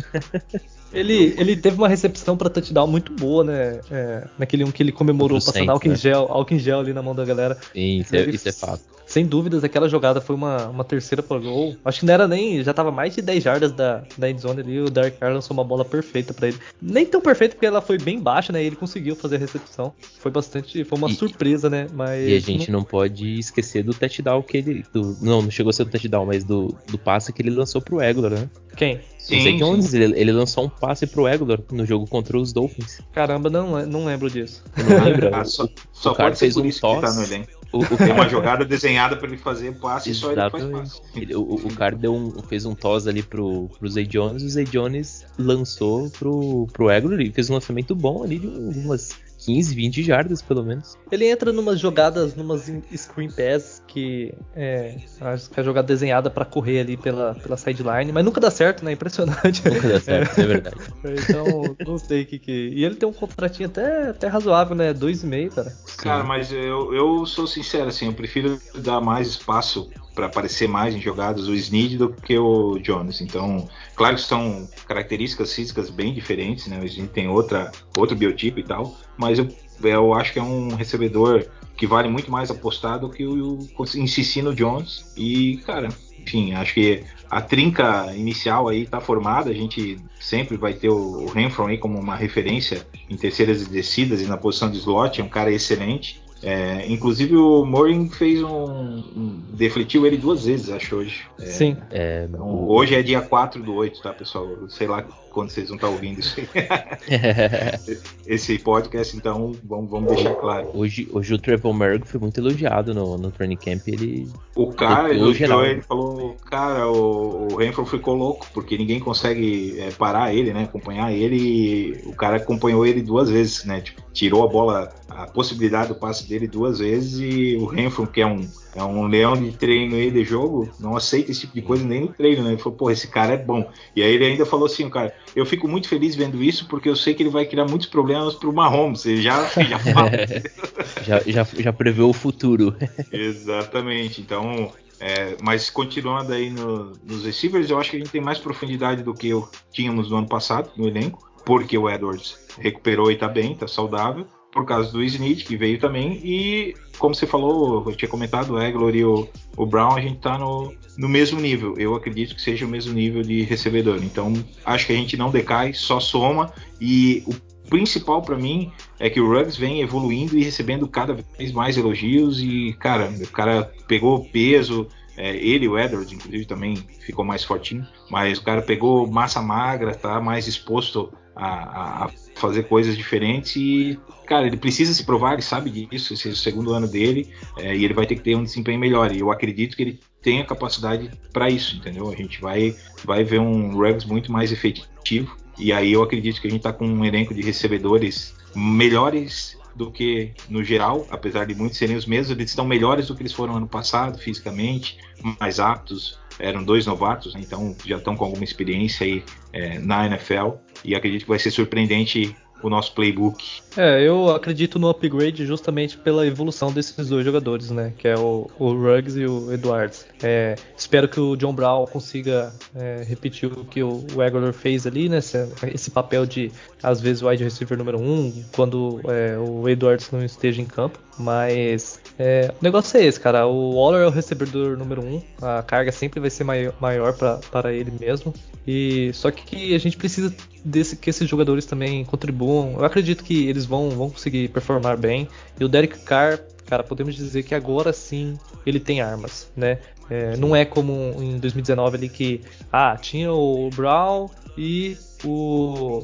ele, 0.92 1.34
ele 1.38 1.56
teve 1.56 1.78
uma 1.78 1.88
recepção 1.88 2.36
para 2.36 2.50
touchdown 2.50 2.88
muito 2.88 3.14
boa, 3.14 3.46
né? 3.46 3.80
É, 3.90 4.28
naquele 4.38 4.66
um 4.66 4.72
que 4.72 4.84
ele 4.84 4.92
comemorou 4.92 5.40
passando 5.40 5.70
álcool, 5.70 5.90
né? 5.90 5.96
gel, 5.96 6.28
álcool 6.30 6.54
em 6.54 6.60
gel 6.60 6.80
ali 6.80 6.92
na 6.92 7.02
mão 7.02 7.16
da 7.16 7.24
galera. 7.24 7.58
Sim, 7.74 8.00
isso, 8.00 8.16
é, 8.16 8.30
isso 8.30 8.50
é 8.50 8.52
fato 8.52 8.99
sem 9.10 9.26
dúvidas, 9.26 9.64
aquela 9.64 9.90
jogada 9.90 10.22
foi 10.22 10.36
uma, 10.36 10.68
uma 10.68 10.84
terceira 10.84 11.24
para 11.24 11.40
gol. 11.40 11.76
Acho 11.84 12.02
que 12.02 12.06
não 12.06 12.14
era 12.14 12.28
nem. 12.28 12.64
Já 12.64 12.76
tava 12.76 12.92
mais 12.92 13.16
de 13.16 13.24
10 13.24 13.44
jardas 13.44 13.72
da, 13.72 14.04
da 14.16 14.30
endzone 14.30 14.62
ali. 14.62 14.80
O 14.80 14.90
Dark 14.90 15.18
Carr 15.18 15.34
lançou 15.34 15.58
uma 15.58 15.64
bola 15.64 15.84
perfeita 15.84 16.32
para 16.32 16.50
ele. 16.50 16.58
Nem 16.80 17.08
tão 17.08 17.20
perfeita 17.20 17.56
porque 17.56 17.66
ela 17.66 17.82
foi 17.82 17.98
bem 17.98 18.20
baixa, 18.20 18.54
né? 18.54 18.62
E 18.62 18.68
ele 18.68 18.76
conseguiu 18.76 19.16
fazer 19.16 19.38
a 19.38 19.40
recepção. 19.40 19.92
Foi 20.20 20.30
bastante. 20.30 20.84
Foi 20.84 20.96
uma 20.96 21.10
e, 21.10 21.16
surpresa, 21.16 21.72
né? 21.72 21.88
Mas. 21.92 22.30
E 22.30 22.36
a 22.36 22.40
gente 22.40 22.70
não, 22.70 22.82
não 22.82 22.86
pode 22.86 23.40
esquecer 23.40 23.82
do 23.82 23.96
touchdown 23.96 24.44
que 24.44 24.58
ele. 24.58 24.86
Do, 24.94 25.18
não, 25.20 25.42
não 25.42 25.50
chegou 25.50 25.72
a 25.72 25.74
ser 25.74 25.86
do 25.86 25.90
touchdown, 25.90 26.28
mas 26.28 26.44
do, 26.44 26.78
do 26.88 27.00
passe 27.00 27.34
que 27.34 27.42
ele 27.42 27.50
lançou 27.50 27.82
pro 27.82 28.04
Eglor, 28.04 28.30
né? 28.30 28.48
Quem? 28.78 29.00
Sim, 29.18 29.42
Zay 29.42 29.58
Jones, 29.58 29.94
ele, 29.94 30.20
ele, 30.20 30.32
lançou 30.32 30.66
um 30.66 30.70
passe 30.70 31.06
pro 31.06 31.28
Eglor 31.28 31.60
no 31.72 31.86
jogo 31.86 32.08
contra 32.08 32.38
os 32.38 32.54
Dolphins. 32.54 33.02
Caramba, 33.12 33.50
não, 33.50 33.86
não 33.86 34.06
lembro 34.06 34.30
disso. 34.30 34.64
Não 34.78 35.04
lembra? 35.04 35.32
ah, 35.36 35.44
só, 35.44 35.66
o, 35.66 35.70
só 35.92 36.12
o 36.12 36.16
cara 36.16 36.36
fez 36.36 36.56
um 36.56 36.64
tá 36.64 36.80
toss. 36.80 37.02
Tá 37.02 37.48
o, 37.72 37.80
o 37.80 37.98
Tem 37.98 38.12
uma 38.12 38.28
jogada 38.28 38.66
desenhada 38.66 39.16
para 39.16 39.28
ele 39.28 39.38
fazer 39.38 39.74
passe 39.76 40.10
e 40.10 40.16
só 40.16 40.32
ele 40.32 40.50
faz 40.50 40.64
passe. 40.66 41.02
Ele, 41.16 41.36
o, 41.36 41.42
o 41.42 41.76
cara 41.76 41.96
deu 41.96 42.14
um, 42.16 42.32
fez 42.44 42.66
um 42.66 42.74
toss 42.74 43.08
ali 43.08 43.22
pro, 43.22 43.70
pro 43.80 43.90
Zay 43.90 44.06
Jones 44.06 44.42
e 44.42 44.46
o 44.46 44.50
Zay 44.50 44.66
Jones 44.66 45.26
lançou 45.38 46.10
pro, 46.10 46.68
pro 46.74 46.90
Eglor 46.90 47.22
e 47.22 47.32
fez 47.32 47.50
um 47.50 47.54
lançamento 47.54 47.96
bom 47.96 48.24
ali 48.24 48.40
de 48.40 48.48
umas 48.48 49.12
15, 49.40 49.74
20 49.74 50.04
jardas, 50.04 50.42
pelo 50.42 50.64
menos. 50.64 50.98
Ele 51.12 51.26
entra 51.26 51.52
numas 51.52 51.80
jogadas, 51.80 52.36
numas 52.36 52.72
screen 52.96 53.30
pass 53.32 53.82
que 53.88 54.34
é, 54.56 54.98
acho 55.22 55.50
que 55.50 55.60
é 55.60 55.62
a 55.62 55.66
jogada 55.66 55.88
desenhada 55.88 56.30
para 56.30 56.46
correr 56.46 56.82
ali 56.82 56.98
pela, 56.98 57.34
pela 57.36 57.58
sideline, 57.58 58.12
mas 58.12 58.24
nunca 58.24 58.40
dá 58.40 58.52
certo, 58.52 58.84
né? 58.84 58.92
Impressionante. 58.92 59.68
Nunca 59.68 59.88
dá 59.88 60.00
certo, 60.00 60.40
é, 60.40 60.44
é 60.44 60.46
verdade. 60.48 60.76
então, 61.04 61.76
não 61.86 61.98
sei 61.98 62.24
o 62.24 62.26
que 62.26 62.40
que. 62.40 62.52
E 62.52 62.84
ele 62.84 62.96
tem 62.96 63.08
um 63.08 63.14
contratinho 63.14 63.70
até, 63.70 64.10
até 64.10 64.28
razoável, 64.28 64.76
né? 64.76 64.94
2,5, 64.94 65.56
cara. 65.56 65.78
Cara, 65.98 66.24
mas 66.24 66.52
eu, 66.52 66.94
eu 66.94 67.26
sou 67.26 67.48
sincero, 67.48 67.88
assim, 67.88 68.08
eu 68.08 68.14
prefiro 68.14 68.60
dar 68.76 69.02
mais 69.02 69.28
espaço 69.28 69.90
para 70.20 70.28
aparecer 70.28 70.68
mais 70.68 70.94
em 70.94 71.00
jogadas 71.00 71.48
o 71.48 71.56
Snead 71.56 71.98
do 71.98 72.10
que 72.10 72.38
o 72.38 72.78
Jones. 72.80 73.22
Então, 73.22 73.70
claro 73.96 74.16
que 74.16 74.22
são 74.22 74.68
características 74.86 75.54
físicas 75.54 75.90
bem 75.90 76.14
diferentes, 76.14 76.68
né? 76.68 76.78
O 76.78 76.86
Snead 76.86 77.14
tem 77.14 77.30
outra, 77.30 77.72
outro 77.98 78.18
biotipo 78.18 78.60
e 78.60 78.64
tal, 78.64 78.98
mas 79.18 79.40
eu, 79.40 79.48
eu 79.82 80.14
acho 80.14 80.34
que 80.34 80.40
é 80.40 80.44
um 80.44 80.76
recebedor 80.76 81.48
que 81.78 81.88
vale 81.88 82.10
muito 82.10 82.30
mais 82.30 82.52
apostar 82.52 83.00
do 83.00 83.10
que 83.10 83.26
o, 83.26 83.60
o 83.78 83.84
Incicino 83.96 84.54
Jones. 84.54 85.14
E, 85.16 85.62
cara, 85.66 85.88
enfim, 86.22 86.54
acho 86.54 86.74
que 86.74 87.06
a 87.30 87.42
trinca 87.42 88.14
inicial 88.14 88.68
aí 88.68 88.86
tá 88.86 89.00
formada, 89.00 89.50
a 89.50 89.54
gente 89.54 89.98
sempre 90.20 90.58
vai 90.58 90.74
ter 90.74 90.90
o 90.90 91.28
Renfro 91.28 91.68
aí 91.68 91.78
como 91.78 91.98
uma 91.98 92.18
referência 92.18 92.86
em 93.10 93.16
terceiras 93.16 93.66
descidas 93.68 94.22
e 94.22 94.26
na 94.26 94.36
posição 94.36 94.70
de 94.70 94.80
slot, 94.80 95.22
é 95.22 95.24
um 95.24 95.30
cara 95.30 95.50
excelente. 95.50 96.22
É, 96.42 96.86
inclusive 96.88 97.36
o 97.36 97.66
Morin 97.66 98.10
fez 98.10 98.42
um, 98.42 98.50
um, 98.50 99.42
defletiu 99.54 100.06
ele 100.06 100.18
duas 100.18 100.46
vezes, 100.46 100.70
acho 100.70 100.96
hoje. 100.96 101.26
É, 101.40 101.46
Sim. 101.46 101.78
É, 101.92 102.26
então, 102.30 102.68
hoje 102.68 102.96
é 102.96 103.04
dia 103.04 103.22
4 103.22 103.62
do 103.62 103.74
8, 103.74 104.02
tá, 104.02 104.14
pessoal? 104.14 104.48
Sei 104.70 104.88
lá 104.88 105.06
quando 105.32 105.50
vocês 105.50 105.68
vão 105.68 105.76
estar 105.76 105.88
ouvindo 105.88 106.20
isso. 106.20 106.36
Esse 108.26 108.58
podcast, 108.60 109.16
então 109.16 109.54
vamos, 109.64 109.90
vamos 109.90 110.14
deixar 110.14 110.36
claro. 110.36 110.70
Hoje, 110.74 111.08
hoje 111.12 111.34
o 111.34 111.38
Trevor 111.40 111.74
Merg 111.74 112.06
foi 112.06 112.20
muito 112.20 112.40
elogiado 112.40 112.94
no, 112.94 113.18
no 113.18 113.32
training 113.32 113.58
camp. 113.58 113.88
Ele. 113.88 114.28
O 114.56 114.72
cara 114.74 115.14
elogiou, 115.14 115.66
ele 115.66 115.82
falou, 115.82 116.36
cara, 116.50 116.88
o, 116.88 117.54
o 117.54 117.56
Renfro 117.56 117.86
ficou 117.86 118.16
louco, 118.16 118.48
porque 118.54 118.78
ninguém 118.78 119.00
consegue 119.00 119.80
é, 119.80 119.92
parar 119.92 120.34
ele, 120.34 120.54
né? 120.54 120.64
Acompanhar 120.64 121.12
ele. 121.12 122.02
o 122.06 122.14
cara 122.14 122.38
acompanhou 122.38 122.86
ele 122.86 123.02
duas 123.02 123.30
vezes, 123.30 123.66
né? 123.66 123.82
Tipo, 123.82 124.02
tirou 124.14 124.44
a 124.44 124.48
bola, 124.48 124.94
a 125.10 125.28
possibilidade 125.28 125.90
do 125.90 125.96
passe 125.96 126.28
dele 126.28 126.48
duas 126.48 126.80
vezes 126.80 127.20
e 127.20 127.58
o 127.58 127.66
Renfro, 127.66 128.06
que 128.08 128.22
é 128.22 128.28
um, 128.28 128.48
é 128.76 128.84
um 128.84 129.08
leão 129.08 129.34
de 129.34 129.52
treino 129.52 129.96
aí 129.96 130.12
de 130.12 130.24
jogo, 130.24 130.70
não 130.80 130.96
aceita 130.96 131.32
esse 131.32 131.42
tipo 131.42 131.56
de 131.56 131.62
coisa 131.62 131.84
nem 131.84 132.02
no 132.02 132.08
treino, 132.10 132.44
né? 132.44 132.52
Ele 132.52 132.62
falou, 132.62 132.78
pô, 132.78 132.92
esse 132.92 133.08
cara 133.08 133.34
é 133.34 133.38
bom. 133.38 133.70
E 133.96 134.04
aí 134.04 134.14
ele 134.14 134.26
ainda 134.26 134.46
falou 134.46 134.68
assim, 134.68 134.90
cara, 134.90 135.14
eu 135.36 135.46
fico 135.46 135.68
muito 135.68 135.88
feliz 135.88 136.16
vendo 136.16 136.44
isso 136.44 136.68
porque 136.68 136.88
eu 136.88 136.96
sei 136.96 137.14
que 137.14 137.24
ele 137.24 137.30
vai 137.30 137.46
criar 137.46 137.66
muitos 137.66 137.88
problemas 137.88 138.36
pro 138.36 138.54
Mahomes. 138.54 139.06
Ele 139.06 139.22
já, 139.22 139.44
já 139.48 139.80
fala. 139.94 140.12
já, 141.04 141.20
já, 141.26 141.44
já 141.44 141.74
prevê 141.74 142.02
o 142.02 142.14
futuro. 142.14 142.76
Exatamente. 143.12 144.22
Então, 144.22 144.72
é, 145.00 145.36
mas 145.42 145.70
continuando 145.70 146.34
aí 146.34 146.50
no, 146.50 146.94
nos 147.04 147.26
receivers, 147.26 147.70
eu 147.70 147.80
acho 147.80 147.92
que 147.92 147.98
a 147.98 148.00
gente 148.00 148.12
tem 148.12 148.22
mais 148.22 148.38
profundidade 148.38 149.02
do 149.02 149.14
que 149.14 149.32
tínhamos 149.72 150.12
no 150.12 150.18
ano 150.18 150.28
passado 150.28 150.70
no 150.78 150.88
elenco, 150.88 151.28
porque 151.46 151.78
o 151.78 151.90
Edwards 151.90 152.38
recuperou 152.60 153.12
e 153.12 153.16
tá 153.16 153.28
bem, 153.28 153.56
tá 153.56 153.68
saudável, 153.68 154.28
por 154.52 154.66
causa 154.66 154.92
do 154.92 155.04
Snead, 155.04 155.44
que 155.44 155.56
veio 155.56 155.80
também, 155.80 156.20
e 156.24 156.74
como 156.98 157.16
você 157.16 157.26
falou, 157.26 157.84
eu 157.88 157.96
tinha 157.96 158.10
comentado, 158.10 158.54
o 158.54 158.62
Eglor 158.62 158.96
e 158.96 159.06
o, 159.06 159.28
o 159.56 159.66
Brown, 159.66 159.96
a 159.96 160.02
gente 160.02 160.20
tá 160.20 160.38
no, 160.38 160.74
no 160.98 161.08
mesmo 161.08 161.40
nível. 161.40 161.76
Eu 161.78 161.96
acredito 161.96 162.36
que 162.36 162.42
seja 162.42 162.66
o 162.66 162.70
mesmo 162.70 162.94
nível 162.94 163.22
de 163.22 163.42
recebedor. 163.44 164.00
Então, 164.04 164.34
acho 164.66 164.86
que 164.86 164.94
a 164.94 164.96
gente 164.96 165.16
não 165.16 165.32
decai, 165.32 165.74
só 165.74 166.00
soma, 166.00 166.52
e 166.80 167.24
o 167.26 167.34
principal 167.70 168.22
para 168.22 168.36
mim 168.36 168.72
é 169.00 169.10
que 169.10 169.22
o 169.22 169.30
Ruggs 169.30 169.58
vem 169.58 169.82
evoluindo 169.82 170.38
e 170.38 170.44
recebendo 170.44 170.88
cada 170.88 171.14
vez 171.14 171.52
mais 171.52 171.78
elogios 171.78 172.42
e, 172.42 172.76
cara, 172.80 173.10
o 173.10 173.28
cara 173.28 173.72
pegou 173.88 174.26
peso, 174.26 174.88
é, 175.16 175.36
ele, 175.36 175.68
o 175.68 175.78
Edwards, 175.78 176.12
inclusive, 176.12 176.46
também 176.46 176.76
ficou 177.02 177.24
mais 177.24 177.44
fortinho, 177.44 177.86
mas 178.10 178.40
o 178.40 178.44
cara 178.44 178.62
pegou 178.62 179.06
massa 179.06 179.42
magra, 179.42 179.94
tá 179.94 180.20
mais 180.20 180.48
exposto 180.48 181.14
a, 181.36 182.06
a 182.06 182.10
fazer 182.40 182.64
coisas 182.64 182.98
diferentes 182.98 183.56
e, 183.56 184.00
cara, 184.26 184.48
ele 184.48 184.58
precisa 184.58 184.94
se 184.94 185.04
provar, 185.04 185.34
ele 185.34 185.42
sabe 185.42 185.70
disso, 185.70 186.14
esse 186.14 186.30
é 186.30 186.32
o 186.32 186.36
segundo 186.36 186.74
ano 186.74 186.88
dele 186.88 187.30
é, 187.58 187.76
e 187.76 187.84
ele 187.84 187.94
vai 187.94 188.06
ter 188.06 188.16
que 188.16 188.22
ter 188.22 188.36
um 188.36 188.44
desempenho 188.44 188.80
melhor. 188.80 189.12
E 189.12 189.20
eu 189.20 189.32
acredito 189.32 189.76
que 189.76 189.84
ele 189.84 190.00
tem 190.22 190.42
a 190.42 190.46
capacidade 190.46 191.10
para 191.32 191.50
isso, 191.50 191.78
entendeu? 191.78 192.10
A 192.10 192.16
gente 192.16 192.42
vai, 192.42 192.76
vai 193.04 193.24
ver 193.24 193.40
um 193.40 193.72
Ruggs 193.76 194.08
muito 194.08 194.32
mais 194.32 194.52
efetivo 194.52 195.36
e 195.58 195.74
aí 195.74 195.92
eu 195.92 196.02
acredito 196.02 196.40
que 196.40 196.48
a 196.48 196.50
gente 196.50 196.62
está 196.62 196.72
com 196.72 196.88
um 196.88 197.04
elenco 197.04 197.34
de 197.34 197.42
recebedores 197.42 198.34
melhores 198.56 199.58
do 199.76 199.92
que 199.92 200.32
no 200.50 200.64
geral, 200.64 201.06
apesar 201.10 201.46
de 201.46 201.54
muitos 201.54 201.78
serem 201.78 201.96
os 201.96 202.06
mesmos, 202.06 202.32
eles 202.32 202.50
estão 202.50 202.66
melhores 202.66 203.08
do 203.08 203.16
que 203.16 203.22
eles 203.22 203.34
foram 203.34 203.58
ano 203.58 203.68
passado, 203.68 204.18
fisicamente, 204.18 204.98
mais 205.40 205.60
aptos. 205.60 206.20
Eram 206.40 206.64
dois 206.64 206.86
novatos, 206.86 207.34
né, 207.34 207.42
então 207.44 207.76
já 207.86 207.98
estão 207.98 208.16
com 208.16 208.26
alguma 208.26 208.44
experiência 208.44 209.06
aí 209.06 209.24
é, 209.52 209.80
na 209.80 210.06
NFL. 210.06 210.52
E 210.84 210.96
acredito 210.96 211.24
que 211.24 211.30
vai 211.30 211.40
ser 211.40 211.52
surpreendente 211.52 212.36
o 212.62 212.70
nosso 212.70 212.94
playbook. 212.94 213.62
É, 213.78 214.02
eu 214.02 214.30
acredito 214.30 214.78
no 214.78 214.90
upgrade 214.90 215.46
justamente 215.46 215.98
pela 215.98 216.26
evolução 216.26 216.72
desses 216.72 217.08
dois 217.08 217.26
jogadores, 217.26 217.72
né? 217.72 217.94
Que 217.98 218.08
é 218.08 218.18
o, 218.18 218.50
o 218.58 218.74
Ruggs 218.74 219.20
e 219.20 219.26
o 219.26 219.52
Edwards. 219.52 220.06
É, 220.22 220.56
espero 220.78 221.08
que 221.08 221.20
o 221.20 221.36
John 221.36 221.54
Brown 221.54 221.86
consiga 221.86 222.54
é, 222.76 223.04
repetir 223.08 223.52
o 223.52 223.66
que 223.66 223.82
o, 223.82 224.06
o 224.14 224.54
fez 224.54 224.86
ali, 224.86 225.10
né? 225.10 225.20
Esse, 225.20 225.48
esse, 225.74 225.92
papel 225.92 226.26
de, 226.26 226.52
às 226.84 227.00
vezes, 227.02 227.22
wide 227.24 227.44
receiver 227.44 227.78
número 227.78 228.00
um, 228.00 228.44
quando 228.54 229.02
é, 229.06 229.38
o 229.38 229.68
Edwards 229.68 230.12
não 230.12 230.24
esteja 230.24 230.62
em 230.62 230.66
campo. 230.66 231.00
Mas 231.20 232.00
é, 232.18 232.54
o 232.60 232.64
negócio 232.64 232.98
é 232.98 233.06
esse, 233.06 233.20
cara. 233.20 233.46
O 233.46 233.76
Waller 233.76 234.04
é 234.04 234.08
o 234.08 234.10
recebedor 234.10 234.78
número 234.78 235.04
um. 235.04 235.22
A 235.42 235.62
carga 235.62 235.92
sempre 235.92 236.20
vai 236.20 236.30
ser 236.30 236.46
maior, 236.46 237.14
para 237.52 237.74
ele 237.74 237.92
mesmo. 238.00 238.34
E 238.66 239.12
só 239.14 239.30
que 239.30 239.76
a 239.76 239.78
gente 239.78 239.98
precisa 239.98 240.34
desse, 240.64 240.96
que 240.96 241.10
esses 241.10 241.28
jogadores 241.28 241.66
também 241.66 242.06
contribuam. 242.06 242.76
Eu 242.78 242.86
acredito 242.86 243.24
que 243.24 243.48
eles 243.50 243.66
vão, 243.66 243.90
vão 243.90 244.10
conseguir 244.10 244.48
performar 244.48 244.98
bem. 244.98 245.28
E 245.60 245.66
o 245.66 245.68
Derek 245.68 246.00
Carr, 246.00 246.40
cara, 246.66 246.84
podemos 246.84 247.16
dizer 247.16 247.44
que 247.44 247.54
agora 247.54 247.92
sim 247.92 248.38
ele 248.66 248.80
tem 248.80 249.02
armas, 249.02 249.52
né? 249.56 249.80
É, 250.10 250.38
não 250.38 250.56
é 250.56 250.66
como 250.66 250.94
em 251.20 251.38
2019 251.38 251.98
ali 251.98 252.10
que 252.10 252.42
ah 252.72 252.98
tinha 253.00 253.32
o 253.32 253.70
Brown 253.76 254.28
e 254.58 254.98
o 255.24 256.04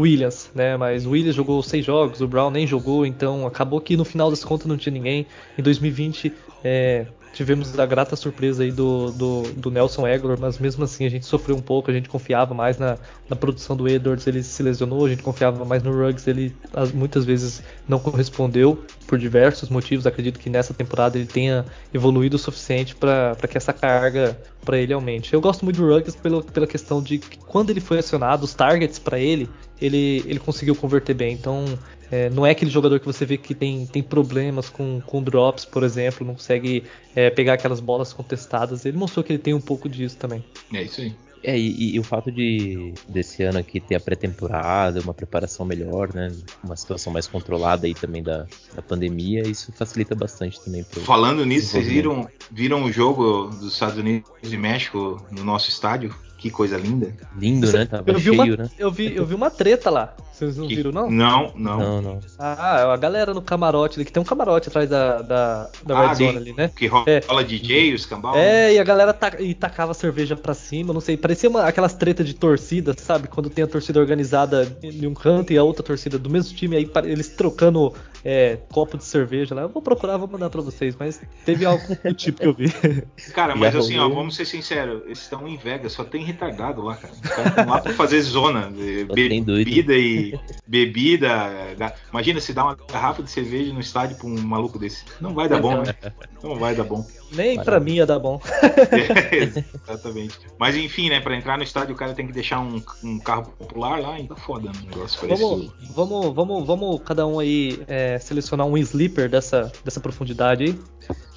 Williams, 0.00 0.50
né? 0.54 0.76
Mas 0.76 1.06
o 1.06 1.10
Williams 1.10 1.34
jogou 1.34 1.62
seis 1.62 1.84
jogos, 1.84 2.20
o 2.20 2.28
Brown 2.28 2.50
nem 2.50 2.66
jogou, 2.66 3.04
então 3.04 3.46
acabou 3.46 3.80
que 3.80 3.96
no 3.96 4.04
final 4.04 4.30
das 4.30 4.44
contas 4.44 4.66
não 4.66 4.76
tinha 4.76 4.92
ninguém. 4.92 5.26
Em 5.56 5.62
2020 5.62 6.32
é, 6.64 7.06
tivemos 7.32 7.78
a 7.78 7.86
grata 7.86 8.16
surpresa 8.16 8.62
aí 8.62 8.72
do, 8.72 9.12
do, 9.12 9.42
do, 9.52 9.70
Nelson 9.70 10.06
Aguilar, 10.06 10.38
mas 10.40 10.58
mesmo 10.58 10.84
assim 10.84 11.04
a 11.04 11.08
gente 11.08 11.26
sofreu 11.26 11.56
um 11.56 11.60
pouco, 11.60 11.90
a 11.90 11.94
gente 11.94 12.08
confiava 12.08 12.54
mais 12.54 12.78
na, 12.78 12.98
na 13.28 13.36
produção 13.36 13.76
do 13.76 13.88
Edwards, 13.88 14.26
ele 14.26 14.42
se 14.42 14.62
lesionou, 14.62 15.06
a 15.06 15.08
gente 15.08 15.22
confiava 15.22 15.64
mais 15.64 15.82
no 15.82 15.92
Ruggs, 15.92 16.28
ele 16.28 16.54
as, 16.74 16.92
muitas 16.92 17.24
vezes 17.24 17.62
não 17.88 17.98
correspondeu 17.98 18.82
por 19.06 19.18
diversos 19.18 19.68
motivos, 19.68 20.06
acredito 20.06 20.38
que 20.38 20.50
nessa 20.50 20.74
temporada 20.74 21.16
ele 21.16 21.26
tenha 21.26 21.64
evoluído 21.92 22.36
o 22.36 22.38
suficiente 22.38 22.94
para 22.94 23.36
que 23.48 23.56
essa 23.56 23.72
carga 23.72 24.36
para 24.64 24.78
ele 24.78 24.92
aumente. 24.92 25.32
Eu 25.32 25.40
gosto 25.40 25.64
muito 25.64 25.80
do 25.80 25.86
Ruggs 25.86 26.16
pelo, 26.18 26.42
pela 26.42 26.66
questão 26.66 27.02
de 27.02 27.18
que 27.18 27.38
quando 27.38 27.70
ele 27.70 27.80
foi 27.80 27.98
acionado, 27.98 28.44
os 28.44 28.54
targets 28.54 28.98
para 28.98 29.18
ele, 29.18 29.48
ele, 29.80 30.22
ele 30.26 30.38
conseguiu 30.38 30.74
converter 30.74 31.14
bem, 31.14 31.34
então 31.34 31.64
é, 32.10 32.30
não 32.30 32.46
é 32.46 32.50
aquele 32.50 32.70
jogador 32.70 32.98
que 32.98 33.06
você 33.06 33.26
vê 33.26 33.36
que 33.36 33.54
tem, 33.54 33.86
tem 33.86 34.02
problemas 34.02 34.68
com, 34.68 35.00
com 35.00 35.22
drops, 35.22 35.64
por 35.64 35.82
exemplo, 35.82 36.26
não 36.26 36.34
consegue 36.34 36.84
é, 37.14 37.30
pegar 37.30 37.54
aquelas 37.54 37.80
bolas 37.80 38.12
contestadas. 38.12 38.86
Ele 38.86 38.96
mostrou 38.96 39.22
que 39.22 39.32
ele 39.32 39.38
tem 39.38 39.54
um 39.54 39.60
pouco 39.60 39.88
disso 39.88 40.16
também. 40.16 40.42
É 40.72 40.82
isso 40.82 41.00
aí. 41.00 41.14
É, 41.42 41.56
e, 41.56 41.94
e, 41.94 42.00
o 42.00 42.02
fato 42.02 42.32
de 42.32 42.92
desse 43.08 43.44
ano 43.44 43.58
aqui 43.58 43.78
ter 43.78 43.94
a 43.94 44.00
pré-temporada, 44.00 45.00
uma 45.00 45.14
preparação 45.14 45.64
melhor, 45.64 46.12
né? 46.12 46.32
Uma 46.64 46.76
situação 46.76 47.12
mais 47.12 47.28
controlada 47.28 47.86
aí 47.86 47.94
também 47.94 48.22
da, 48.22 48.46
da 48.74 48.82
pandemia, 48.82 49.42
isso 49.42 49.70
facilita 49.72 50.16
bastante 50.16 50.60
também. 50.60 50.82
Pro 50.82 51.00
Falando 51.02 51.46
nisso, 51.46 51.68
vocês 51.68 51.86
viram, 51.86 52.28
viram 52.50 52.82
o 52.84 52.92
jogo 52.92 53.50
dos 53.50 53.72
Estados 53.72 53.98
Unidos 53.98 54.28
e 54.42 54.56
México 54.56 55.24
no 55.30 55.44
nosso 55.44 55.68
estádio? 55.68 56.12
Que 56.38 56.50
coisa 56.50 56.76
linda. 56.78 57.12
Lindo, 57.36 57.70
né? 57.72 57.84
Tava 57.84 58.10
eu 58.10 58.20
cheio, 58.20 58.32
uma, 58.34 58.46
né? 58.46 58.70
Eu 58.78 58.90
vi, 58.92 59.14
eu 59.14 59.26
vi 59.26 59.34
uma 59.34 59.50
treta 59.50 59.90
lá. 59.90 60.14
Vocês 60.32 60.56
não 60.56 60.68
Que- 60.68 60.76
viram, 60.76 60.92
não? 60.92 61.10
Não, 61.10 61.52
não. 61.56 61.78
Não, 61.78 62.00
não. 62.02 62.20
Ah, 62.38 62.92
a 62.92 62.96
galera 62.96 63.34
no 63.34 63.42
camarote 63.42 63.98
ali, 63.98 64.04
que 64.04 64.12
tem 64.12 64.22
um 64.22 64.24
camarote 64.24 64.68
atrás 64.68 64.88
da, 64.88 65.20
da, 65.20 65.68
da 65.84 65.98
Ah, 65.98 66.06
Red 66.08 66.14
Zone 66.14 66.30
de- 66.30 66.36
ali, 66.38 66.52
né? 66.52 66.70
Que 66.76 66.86
rola 66.86 67.04
É. 67.08 67.44
DJ, 67.44 67.92
os 67.92 68.06
cambal. 68.06 68.36
É, 68.36 68.72
e 68.72 68.78
a 68.78 68.84
galera 68.84 69.12
ta 69.12 69.32
e 69.40 69.52
tacava 69.52 69.92
cerveja 69.94 70.36
pra 70.36 70.54
cima, 70.54 70.94
não 70.94 71.00
sei, 71.00 71.16
parecia 71.16 71.50
uma, 71.50 71.64
aquelas 71.64 71.92
tretas 71.94 72.24
de 72.24 72.34
torcida, 72.34 72.94
sabe? 72.96 73.26
Quando 73.26 73.50
tem 73.50 73.64
a 73.64 73.66
torcida 73.66 73.98
organizada 73.98 74.72
em 74.80 75.08
um 75.08 75.14
canto 75.14 75.52
e 75.52 75.58
a 75.58 75.64
outra 75.64 75.82
torcida 75.82 76.16
do 76.20 76.30
mesmo 76.30 76.56
time, 76.56 76.76
aí 76.76 76.88
eles 77.04 77.30
trocando 77.30 77.92
é, 78.24 78.58
copo 78.72 78.96
de 78.98 79.04
cerveja 79.04 79.54
lá. 79.54 79.62
Eu 79.62 79.68
vou 79.68 79.82
procurar, 79.82 80.16
vou 80.16 80.28
mandar 80.28 80.50
pra 80.50 80.60
vocês, 80.60 80.96
mas 80.98 81.20
teve 81.44 81.64
algo 81.64 81.82
do 82.02 82.14
tipo 82.14 82.40
que 82.40 82.46
eu 82.46 82.52
vi. 82.54 82.68
Cara, 83.34 83.54
mas 83.56 83.74
assim, 83.74 83.98
ó, 83.98 84.08
vamos 84.08 84.34
ser 84.36 84.44
sinceros, 84.44 85.02
eles 85.06 85.18
estão 85.20 85.46
em 85.46 85.56
Vegas, 85.56 85.92
só 85.92 86.04
tem 86.04 86.24
retardado 86.24 86.82
lá, 86.82 86.96
cara. 86.96 87.12
Os 87.14 87.20
caras 87.30 87.46
estão 87.50 87.66
lá 87.66 87.80
pra 87.80 87.92
fazer 87.94 88.20
zona. 88.22 88.68
Só 89.08 89.14
tem 89.14 89.42
doido. 89.42 89.64
Bebida 89.64 89.94
e. 89.94 90.38
Bebida. 90.66 91.28
ga- 91.76 91.94
Imagina 92.10 92.40
se 92.40 92.52
dá 92.52 92.64
uma 92.64 92.76
garrafa 92.90 93.22
de 93.22 93.30
cerveja 93.30 93.72
no 93.72 93.80
estádio 93.80 94.16
pra 94.16 94.26
um 94.26 94.38
maluco 94.40 94.78
desse. 94.78 95.04
Não 95.20 95.34
vai 95.34 95.48
dar 95.48 95.60
bom, 95.60 95.82
né? 95.82 95.94
Não 96.42 96.56
vai 96.56 96.74
dar 96.74 96.84
bom. 96.84 97.06
Nem 97.32 97.62
pra 97.62 97.78
mim 97.78 97.94
ia 97.96 98.06
dar 98.06 98.18
bom. 98.18 98.40
Exatamente. 99.86 100.38
Mas 100.58 100.76
enfim, 100.76 101.10
né? 101.10 101.20
Pra 101.20 101.36
entrar 101.36 101.56
no 101.56 101.62
estádio 101.62 101.94
o 101.94 101.98
cara 101.98 102.14
tem 102.14 102.26
que 102.26 102.32
deixar 102.32 102.60
um, 102.60 102.82
um 103.04 103.18
carro 103.18 103.52
popular 103.58 104.00
lá, 104.00 104.18
então 104.18 104.36
foda, 104.36 104.70
né? 104.70 104.78
O 104.82 104.86
negócio. 104.86 105.28
Vamos, 105.28 105.72
vamos, 105.94 106.34
vamos, 106.34 106.66
vamos 106.66 107.00
cada 107.04 107.26
um 107.26 107.38
aí 107.38 107.80
é, 107.86 108.07
selecionar 108.18 108.66
um 108.66 108.76
sleeper 108.78 109.28
dessa, 109.28 109.72
dessa 109.84 110.00
profundidade 110.00 110.64
aí. 110.64 110.78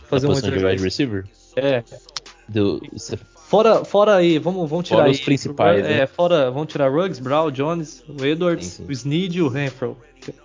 Fazer 0.07 0.28
um 0.28 0.34
de 0.34 0.65
wide 0.65 0.84
receiver? 0.84 1.26
É, 1.55 1.84
Do, 2.47 2.82
Fora, 3.47 3.84
fora 3.84 4.15
aí, 4.15 4.39
vamos, 4.39 4.69
vamos 4.69 4.86
tirar 4.88 4.99
Fora 4.99 5.09
aí. 5.09 5.13
os 5.15 5.19
principais, 5.19 5.84
é, 5.86 5.97
né? 5.99 6.07
fora, 6.07 6.49
vamos 6.49 6.72
tirar 6.72 6.89
Ruggs, 6.89 7.19
Brown, 7.22 7.51
Jones, 7.51 8.01
o 8.07 8.24
Edwards, 8.24 8.65
Sim, 8.67 8.84
sim. 8.84 8.89
o 8.89 8.91
Snead 8.93 9.38
e 9.38 9.41
o 9.41 9.49
Renfro. 9.49 9.97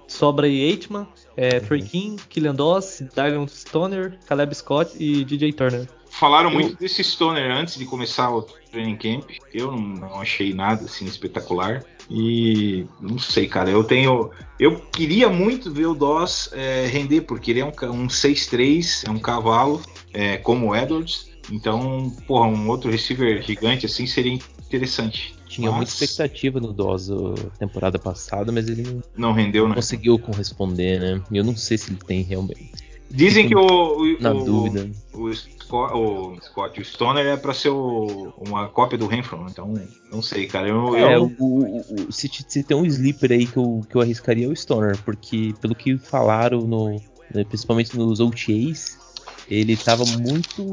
Sobra 0.09 0.47
aí 0.47 0.71
Eitman, 0.73 1.07
é, 1.37 1.61
Trey 1.61 1.83
Uhum. 1.83 1.87
King, 1.87 2.23
Killian 2.29 2.55
Doss, 2.55 3.03
Dylan 3.15 3.47
Stoner, 3.47 4.19
Caleb 4.27 4.53
Scott 4.57 4.97
e 4.99 5.25
DJ 5.25 5.53
Turner. 5.53 5.87
Falaram 6.19 6.51
Eu- 6.51 6.55
muito 6.55 6.77
desse 6.79 7.05
Stoner 7.05 7.51
antes 7.51 7.77
de 7.77 7.85
começar 7.85 8.35
o 8.35 8.43
training 8.71 8.97
camp. 8.97 9.31
Eu 9.53 9.71
não, 9.73 9.81
não 9.81 10.21
achei 10.21 10.55
nada 10.55 10.85
assim 10.85 11.05
espetacular. 11.05 11.85
E 12.09 12.87
não 13.01 13.19
sei, 13.19 13.47
cara. 13.47 13.69
Eu 13.71 13.85
tenho. 13.85 14.31
Eu 14.59 14.81
queria 14.81 15.29
muito 15.29 15.73
ver 15.73 15.87
o 15.87 15.95
Doss 15.95 16.49
é, 16.53 16.87
render, 16.87 17.23
porque 17.23 17.51
ele 17.51 17.61
é 17.61 17.65
um, 17.65 17.73
um 17.91 18.07
6'3, 18.09 19.05
é 19.07 19.11
um 19.11 19.19
cavalo, 19.19 19.83
é, 20.13 20.37
como 20.39 20.69
o 20.71 20.77
Edwards. 20.77 21.29
Então, 21.51 22.11
porra, 22.27 22.47
um 22.49 22.69
outro 22.69 22.91
receiver 22.91 23.43
gigante 23.43 23.87
assim 23.87 24.07
seria 24.07 24.33
interessante. 24.33 25.35
tinha 25.47 25.71
muita 25.71 25.91
Mas 25.91 26.01
expectativa 26.01 26.61
no 26.61 26.71
uh, 26.71 27.35
temporada 27.59 27.99
passada, 27.99 28.51
mas 28.51 28.69
ele 28.69 28.83
não 28.83 29.03
Não 29.17 29.33
rendeu, 29.33 29.69
né? 29.69 29.75
conseguiu 29.75 30.19
corresponder, 30.19 31.01
né? 31.01 31.23
E 31.31 31.37
eu 31.37 31.45
não 31.45 31.57
sei 31.57 31.77
se 31.77 31.91
ele 31.91 31.99
tem 32.05 32.23
realmente. 32.23 32.86
Dizem 33.11 33.49
que 33.49 33.57
o, 33.57 33.61
o, 33.61 34.21
Na 34.23 34.33
o- 34.33 34.45
dúvida. 34.45 34.91
o, 35.15 35.33
Scott, 35.35 35.95
o 35.97 36.37
Scott, 36.43 36.81
o 36.81 36.85
Stoner 36.85 37.25
é 37.27 37.37
pra 37.37 37.55
ser 37.55 37.71
o- 37.71 38.33
uma 38.39 38.69
cópia 38.69 38.99
do 38.99 39.07
Renfro, 39.07 39.47
então 39.49 39.75
não 40.11 40.21
sei, 40.21 40.47
cara. 40.47 40.69
Eu, 40.69 40.97
É, 40.97 41.15
eu- 41.17 41.33
o, 41.39 41.83
o- 42.09 42.13
se, 42.13 42.29
se 42.49 42.63
tem 42.63 42.77
um 42.77 42.85
sleeper 42.85 43.33
aí 43.33 43.47
que 43.47 43.57
eu, 43.57 43.85
que 43.89 43.97
eu 43.97 44.01
arriscaria 44.01 44.47
é 44.47 44.49
o 44.49 44.57
Stoner, 44.57 44.97
porque 45.05 45.55
pelo 45.61 45.75
que 45.75 45.97
falaram 45.99 46.63
no, 46.67 47.01
né, 47.35 47.45
principalmente 47.45 47.97
nos 47.97 48.21
OTAs, 48.21 48.99
ele 49.49 49.77
tava 49.77 50.05
muito 50.05 50.65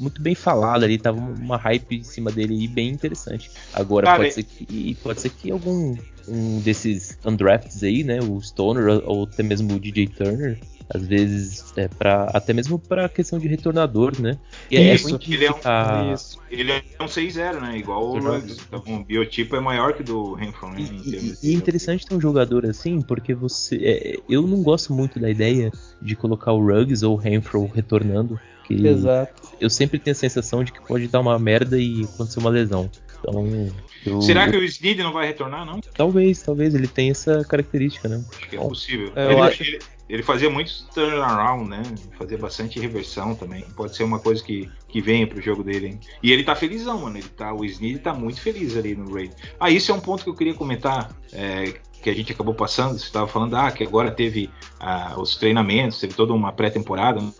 muito 0.00 0.22
bem 0.22 0.34
falado 0.34 0.84
ali, 0.84 0.96
tava 0.96 1.18
uma 1.20 1.58
hype 1.58 1.96
em 1.96 2.02
cima 2.02 2.30
dele 2.32 2.64
e 2.64 2.66
bem 2.66 2.88
interessante. 2.88 3.50
Agora 3.74 4.06
Cara, 4.06 4.18
pode 4.22 4.32
ser 4.34 4.42
que 4.44 4.94
pode 5.02 5.20
ser 5.20 5.28
que 5.28 5.50
algum 5.50 5.94
um 6.26 6.60
desses 6.60 7.18
undrafts 7.24 7.82
aí, 7.82 8.02
né, 8.02 8.20
o 8.20 8.40
Stoner 8.40 9.02
ou 9.04 9.24
até 9.24 9.42
mesmo 9.42 9.74
o 9.74 9.78
DJ 9.80 10.06
Turner, 10.08 10.58
às 10.94 11.06
vezes 11.06 11.72
é 11.76 11.88
para 11.88 12.24
até 12.34 12.52
mesmo 12.52 12.78
para 12.78 13.08
questão 13.08 13.38
de 13.38 13.48
retornador, 13.48 14.20
né? 14.20 14.38
E 14.70 14.76
é 14.76 14.94
isso, 14.94 15.14
é 15.14 15.18
ele, 15.32 15.46
é 15.46 15.50
um, 15.50 16.14
isso. 16.14 16.38
ele 16.50 16.72
é 16.72 16.82
um 17.00 17.06
6-0, 17.06 17.60
né? 17.60 17.78
Igual 17.78 18.10
o 18.10 18.18
Ruggs. 18.18 18.60
Então 18.66 18.82
o 18.86 19.04
biotipo 19.04 19.56
é 19.56 19.60
maior 19.60 19.94
que 19.94 20.02
o 20.02 20.04
do 20.04 20.34
Renfro, 20.34 20.68
né? 20.70 20.80
E, 20.80 21.34
e, 21.42 21.50
é 21.50 21.54
interessante 21.54 22.06
ter 22.06 22.14
um 22.14 22.20
jogador 22.20 22.66
assim, 22.66 23.00
porque 23.00 23.34
você. 23.34 23.76
É, 23.76 24.16
eu 24.28 24.46
não 24.46 24.62
gosto 24.62 24.92
muito 24.92 25.18
da 25.18 25.30
ideia 25.30 25.72
de 26.00 26.14
colocar 26.14 26.52
o 26.52 26.64
Ruggs 26.64 27.04
ou 27.04 27.14
o 27.14 27.16
Renfro 27.16 27.66
retornando. 27.66 28.38
Que 28.64 28.86
Exato. 28.86 29.42
Eu 29.60 29.68
sempre 29.68 29.98
tenho 29.98 30.12
a 30.12 30.18
sensação 30.18 30.62
de 30.62 30.72
que 30.72 30.80
pode 30.80 31.08
dar 31.08 31.20
uma 31.20 31.38
merda 31.38 31.78
e 31.78 32.04
acontecer 32.04 32.38
uma 32.38 32.50
lesão. 32.50 32.88
Então, 33.18 33.72
eu... 34.04 34.20
Será 34.20 34.50
que 34.50 34.56
o 34.56 34.64
Snead 34.64 35.02
não 35.02 35.12
vai 35.12 35.28
retornar, 35.28 35.64
não? 35.64 35.80
Talvez, 35.94 36.42
talvez. 36.42 36.74
Ele 36.74 36.88
tem 36.88 37.10
essa 37.10 37.44
característica, 37.44 38.08
né? 38.08 38.24
Acho 38.36 38.48
que 38.48 38.56
é 38.56 38.60
possível. 38.60 39.12
É, 39.14 39.26
eu 39.26 39.30
ele, 39.32 39.40
acho... 39.40 39.62
ele, 39.62 39.78
ele 40.08 40.22
fazia 40.22 40.50
muito 40.50 40.86
turnaround, 40.94 41.68
né? 41.68 41.82
Fazia 42.18 42.36
bastante 42.36 42.78
reversão 42.78 43.34
também. 43.34 43.64
Pode 43.76 43.96
ser 43.96 44.04
uma 44.04 44.18
coisa 44.18 44.42
que, 44.42 44.70
que 44.88 45.00
venha 45.00 45.26
pro 45.26 45.40
jogo 45.40 45.62
dele, 45.62 45.86
hein? 45.86 46.00
E 46.22 46.32
ele 46.32 46.44
tá 46.44 46.54
felizão, 46.54 47.00
mano. 47.00 47.16
Ele 47.16 47.28
tá, 47.28 47.52
o 47.52 47.64
Snead 47.64 48.00
tá 48.00 48.12
muito 48.12 48.40
feliz 48.40 48.76
ali 48.76 48.94
no 48.94 49.12
Raid. 49.12 49.32
Ah, 49.58 49.70
isso 49.70 49.90
é 49.90 49.94
um 49.94 50.00
ponto 50.00 50.24
que 50.24 50.30
eu 50.30 50.34
queria 50.34 50.54
comentar. 50.54 51.10
É, 51.32 51.74
que 52.02 52.10
a 52.10 52.14
gente 52.14 52.32
acabou 52.32 52.52
passando, 52.52 52.98
você 52.98 53.04
estava 53.04 53.28
falando, 53.28 53.54
ah, 53.54 53.70
que 53.70 53.84
agora 53.84 54.10
teve 54.10 54.50
ah, 54.80 55.14
os 55.16 55.36
treinamentos, 55.36 56.00
teve 56.00 56.14
toda 56.14 56.32
uma 56.32 56.52
pré-temporada. 56.52 57.20
Né? 57.20 57.32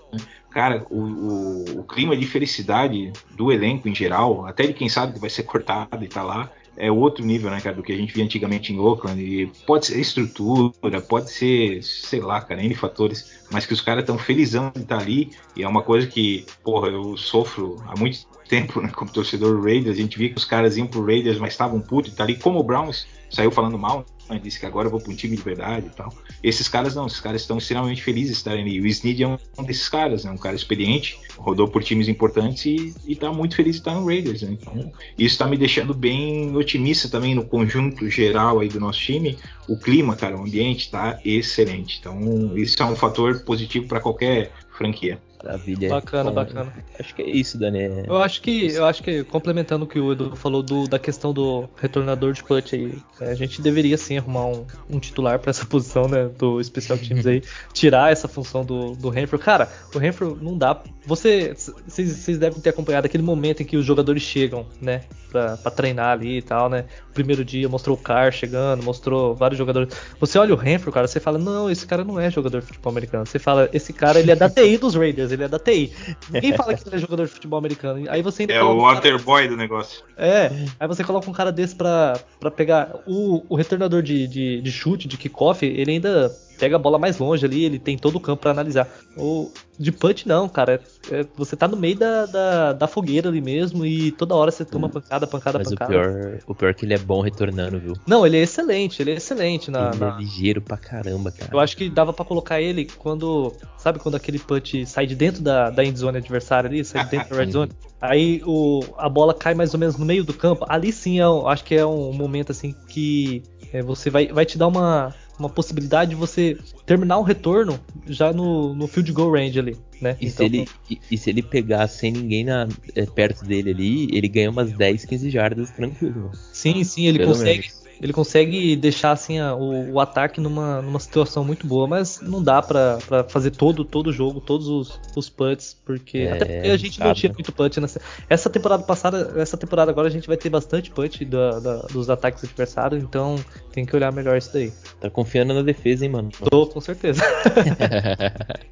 Cara, 0.50 0.86
o, 0.88 0.98
o, 0.98 1.80
o, 1.80 1.84
clima 1.84 2.16
de 2.16 2.26
felicidade 2.26 3.12
do 3.32 3.50
elenco 3.50 3.88
em 3.88 3.94
geral, 3.94 4.46
até 4.46 4.66
de 4.66 4.72
quem 4.72 4.88
sabe 4.88 5.14
que 5.14 5.18
vai 5.18 5.30
ser 5.30 5.42
cortado 5.42 6.04
e 6.04 6.08
tá 6.08 6.22
lá, 6.22 6.50
é 6.76 6.90
outro 6.90 7.24
nível, 7.24 7.50
né, 7.50 7.60
cara, 7.60 7.76
do 7.76 7.82
que 7.82 7.92
a 7.92 7.96
gente 7.96 8.14
via 8.14 8.24
antigamente 8.24 8.72
em 8.72 8.78
Oakland. 8.78 9.20
E 9.20 9.46
pode 9.66 9.86
ser 9.86 10.00
estrutura, 10.00 11.00
pode 11.00 11.30
ser, 11.30 11.82
sei 11.82 12.20
lá, 12.20 12.40
cara, 12.40 12.62
N 12.62 12.74
fatores, 12.74 13.42
mas 13.50 13.66
que 13.66 13.72
os 13.72 13.80
caras 13.80 14.02
estão 14.02 14.18
felizão 14.18 14.70
de 14.74 14.82
estar 14.82 14.96
tá 14.96 15.02
ali. 15.02 15.30
E 15.54 15.62
é 15.62 15.68
uma 15.68 15.82
coisa 15.82 16.06
que, 16.06 16.46
porra, 16.64 16.88
eu 16.88 17.16
sofro 17.16 17.82
há 17.86 17.98
muito 17.98 18.26
tempo, 18.48 18.80
né, 18.80 18.88
como 18.88 19.10
torcedor 19.10 19.56
do 19.56 19.62
Raiders. 19.62 19.96
A 19.96 20.00
gente 20.00 20.18
via 20.18 20.30
que 20.30 20.36
os 20.36 20.44
caras 20.44 20.76
iam 20.76 20.86
pro 20.86 21.04
Raiders, 21.04 21.38
mas 21.38 21.52
estavam 21.52 21.80
putos 21.80 22.12
e 22.12 22.16
tá 22.16 22.24
ali, 22.24 22.36
como 22.36 22.58
o 22.58 22.62
Browns 22.62 23.06
saiu 23.30 23.50
falando 23.50 23.78
mal, 23.78 24.04
disse 24.42 24.58
que 24.58 24.66
agora 24.66 24.86
eu 24.86 24.90
vou 24.90 25.00
para 25.00 25.12
um 25.12 25.16
time 25.16 25.36
de 25.36 25.42
verdade 25.42 25.86
e 25.86 25.90
tal. 25.90 26.12
Esses 26.42 26.68
caras 26.68 26.94
não, 26.94 27.06
esses 27.06 27.20
caras 27.20 27.42
estão 27.42 27.58
extremamente 27.58 28.02
felizes 28.02 28.32
de 28.32 28.36
estarem 28.38 28.62
ali. 28.62 28.80
O 28.80 28.86
Snead 28.86 29.22
é 29.22 29.28
um, 29.28 29.64
desses 29.64 29.88
caras, 29.88 30.24
né? 30.24 30.30
Um 30.30 30.36
cara 30.36 30.56
experiente, 30.56 31.18
rodou 31.36 31.68
por 31.68 31.82
times 31.82 32.08
importantes 32.08 32.64
e, 32.64 33.12
está 33.12 33.32
muito 33.32 33.56
feliz 33.56 33.76
de 33.76 33.80
estar 33.80 33.94
no 33.94 34.06
Raiders. 34.06 34.42
Né? 34.42 34.52
Então, 34.52 34.92
isso 35.18 35.34
está 35.34 35.46
me 35.46 35.56
deixando 35.56 35.94
bem 35.94 36.54
otimista 36.56 37.08
também 37.08 37.34
no 37.34 37.44
conjunto 37.44 38.08
geral 38.08 38.60
aí 38.60 38.68
do 38.68 38.80
nosso 38.80 39.00
time. 39.00 39.38
O 39.68 39.76
clima, 39.76 40.16
cara, 40.16 40.36
o 40.36 40.42
ambiente 40.42 40.86
está 40.86 41.18
excelente. 41.24 41.98
Então, 42.00 42.56
isso 42.56 42.82
é 42.82 42.86
um 42.86 42.96
fator 42.96 43.40
positivo 43.44 43.86
para 43.86 44.00
qualquer 44.00 44.52
franquia. 44.76 45.20
Maravilha. 45.42 45.88
Bacana, 45.88 46.30
Bom, 46.30 46.34
bacana. 46.34 46.72
Acho 46.98 47.14
que 47.14 47.22
é 47.22 47.28
isso, 47.28 47.58
Dani. 47.58 48.04
Eu 48.06 48.22
acho 48.22 48.40
que, 48.40 48.72
eu 48.72 48.84
acho 48.84 49.02
que 49.02 49.24
complementando 49.24 49.84
o 49.84 49.88
que 49.88 49.98
o 49.98 50.12
Edu 50.12 50.36
falou 50.36 50.62
do, 50.62 50.86
da 50.86 50.98
questão 50.98 51.32
do 51.32 51.68
retornador 51.76 52.32
de 52.32 52.42
punch 52.44 52.74
aí, 52.74 52.94
é, 53.20 53.30
a 53.30 53.34
gente 53.34 53.60
deveria 53.60 53.96
sim 53.98 54.18
arrumar 54.18 54.46
um, 54.46 54.64
um 54.88 54.98
titular 54.98 55.38
para 55.38 55.50
essa 55.50 55.64
posição, 55.66 56.06
né, 56.08 56.30
do 56.38 56.62
Special 56.62 56.98
Teams 56.98 57.26
aí, 57.26 57.42
tirar 57.72 58.12
essa 58.12 58.28
função 58.28 58.64
do, 58.64 58.94
do 58.94 59.08
Renfro. 59.08 59.38
Cara, 59.38 59.68
o 59.94 59.98
Renfro 59.98 60.38
não 60.40 60.56
dá. 60.56 60.80
Você, 61.04 61.54
vocês 61.54 62.38
devem 62.38 62.60
ter 62.60 62.70
acompanhado 62.70 63.06
aquele 63.06 63.22
momento 63.22 63.62
em 63.62 63.66
que 63.66 63.76
os 63.76 63.84
jogadores 63.84 64.22
chegam, 64.22 64.66
né, 64.80 65.02
pra, 65.30 65.56
pra 65.56 65.70
treinar 65.70 66.12
ali 66.12 66.38
e 66.38 66.42
tal, 66.42 66.68
né. 66.68 66.84
Primeiro 67.12 67.44
dia 67.44 67.68
mostrou 67.68 67.96
o 67.96 68.00
Car 68.00 68.30
chegando, 68.30 68.82
mostrou 68.82 69.34
vários 69.34 69.58
jogadores. 69.58 69.92
Você 70.20 70.38
olha 70.38 70.54
o 70.54 70.56
Renfro, 70.56 70.92
cara, 70.92 71.08
você 71.08 71.18
fala, 71.18 71.38
não, 71.38 71.70
esse 71.70 71.86
cara 71.86 72.04
não 72.04 72.20
é 72.20 72.30
jogador 72.30 72.60
de 72.60 72.66
futebol 72.66 72.90
americano. 72.90 73.26
Você 73.26 73.38
fala, 73.38 73.68
esse 73.72 73.92
cara 73.92 74.20
ele 74.20 74.30
é 74.30 74.36
da 74.36 74.48
TI 74.48 74.76
dos 74.78 74.94
Raiders 74.94 75.31
ele 75.32 75.44
é 75.44 75.48
da 75.48 75.58
TI. 75.58 75.92
Ninguém 76.30 76.54
fala 76.56 76.74
que 76.74 76.88
ele 76.88 76.96
é 76.96 76.98
jogador 76.98 77.26
de 77.26 77.32
futebol 77.32 77.58
americano. 77.58 78.04
Aí 78.08 78.22
você 78.22 78.46
É 78.48 78.62
o 78.62 78.80
waterboy 78.80 79.48
do 79.48 79.56
negócio. 79.56 80.04
É, 80.16 80.50
aí 80.78 80.88
você 80.88 81.02
coloca 81.02 81.28
um 81.28 81.32
cara 81.32 81.50
desse 81.50 81.74
pra, 81.74 82.18
pra 82.38 82.50
pegar. 82.50 82.94
O, 83.06 83.44
o 83.48 83.56
retornador 83.56 84.02
de, 84.02 84.26
de, 84.26 84.60
de 84.60 84.72
chute, 84.72 85.08
de 85.08 85.16
kickoff, 85.16 85.64
ele 85.64 85.92
ainda 85.92 86.30
pega 86.58 86.76
a 86.76 86.78
bola 86.78 86.98
mais 86.98 87.18
longe 87.18 87.44
ali, 87.44 87.64
ele 87.64 87.78
tem 87.78 87.96
todo 87.96 88.16
o 88.16 88.20
campo 88.20 88.42
para 88.42 88.50
analisar. 88.50 88.88
O 89.16 89.50
de 89.78 89.90
punch 89.90 90.28
não, 90.28 90.48
cara. 90.48 90.80
É, 91.10 91.26
você 91.36 91.56
tá 91.56 91.66
no 91.66 91.76
meio 91.76 91.96
da, 91.96 92.26
da, 92.26 92.72
da, 92.72 92.86
fogueira 92.86 93.28
ali 93.28 93.40
mesmo 93.40 93.84
e 93.84 94.12
toda 94.12 94.34
hora 94.34 94.50
você 94.50 94.64
toma 94.64 94.88
pancada, 94.88 95.26
pancada, 95.26 95.58
Mas 95.58 95.68
pancada. 95.70 95.90
O 95.90 95.94
pior, 95.94 96.38
o 96.46 96.54
pior 96.54 96.70
é 96.70 96.74
que 96.74 96.84
ele 96.84 96.94
é 96.94 96.98
bom 96.98 97.20
retornando, 97.20 97.80
viu? 97.80 97.94
Não, 98.06 98.24
ele 98.24 98.36
é 98.36 98.42
excelente, 98.42 99.02
ele 99.02 99.10
é 99.10 99.14
excelente 99.14 99.70
na. 99.70 99.90
Ele 99.90 99.98
na... 99.98 100.14
é 100.14 100.18
ligeiro 100.18 100.60
pra 100.60 100.76
caramba, 100.76 101.32
cara. 101.32 101.50
Eu 101.52 101.58
acho 101.58 101.76
que 101.76 101.90
dava 101.90 102.12
para 102.12 102.24
colocar 102.24 102.60
ele 102.60 102.86
quando. 102.98 103.52
Sabe 103.76 103.98
quando 103.98 104.14
aquele 104.14 104.38
punch 104.38 104.86
sai 104.86 105.06
de 105.06 105.16
dentro 105.16 105.42
da, 105.42 105.70
da 105.70 105.84
endzone 105.84 106.18
adversária 106.18 106.68
ali, 106.68 106.84
sai 106.84 107.04
de 107.04 107.10
dentro 107.10 107.30
da 107.30 107.36
red 107.36 107.50
zone? 107.52 107.72
Aí 108.00 108.42
o, 108.46 108.80
a 108.98 109.08
bola 109.08 109.34
cai 109.34 109.54
mais 109.54 109.74
ou 109.74 109.80
menos 109.80 109.96
no 109.96 110.04
meio 110.04 110.24
do 110.24 110.32
campo. 110.32 110.64
Ali 110.68 110.92
sim, 110.92 111.20
é, 111.20 111.24
acho 111.46 111.64
que 111.64 111.74
é 111.74 111.84
um 111.84 112.12
momento 112.12 112.52
assim 112.52 112.74
que 112.88 113.42
é, 113.72 113.82
você 113.82 114.10
vai, 114.10 114.28
vai 114.28 114.44
te 114.44 114.58
dar 114.58 114.68
uma, 114.68 115.14
uma 115.38 115.48
possibilidade 115.48 116.10
de 116.10 116.16
você 116.16 116.56
terminar 116.86 117.18
o 117.18 117.22
retorno 117.22 117.78
já 118.06 118.32
no, 118.32 118.74
no 118.74 118.86
field 118.86 119.12
goal 119.12 119.32
range 119.32 119.58
ali, 119.58 119.76
né? 120.00 120.16
E, 120.20 120.26
então, 120.26 120.36
se 120.36 120.44
ele, 120.44 120.68
e, 120.90 121.00
e, 121.10 121.18
se 121.18 121.30
ele 121.30 121.42
pegar 121.42 121.86
sem 121.88 122.12
ninguém 122.12 122.44
na, 122.44 122.68
é, 122.94 123.06
perto 123.06 123.44
dele 123.44 123.70
ali, 123.70 124.08
ele 124.16 124.28
ganha 124.28 124.50
umas 124.50 124.72
10, 124.72 125.04
15 125.04 125.30
jardas 125.30 125.70
tranquilo. 125.70 126.30
Sim, 126.52 126.82
sim, 126.84 127.06
ele 127.06 127.18
Pelo 127.18 127.32
consegue. 127.32 127.60
Menos 127.62 127.81
ele 128.02 128.12
consegue 128.12 128.74
deixar 128.74 129.12
assim 129.12 129.38
a, 129.38 129.54
o, 129.54 129.92
o, 129.92 130.00
ataque 130.00 130.40
numa, 130.40 130.82
numa 130.82 130.98
situação 130.98 131.44
muito 131.44 131.66
boa, 131.68 131.86
mas 131.86 132.20
não 132.20 132.42
dá 132.42 132.60
para 132.60 132.98
fazer 133.28 133.52
todo 133.52 133.84
todo 133.84 134.12
jogo, 134.12 134.40
todos 134.40 134.66
os, 134.66 135.00
os 135.14 135.30
putts, 135.30 135.76
porque 135.84 136.18
é, 136.18 136.32
até 136.32 136.44
porque 136.44 136.68
a 136.68 136.76
gente 136.76 136.98
não 136.98 137.14
tinha 137.14 137.32
muito 137.32 137.52
putt 137.52 137.80
nessa 137.80 138.00
essa 138.28 138.50
temporada 138.50 138.82
passada, 138.82 139.32
essa 139.36 139.56
temporada 139.56 139.92
agora 139.92 140.08
a 140.08 140.10
gente 140.10 140.26
vai 140.26 140.36
ter 140.36 140.50
bastante 140.50 140.90
putt 140.90 141.24
da, 141.24 141.60
da, 141.60 141.76
dos 141.82 142.10
ataques 142.10 142.42
adversários, 142.42 143.02
então 143.02 143.36
tem 143.72 143.86
que 143.86 143.94
olhar 143.94 144.12
melhor 144.12 144.36
isso 144.36 144.52
daí. 144.52 144.72
Tá 145.00 145.08
confiando 145.08 145.54
na 145.54 145.62
defesa, 145.62 146.04
hein, 146.04 146.10
mano? 146.10 146.30
Tô, 146.50 146.66
com 146.66 146.80
certeza. 146.80 147.22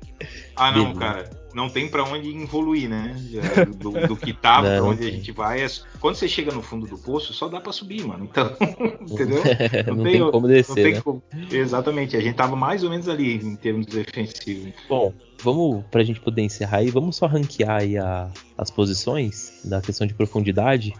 ah, 0.56 0.70
não, 0.70 0.94
cara 0.94 1.40
não 1.54 1.68
tem 1.68 1.88
para 1.88 2.04
onde 2.04 2.30
evoluir, 2.30 2.88
né? 2.88 3.16
Do, 3.78 3.92
do 4.06 4.16
que 4.16 4.32
tá, 4.32 4.60
pra 4.60 4.82
onde 4.82 5.06
a 5.06 5.10
gente 5.10 5.32
vai. 5.32 5.62
É 5.62 5.66
quando 6.00 6.14
você 6.14 6.28
chega 6.28 6.52
no 6.52 6.62
fundo 6.62 6.86
do 6.86 6.98
poço, 6.98 7.32
só 7.32 7.48
dá 7.48 7.60
para 7.60 7.72
subir, 7.72 8.04
mano. 8.04 8.28
Então, 8.30 8.52
entendeu? 9.08 9.42
Não, 9.86 9.96
não 9.96 10.04
tem, 10.04 10.12
tem, 10.12 10.30
como 10.30 10.48
descer. 10.48 10.74
Tem 10.74 10.94
né? 10.94 11.00
como... 11.00 11.22
Exatamente, 11.50 12.16
a 12.16 12.20
gente 12.20 12.34
tava 12.34 12.56
mais 12.56 12.82
ou 12.82 12.90
menos 12.90 13.08
ali 13.08 13.34
em 13.36 13.56
termos 13.56 13.86
defensivos. 13.86 14.72
Bom, 14.88 15.12
vamos, 15.42 15.84
pra 15.90 16.02
gente 16.02 16.20
poder 16.20 16.42
encerrar 16.42 16.78
aí, 16.78 16.90
vamos 16.90 17.16
só 17.16 17.26
ranquear 17.26 17.80
aí 17.82 17.98
a, 17.98 18.30
as 18.56 18.70
posições 18.70 19.60
da 19.64 19.80
questão 19.80 20.06
de 20.06 20.14
profundidade. 20.14 20.92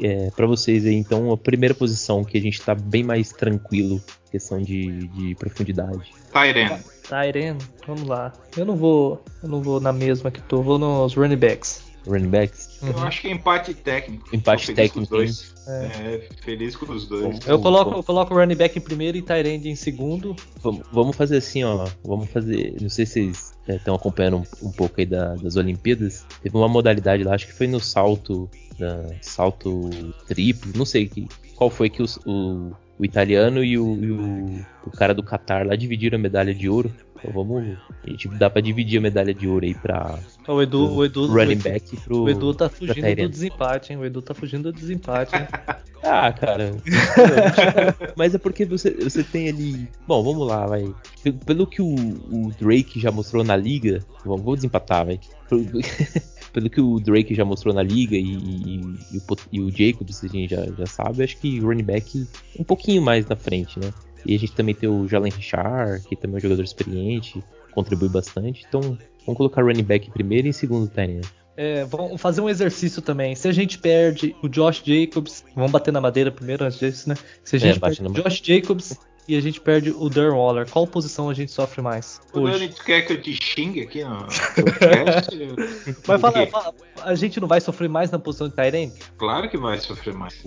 É, 0.00 0.30
para 0.30 0.46
vocês 0.46 0.86
aí, 0.86 0.94
então, 0.94 1.30
a 1.32 1.36
primeira 1.36 1.74
posição 1.74 2.24
que 2.24 2.38
a 2.38 2.40
gente 2.40 2.60
tá 2.60 2.74
bem 2.74 3.02
mais 3.02 3.30
tranquilo, 3.30 4.00
questão 4.30 4.60
de, 4.60 5.06
de 5.08 5.34
profundidade. 5.34 6.12
Tyren. 6.32 6.78
Tyren, 7.08 7.58
vamos 7.86 8.04
lá. 8.04 8.32
Eu 8.56 8.64
não 8.64 8.76
vou, 8.76 9.22
eu 9.42 9.48
não 9.48 9.62
vou 9.62 9.80
na 9.80 9.92
mesma 9.92 10.30
que 10.30 10.40
tu, 10.42 10.62
vou 10.62 10.78
nos 10.78 11.14
running 11.14 11.36
backs. 11.36 11.91
Running 12.06 12.28
backs? 12.28 12.80
Uhum. 12.82 12.90
Eu 12.90 12.98
acho 13.00 13.20
que 13.20 13.28
é 13.28 13.30
empate 13.32 13.74
técnico. 13.74 14.34
Empate 14.34 14.74
técnico. 14.74 15.08
dois. 15.08 15.54
É. 15.66 15.84
é. 15.84 16.28
feliz 16.42 16.74
com 16.74 16.92
os 16.92 17.06
dois. 17.06 17.38
Eu 17.46 17.60
coloco, 17.60 17.92
eu 17.92 18.02
coloco 18.02 18.34
o 18.34 18.36
running 18.36 18.56
back 18.56 18.76
em 18.76 18.82
primeiro 18.82 19.16
e 19.16 19.22
Tyrande 19.22 19.68
em 19.68 19.76
segundo. 19.76 20.34
Vamos, 20.60 20.82
vamos 20.92 21.16
fazer 21.16 21.36
assim, 21.36 21.62
ó. 21.62 21.86
Vamos 22.04 22.28
fazer. 22.30 22.74
Não 22.80 22.88
sei 22.88 23.06
se 23.06 23.12
vocês 23.12 23.54
estão 23.68 23.94
é, 23.94 23.96
acompanhando 23.96 24.38
um, 24.38 24.68
um, 24.68 24.72
pouco 24.72 24.94
aí 24.98 25.06
da, 25.06 25.34
das 25.34 25.56
Olimpíadas. 25.56 26.26
Teve 26.42 26.56
uma 26.56 26.68
modalidade 26.68 27.22
lá, 27.22 27.34
acho 27.34 27.46
que 27.46 27.54
foi 27.54 27.66
no 27.66 27.80
salto. 27.80 28.50
salto 29.20 29.90
triplo, 30.26 30.72
não 30.74 30.84
sei 30.84 31.06
que, 31.06 31.28
qual 31.54 31.70
foi 31.70 31.88
que 31.88 32.02
os, 32.02 32.16
o, 32.26 32.72
o 32.98 33.04
italiano 33.04 33.62
e 33.62 33.78
o, 33.78 33.96
e 33.96 34.10
o, 34.10 34.66
o 34.86 34.90
cara 34.90 35.14
do 35.14 35.22
Qatar 35.22 35.66
lá 35.66 35.76
dividiram 35.76 36.18
a 36.18 36.20
medalha 36.20 36.54
de 36.54 36.68
ouro. 36.68 36.92
Então 37.22 37.32
vamos. 37.32 37.78
A 38.04 38.10
gente 38.10 38.28
dá 38.28 38.50
pra 38.50 38.60
dividir 38.60 38.98
a 38.98 39.00
medalha 39.00 39.32
de 39.32 39.46
ouro 39.46 39.64
aí 39.64 39.74
pra. 39.74 40.18
O 40.48 40.60
Edu, 40.60 40.92
o 40.92 41.04
Edu, 41.04 41.26
running 41.26 41.58
back 41.58 41.96
pro. 41.98 42.24
O 42.24 42.28
Edu 42.28 42.52
tá 42.52 42.68
fugindo 42.68 43.14
do 43.14 43.28
desempate, 43.28 43.92
hein? 43.92 43.98
O 43.98 44.04
Edu 44.04 44.20
tá 44.20 44.34
fugindo 44.34 44.72
do 44.72 44.78
desempate, 44.78 45.36
hein? 45.36 45.46
ah, 46.02 46.32
cara. 46.32 46.74
Mas 48.16 48.34
é 48.34 48.38
porque 48.38 48.64
você, 48.64 48.90
você 48.90 49.22
tem 49.22 49.48
ali. 49.48 49.88
Bom, 50.06 50.22
vamos 50.22 50.46
lá, 50.46 50.66
vai. 50.66 50.92
Pelo 51.46 51.64
que 51.66 51.80
o, 51.80 51.94
o 51.94 52.50
Drake 52.58 52.98
já 52.98 53.12
mostrou 53.12 53.44
na 53.44 53.56
liga. 53.56 54.04
Vou 54.24 54.56
desempatar, 54.56 55.06
vai. 55.06 55.20
pelo 56.52 56.68
que 56.68 56.80
o 56.80 56.98
Drake 56.98 57.34
já 57.34 57.44
mostrou 57.44 57.72
na 57.72 57.82
liga 57.82 58.16
e, 58.16 58.34
e, 58.34 58.80
e, 59.12 59.18
o, 59.18 59.36
e 59.52 59.60
o 59.60 59.70
Jacobs, 59.70 60.22
a 60.22 60.28
gente 60.28 60.50
já, 60.50 60.66
já 60.66 60.86
sabe, 60.86 61.22
acho 61.22 61.38
que 61.38 61.60
o 61.60 61.66
running 61.66 61.84
back 61.84 62.26
um 62.58 62.64
pouquinho 62.64 63.00
mais 63.00 63.26
na 63.26 63.36
frente, 63.36 63.78
né? 63.80 63.90
E 64.24 64.34
a 64.34 64.38
gente 64.38 64.52
também 64.52 64.74
tem 64.74 64.88
o 64.88 65.06
Jalen 65.08 65.32
Richard, 65.32 66.06
que 66.06 66.16
também 66.16 66.36
é 66.36 66.38
um 66.38 66.40
jogador 66.40 66.62
experiente. 66.62 67.42
contribui 67.72 68.08
bastante. 68.08 68.64
Então, 68.68 68.80
vamos 68.80 69.36
colocar 69.36 69.62
running 69.62 69.82
back 69.82 70.10
primeiro 70.10 70.46
e 70.46 70.50
em 70.50 70.52
segundo 70.52 70.88
Tyrene. 70.88 71.22
É, 71.56 71.84
vamos 71.84 72.20
fazer 72.20 72.40
um 72.40 72.48
exercício 72.48 73.02
também. 73.02 73.34
Se 73.34 73.46
a 73.46 73.52
gente 73.52 73.78
perde 73.78 74.34
o 74.42 74.48
Josh 74.48 74.82
Jacobs, 74.84 75.44
vamos 75.54 75.70
bater 75.70 75.92
na 75.92 76.00
madeira 76.00 76.30
primeiro 76.30 76.64
antes 76.64 76.78
disso, 76.78 77.08
né? 77.08 77.14
Se 77.44 77.56
a 77.56 77.58
gente 77.58 77.76
é, 77.76 77.80
perde 77.80 78.02
o 78.02 78.10
Josh 78.10 78.42
Jacobs 78.42 78.98
e 79.26 79.36
a 79.36 79.40
gente 79.40 79.60
perde 79.60 79.90
o 79.90 80.08
Darren 80.08 80.36
Waller, 80.36 80.68
qual 80.68 80.86
posição 80.86 81.30
a 81.30 81.34
gente 81.34 81.52
sofre 81.52 81.80
mais? 81.80 82.20
O 82.32 82.40
Dani, 82.40 82.68
tu 82.68 82.84
quer 82.84 83.02
que 83.02 83.12
eu 83.12 83.20
te 83.20 83.32
xingue 83.32 83.82
aqui 83.82 84.02
no 84.04 84.26
Mas 86.06 86.20
fala, 86.20 86.46
fala, 86.46 86.74
a 87.02 87.14
gente 87.14 87.40
não 87.40 87.46
vai 87.46 87.60
sofrer 87.60 87.88
mais 87.88 88.10
na 88.10 88.18
posição 88.18 88.48
de 88.48 88.54
Tyrene? 88.54 88.92
Claro 89.16 89.48
que 89.48 89.56
vai 89.56 89.78
sofrer 89.78 90.14
mais. 90.14 90.42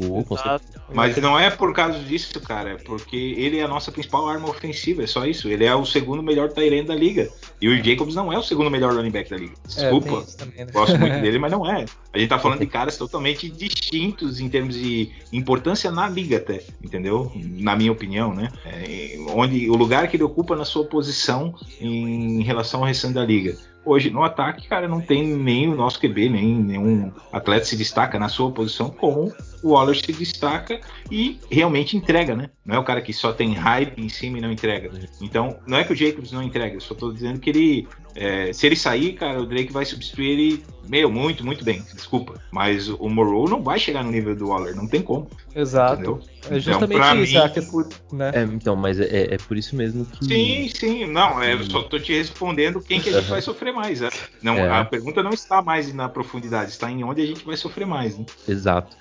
Mas 0.93 1.17
não 1.17 1.39
é 1.39 1.49
por 1.49 1.73
causa 1.73 1.99
disso, 1.99 2.39
cara, 2.41 2.71
é 2.71 2.75
porque 2.75 3.15
ele 3.37 3.59
é 3.59 3.63
a 3.63 3.67
nossa 3.67 3.91
principal 3.91 4.27
arma 4.27 4.49
ofensiva, 4.49 5.03
é 5.03 5.07
só 5.07 5.25
isso. 5.25 5.47
Ele 5.47 5.65
é 5.65 5.73
o 5.73 5.85
segundo 5.85 6.21
melhor 6.21 6.51
Tyrene 6.51 6.87
da 6.87 6.95
liga. 6.95 7.29
E 7.61 7.69
o 7.69 7.83
Jacobs 7.83 8.15
não 8.15 8.31
é 8.31 8.37
o 8.37 8.43
segundo 8.43 8.69
melhor 8.69 8.93
running 8.93 9.11
back 9.11 9.29
da 9.29 9.37
liga. 9.37 9.53
É, 9.77 9.89
Desculpa, 9.89 10.25
é, 10.27 10.37
também, 10.37 10.65
né? 10.65 10.71
gosto 10.71 10.99
muito 10.99 11.19
dele, 11.21 11.39
mas 11.39 11.51
não 11.51 11.65
é. 11.69 11.85
A 12.13 12.19
gente 12.19 12.29
tá 12.29 12.39
falando 12.39 12.59
de 12.59 12.67
caras 12.67 12.97
totalmente 12.97 13.49
distintos 13.49 14.39
em 14.39 14.49
termos 14.49 14.75
de 14.75 15.11
importância 15.31 15.91
na 15.91 16.07
liga 16.07 16.37
até, 16.37 16.61
entendeu? 16.83 17.31
Na 17.35 17.75
minha 17.75 17.91
opinião, 17.91 18.33
né? 18.33 18.51
É, 18.65 19.17
onde 19.29 19.69
o 19.69 19.75
lugar 19.75 20.07
que 20.07 20.17
ele 20.17 20.23
ocupa 20.23 20.55
na 20.55 20.65
sua 20.65 20.85
posição 20.85 21.53
em 21.79 22.41
relação 22.41 22.81
ao 22.81 22.87
restante 22.87 23.13
da 23.13 23.25
liga. 23.25 23.55
Hoje, 23.85 24.09
no 24.09 24.23
ataque, 24.23 24.67
cara, 24.67 24.87
não 24.87 24.99
tem 24.99 25.23
nem 25.37 25.69
o 25.69 25.75
nosso 25.75 25.99
QB, 25.99 26.29
nem 26.29 26.55
nenhum 26.55 27.11
atleta 27.31 27.65
se 27.65 27.77
destaca 27.77 28.17
na 28.17 28.27
sua 28.27 28.49
posição 28.49 28.89
como 28.89 29.31
o 29.61 29.73
Waller 29.73 29.95
se 29.95 30.11
destaca 30.11 30.81
e 31.11 31.39
realmente 31.51 31.95
entrega, 31.95 32.35
né? 32.35 32.49
Não 32.65 32.75
é 32.75 32.79
o 32.79 32.83
cara 32.83 32.99
que 32.99 33.13
só 33.13 33.31
tem 33.31 33.53
hype 33.53 34.01
em 34.01 34.09
cima 34.09 34.39
e 34.39 34.41
não 34.41 34.51
entrega. 34.51 34.89
Então, 35.21 35.59
não 35.67 35.77
é 35.77 35.83
que 35.83 35.93
o 35.93 35.95
Jacobs 35.95 36.31
não 36.31 36.41
entrega, 36.41 36.75
eu 36.75 36.81
só 36.81 36.95
tô 36.95 37.11
dizendo 37.11 37.39
que 37.39 37.51
ele, 37.51 37.87
é, 38.15 38.51
se 38.51 38.65
ele 38.65 38.75
sair, 38.75 39.13
cara, 39.13 39.39
o 39.39 39.45
Drake 39.45 39.71
vai 39.71 39.85
substituir 39.85 40.29
ele, 40.29 40.63
meu, 40.89 41.11
muito, 41.11 41.45
muito 41.45 41.63
bem, 41.63 41.83
desculpa. 41.93 42.41
Mas 42.51 42.89
o 42.89 43.07
Morrow 43.07 43.47
não 43.47 43.61
vai 43.61 43.77
chegar 43.77 44.03
no 44.03 44.09
nível 44.09 44.35
do 44.35 44.47
Waller, 44.47 44.75
não 44.75 44.87
tem 44.87 45.03
como. 45.03 45.27
Exato. 45.55 45.93
Entendeu? 45.93 46.21
É 46.49 46.59
justamente 46.59 46.95
então, 46.95 47.23
isso, 47.23 47.33
mim, 47.33 47.49
questão, 47.49 47.89
né? 48.13 48.31
é, 48.33 48.41
então, 48.43 48.75
mas 48.75 48.99
é, 48.99 49.33
é, 49.33 49.37
por 49.37 49.57
isso 49.57 49.75
mesmo 49.75 50.05
que. 50.05 50.25
Sim, 50.25 50.69
sim, 50.69 51.05
não, 51.05 51.41
é, 51.41 51.57
só 51.63 51.83
tô 51.83 51.99
te 51.99 52.13
respondendo 52.13 52.81
quem 52.81 52.99
que 52.99 53.09
a 53.09 53.13
gente 53.13 53.29
vai 53.29 53.41
sofrer 53.41 53.73
mais. 53.73 54.01
Né? 54.01 54.09
Não, 54.41 54.55
é. 54.55 54.69
A 54.69 54.85
pergunta 54.85 55.23
não 55.23 55.31
está 55.31 55.61
mais 55.61 55.93
na 55.93 56.07
profundidade, 56.07 56.71
está 56.71 56.89
em 56.89 57.03
onde 57.03 57.21
a 57.21 57.25
gente 57.25 57.45
vai 57.45 57.57
sofrer 57.57 57.85
mais. 57.85 58.17
Né? 58.17 58.25
Exato. 58.47 58.95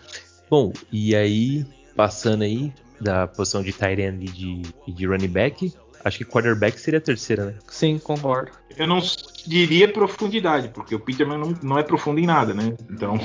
Bom, 0.50 0.72
e 0.92 1.14
aí, 1.14 1.64
passando 1.96 2.42
aí 2.42 2.72
da 3.00 3.26
posição 3.26 3.62
de 3.62 3.72
tight 3.72 4.00
end 4.00 4.24
e 4.24 4.28
de, 4.28 4.62
e 4.86 4.92
de 4.92 5.06
running 5.06 5.28
back, 5.28 5.72
acho 6.04 6.18
que 6.18 6.24
quarterback 6.24 6.78
seria 6.78 6.98
a 6.98 7.02
terceira, 7.02 7.46
né? 7.46 7.54
Sim, 7.68 7.98
concordo. 7.98 8.52
Eu 8.76 8.86
não 8.86 9.00
diria 9.46 9.88
profundidade, 9.88 10.68
porque 10.68 10.94
o 10.94 11.00
Peterman 11.00 11.38
não, 11.38 11.54
não 11.62 11.78
é 11.78 11.82
profundo 11.82 12.20
em 12.20 12.26
nada, 12.26 12.52
né? 12.52 12.74
Então, 12.90 13.18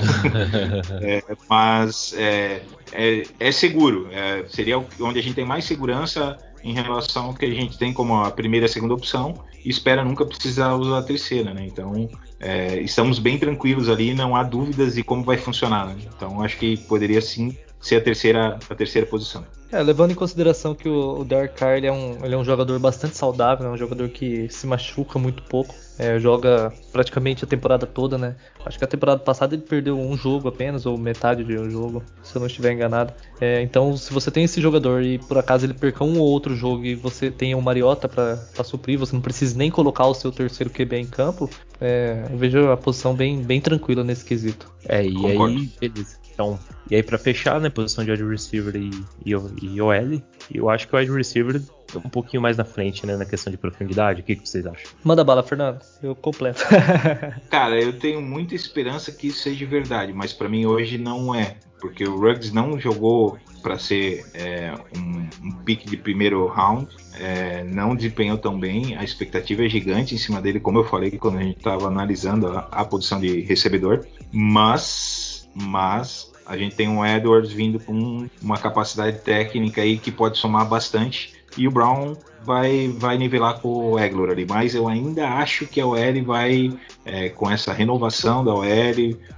é, 1.01 1.23
mas 1.49 2.13
é, 2.17 2.61
é, 2.93 3.23
é 3.39 3.51
seguro. 3.51 4.07
É, 4.11 4.45
seria 4.47 4.77
onde 4.77 5.19
a 5.19 5.21
gente 5.21 5.35
tem 5.35 5.45
mais 5.45 5.65
segurança 5.65 6.37
em 6.63 6.73
relação 6.73 7.27
ao 7.27 7.33
que 7.33 7.45
a 7.45 7.49
gente 7.49 7.77
tem 7.77 7.93
como 7.93 8.15
a 8.23 8.31
primeira 8.31 8.65
e 8.65 8.69
a 8.69 8.71
segunda 8.71 8.93
opção 8.93 9.33
e 9.63 9.69
espera 9.69 10.03
nunca 10.03 10.25
precisar 10.25 10.73
usar 10.75 10.99
a 10.99 11.03
terceira, 11.03 11.53
né? 11.53 11.65
Então 11.65 12.09
é, 12.39 12.79
estamos 12.81 13.19
bem 13.19 13.37
tranquilos 13.37 13.89
ali, 13.89 14.13
não 14.13 14.35
há 14.35 14.43
dúvidas 14.43 14.95
de 14.95 15.03
como 15.03 15.23
vai 15.23 15.37
funcionar. 15.37 15.87
Né? 15.87 15.95
Então 16.15 16.41
acho 16.41 16.57
que 16.57 16.77
poderia 16.77 17.21
sim 17.21 17.57
ser 17.79 17.97
a 17.97 18.01
terceira, 18.01 18.59
a 18.69 18.75
terceira 18.75 19.07
posição. 19.07 19.45
É, 19.71 19.81
levando 19.83 20.11
em 20.11 20.15
consideração 20.15 20.73
que 20.73 20.89
o, 20.89 21.19
o 21.19 21.23
Derek 21.23 21.53
Carr 21.53 21.77
ele 21.77 21.85
é, 21.85 21.91
um, 21.91 22.25
ele 22.25 22.33
é 22.33 22.37
um 22.37 22.43
jogador 22.43 22.79
bastante 22.79 23.15
saudável, 23.15 23.67
é 23.67 23.69
um 23.69 23.77
jogador 23.77 24.09
que 24.09 24.49
se 24.49 24.65
machuca 24.65 25.19
muito 25.19 25.43
pouco, 25.43 25.75
é, 25.99 26.17
joga 26.19 26.73
praticamente 26.91 27.43
a 27.43 27.47
temporada 27.47 27.85
toda, 27.85 28.17
né? 28.17 28.35
Acho 28.65 28.79
que 28.79 28.83
a 28.83 28.87
temporada 28.87 29.19
passada 29.19 29.53
ele 29.53 29.61
perdeu 29.61 29.99
um 29.99 30.17
jogo 30.17 30.47
apenas, 30.47 30.87
ou 30.87 30.97
metade 30.97 31.43
de 31.43 31.55
um 31.55 31.69
jogo, 31.69 32.01
se 32.23 32.35
eu 32.35 32.39
não 32.39 32.47
estiver 32.47 32.73
enganado. 32.73 33.13
É, 33.39 33.61
então, 33.61 33.95
se 33.95 34.11
você 34.11 34.31
tem 34.31 34.43
esse 34.43 34.59
jogador 34.59 35.03
e 35.03 35.19
por 35.19 35.37
acaso 35.37 35.67
ele 35.67 35.75
perca 35.75 36.03
um 36.03 36.17
ou 36.17 36.27
outro 36.27 36.55
jogo 36.55 36.83
e 36.83 36.95
você 36.95 37.29
tem 37.29 37.53
o 37.53 37.61
Mariota 37.61 38.09
para 38.09 38.63
suprir, 38.63 38.97
você 38.97 39.13
não 39.13 39.21
precisa 39.21 39.55
nem 39.55 39.69
colocar 39.69 40.07
o 40.07 40.15
seu 40.15 40.31
terceiro 40.31 40.71
QB 40.71 40.95
em 40.95 41.05
campo, 41.05 41.47
é, 41.79 42.25
eu 42.31 42.37
vejo 42.37 42.71
a 42.71 42.77
posição 42.77 43.13
bem, 43.13 43.39
bem 43.43 43.61
tranquila 43.61 44.03
nesse 44.03 44.25
quesito. 44.25 44.67
É, 44.83 45.05
e 45.05 45.13
Concordo. 45.13 45.59
aí, 45.59 45.69
beleza. 45.79 46.18
Então, 46.39 46.57
e 46.89 46.95
aí 46.95 47.03
para 47.03 47.17
fechar, 47.17 47.59
né, 47.59 47.69
posição 47.69 48.05
de 48.05 48.11
wide 48.11 48.23
receiver 48.23 48.73
e, 48.73 48.89
e, 49.25 49.31
e 49.61 49.81
OL, 49.81 50.21
eu 50.53 50.69
acho 50.69 50.87
que 50.87 50.95
o 50.95 50.97
wide 50.97 51.11
receiver 51.11 51.61
um 51.93 52.09
pouquinho 52.09 52.41
mais 52.41 52.55
na 52.55 52.63
frente, 52.63 53.05
né, 53.05 53.17
na 53.17 53.25
questão 53.25 53.51
de 53.51 53.57
profundidade. 53.57 54.21
O 54.21 54.23
que, 54.23 54.37
que 54.37 54.47
vocês 54.47 54.65
acham? 54.65 54.89
Manda 55.03 55.21
bala, 55.21 55.43
Fernando. 55.43 55.81
Eu 56.01 56.15
completo. 56.15 56.63
Cara, 57.51 57.81
eu 57.81 57.91
tenho 57.91 58.21
muita 58.21 58.55
esperança 58.55 59.11
que 59.11 59.27
isso 59.27 59.39
seja 59.39 59.65
verdade, 59.65 60.13
mas 60.13 60.31
para 60.31 60.47
mim 60.47 60.65
hoje 60.65 60.97
não 60.97 61.35
é, 61.35 61.57
porque 61.81 62.05
o 62.05 62.17
Ruggs 62.17 62.53
não 62.53 62.79
jogou 62.79 63.37
para 63.61 63.77
ser 63.77 64.25
é, 64.33 64.73
um, 64.97 65.27
um 65.45 65.51
pique 65.65 65.89
de 65.89 65.97
primeiro 65.97 66.47
round, 66.47 66.87
é, 67.19 67.65
não 67.65 67.95
desempenhou 67.97 68.37
tão 68.37 68.57
bem, 68.57 68.95
a 68.95 69.03
expectativa 69.03 69.65
é 69.65 69.67
gigante 69.67 70.15
em 70.15 70.17
cima 70.17 70.41
dele, 70.41 70.61
como 70.61 70.79
eu 70.79 70.85
falei 70.85 71.11
quando 71.11 71.37
a 71.37 71.43
gente 71.43 71.57
estava 71.57 71.87
analisando 71.87 72.47
a, 72.47 72.59
a 72.71 72.85
posição 72.85 73.19
de 73.19 73.41
recebedor, 73.41 74.05
mas 74.31 75.18
mas 75.53 76.31
a 76.45 76.57
gente 76.57 76.75
tem 76.75 76.87
um 76.87 77.05
Edwards 77.05 77.51
vindo 77.51 77.79
com 77.79 78.27
uma 78.41 78.57
capacidade 78.57 79.19
técnica 79.19 79.81
aí 79.81 79.97
que 79.97 80.11
pode 80.11 80.37
somar 80.37 80.67
bastante. 80.67 81.33
E 81.57 81.67
o 81.67 81.71
Brown 81.71 82.15
vai, 82.43 82.87
vai 82.97 83.17
nivelar 83.17 83.59
com 83.59 83.91
o 83.91 83.99
Eglor 83.99 84.29
ali, 84.29 84.45
mas 84.47 84.75
eu 84.75 84.87
ainda 84.87 85.27
acho 85.27 85.65
que 85.67 85.79
a 85.79 85.85
OL 85.85 86.23
vai, 86.25 86.71
é, 87.05 87.29
com 87.29 87.49
essa 87.49 87.73
renovação 87.73 88.43
da 88.43 88.53
OL, 88.53 88.65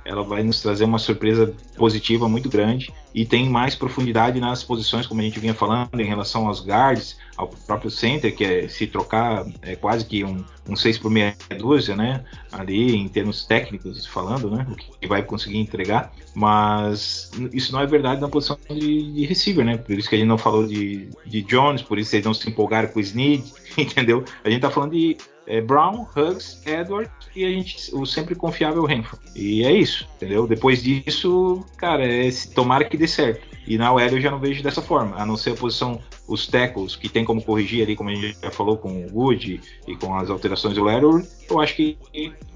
ela 0.06 0.23
vai 0.23 0.44
nos 0.44 0.61
trazer 0.61 0.86
uma 0.86 0.99
surpresa 0.99 1.53
positiva 1.78 2.28
muito 2.28 2.49
grande 2.49 2.94
e 3.14 3.26
tem 3.26 3.49
mais 3.49 3.76
profundidade 3.76 4.40
nas 4.40 4.64
posições, 4.64 5.06
como 5.06 5.19
a 5.19 5.23
gente 5.23 5.40
vinha 5.40 5.53
falando, 5.53 5.99
em 5.99 6.06
relação 6.06 6.48
aos 6.48 6.65
guards, 6.65 7.18
ao 7.36 7.48
próprio 7.48 7.90
center, 7.90 8.36
que 8.36 8.44
é 8.44 8.68
se 8.68 8.88
trocar 8.88 9.45
é 9.61 9.76
quase 9.76 10.06
que 10.06 10.23
um, 10.23 10.44
um 10.68 10.76
6 10.76 10.98
por 10.99 11.10
meia 11.10 11.36
dúzia, 11.57 11.95
né? 11.95 12.23
Ali 12.52 12.95
em 12.95 13.07
termos 13.07 13.44
técnicos 13.44 14.06
falando, 14.06 14.49
né? 14.49 14.65
O 14.69 14.76
que 14.76 15.07
vai 15.07 15.23
conseguir 15.23 15.57
entregar. 15.57 16.14
Mas 16.34 17.32
isso 17.52 17.73
não 17.73 17.82
é 17.82 17.86
verdade 17.86 18.22
na 18.22 18.30
posição 18.30 18.57
de, 18.69 19.11
de 19.11 19.26
receiver, 19.26 19.65
né? 19.65 19.78
Por 19.78 19.98
isso 19.98 20.07
que 20.07 20.15
a 20.15 20.18
gente 20.18 20.28
não 20.28 20.38
falou 20.38 20.65
de, 20.65 21.10
de 21.26 21.41
Jones, 21.41 21.82
por 21.82 21.99
isso 21.99 22.15
eles 22.15 22.26
não 22.26 22.34
se 22.34 22.48
empolgaram 22.48 22.90
com 22.91 22.99
o 22.99 23.01
Snead, 23.01 23.43
entendeu? 23.77 24.23
A 24.43 24.49
gente 24.49 24.61
tá 24.61 24.69
falando 24.69 24.91
de 24.91 25.18
é, 25.47 25.59
Brown, 25.59 26.05
Huggs, 26.15 26.61
Edward 26.65 27.09
e 27.35 27.45
a 27.45 27.49
gente, 27.49 27.93
o 27.93 28.05
sempre 28.05 28.35
confiável 28.35 28.85
Renfro. 28.85 29.18
E 29.35 29.63
é 29.63 29.72
isso, 29.72 30.07
entendeu? 30.15 30.47
Depois 30.47 30.81
disso, 30.84 31.65
cara, 31.77 32.05
é 32.05 32.30
tomara 32.53 32.85
que 32.85 32.97
dê 32.97 33.07
certo. 33.07 33.51
E 33.68 33.77
na 33.77 33.91
OL 33.91 33.99
eu 33.99 34.22
já 34.22 34.31
não 34.31 34.39
vejo 34.39 34.63
dessa 34.63 34.81
forma, 34.81 35.15
a 35.15 35.26
não 35.26 35.38
ser 35.38 35.51
a 35.51 35.55
posição, 35.55 35.99
os 36.27 36.47
tackles, 36.47 36.95
que 36.95 37.07
tem 37.07 37.23
como 37.23 37.43
corrigir 37.43 37.84
ali, 37.84 37.95
como 37.95 38.09
a 38.09 38.15
gente 38.15 38.38
já 38.41 38.49
falou 38.49 38.77
com 38.77 39.05
o 39.05 39.07
Wood 39.13 39.61
e 39.88 39.95
com 39.95 40.15
as 40.15 40.30
alterações 40.30 40.76
do 40.76 40.84
Leroy, 40.84 41.23
eu 41.49 41.59
acho 41.59 41.76
que 41.76 41.97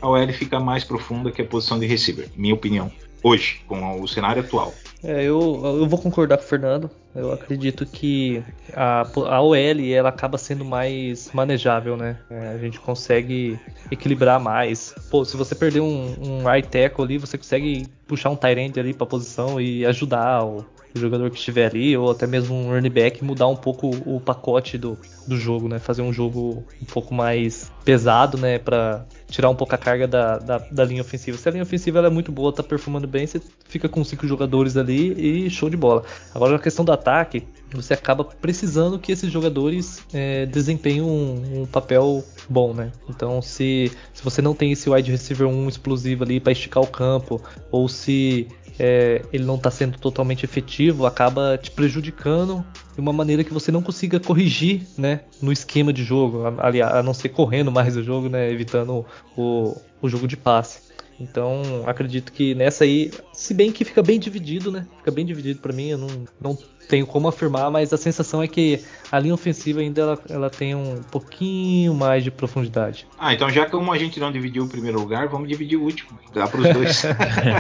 a 0.02 0.10
OL 0.10 0.34
fica 0.34 0.60
mais 0.60 0.84
profunda 0.84 1.32
que 1.32 1.42
a 1.42 1.46
posição 1.46 1.80
de 1.80 1.86
receiver, 1.86 2.30
minha 2.36 2.54
opinião, 2.54 2.92
hoje, 3.22 3.62
com 3.68 4.02
o 4.02 4.08
cenário 4.08 4.42
atual. 4.42 4.74
É, 5.04 5.24
eu, 5.24 5.62
eu 5.64 5.88
vou 5.88 6.00
concordar 6.00 6.38
com 6.38 6.44
o 6.44 6.48
Fernando. 6.48 6.90
Eu 7.16 7.32
acredito 7.32 7.86
que 7.86 8.44
a, 8.74 9.02
a 9.02 9.42
OL 9.42 9.56
ela 9.56 10.10
acaba 10.10 10.38
sendo 10.38 10.66
mais 10.66 11.32
manejável, 11.32 11.96
né? 11.96 12.18
É, 12.30 12.50
a 12.50 12.58
gente 12.58 12.78
consegue 12.80 13.58
equilibrar 13.90 14.40
mais. 14.40 14.94
Pô, 15.10 15.24
se 15.24 15.38
você 15.38 15.56
perder 15.56 15.80
um, 15.80 16.14
um 16.20 16.44
right 16.46 16.68
tackle 16.68 17.06
ali, 17.06 17.18
você 17.18 17.38
consegue 17.38 17.88
puxar 18.06 18.30
um 18.32 18.36
tight 18.36 18.78
ali 18.78 18.94
para 18.94 19.08
posição 19.08 19.62
e 19.62 19.86
ajudar 19.86 20.44
o, 20.44 20.66
o 20.96 21.00
jogador 21.00 21.30
que 21.30 21.38
estiver 21.38 21.68
ali, 21.68 21.96
ou 21.98 22.12
até 22.12 22.26
mesmo 22.26 22.56
um 22.56 22.70
running 22.70 22.90
back, 22.90 23.24
mudar 23.24 23.48
um 23.48 23.56
pouco 23.56 23.90
o 24.06 24.20
pacote 24.20 24.78
do, 24.78 24.98
do 25.28 25.38
jogo, 25.38 25.68
né? 25.68 25.78
Fazer 25.78 26.02
um 26.02 26.14
jogo 26.14 26.64
um 26.82 26.86
pouco 26.86 27.14
mais 27.14 27.72
pesado, 27.84 28.38
né? 28.38 28.58
Para 28.58 29.06
tirar 29.30 29.50
um 29.50 29.56
pouco 29.56 29.76
a 29.76 29.78
carga 29.78 30.08
da, 30.08 30.38
da, 30.38 30.58
da, 30.58 30.86
linha 30.86 31.02
ofensiva. 31.02 31.38
Se 31.38 31.48
a 31.50 31.52
linha 31.52 31.64
ofensiva 31.64 32.00
é 32.00 32.10
muito 32.10 32.32
boa, 32.32 32.54
tá 32.54 32.64
performando 32.64 33.08
bem, 33.08 33.28
você 33.28 33.42
fica 33.68 33.90
com 33.90 34.04
cinco 34.04 34.28
jogadores 34.28 34.78
ali 34.78 35.46
e 35.46 35.50
show 35.50 35.70
de 35.70 35.76
bola. 35.76 36.04
Agora 36.34 36.54
na 36.54 36.60
questão 36.60 36.86
do 36.86 36.92
ataque, 36.92 37.44
você 37.74 37.94
acaba 37.94 38.24
precisando 38.24 38.98
que 38.98 39.12
esses 39.12 39.32
jogadores 39.32 40.02
é, 40.14 40.46
desempenhem 40.46 41.02
um, 41.02 41.62
um, 41.62 41.66
papel 41.66 42.24
bom, 42.48 42.74
né? 42.74 42.92
Então 43.10 43.42
se, 43.42 43.92
se 44.14 44.24
você 44.24 44.42
não 44.42 44.54
tem 44.54 44.72
esse 44.72 44.90
wide 44.90 45.12
receiver 45.12 45.48
1 45.48 45.68
explosivo 45.68 46.24
ali 46.24 46.40
para 46.40 46.54
esticar 46.54 46.82
o 46.82 46.88
campo, 46.88 47.42
ou 47.72 47.90
se 47.90 48.48
é, 48.80 49.22
ele 49.32 49.46
não 49.46 49.56
está 49.56 49.72
sendo 49.72 49.98
totalmente 49.98 50.44
efetivo, 50.44 51.06
acaba 51.06 51.58
te 51.58 51.72
prejudicando 51.72 52.66
de 52.94 53.00
uma 53.00 53.14
maneira 53.14 53.44
que 53.44 53.54
você 53.54 53.72
não 53.72 53.82
consiga 53.82 54.20
corrigir, 54.20 54.84
né, 54.98 55.22
no 55.42 55.52
esquema 55.52 55.92
de 55.92 56.04
jogo, 56.04 56.44
a, 56.46 57.00
a 57.00 57.04
não 57.04 57.14
ser 57.14 57.30
correndo 57.30 57.72
mais 57.72 57.96
o 57.96 58.04
jogo, 58.04 58.30
né, 58.30 58.52
evitando 58.52 59.06
o, 59.36 59.76
o 60.02 60.10
jogo 60.10 60.28
de 60.28 60.38
passe. 60.38 60.86
Então, 61.20 61.62
acredito 61.86 62.32
que 62.32 62.54
nessa 62.54 62.84
aí, 62.84 63.12
se 63.32 63.54
bem 63.54 63.72
que 63.72 63.86
fica 63.86 64.04
bem 64.04 64.20
dividido, 64.20 64.70
né? 64.72 64.86
Fica 65.06 65.14
bem 65.14 65.24
dividido 65.24 65.60
para 65.60 65.72
mim, 65.72 65.90
eu 65.90 66.00
não, 66.00 66.08
não 66.42 66.58
tenho 66.90 67.06
como 67.06 67.28
afirmar, 67.28 67.70
mas 67.70 67.94
a 67.94 67.98
sensação 67.98 68.42
é 68.42 68.48
que 68.48 68.84
a 69.12 69.20
linha 69.20 69.36
ofensiva 69.36 69.80
ainda 69.80 70.02
ela, 70.02 70.20
ela 70.28 70.50
tem 70.50 70.74
um 70.74 71.00
pouquinho 71.12 71.94
mais 71.94 72.24
de 72.24 72.32
profundidade. 72.32 73.06
Ah, 73.16 73.32
então 73.32 73.48
já 73.52 73.70
como 73.70 73.92
a 73.94 74.00
gente 74.00 74.20
não 74.20 74.32
dividiu 74.32 74.64
o 74.64 74.68
primeiro 74.68 75.00
lugar, 75.00 75.28
vamos 75.28 75.48
dividir 75.48 75.78
o 75.78 75.84
último. 75.84 76.18
Dá 76.34 76.48
para 76.48 76.60
os 76.60 76.74
dois. 76.74 77.04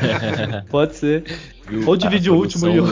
Pode 0.69 0.95
ser. 0.95 1.23
Ou 1.85 1.95
dividir 1.95 2.31
o 2.31 2.35
último 2.35 2.67
e 2.67 2.80
o... 2.80 2.85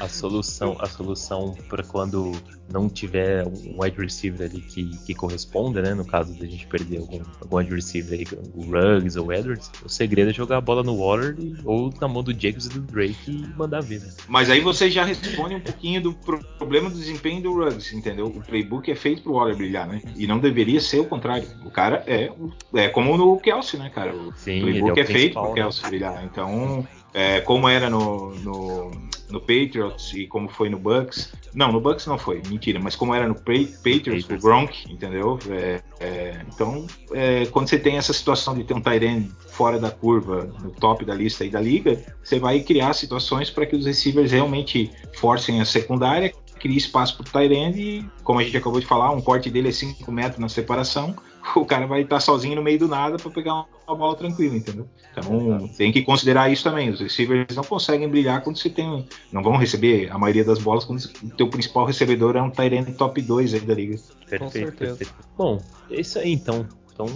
a 0.00 0.08
solução, 0.08 0.76
a 0.78 0.86
solução 0.86 1.54
para 1.68 1.82
quando 1.82 2.32
não 2.70 2.88
tiver 2.88 3.46
um 3.46 3.82
wide 3.82 3.98
receiver 3.98 4.50
ali 4.50 4.60
que, 4.60 4.96
que 5.06 5.14
corresponda, 5.14 5.80
né? 5.80 5.94
No 5.94 6.04
caso 6.04 6.34
da 6.38 6.46
gente 6.46 6.66
perder 6.66 6.98
algum, 6.98 7.20
algum 7.40 7.56
wide 7.56 7.74
receiver 7.74 8.18
aí, 8.18 8.26
o 8.54 8.64
Ruggs 8.64 9.18
ou 9.18 9.26
o 9.26 9.32
Edwards, 9.32 9.70
o 9.84 9.88
segredo 9.88 10.30
é 10.30 10.34
jogar 10.34 10.58
a 10.58 10.60
bola 10.60 10.82
no 10.82 10.96
Waller 10.96 11.36
ou 11.64 11.92
na 12.00 12.08
mão 12.08 12.22
do 12.22 12.32
Jacobs 12.32 12.66
e 12.66 12.68
do 12.70 12.80
Drake 12.80 13.41
e 13.42 13.58
mandar 13.58 13.80
ver. 13.80 14.00
Né? 14.00 14.08
Mas 14.28 14.50
aí 14.50 14.60
você 14.60 14.90
já 14.90 15.04
responde 15.04 15.54
um 15.54 15.60
pouquinho 15.60 16.00
do 16.02 16.12
problema 16.58 16.88
do 16.88 16.96
desempenho 16.96 17.42
do 17.42 17.54
Ruggs, 17.54 17.94
entendeu? 17.94 18.26
O 18.26 18.40
playbook 18.42 18.90
é 18.90 18.94
feito 18.94 19.22
pro 19.22 19.34
Waller 19.34 19.56
brilhar, 19.56 19.86
né? 19.86 20.00
E 20.16 20.26
não 20.26 20.38
deveria 20.38 20.80
ser 20.80 21.00
o 21.00 21.04
contrário. 21.04 21.46
O 21.64 21.70
cara 21.70 22.02
é, 22.06 22.30
é 22.74 22.88
como 22.88 23.16
no 23.16 23.38
Kelsey, 23.38 23.78
né, 23.78 23.90
cara? 23.90 24.14
O 24.14 24.32
Sim, 24.34 24.60
playbook 24.60 24.98
é, 24.98 25.02
é 25.02 25.06
feito 25.06 25.34
pro 25.34 25.48
né? 25.48 25.54
Kelsey 25.54 25.88
brilhar. 25.88 26.24
Então 26.24 26.86
é, 27.14 27.40
como 27.40 27.68
era 27.68 27.90
no, 27.90 28.34
no, 28.36 28.90
no, 29.30 29.40
Patriots 29.40 30.12
e 30.14 30.26
como 30.26 30.48
foi 30.48 30.68
no 30.68 30.78
Bucks. 30.78 31.32
Não, 31.54 31.70
no 31.70 31.80
Bucks 31.80 32.06
não 32.06 32.16
foi, 32.16 32.40
mentira, 32.48 32.80
mas 32.80 32.96
como 32.96 33.14
era 33.14 33.28
no 33.28 33.34
Patriots, 33.34 34.28
o 34.28 34.38
Gronk, 34.38 34.90
entendeu? 34.90 35.38
É, 35.50 35.82
é, 36.00 36.40
então, 36.52 36.86
é, 37.12 37.44
quando 37.46 37.68
você 37.68 37.78
tem 37.78 37.98
essa 37.98 38.12
situação 38.12 38.54
de 38.54 38.64
ter 38.64 38.74
um 38.74 38.80
Tyrene 38.80 39.30
fora 39.50 39.78
da 39.78 39.90
curva, 39.90 40.50
no 40.62 40.70
top 40.70 41.04
da 41.04 41.14
lista 41.14 41.44
aí 41.44 41.50
da 41.50 41.60
liga, 41.60 42.02
você 42.22 42.38
vai 42.38 42.60
criar 42.60 42.94
situações 42.94 43.50
para 43.50 43.66
que 43.66 43.76
os 43.76 43.84
receivers 43.84 44.32
realmente 44.32 44.90
forcem 45.14 45.60
a 45.60 45.64
secundária, 45.64 46.32
crie 46.58 46.76
espaço 46.76 47.16
para 47.18 47.28
o 47.28 47.32
Tyrene 47.32 47.80
e, 47.80 48.10
como 48.22 48.38
a 48.38 48.44
gente 48.44 48.56
acabou 48.56 48.80
de 48.80 48.86
falar, 48.86 49.10
um 49.10 49.20
corte 49.20 49.50
dele 49.50 49.68
é 49.68 49.72
5 49.72 50.10
metros 50.10 50.38
na 50.38 50.48
separação, 50.48 51.14
o 51.56 51.64
cara 51.64 51.86
vai 51.86 52.02
estar 52.02 52.20
sozinho 52.20 52.56
no 52.56 52.62
meio 52.62 52.78
do 52.78 52.88
nada 52.88 53.16
para 53.16 53.30
pegar 53.30 53.64
uma 53.86 53.96
bola 53.96 54.16
tranquila, 54.16 54.56
entendeu? 54.56 54.88
Então 55.10 55.68
tem 55.76 55.92
que 55.92 56.02
considerar 56.02 56.50
isso 56.50 56.64
também. 56.64 56.90
Os 56.90 57.00
receivers 57.00 57.54
não 57.54 57.64
conseguem 57.64 58.08
brilhar 58.08 58.42
quando 58.42 58.58
você 58.58 58.70
tem. 58.70 59.06
Não 59.30 59.42
vão 59.42 59.56
receber 59.56 60.10
a 60.10 60.18
maioria 60.18 60.44
das 60.44 60.58
bolas 60.58 60.84
quando 60.84 61.00
o 61.00 61.30
teu 61.30 61.48
principal 61.48 61.84
recebedor 61.84 62.36
é 62.36 62.42
um 62.42 62.50
Tyrant 62.50 62.88
top 62.96 63.20
2 63.20 63.54
aí 63.54 63.60
da 63.60 63.74
liga. 63.74 63.98
Perfeito, 64.28 64.72
perfeito. 64.72 65.14
Bom, 65.36 65.60
é 65.90 66.00
isso 66.00 66.18
aí 66.18 66.32
então. 66.32 66.66
Então 66.92 67.06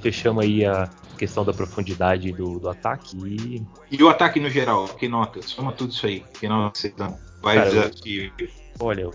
fechamos 0.00 0.44
aí 0.44 0.64
a 0.64 0.88
questão 1.18 1.44
da 1.44 1.52
profundidade 1.52 2.32
do, 2.32 2.58
do 2.58 2.68
ataque 2.68 3.16
e. 3.16 3.62
E 3.90 4.02
o 4.02 4.08
ataque 4.08 4.40
no 4.40 4.48
geral, 4.48 4.88
que 4.88 5.08
nota? 5.08 5.42
Soma 5.42 5.72
tudo 5.72 5.92
isso 5.92 6.06
aí. 6.06 6.24
Que 6.40 6.48
nota 6.48 6.78
você 6.78 6.88
dá? 6.90 7.14
Vai 7.42 7.56
Cara, 7.56 7.70
desafio. 7.70 8.32
Olha, 8.80 9.08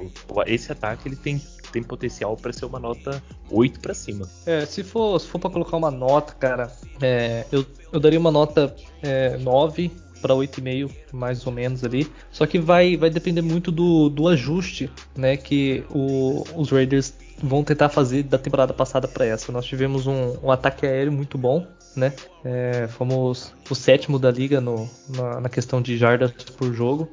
esse 0.46 0.72
ataque 0.72 1.08
ele 1.08 1.16
tem 1.16 1.42
tem 1.72 1.84
potencial 1.84 2.36
para 2.36 2.52
ser 2.54 2.66
uma 2.66 2.80
nota 2.80 3.22
8 3.50 3.80
para 3.80 3.94
cima. 3.94 4.28
É, 4.46 4.66
se 4.66 4.84
for, 4.84 5.20
se 5.20 5.28
for 5.28 5.40
para 5.40 5.50
colocar 5.50 5.78
uma 5.78 5.92
nota, 5.92 6.34
cara, 6.34 6.72
é, 7.02 7.46
eu, 7.52 7.66
eu 7.92 8.00
daria 8.00 8.20
uma 8.20 8.32
nota 8.32 8.76
é, 9.02 9.38
9 9.38 9.92
para 10.22 10.34
8,5 10.34 10.92
mais 11.14 11.46
ou 11.46 11.52
menos 11.52 11.84
ali. 11.84 12.12
Só 12.32 12.46
que 12.46 12.60
vai, 12.60 12.98
vai 12.98 13.10
depender 13.10 13.42
muito 13.42 13.72
do, 13.72 14.10
do 14.10 14.28
ajuste, 14.28 14.90
né, 15.16 15.38
que 15.38 15.84
o, 15.90 16.44
os 16.56 16.70
Raiders 16.72 17.14
vão 17.42 17.64
tentar 17.64 17.90
fazer 17.90 18.24
da 18.24 18.38
temporada 18.38 18.74
passada 18.74 19.08
para 19.08 19.26
essa. 19.26 19.52
Nós 19.52 19.66
tivemos 19.66 20.08
um, 20.08 20.38
um, 20.44 20.52
ataque 20.52 20.86
aéreo 20.86 21.12
muito 21.12 21.38
bom, 21.38 21.66
né? 21.96 22.14
É, 22.44 22.88
fomos 22.90 23.54
o 23.70 23.76
sétimo 23.76 24.20
da 24.20 24.30
liga 24.30 24.60
no, 24.60 24.90
na, 25.10 25.42
na, 25.42 25.50
questão 25.50 25.82
de 25.82 25.98
jardas 25.98 26.32
por 26.32 26.74
jogo. 26.74 27.10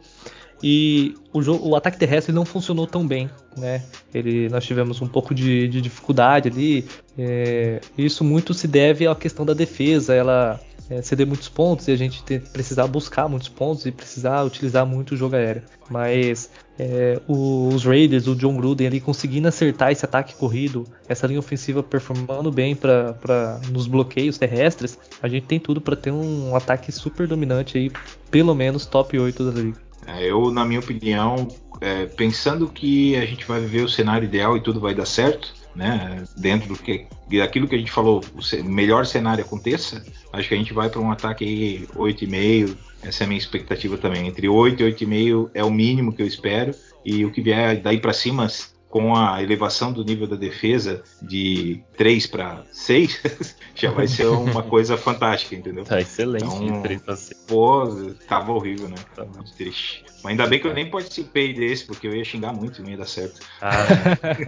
E 0.62 1.14
o, 1.32 1.42
jogo, 1.42 1.68
o 1.68 1.76
ataque 1.76 1.98
terrestre 1.98 2.32
não 2.32 2.44
funcionou 2.44 2.86
tão 2.86 3.06
bem, 3.06 3.30
né? 3.56 3.82
Ele, 4.14 4.48
nós 4.48 4.64
tivemos 4.64 5.02
um 5.02 5.06
pouco 5.06 5.34
de, 5.34 5.68
de 5.68 5.80
dificuldade 5.80 6.48
ali. 6.48 6.86
É, 7.18 7.80
isso 7.96 8.24
muito 8.24 8.54
se 8.54 8.66
deve 8.66 9.06
à 9.06 9.14
questão 9.14 9.44
da 9.44 9.52
defesa, 9.52 10.14
ela 10.14 10.58
é, 10.88 11.02
ceder 11.02 11.26
muitos 11.26 11.48
pontos 11.48 11.88
e 11.88 11.92
a 11.92 11.96
gente 11.96 12.22
ter, 12.22 12.40
precisar 12.40 12.86
buscar 12.86 13.28
muitos 13.28 13.48
pontos 13.48 13.86
e 13.86 13.92
precisar 13.92 14.42
utilizar 14.44 14.86
muito 14.86 15.12
o 15.12 15.16
jogo 15.16 15.36
aéreo. 15.36 15.62
Mas 15.90 16.50
é, 16.78 17.20
os 17.26 17.84
Raiders, 17.84 18.26
o 18.26 18.34
John 18.34 18.56
Gruden 18.56 18.86
ali 18.86 19.00
conseguindo 19.00 19.48
acertar 19.48 19.90
esse 19.90 20.04
ataque 20.04 20.34
corrido, 20.36 20.84
essa 21.08 21.26
linha 21.26 21.40
ofensiva 21.40 21.82
performando 21.82 22.50
bem 22.50 22.74
para 22.74 23.60
nos 23.70 23.86
bloqueios 23.86 24.38
terrestres, 24.38 24.98
a 25.22 25.28
gente 25.28 25.46
tem 25.46 25.58
tudo 25.58 25.80
para 25.80 25.96
ter 25.96 26.12
um 26.12 26.54
ataque 26.54 26.92
super 26.92 27.26
dominante 27.26 27.78
aí, 27.78 27.90
pelo 28.30 28.54
menos 28.54 28.86
top 28.86 29.18
8 29.18 29.50
da 29.50 29.60
liga. 29.60 29.85
É, 30.06 30.24
eu, 30.24 30.50
na 30.50 30.64
minha 30.64 30.80
opinião, 30.80 31.48
é, 31.80 32.06
pensando 32.06 32.68
que 32.68 33.16
a 33.16 33.26
gente 33.26 33.44
vai 33.44 33.60
viver 33.60 33.82
o 33.82 33.88
cenário 33.88 34.26
ideal 34.26 34.56
e 34.56 34.60
tudo 34.60 34.80
vai 34.80 34.94
dar 34.94 35.06
certo, 35.06 35.52
né? 35.74 36.24
Dentro 36.36 36.68
do 36.68 36.76
que 36.76 37.06
daquilo 37.28 37.68
que 37.68 37.74
a 37.74 37.78
gente 37.78 37.90
falou, 37.90 38.22
o 38.34 38.64
melhor 38.64 39.04
cenário 39.04 39.44
aconteça, 39.44 40.04
acho 40.32 40.48
que 40.48 40.54
a 40.54 40.58
gente 40.58 40.72
vai 40.72 40.88
para 40.88 41.00
um 41.00 41.10
ataque 41.10 41.44
aí 41.44 41.86
8,5. 41.94 42.76
Essa 43.02 43.22
é 43.22 43.24
a 43.24 43.28
minha 43.28 43.38
expectativa 43.38 43.98
também. 43.98 44.26
Entre 44.26 44.48
8 44.48 44.82
e 44.82 44.92
8,5 44.92 45.50
é 45.54 45.62
o 45.62 45.70
mínimo 45.70 46.12
que 46.12 46.22
eu 46.22 46.26
espero. 46.26 46.74
E 47.04 47.24
o 47.24 47.30
que 47.30 47.40
vier 47.40 47.80
daí 47.80 48.00
para 48.00 48.12
cima, 48.12 48.48
com 48.88 49.14
a 49.14 49.42
elevação 49.42 49.92
do 49.92 50.04
nível 50.04 50.26
da 50.26 50.36
defesa 50.36 51.02
de 51.20 51.82
3 51.96 52.26
para 52.26 52.64
6, 52.72 53.56
já 53.74 53.90
vai 53.90 54.06
ser 54.06 54.26
uma 54.26 54.62
coisa 54.64 54.96
fantástica, 54.96 55.54
entendeu? 55.54 55.84
Tá 55.84 56.00
excelente, 56.00 56.44
então, 56.44 56.82
3 56.82 57.02
para 57.02 57.16
6. 57.16 57.40
Pô, 57.46 57.84
tava 58.28 58.52
horrível, 58.52 58.88
né? 58.88 58.96
Tá 59.14 59.24
muito 59.24 59.52
triste. 59.54 60.04
Mas 60.22 60.32
ainda 60.32 60.46
bem 60.48 60.58
que 60.58 60.66
eu 60.66 60.74
nem 60.74 60.90
participei 60.90 61.52
desse, 61.52 61.84
porque 61.84 62.06
eu 62.06 62.14
ia 62.14 62.24
xingar 62.24 62.52
muito 62.52 62.80
e 62.80 62.82
não 62.82 62.90
ia 62.90 62.96
dar 62.96 63.06
certo. 63.06 63.40
Ah, 63.60 63.86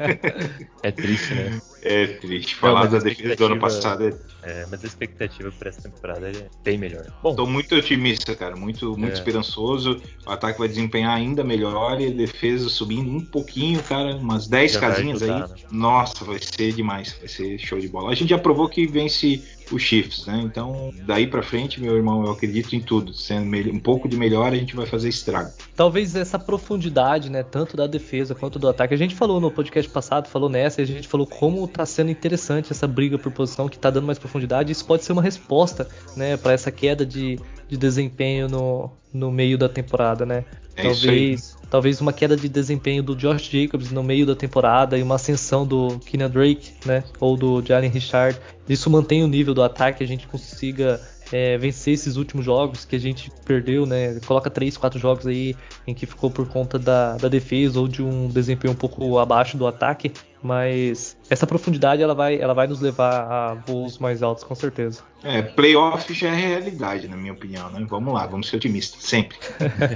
é 0.83 0.91
triste, 0.91 1.35
né? 1.35 1.61
É 1.83 2.07
triste. 2.07 2.57
Falar 2.57 2.85
não, 2.85 2.93
da 2.93 2.99
defesa 2.99 3.37
do 3.37 3.45
ano 3.45 3.61
passado 3.61 4.09
é... 4.09 4.13
é. 4.43 4.67
mas 4.69 4.83
a 4.83 4.87
expectativa 4.87 5.53
para 5.53 5.69
essa 5.69 5.83
temporada 5.83 6.31
é 6.31 6.49
bem 6.65 6.77
melhor. 6.77 7.07
Bom, 7.23 7.35
tô 7.35 7.47
muito 7.47 7.77
otimista, 7.77 8.35
cara. 8.35 8.57
Muito, 8.57 8.97
muito 8.99 9.13
é. 9.13 9.15
esperançoso. 9.15 10.03
O 10.27 10.31
ataque 10.31 10.59
vai 10.59 10.69
desempenhar 10.69 11.17
ainda 11.17 11.45
melhor 11.45 12.01
e 12.01 12.09
a 12.09 12.11
defesa 12.11 12.69
subindo 12.69 13.09
um 13.11 13.25
pouquinho, 13.25 13.81
cara. 13.85 14.19
Umas 14.39 14.47
10 14.47 14.77
casinhas 14.77 15.23
ajudar, 15.23 15.45
aí. 15.45 15.51
Né? 15.51 15.57
Nossa, 15.71 16.25
vai 16.25 16.39
ser 16.41 16.73
demais. 16.73 17.17
Vai 17.19 17.29
ser 17.29 17.59
show 17.59 17.79
de 17.79 17.89
bola. 17.89 18.11
A 18.11 18.15
gente 18.15 18.31
já 18.31 18.39
provou 18.39 18.69
que 18.69 18.87
vence 18.87 19.43
os 19.73 19.83
Chiefs, 19.83 20.27
né? 20.27 20.41
Então, 20.45 20.93
daí 21.05 21.27
para 21.27 21.43
frente, 21.43 21.81
meu 21.81 21.97
irmão, 21.97 22.25
eu 22.25 22.33
acredito 22.33 22.75
em 22.75 22.81
tudo. 22.81 23.13
Sendo 23.13 23.49
um 23.71 23.79
pouco 23.79 24.09
de 24.09 24.17
melhor, 24.17 24.53
a 24.53 24.57
gente 24.57 24.75
vai 24.75 24.87
fazer 24.87 25.09
estrago. 25.09 25.51
Talvez 25.75 26.15
essa 26.15 26.39
profundidade, 26.39 27.31
né, 27.31 27.43
tanto 27.43 27.77
da 27.77 27.87
defesa 27.87 28.35
quanto 28.35 28.59
do 28.59 28.69
ataque. 28.69 28.95
A 28.95 28.97
gente 28.97 29.15
falou 29.15 29.41
no 29.41 29.51
podcast 29.51 29.91
passado, 29.91 30.29
falou 30.29 30.49
nessa, 30.49 30.81
e 30.81 30.85
a 30.85 30.87
gente 30.87 31.09
falou 31.09 31.27
como 31.27 31.67
tá 31.67 31.85
sendo 31.85 32.11
interessante 32.11 32.73
essa 32.73 32.87
briga 32.87 33.19
por 33.19 33.33
posição 33.33 33.69
que 33.69 33.79
tá 33.79 33.91
dando 33.91 34.07
mais 34.07 34.19
profundidade. 34.19 34.73
Isso 34.73 34.85
pode 34.85 35.05
ser 35.05 35.13
uma 35.13 35.23
resposta, 35.23 35.89
né, 36.17 36.37
para 36.37 36.53
essa 36.53 36.71
queda 36.71 37.05
de, 37.05 37.39
de 37.69 37.77
desempenho 37.77 38.49
no, 38.49 38.91
no 39.13 39.31
meio 39.31 39.59
da 39.59 39.69
temporada, 39.69 40.25
né? 40.25 40.45
É 40.79 40.83
talvez 40.83 41.59
talvez 41.71 42.01
uma 42.01 42.13
queda 42.13 42.37
de 42.37 42.49
desempenho 42.49 43.03
do 43.03 43.15
Josh 43.15 43.51
Jacobs 43.51 43.91
no 43.91 44.03
meio 44.03 44.25
da 44.25 44.35
temporada 44.35 44.97
e 44.99 45.03
uma 45.03 45.17
ascensão 45.17 45.67
do 45.67 45.99
Keenan 45.99 46.31
Drake, 46.31 46.73
né, 46.85 47.05
ou 47.21 47.37
do 47.37 47.63
Jalen 47.65 47.91
Richard. 47.91 48.39
Isso 48.69 48.89
mantém 48.89 49.23
o 49.23 49.29
nível 49.29 49.55
do 49.55 49.63
ataque, 49.63 50.03
a 50.03 50.07
gente 50.07 50.27
consiga 50.27 51.01
é, 51.33 51.59
vencer 51.59 51.95
esses 51.95 52.17
últimos 52.17 52.45
jogos 52.45 52.85
que 52.85 52.97
a 52.97 52.99
gente 52.99 53.31
perdeu, 53.45 53.87
né? 53.87 54.19
Coloca 54.27 54.51
3, 54.51 54.77
4 54.77 54.99
jogos 54.99 55.27
aí 55.27 55.55
em 55.87 55.95
que 55.95 56.07
ficou 56.07 56.31
por 56.31 56.49
conta 56.49 56.79
da, 56.79 57.17
da 57.17 57.29
defesa 57.29 57.81
ou 57.81 57.89
de 57.89 58.03
um 58.03 58.29
desempenho 58.29 58.73
um 58.73 58.77
pouco 58.77 59.19
abaixo 59.19 59.57
do 59.57 59.67
ataque. 59.67 60.13
Mas 60.41 61.17
essa 61.29 61.47
profundidade 61.47 62.01
ela 62.01 62.15
vai, 62.15 62.41
ela 62.41 62.55
vai 62.55 62.69
nos 62.69 62.81
levar 62.81 63.25
a 63.25 63.55
voos 63.55 63.99
mais 63.99 64.23
altos, 64.23 64.45
com 64.45 64.55
certeza. 64.55 65.03
É, 65.25 65.43
playoff 65.43 66.15
já 66.15 66.29
é 66.29 66.35
realidade, 66.35 67.09
na 67.09 67.17
minha 67.17 67.33
opinião, 67.33 67.69
né? 67.71 67.85
Vamos 67.89 68.15
lá, 68.15 68.25
vamos 68.25 68.49
ser 68.49 68.57
otimistas, 68.57 69.03
sempre. 69.03 69.37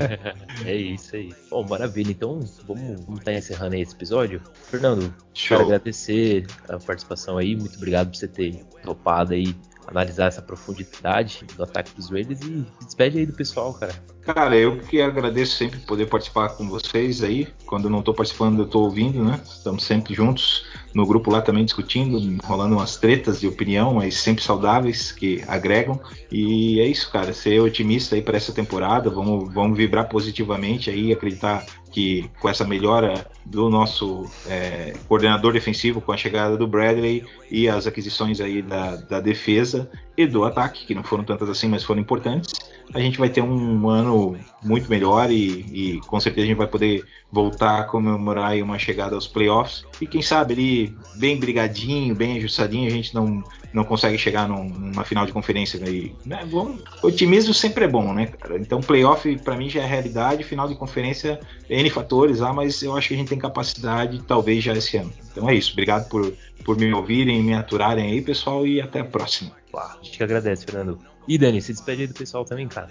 é 0.67 0.75
isso 0.75 1.15
aí. 1.15 1.33
Bom, 1.49 1.65
maravilha. 1.69 2.11
Então, 2.11 2.41
vamos, 2.67 3.05
vamos 3.05 3.21
estar 3.21 3.33
encerrando 3.33 3.77
aí 3.77 3.83
esse 3.83 3.95
episódio. 3.95 4.43
Fernando, 4.69 5.15
Show. 5.33 5.59
quero 5.59 5.69
agradecer 5.69 6.47
a 6.69 6.77
participação 6.77 7.39
aí. 7.39 7.55
Muito 7.55 7.77
obrigado 7.77 8.11
por 8.11 8.17
você 8.17 8.27
ter 8.27 8.65
topado 8.83 9.35
aí 9.35 9.55
analisar 9.87 10.27
essa 10.27 10.43
profundidade 10.43 11.45
do 11.57 11.63
ataque 11.63 11.95
dos 11.95 12.11
Raiders 12.11 12.41
e 12.43 12.67
despede 12.85 13.19
aí 13.19 13.27
do 13.27 13.33
pessoal, 13.33 13.75
cara. 13.75 13.95
Cara, 14.23 14.57
eu 14.57 14.79
que 14.79 15.01
agradeço 15.01 15.57
sempre 15.57 15.81
poder 15.81 16.07
participar 16.07 16.51
com 16.51 16.69
vocês 16.69 17.23
aí. 17.25 17.49
Quando 17.67 17.85
eu 17.87 17.91
não 17.91 17.99
estou 17.99 18.15
participando, 18.15 18.61
eu 18.61 18.67
estou 18.67 18.85
ouvindo, 18.85 19.25
né? 19.25 19.41
Estamos 19.45 19.85
sempre 19.85 20.15
juntos 20.15 20.65
no 20.95 21.05
grupo 21.05 21.31
lá 21.31 21.41
também 21.41 21.65
discutindo, 21.65 22.39
rolando 22.45 22.77
umas 22.77 22.97
tretas 22.97 23.41
de 23.41 23.49
opinião, 23.49 23.95
mas 23.95 24.15
sempre 24.15 24.45
saudáveis, 24.45 25.11
que 25.11 25.43
agregam. 25.49 26.01
E 26.31 26.79
é 26.81 26.87
isso, 26.87 27.11
cara. 27.11 27.33
Ser 27.33 27.61
otimista 27.61 28.15
aí 28.15 28.23
para 28.23 28.37
essa 28.37 28.53
temporada, 28.53 29.11
vamos, 29.11 29.53
vamos 29.53 29.77
vibrar 29.77 30.09
positivamente 30.09 30.89
aí, 30.89 31.13
acreditar 31.13 31.67
que 31.93 32.29
com 32.41 32.49
essa 32.49 32.65
melhora 32.65 33.27
do 33.45 33.69
nosso 33.69 34.25
é, 34.49 34.95
coordenador 35.07 35.53
defensivo, 35.53 36.01
com 36.01 36.11
a 36.11 36.17
chegada 36.17 36.57
do 36.57 36.67
Bradley 36.67 37.25
e 37.51 37.69
as 37.69 37.87
aquisições 37.87 38.41
aí 38.41 38.63
da, 38.63 38.97
da 38.97 39.21
defesa 39.21 39.91
e 40.17 40.27
do 40.27 40.45
ataque, 40.45 40.87
que 40.87 40.95
não 40.95 41.05
foram 41.05 41.23
tantas 41.23 41.49
assim, 41.49 41.69
mas 41.69 41.85
foram 41.85 42.01
importantes, 42.01 42.53
a 42.95 43.01
gente 43.01 43.19
vai 43.19 43.29
ter 43.29 43.43
um 43.43 43.89
ano 43.89 44.37
muito 44.63 44.89
melhor 44.89 45.31
e, 45.31 45.65
e, 45.73 46.01
com 46.07 46.21
certeza 46.21 46.45
a 46.45 46.49
gente 46.49 46.59
vai 46.59 46.67
poder 46.67 47.05
voltar 47.31 47.81
a 47.81 47.85
comemorar 47.85 48.55
uma 48.57 48.79
chegada 48.79 49.15
aos 49.15 49.27
playoffs. 49.27 49.85
E 50.01 50.07
quem 50.07 50.21
sabe 50.21 50.53
ali, 50.53 50.97
bem 51.17 51.39
brigadinho, 51.39 52.15
bem 52.15 52.37
ajustadinho, 52.37 52.89
a 52.89 52.91
gente 52.91 53.15
não, 53.15 53.43
não 53.73 53.85
consegue 53.85 54.19
chegar 54.19 54.49
num, 54.49 54.65
numa 54.65 55.05
final 55.05 55.27
de 55.27 55.33
conferência. 55.33 55.81
Né? 56.25 56.45
Bom, 56.45 56.77
otimismo 57.03 57.55
sempre 57.55 57.85
é 57.85 57.89
bom, 57.89 58.13
né, 58.13 58.27
cara? 58.27 58.59
Então, 58.59 58.81
playoff 58.81 59.37
para 59.39 59.57
mim 59.57 59.69
já 59.69 59.83
é 59.83 59.87
realidade, 59.87 60.45
final 60.45 60.69
de 60.69 60.75
conferência, 60.75 61.41
N 61.69 61.89
fatores 61.91 62.41
lá, 62.41 62.53
mas 62.53 62.83
eu 62.83 62.97
acho 62.97 63.09
que 63.09 63.15
a 63.15 63.17
gente 63.17 63.29
tem 63.29 63.39
capacidade, 63.39 64.23
talvez 64.23 64.63
já 64.63 64.73
esse 64.73 64.97
ano. 64.97 65.13
Então 65.31 65.49
é 65.49 65.55
isso. 65.55 65.73
Obrigado 65.73 66.09
por, 66.09 66.33
por 66.65 66.77
me 66.77 66.93
ouvirem, 66.93 67.43
me 67.43 67.55
aturarem 67.55 68.13
aí, 68.13 68.21
pessoal, 68.21 68.67
e 68.67 68.81
até 68.81 69.01
a 69.01 69.05
próxima. 69.05 69.53
a 69.75 69.97
gente 70.03 70.19
que 70.19 70.25
agradece, 70.25 70.65
Fernando. 70.65 70.99
E 71.27 71.39
Dani, 71.39 71.63
se 71.63 71.73
despede 71.73 72.03
aí 72.03 72.07
do 72.09 72.15
pessoal 72.15 72.45
também, 72.45 72.67
cara. 72.69 72.91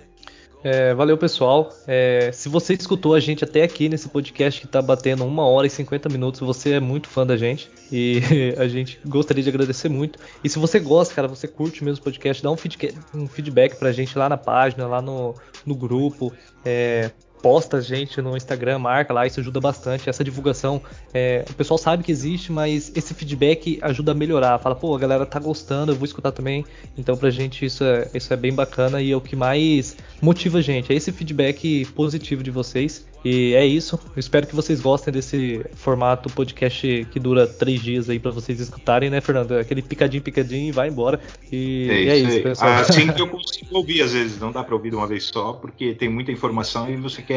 É, 0.64 0.94
valeu, 0.94 1.18
pessoal. 1.18 1.70
É, 1.88 2.32
se 2.32 2.48
você 2.48 2.74
escutou 2.74 3.16
a 3.16 3.20
gente 3.20 3.44
até 3.44 3.64
aqui 3.64 3.90
nesse 3.90 4.08
podcast 4.08 4.60
que 4.60 4.68
está 4.68 4.82
batendo 4.82 5.26
uma 5.26 5.46
hora 5.46 5.66
e 5.66 5.70
50 5.70 6.08
minutos, 6.10 6.40
você 6.40 6.74
é 6.74 6.80
muito 6.80 7.08
fã 7.08 7.26
da 7.26 7.36
gente 7.36 7.70
e 7.92 8.22
a 8.58 8.68
gente 8.68 9.00
gostaria 9.06 9.44
de 9.44 9.50
agradecer 9.50 9.90
muito. 9.90 10.20
E 10.44 10.50
se 10.50 10.60
você 10.60 10.80
gosta, 10.80 11.16
cara, 11.16 11.28
você 11.28 11.48
curte 11.48 11.84
mesmo 11.84 12.02
o 12.02 12.04
podcast, 12.04 12.44
dá 12.44 12.52
um 12.52 12.58
feedback, 12.58 12.96
um 13.14 13.28
feedback 13.28 13.76
pra 13.76 13.92
gente 13.92 14.18
lá 14.18 14.30
na 14.30 14.38
página, 14.38 14.88
lá 14.88 15.02
no, 15.02 15.34
no 15.66 15.74
grupo. 15.74 16.32
É, 16.64 17.10
posta 17.42 17.78
a 17.78 17.82
gente 17.82 18.22
no 18.22 18.38
Instagram, 18.38 18.80
marca 18.80 19.14
lá, 19.14 19.26
isso 19.26 19.40
ajuda 19.40 19.60
bastante. 19.60 20.10
Essa 20.10 20.24
divulgação, 20.24 20.82
é, 21.14 21.44
o 21.50 21.54
pessoal 21.54 21.78
sabe 21.78 22.04
que 22.04 22.12
existe, 22.12 22.52
mas 22.52 22.92
esse 22.96 23.14
feedback 23.14 23.80
ajuda 23.82 24.12
a 24.12 24.16
melhorar. 24.16 24.60
Fala, 24.60 24.76
pô, 24.76 24.96
a 24.96 25.00
galera 25.00 25.26
tá 25.26 25.40
gostando, 25.40 25.92
eu 25.92 25.96
vou 25.96 26.06
escutar 26.06 26.32
também. 26.32 26.66
Então, 26.98 27.18
pra 27.18 27.30
gente, 27.30 27.66
isso 27.66 27.84
é, 27.84 28.08
isso 28.14 28.34
é 28.34 28.38
bem 28.38 28.54
bacana 28.54 29.02
e 29.02 29.12
é 29.12 29.16
o 29.16 29.22
que 29.22 29.36
mais 29.36 29.98
motiva 30.22 30.60
a 30.60 30.62
gente. 30.62 30.92
É 30.92 30.96
esse 30.96 31.12
feedback 31.12 31.86
positivo 31.96 32.44
de 32.44 32.52
vocês. 32.52 33.06
E 33.24 33.54
é 33.54 33.66
isso. 33.66 34.00
Eu 34.16 34.20
espero 34.20 34.48
que 34.48 34.56
vocês 34.56 34.82
gostem 34.82 35.14
desse 35.14 35.64
formato 35.76 36.30
podcast 36.34 37.08
que 37.12 37.20
dura 37.20 37.46
três 37.46 37.82
dias 37.82 38.10
aí 38.10 38.18
para 38.18 38.32
vocês 38.32 38.60
escutarem, 38.60 39.10
né, 39.10 39.22
Fernando? 39.22 39.54
Aquele 39.54 39.82
picadinho, 39.82 40.24
picadinho 40.24 40.70
e 40.70 40.72
vai 40.72 40.90
embora. 40.90 41.20
E 41.52 41.88
é, 41.90 42.08
é 42.08 42.18
isso, 42.18 42.42
pessoal. 42.42 42.72
Assim 42.72 43.08
que 43.14 43.22
eu 43.22 43.28
consigo 43.28 43.78
ouvir, 43.78 44.02
às 44.02 44.14
vezes, 44.14 44.40
não 44.40 44.52
dá 44.52 44.64
para 44.64 44.74
ouvir 44.74 44.90
de 44.90 44.96
uma 44.96 45.06
vez 45.06 45.26
só, 45.26 45.54
porque 45.54 45.94
tem 45.94 46.10
muita 46.10 46.32
informação 46.32 46.90
e 46.90 46.96
você 46.96 47.22
quer 47.22 47.31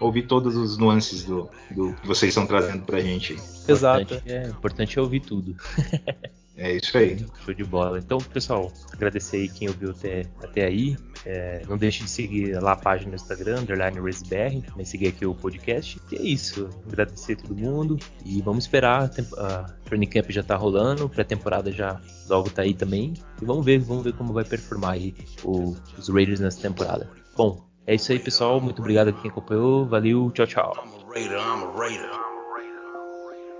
ouvir 0.00 0.22
todas 0.22 0.56
as 0.56 0.76
nuances 0.76 1.24
do, 1.24 1.48
do 1.70 1.92
que 1.94 2.06
vocês 2.06 2.30
estão 2.30 2.46
trazendo 2.46 2.84
pra 2.84 3.00
gente. 3.00 3.36
Exato. 3.66 4.02
Importante 4.02 4.32
é, 4.32 4.48
importante 4.48 4.98
é 4.98 5.02
ouvir 5.02 5.20
tudo. 5.20 5.56
É 6.58 6.74
isso 6.74 6.98
aí. 6.98 7.24
Show 7.44 7.54
de 7.54 7.62
bola. 7.62 8.00
Então, 8.00 8.18
pessoal, 8.18 8.72
agradecer 8.92 9.36
aí 9.36 9.48
quem 9.48 9.68
ouviu 9.68 9.90
até, 9.90 10.26
até 10.42 10.66
aí. 10.66 10.96
É, 11.24 11.62
não 11.68 11.78
deixe 11.78 12.02
de 12.02 12.10
seguir 12.10 12.60
lá 12.60 12.72
a 12.72 12.76
página 12.76 13.10
no 13.10 13.14
Instagram, 13.14 13.60
underline 13.60 14.00
RaceBR, 14.00 14.64
né, 14.76 14.84
seguir 14.84 15.08
aqui 15.08 15.24
o 15.24 15.36
podcast. 15.36 16.00
E 16.10 16.16
é 16.16 16.22
isso. 16.22 16.68
Agradecer 16.88 17.34
a 17.34 17.36
todo 17.36 17.54
mundo. 17.54 17.96
E 18.24 18.42
vamos 18.42 18.64
esperar. 18.64 19.08
A 19.36 19.72
training 19.84 20.08
camp 20.08 20.30
já 20.30 20.42
tá 20.42 20.56
rolando, 20.56 21.08
pré-temporada 21.08 21.70
já 21.70 22.00
logo 22.28 22.50
tá 22.50 22.62
aí 22.62 22.74
também. 22.74 23.14
E 23.40 23.44
vamos 23.44 23.64
ver, 23.64 23.78
vamos 23.78 24.02
ver 24.02 24.14
como 24.14 24.32
vai 24.32 24.44
performar 24.44 24.94
aí 24.94 25.14
o, 25.44 25.76
os 25.96 26.08
Raiders 26.08 26.40
nessa 26.40 26.60
temporada. 26.60 27.08
Bom, 27.36 27.67
é 27.88 27.94
isso 27.94 28.12
aí, 28.12 28.18
pessoal. 28.18 28.60
Muito 28.60 28.80
obrigado 28.80 29.08
a 29.08 29.12
quem 29.12 29.30
acompanhou. 29.30 29.86
Valeu, 29.86 30.30
tchau, 30.32 30.46
tchau. 30.46 30.74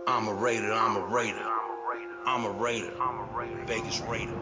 I'm 0.07 0.29
a 0.29 0.35
Raider, 0.35 0.73
I'm 0.73 0.97
a 0.97 1.01
Raider. 1.01 1.43
I'm 2.27 2.45
a 2.45 2.51
Raider, 2.51 2.93
I'm 3.01 3.21
a 3.21 3.39
Raider. 3.39 3.65
Vegas 3.67 4.01
Raider. 4.01 4.35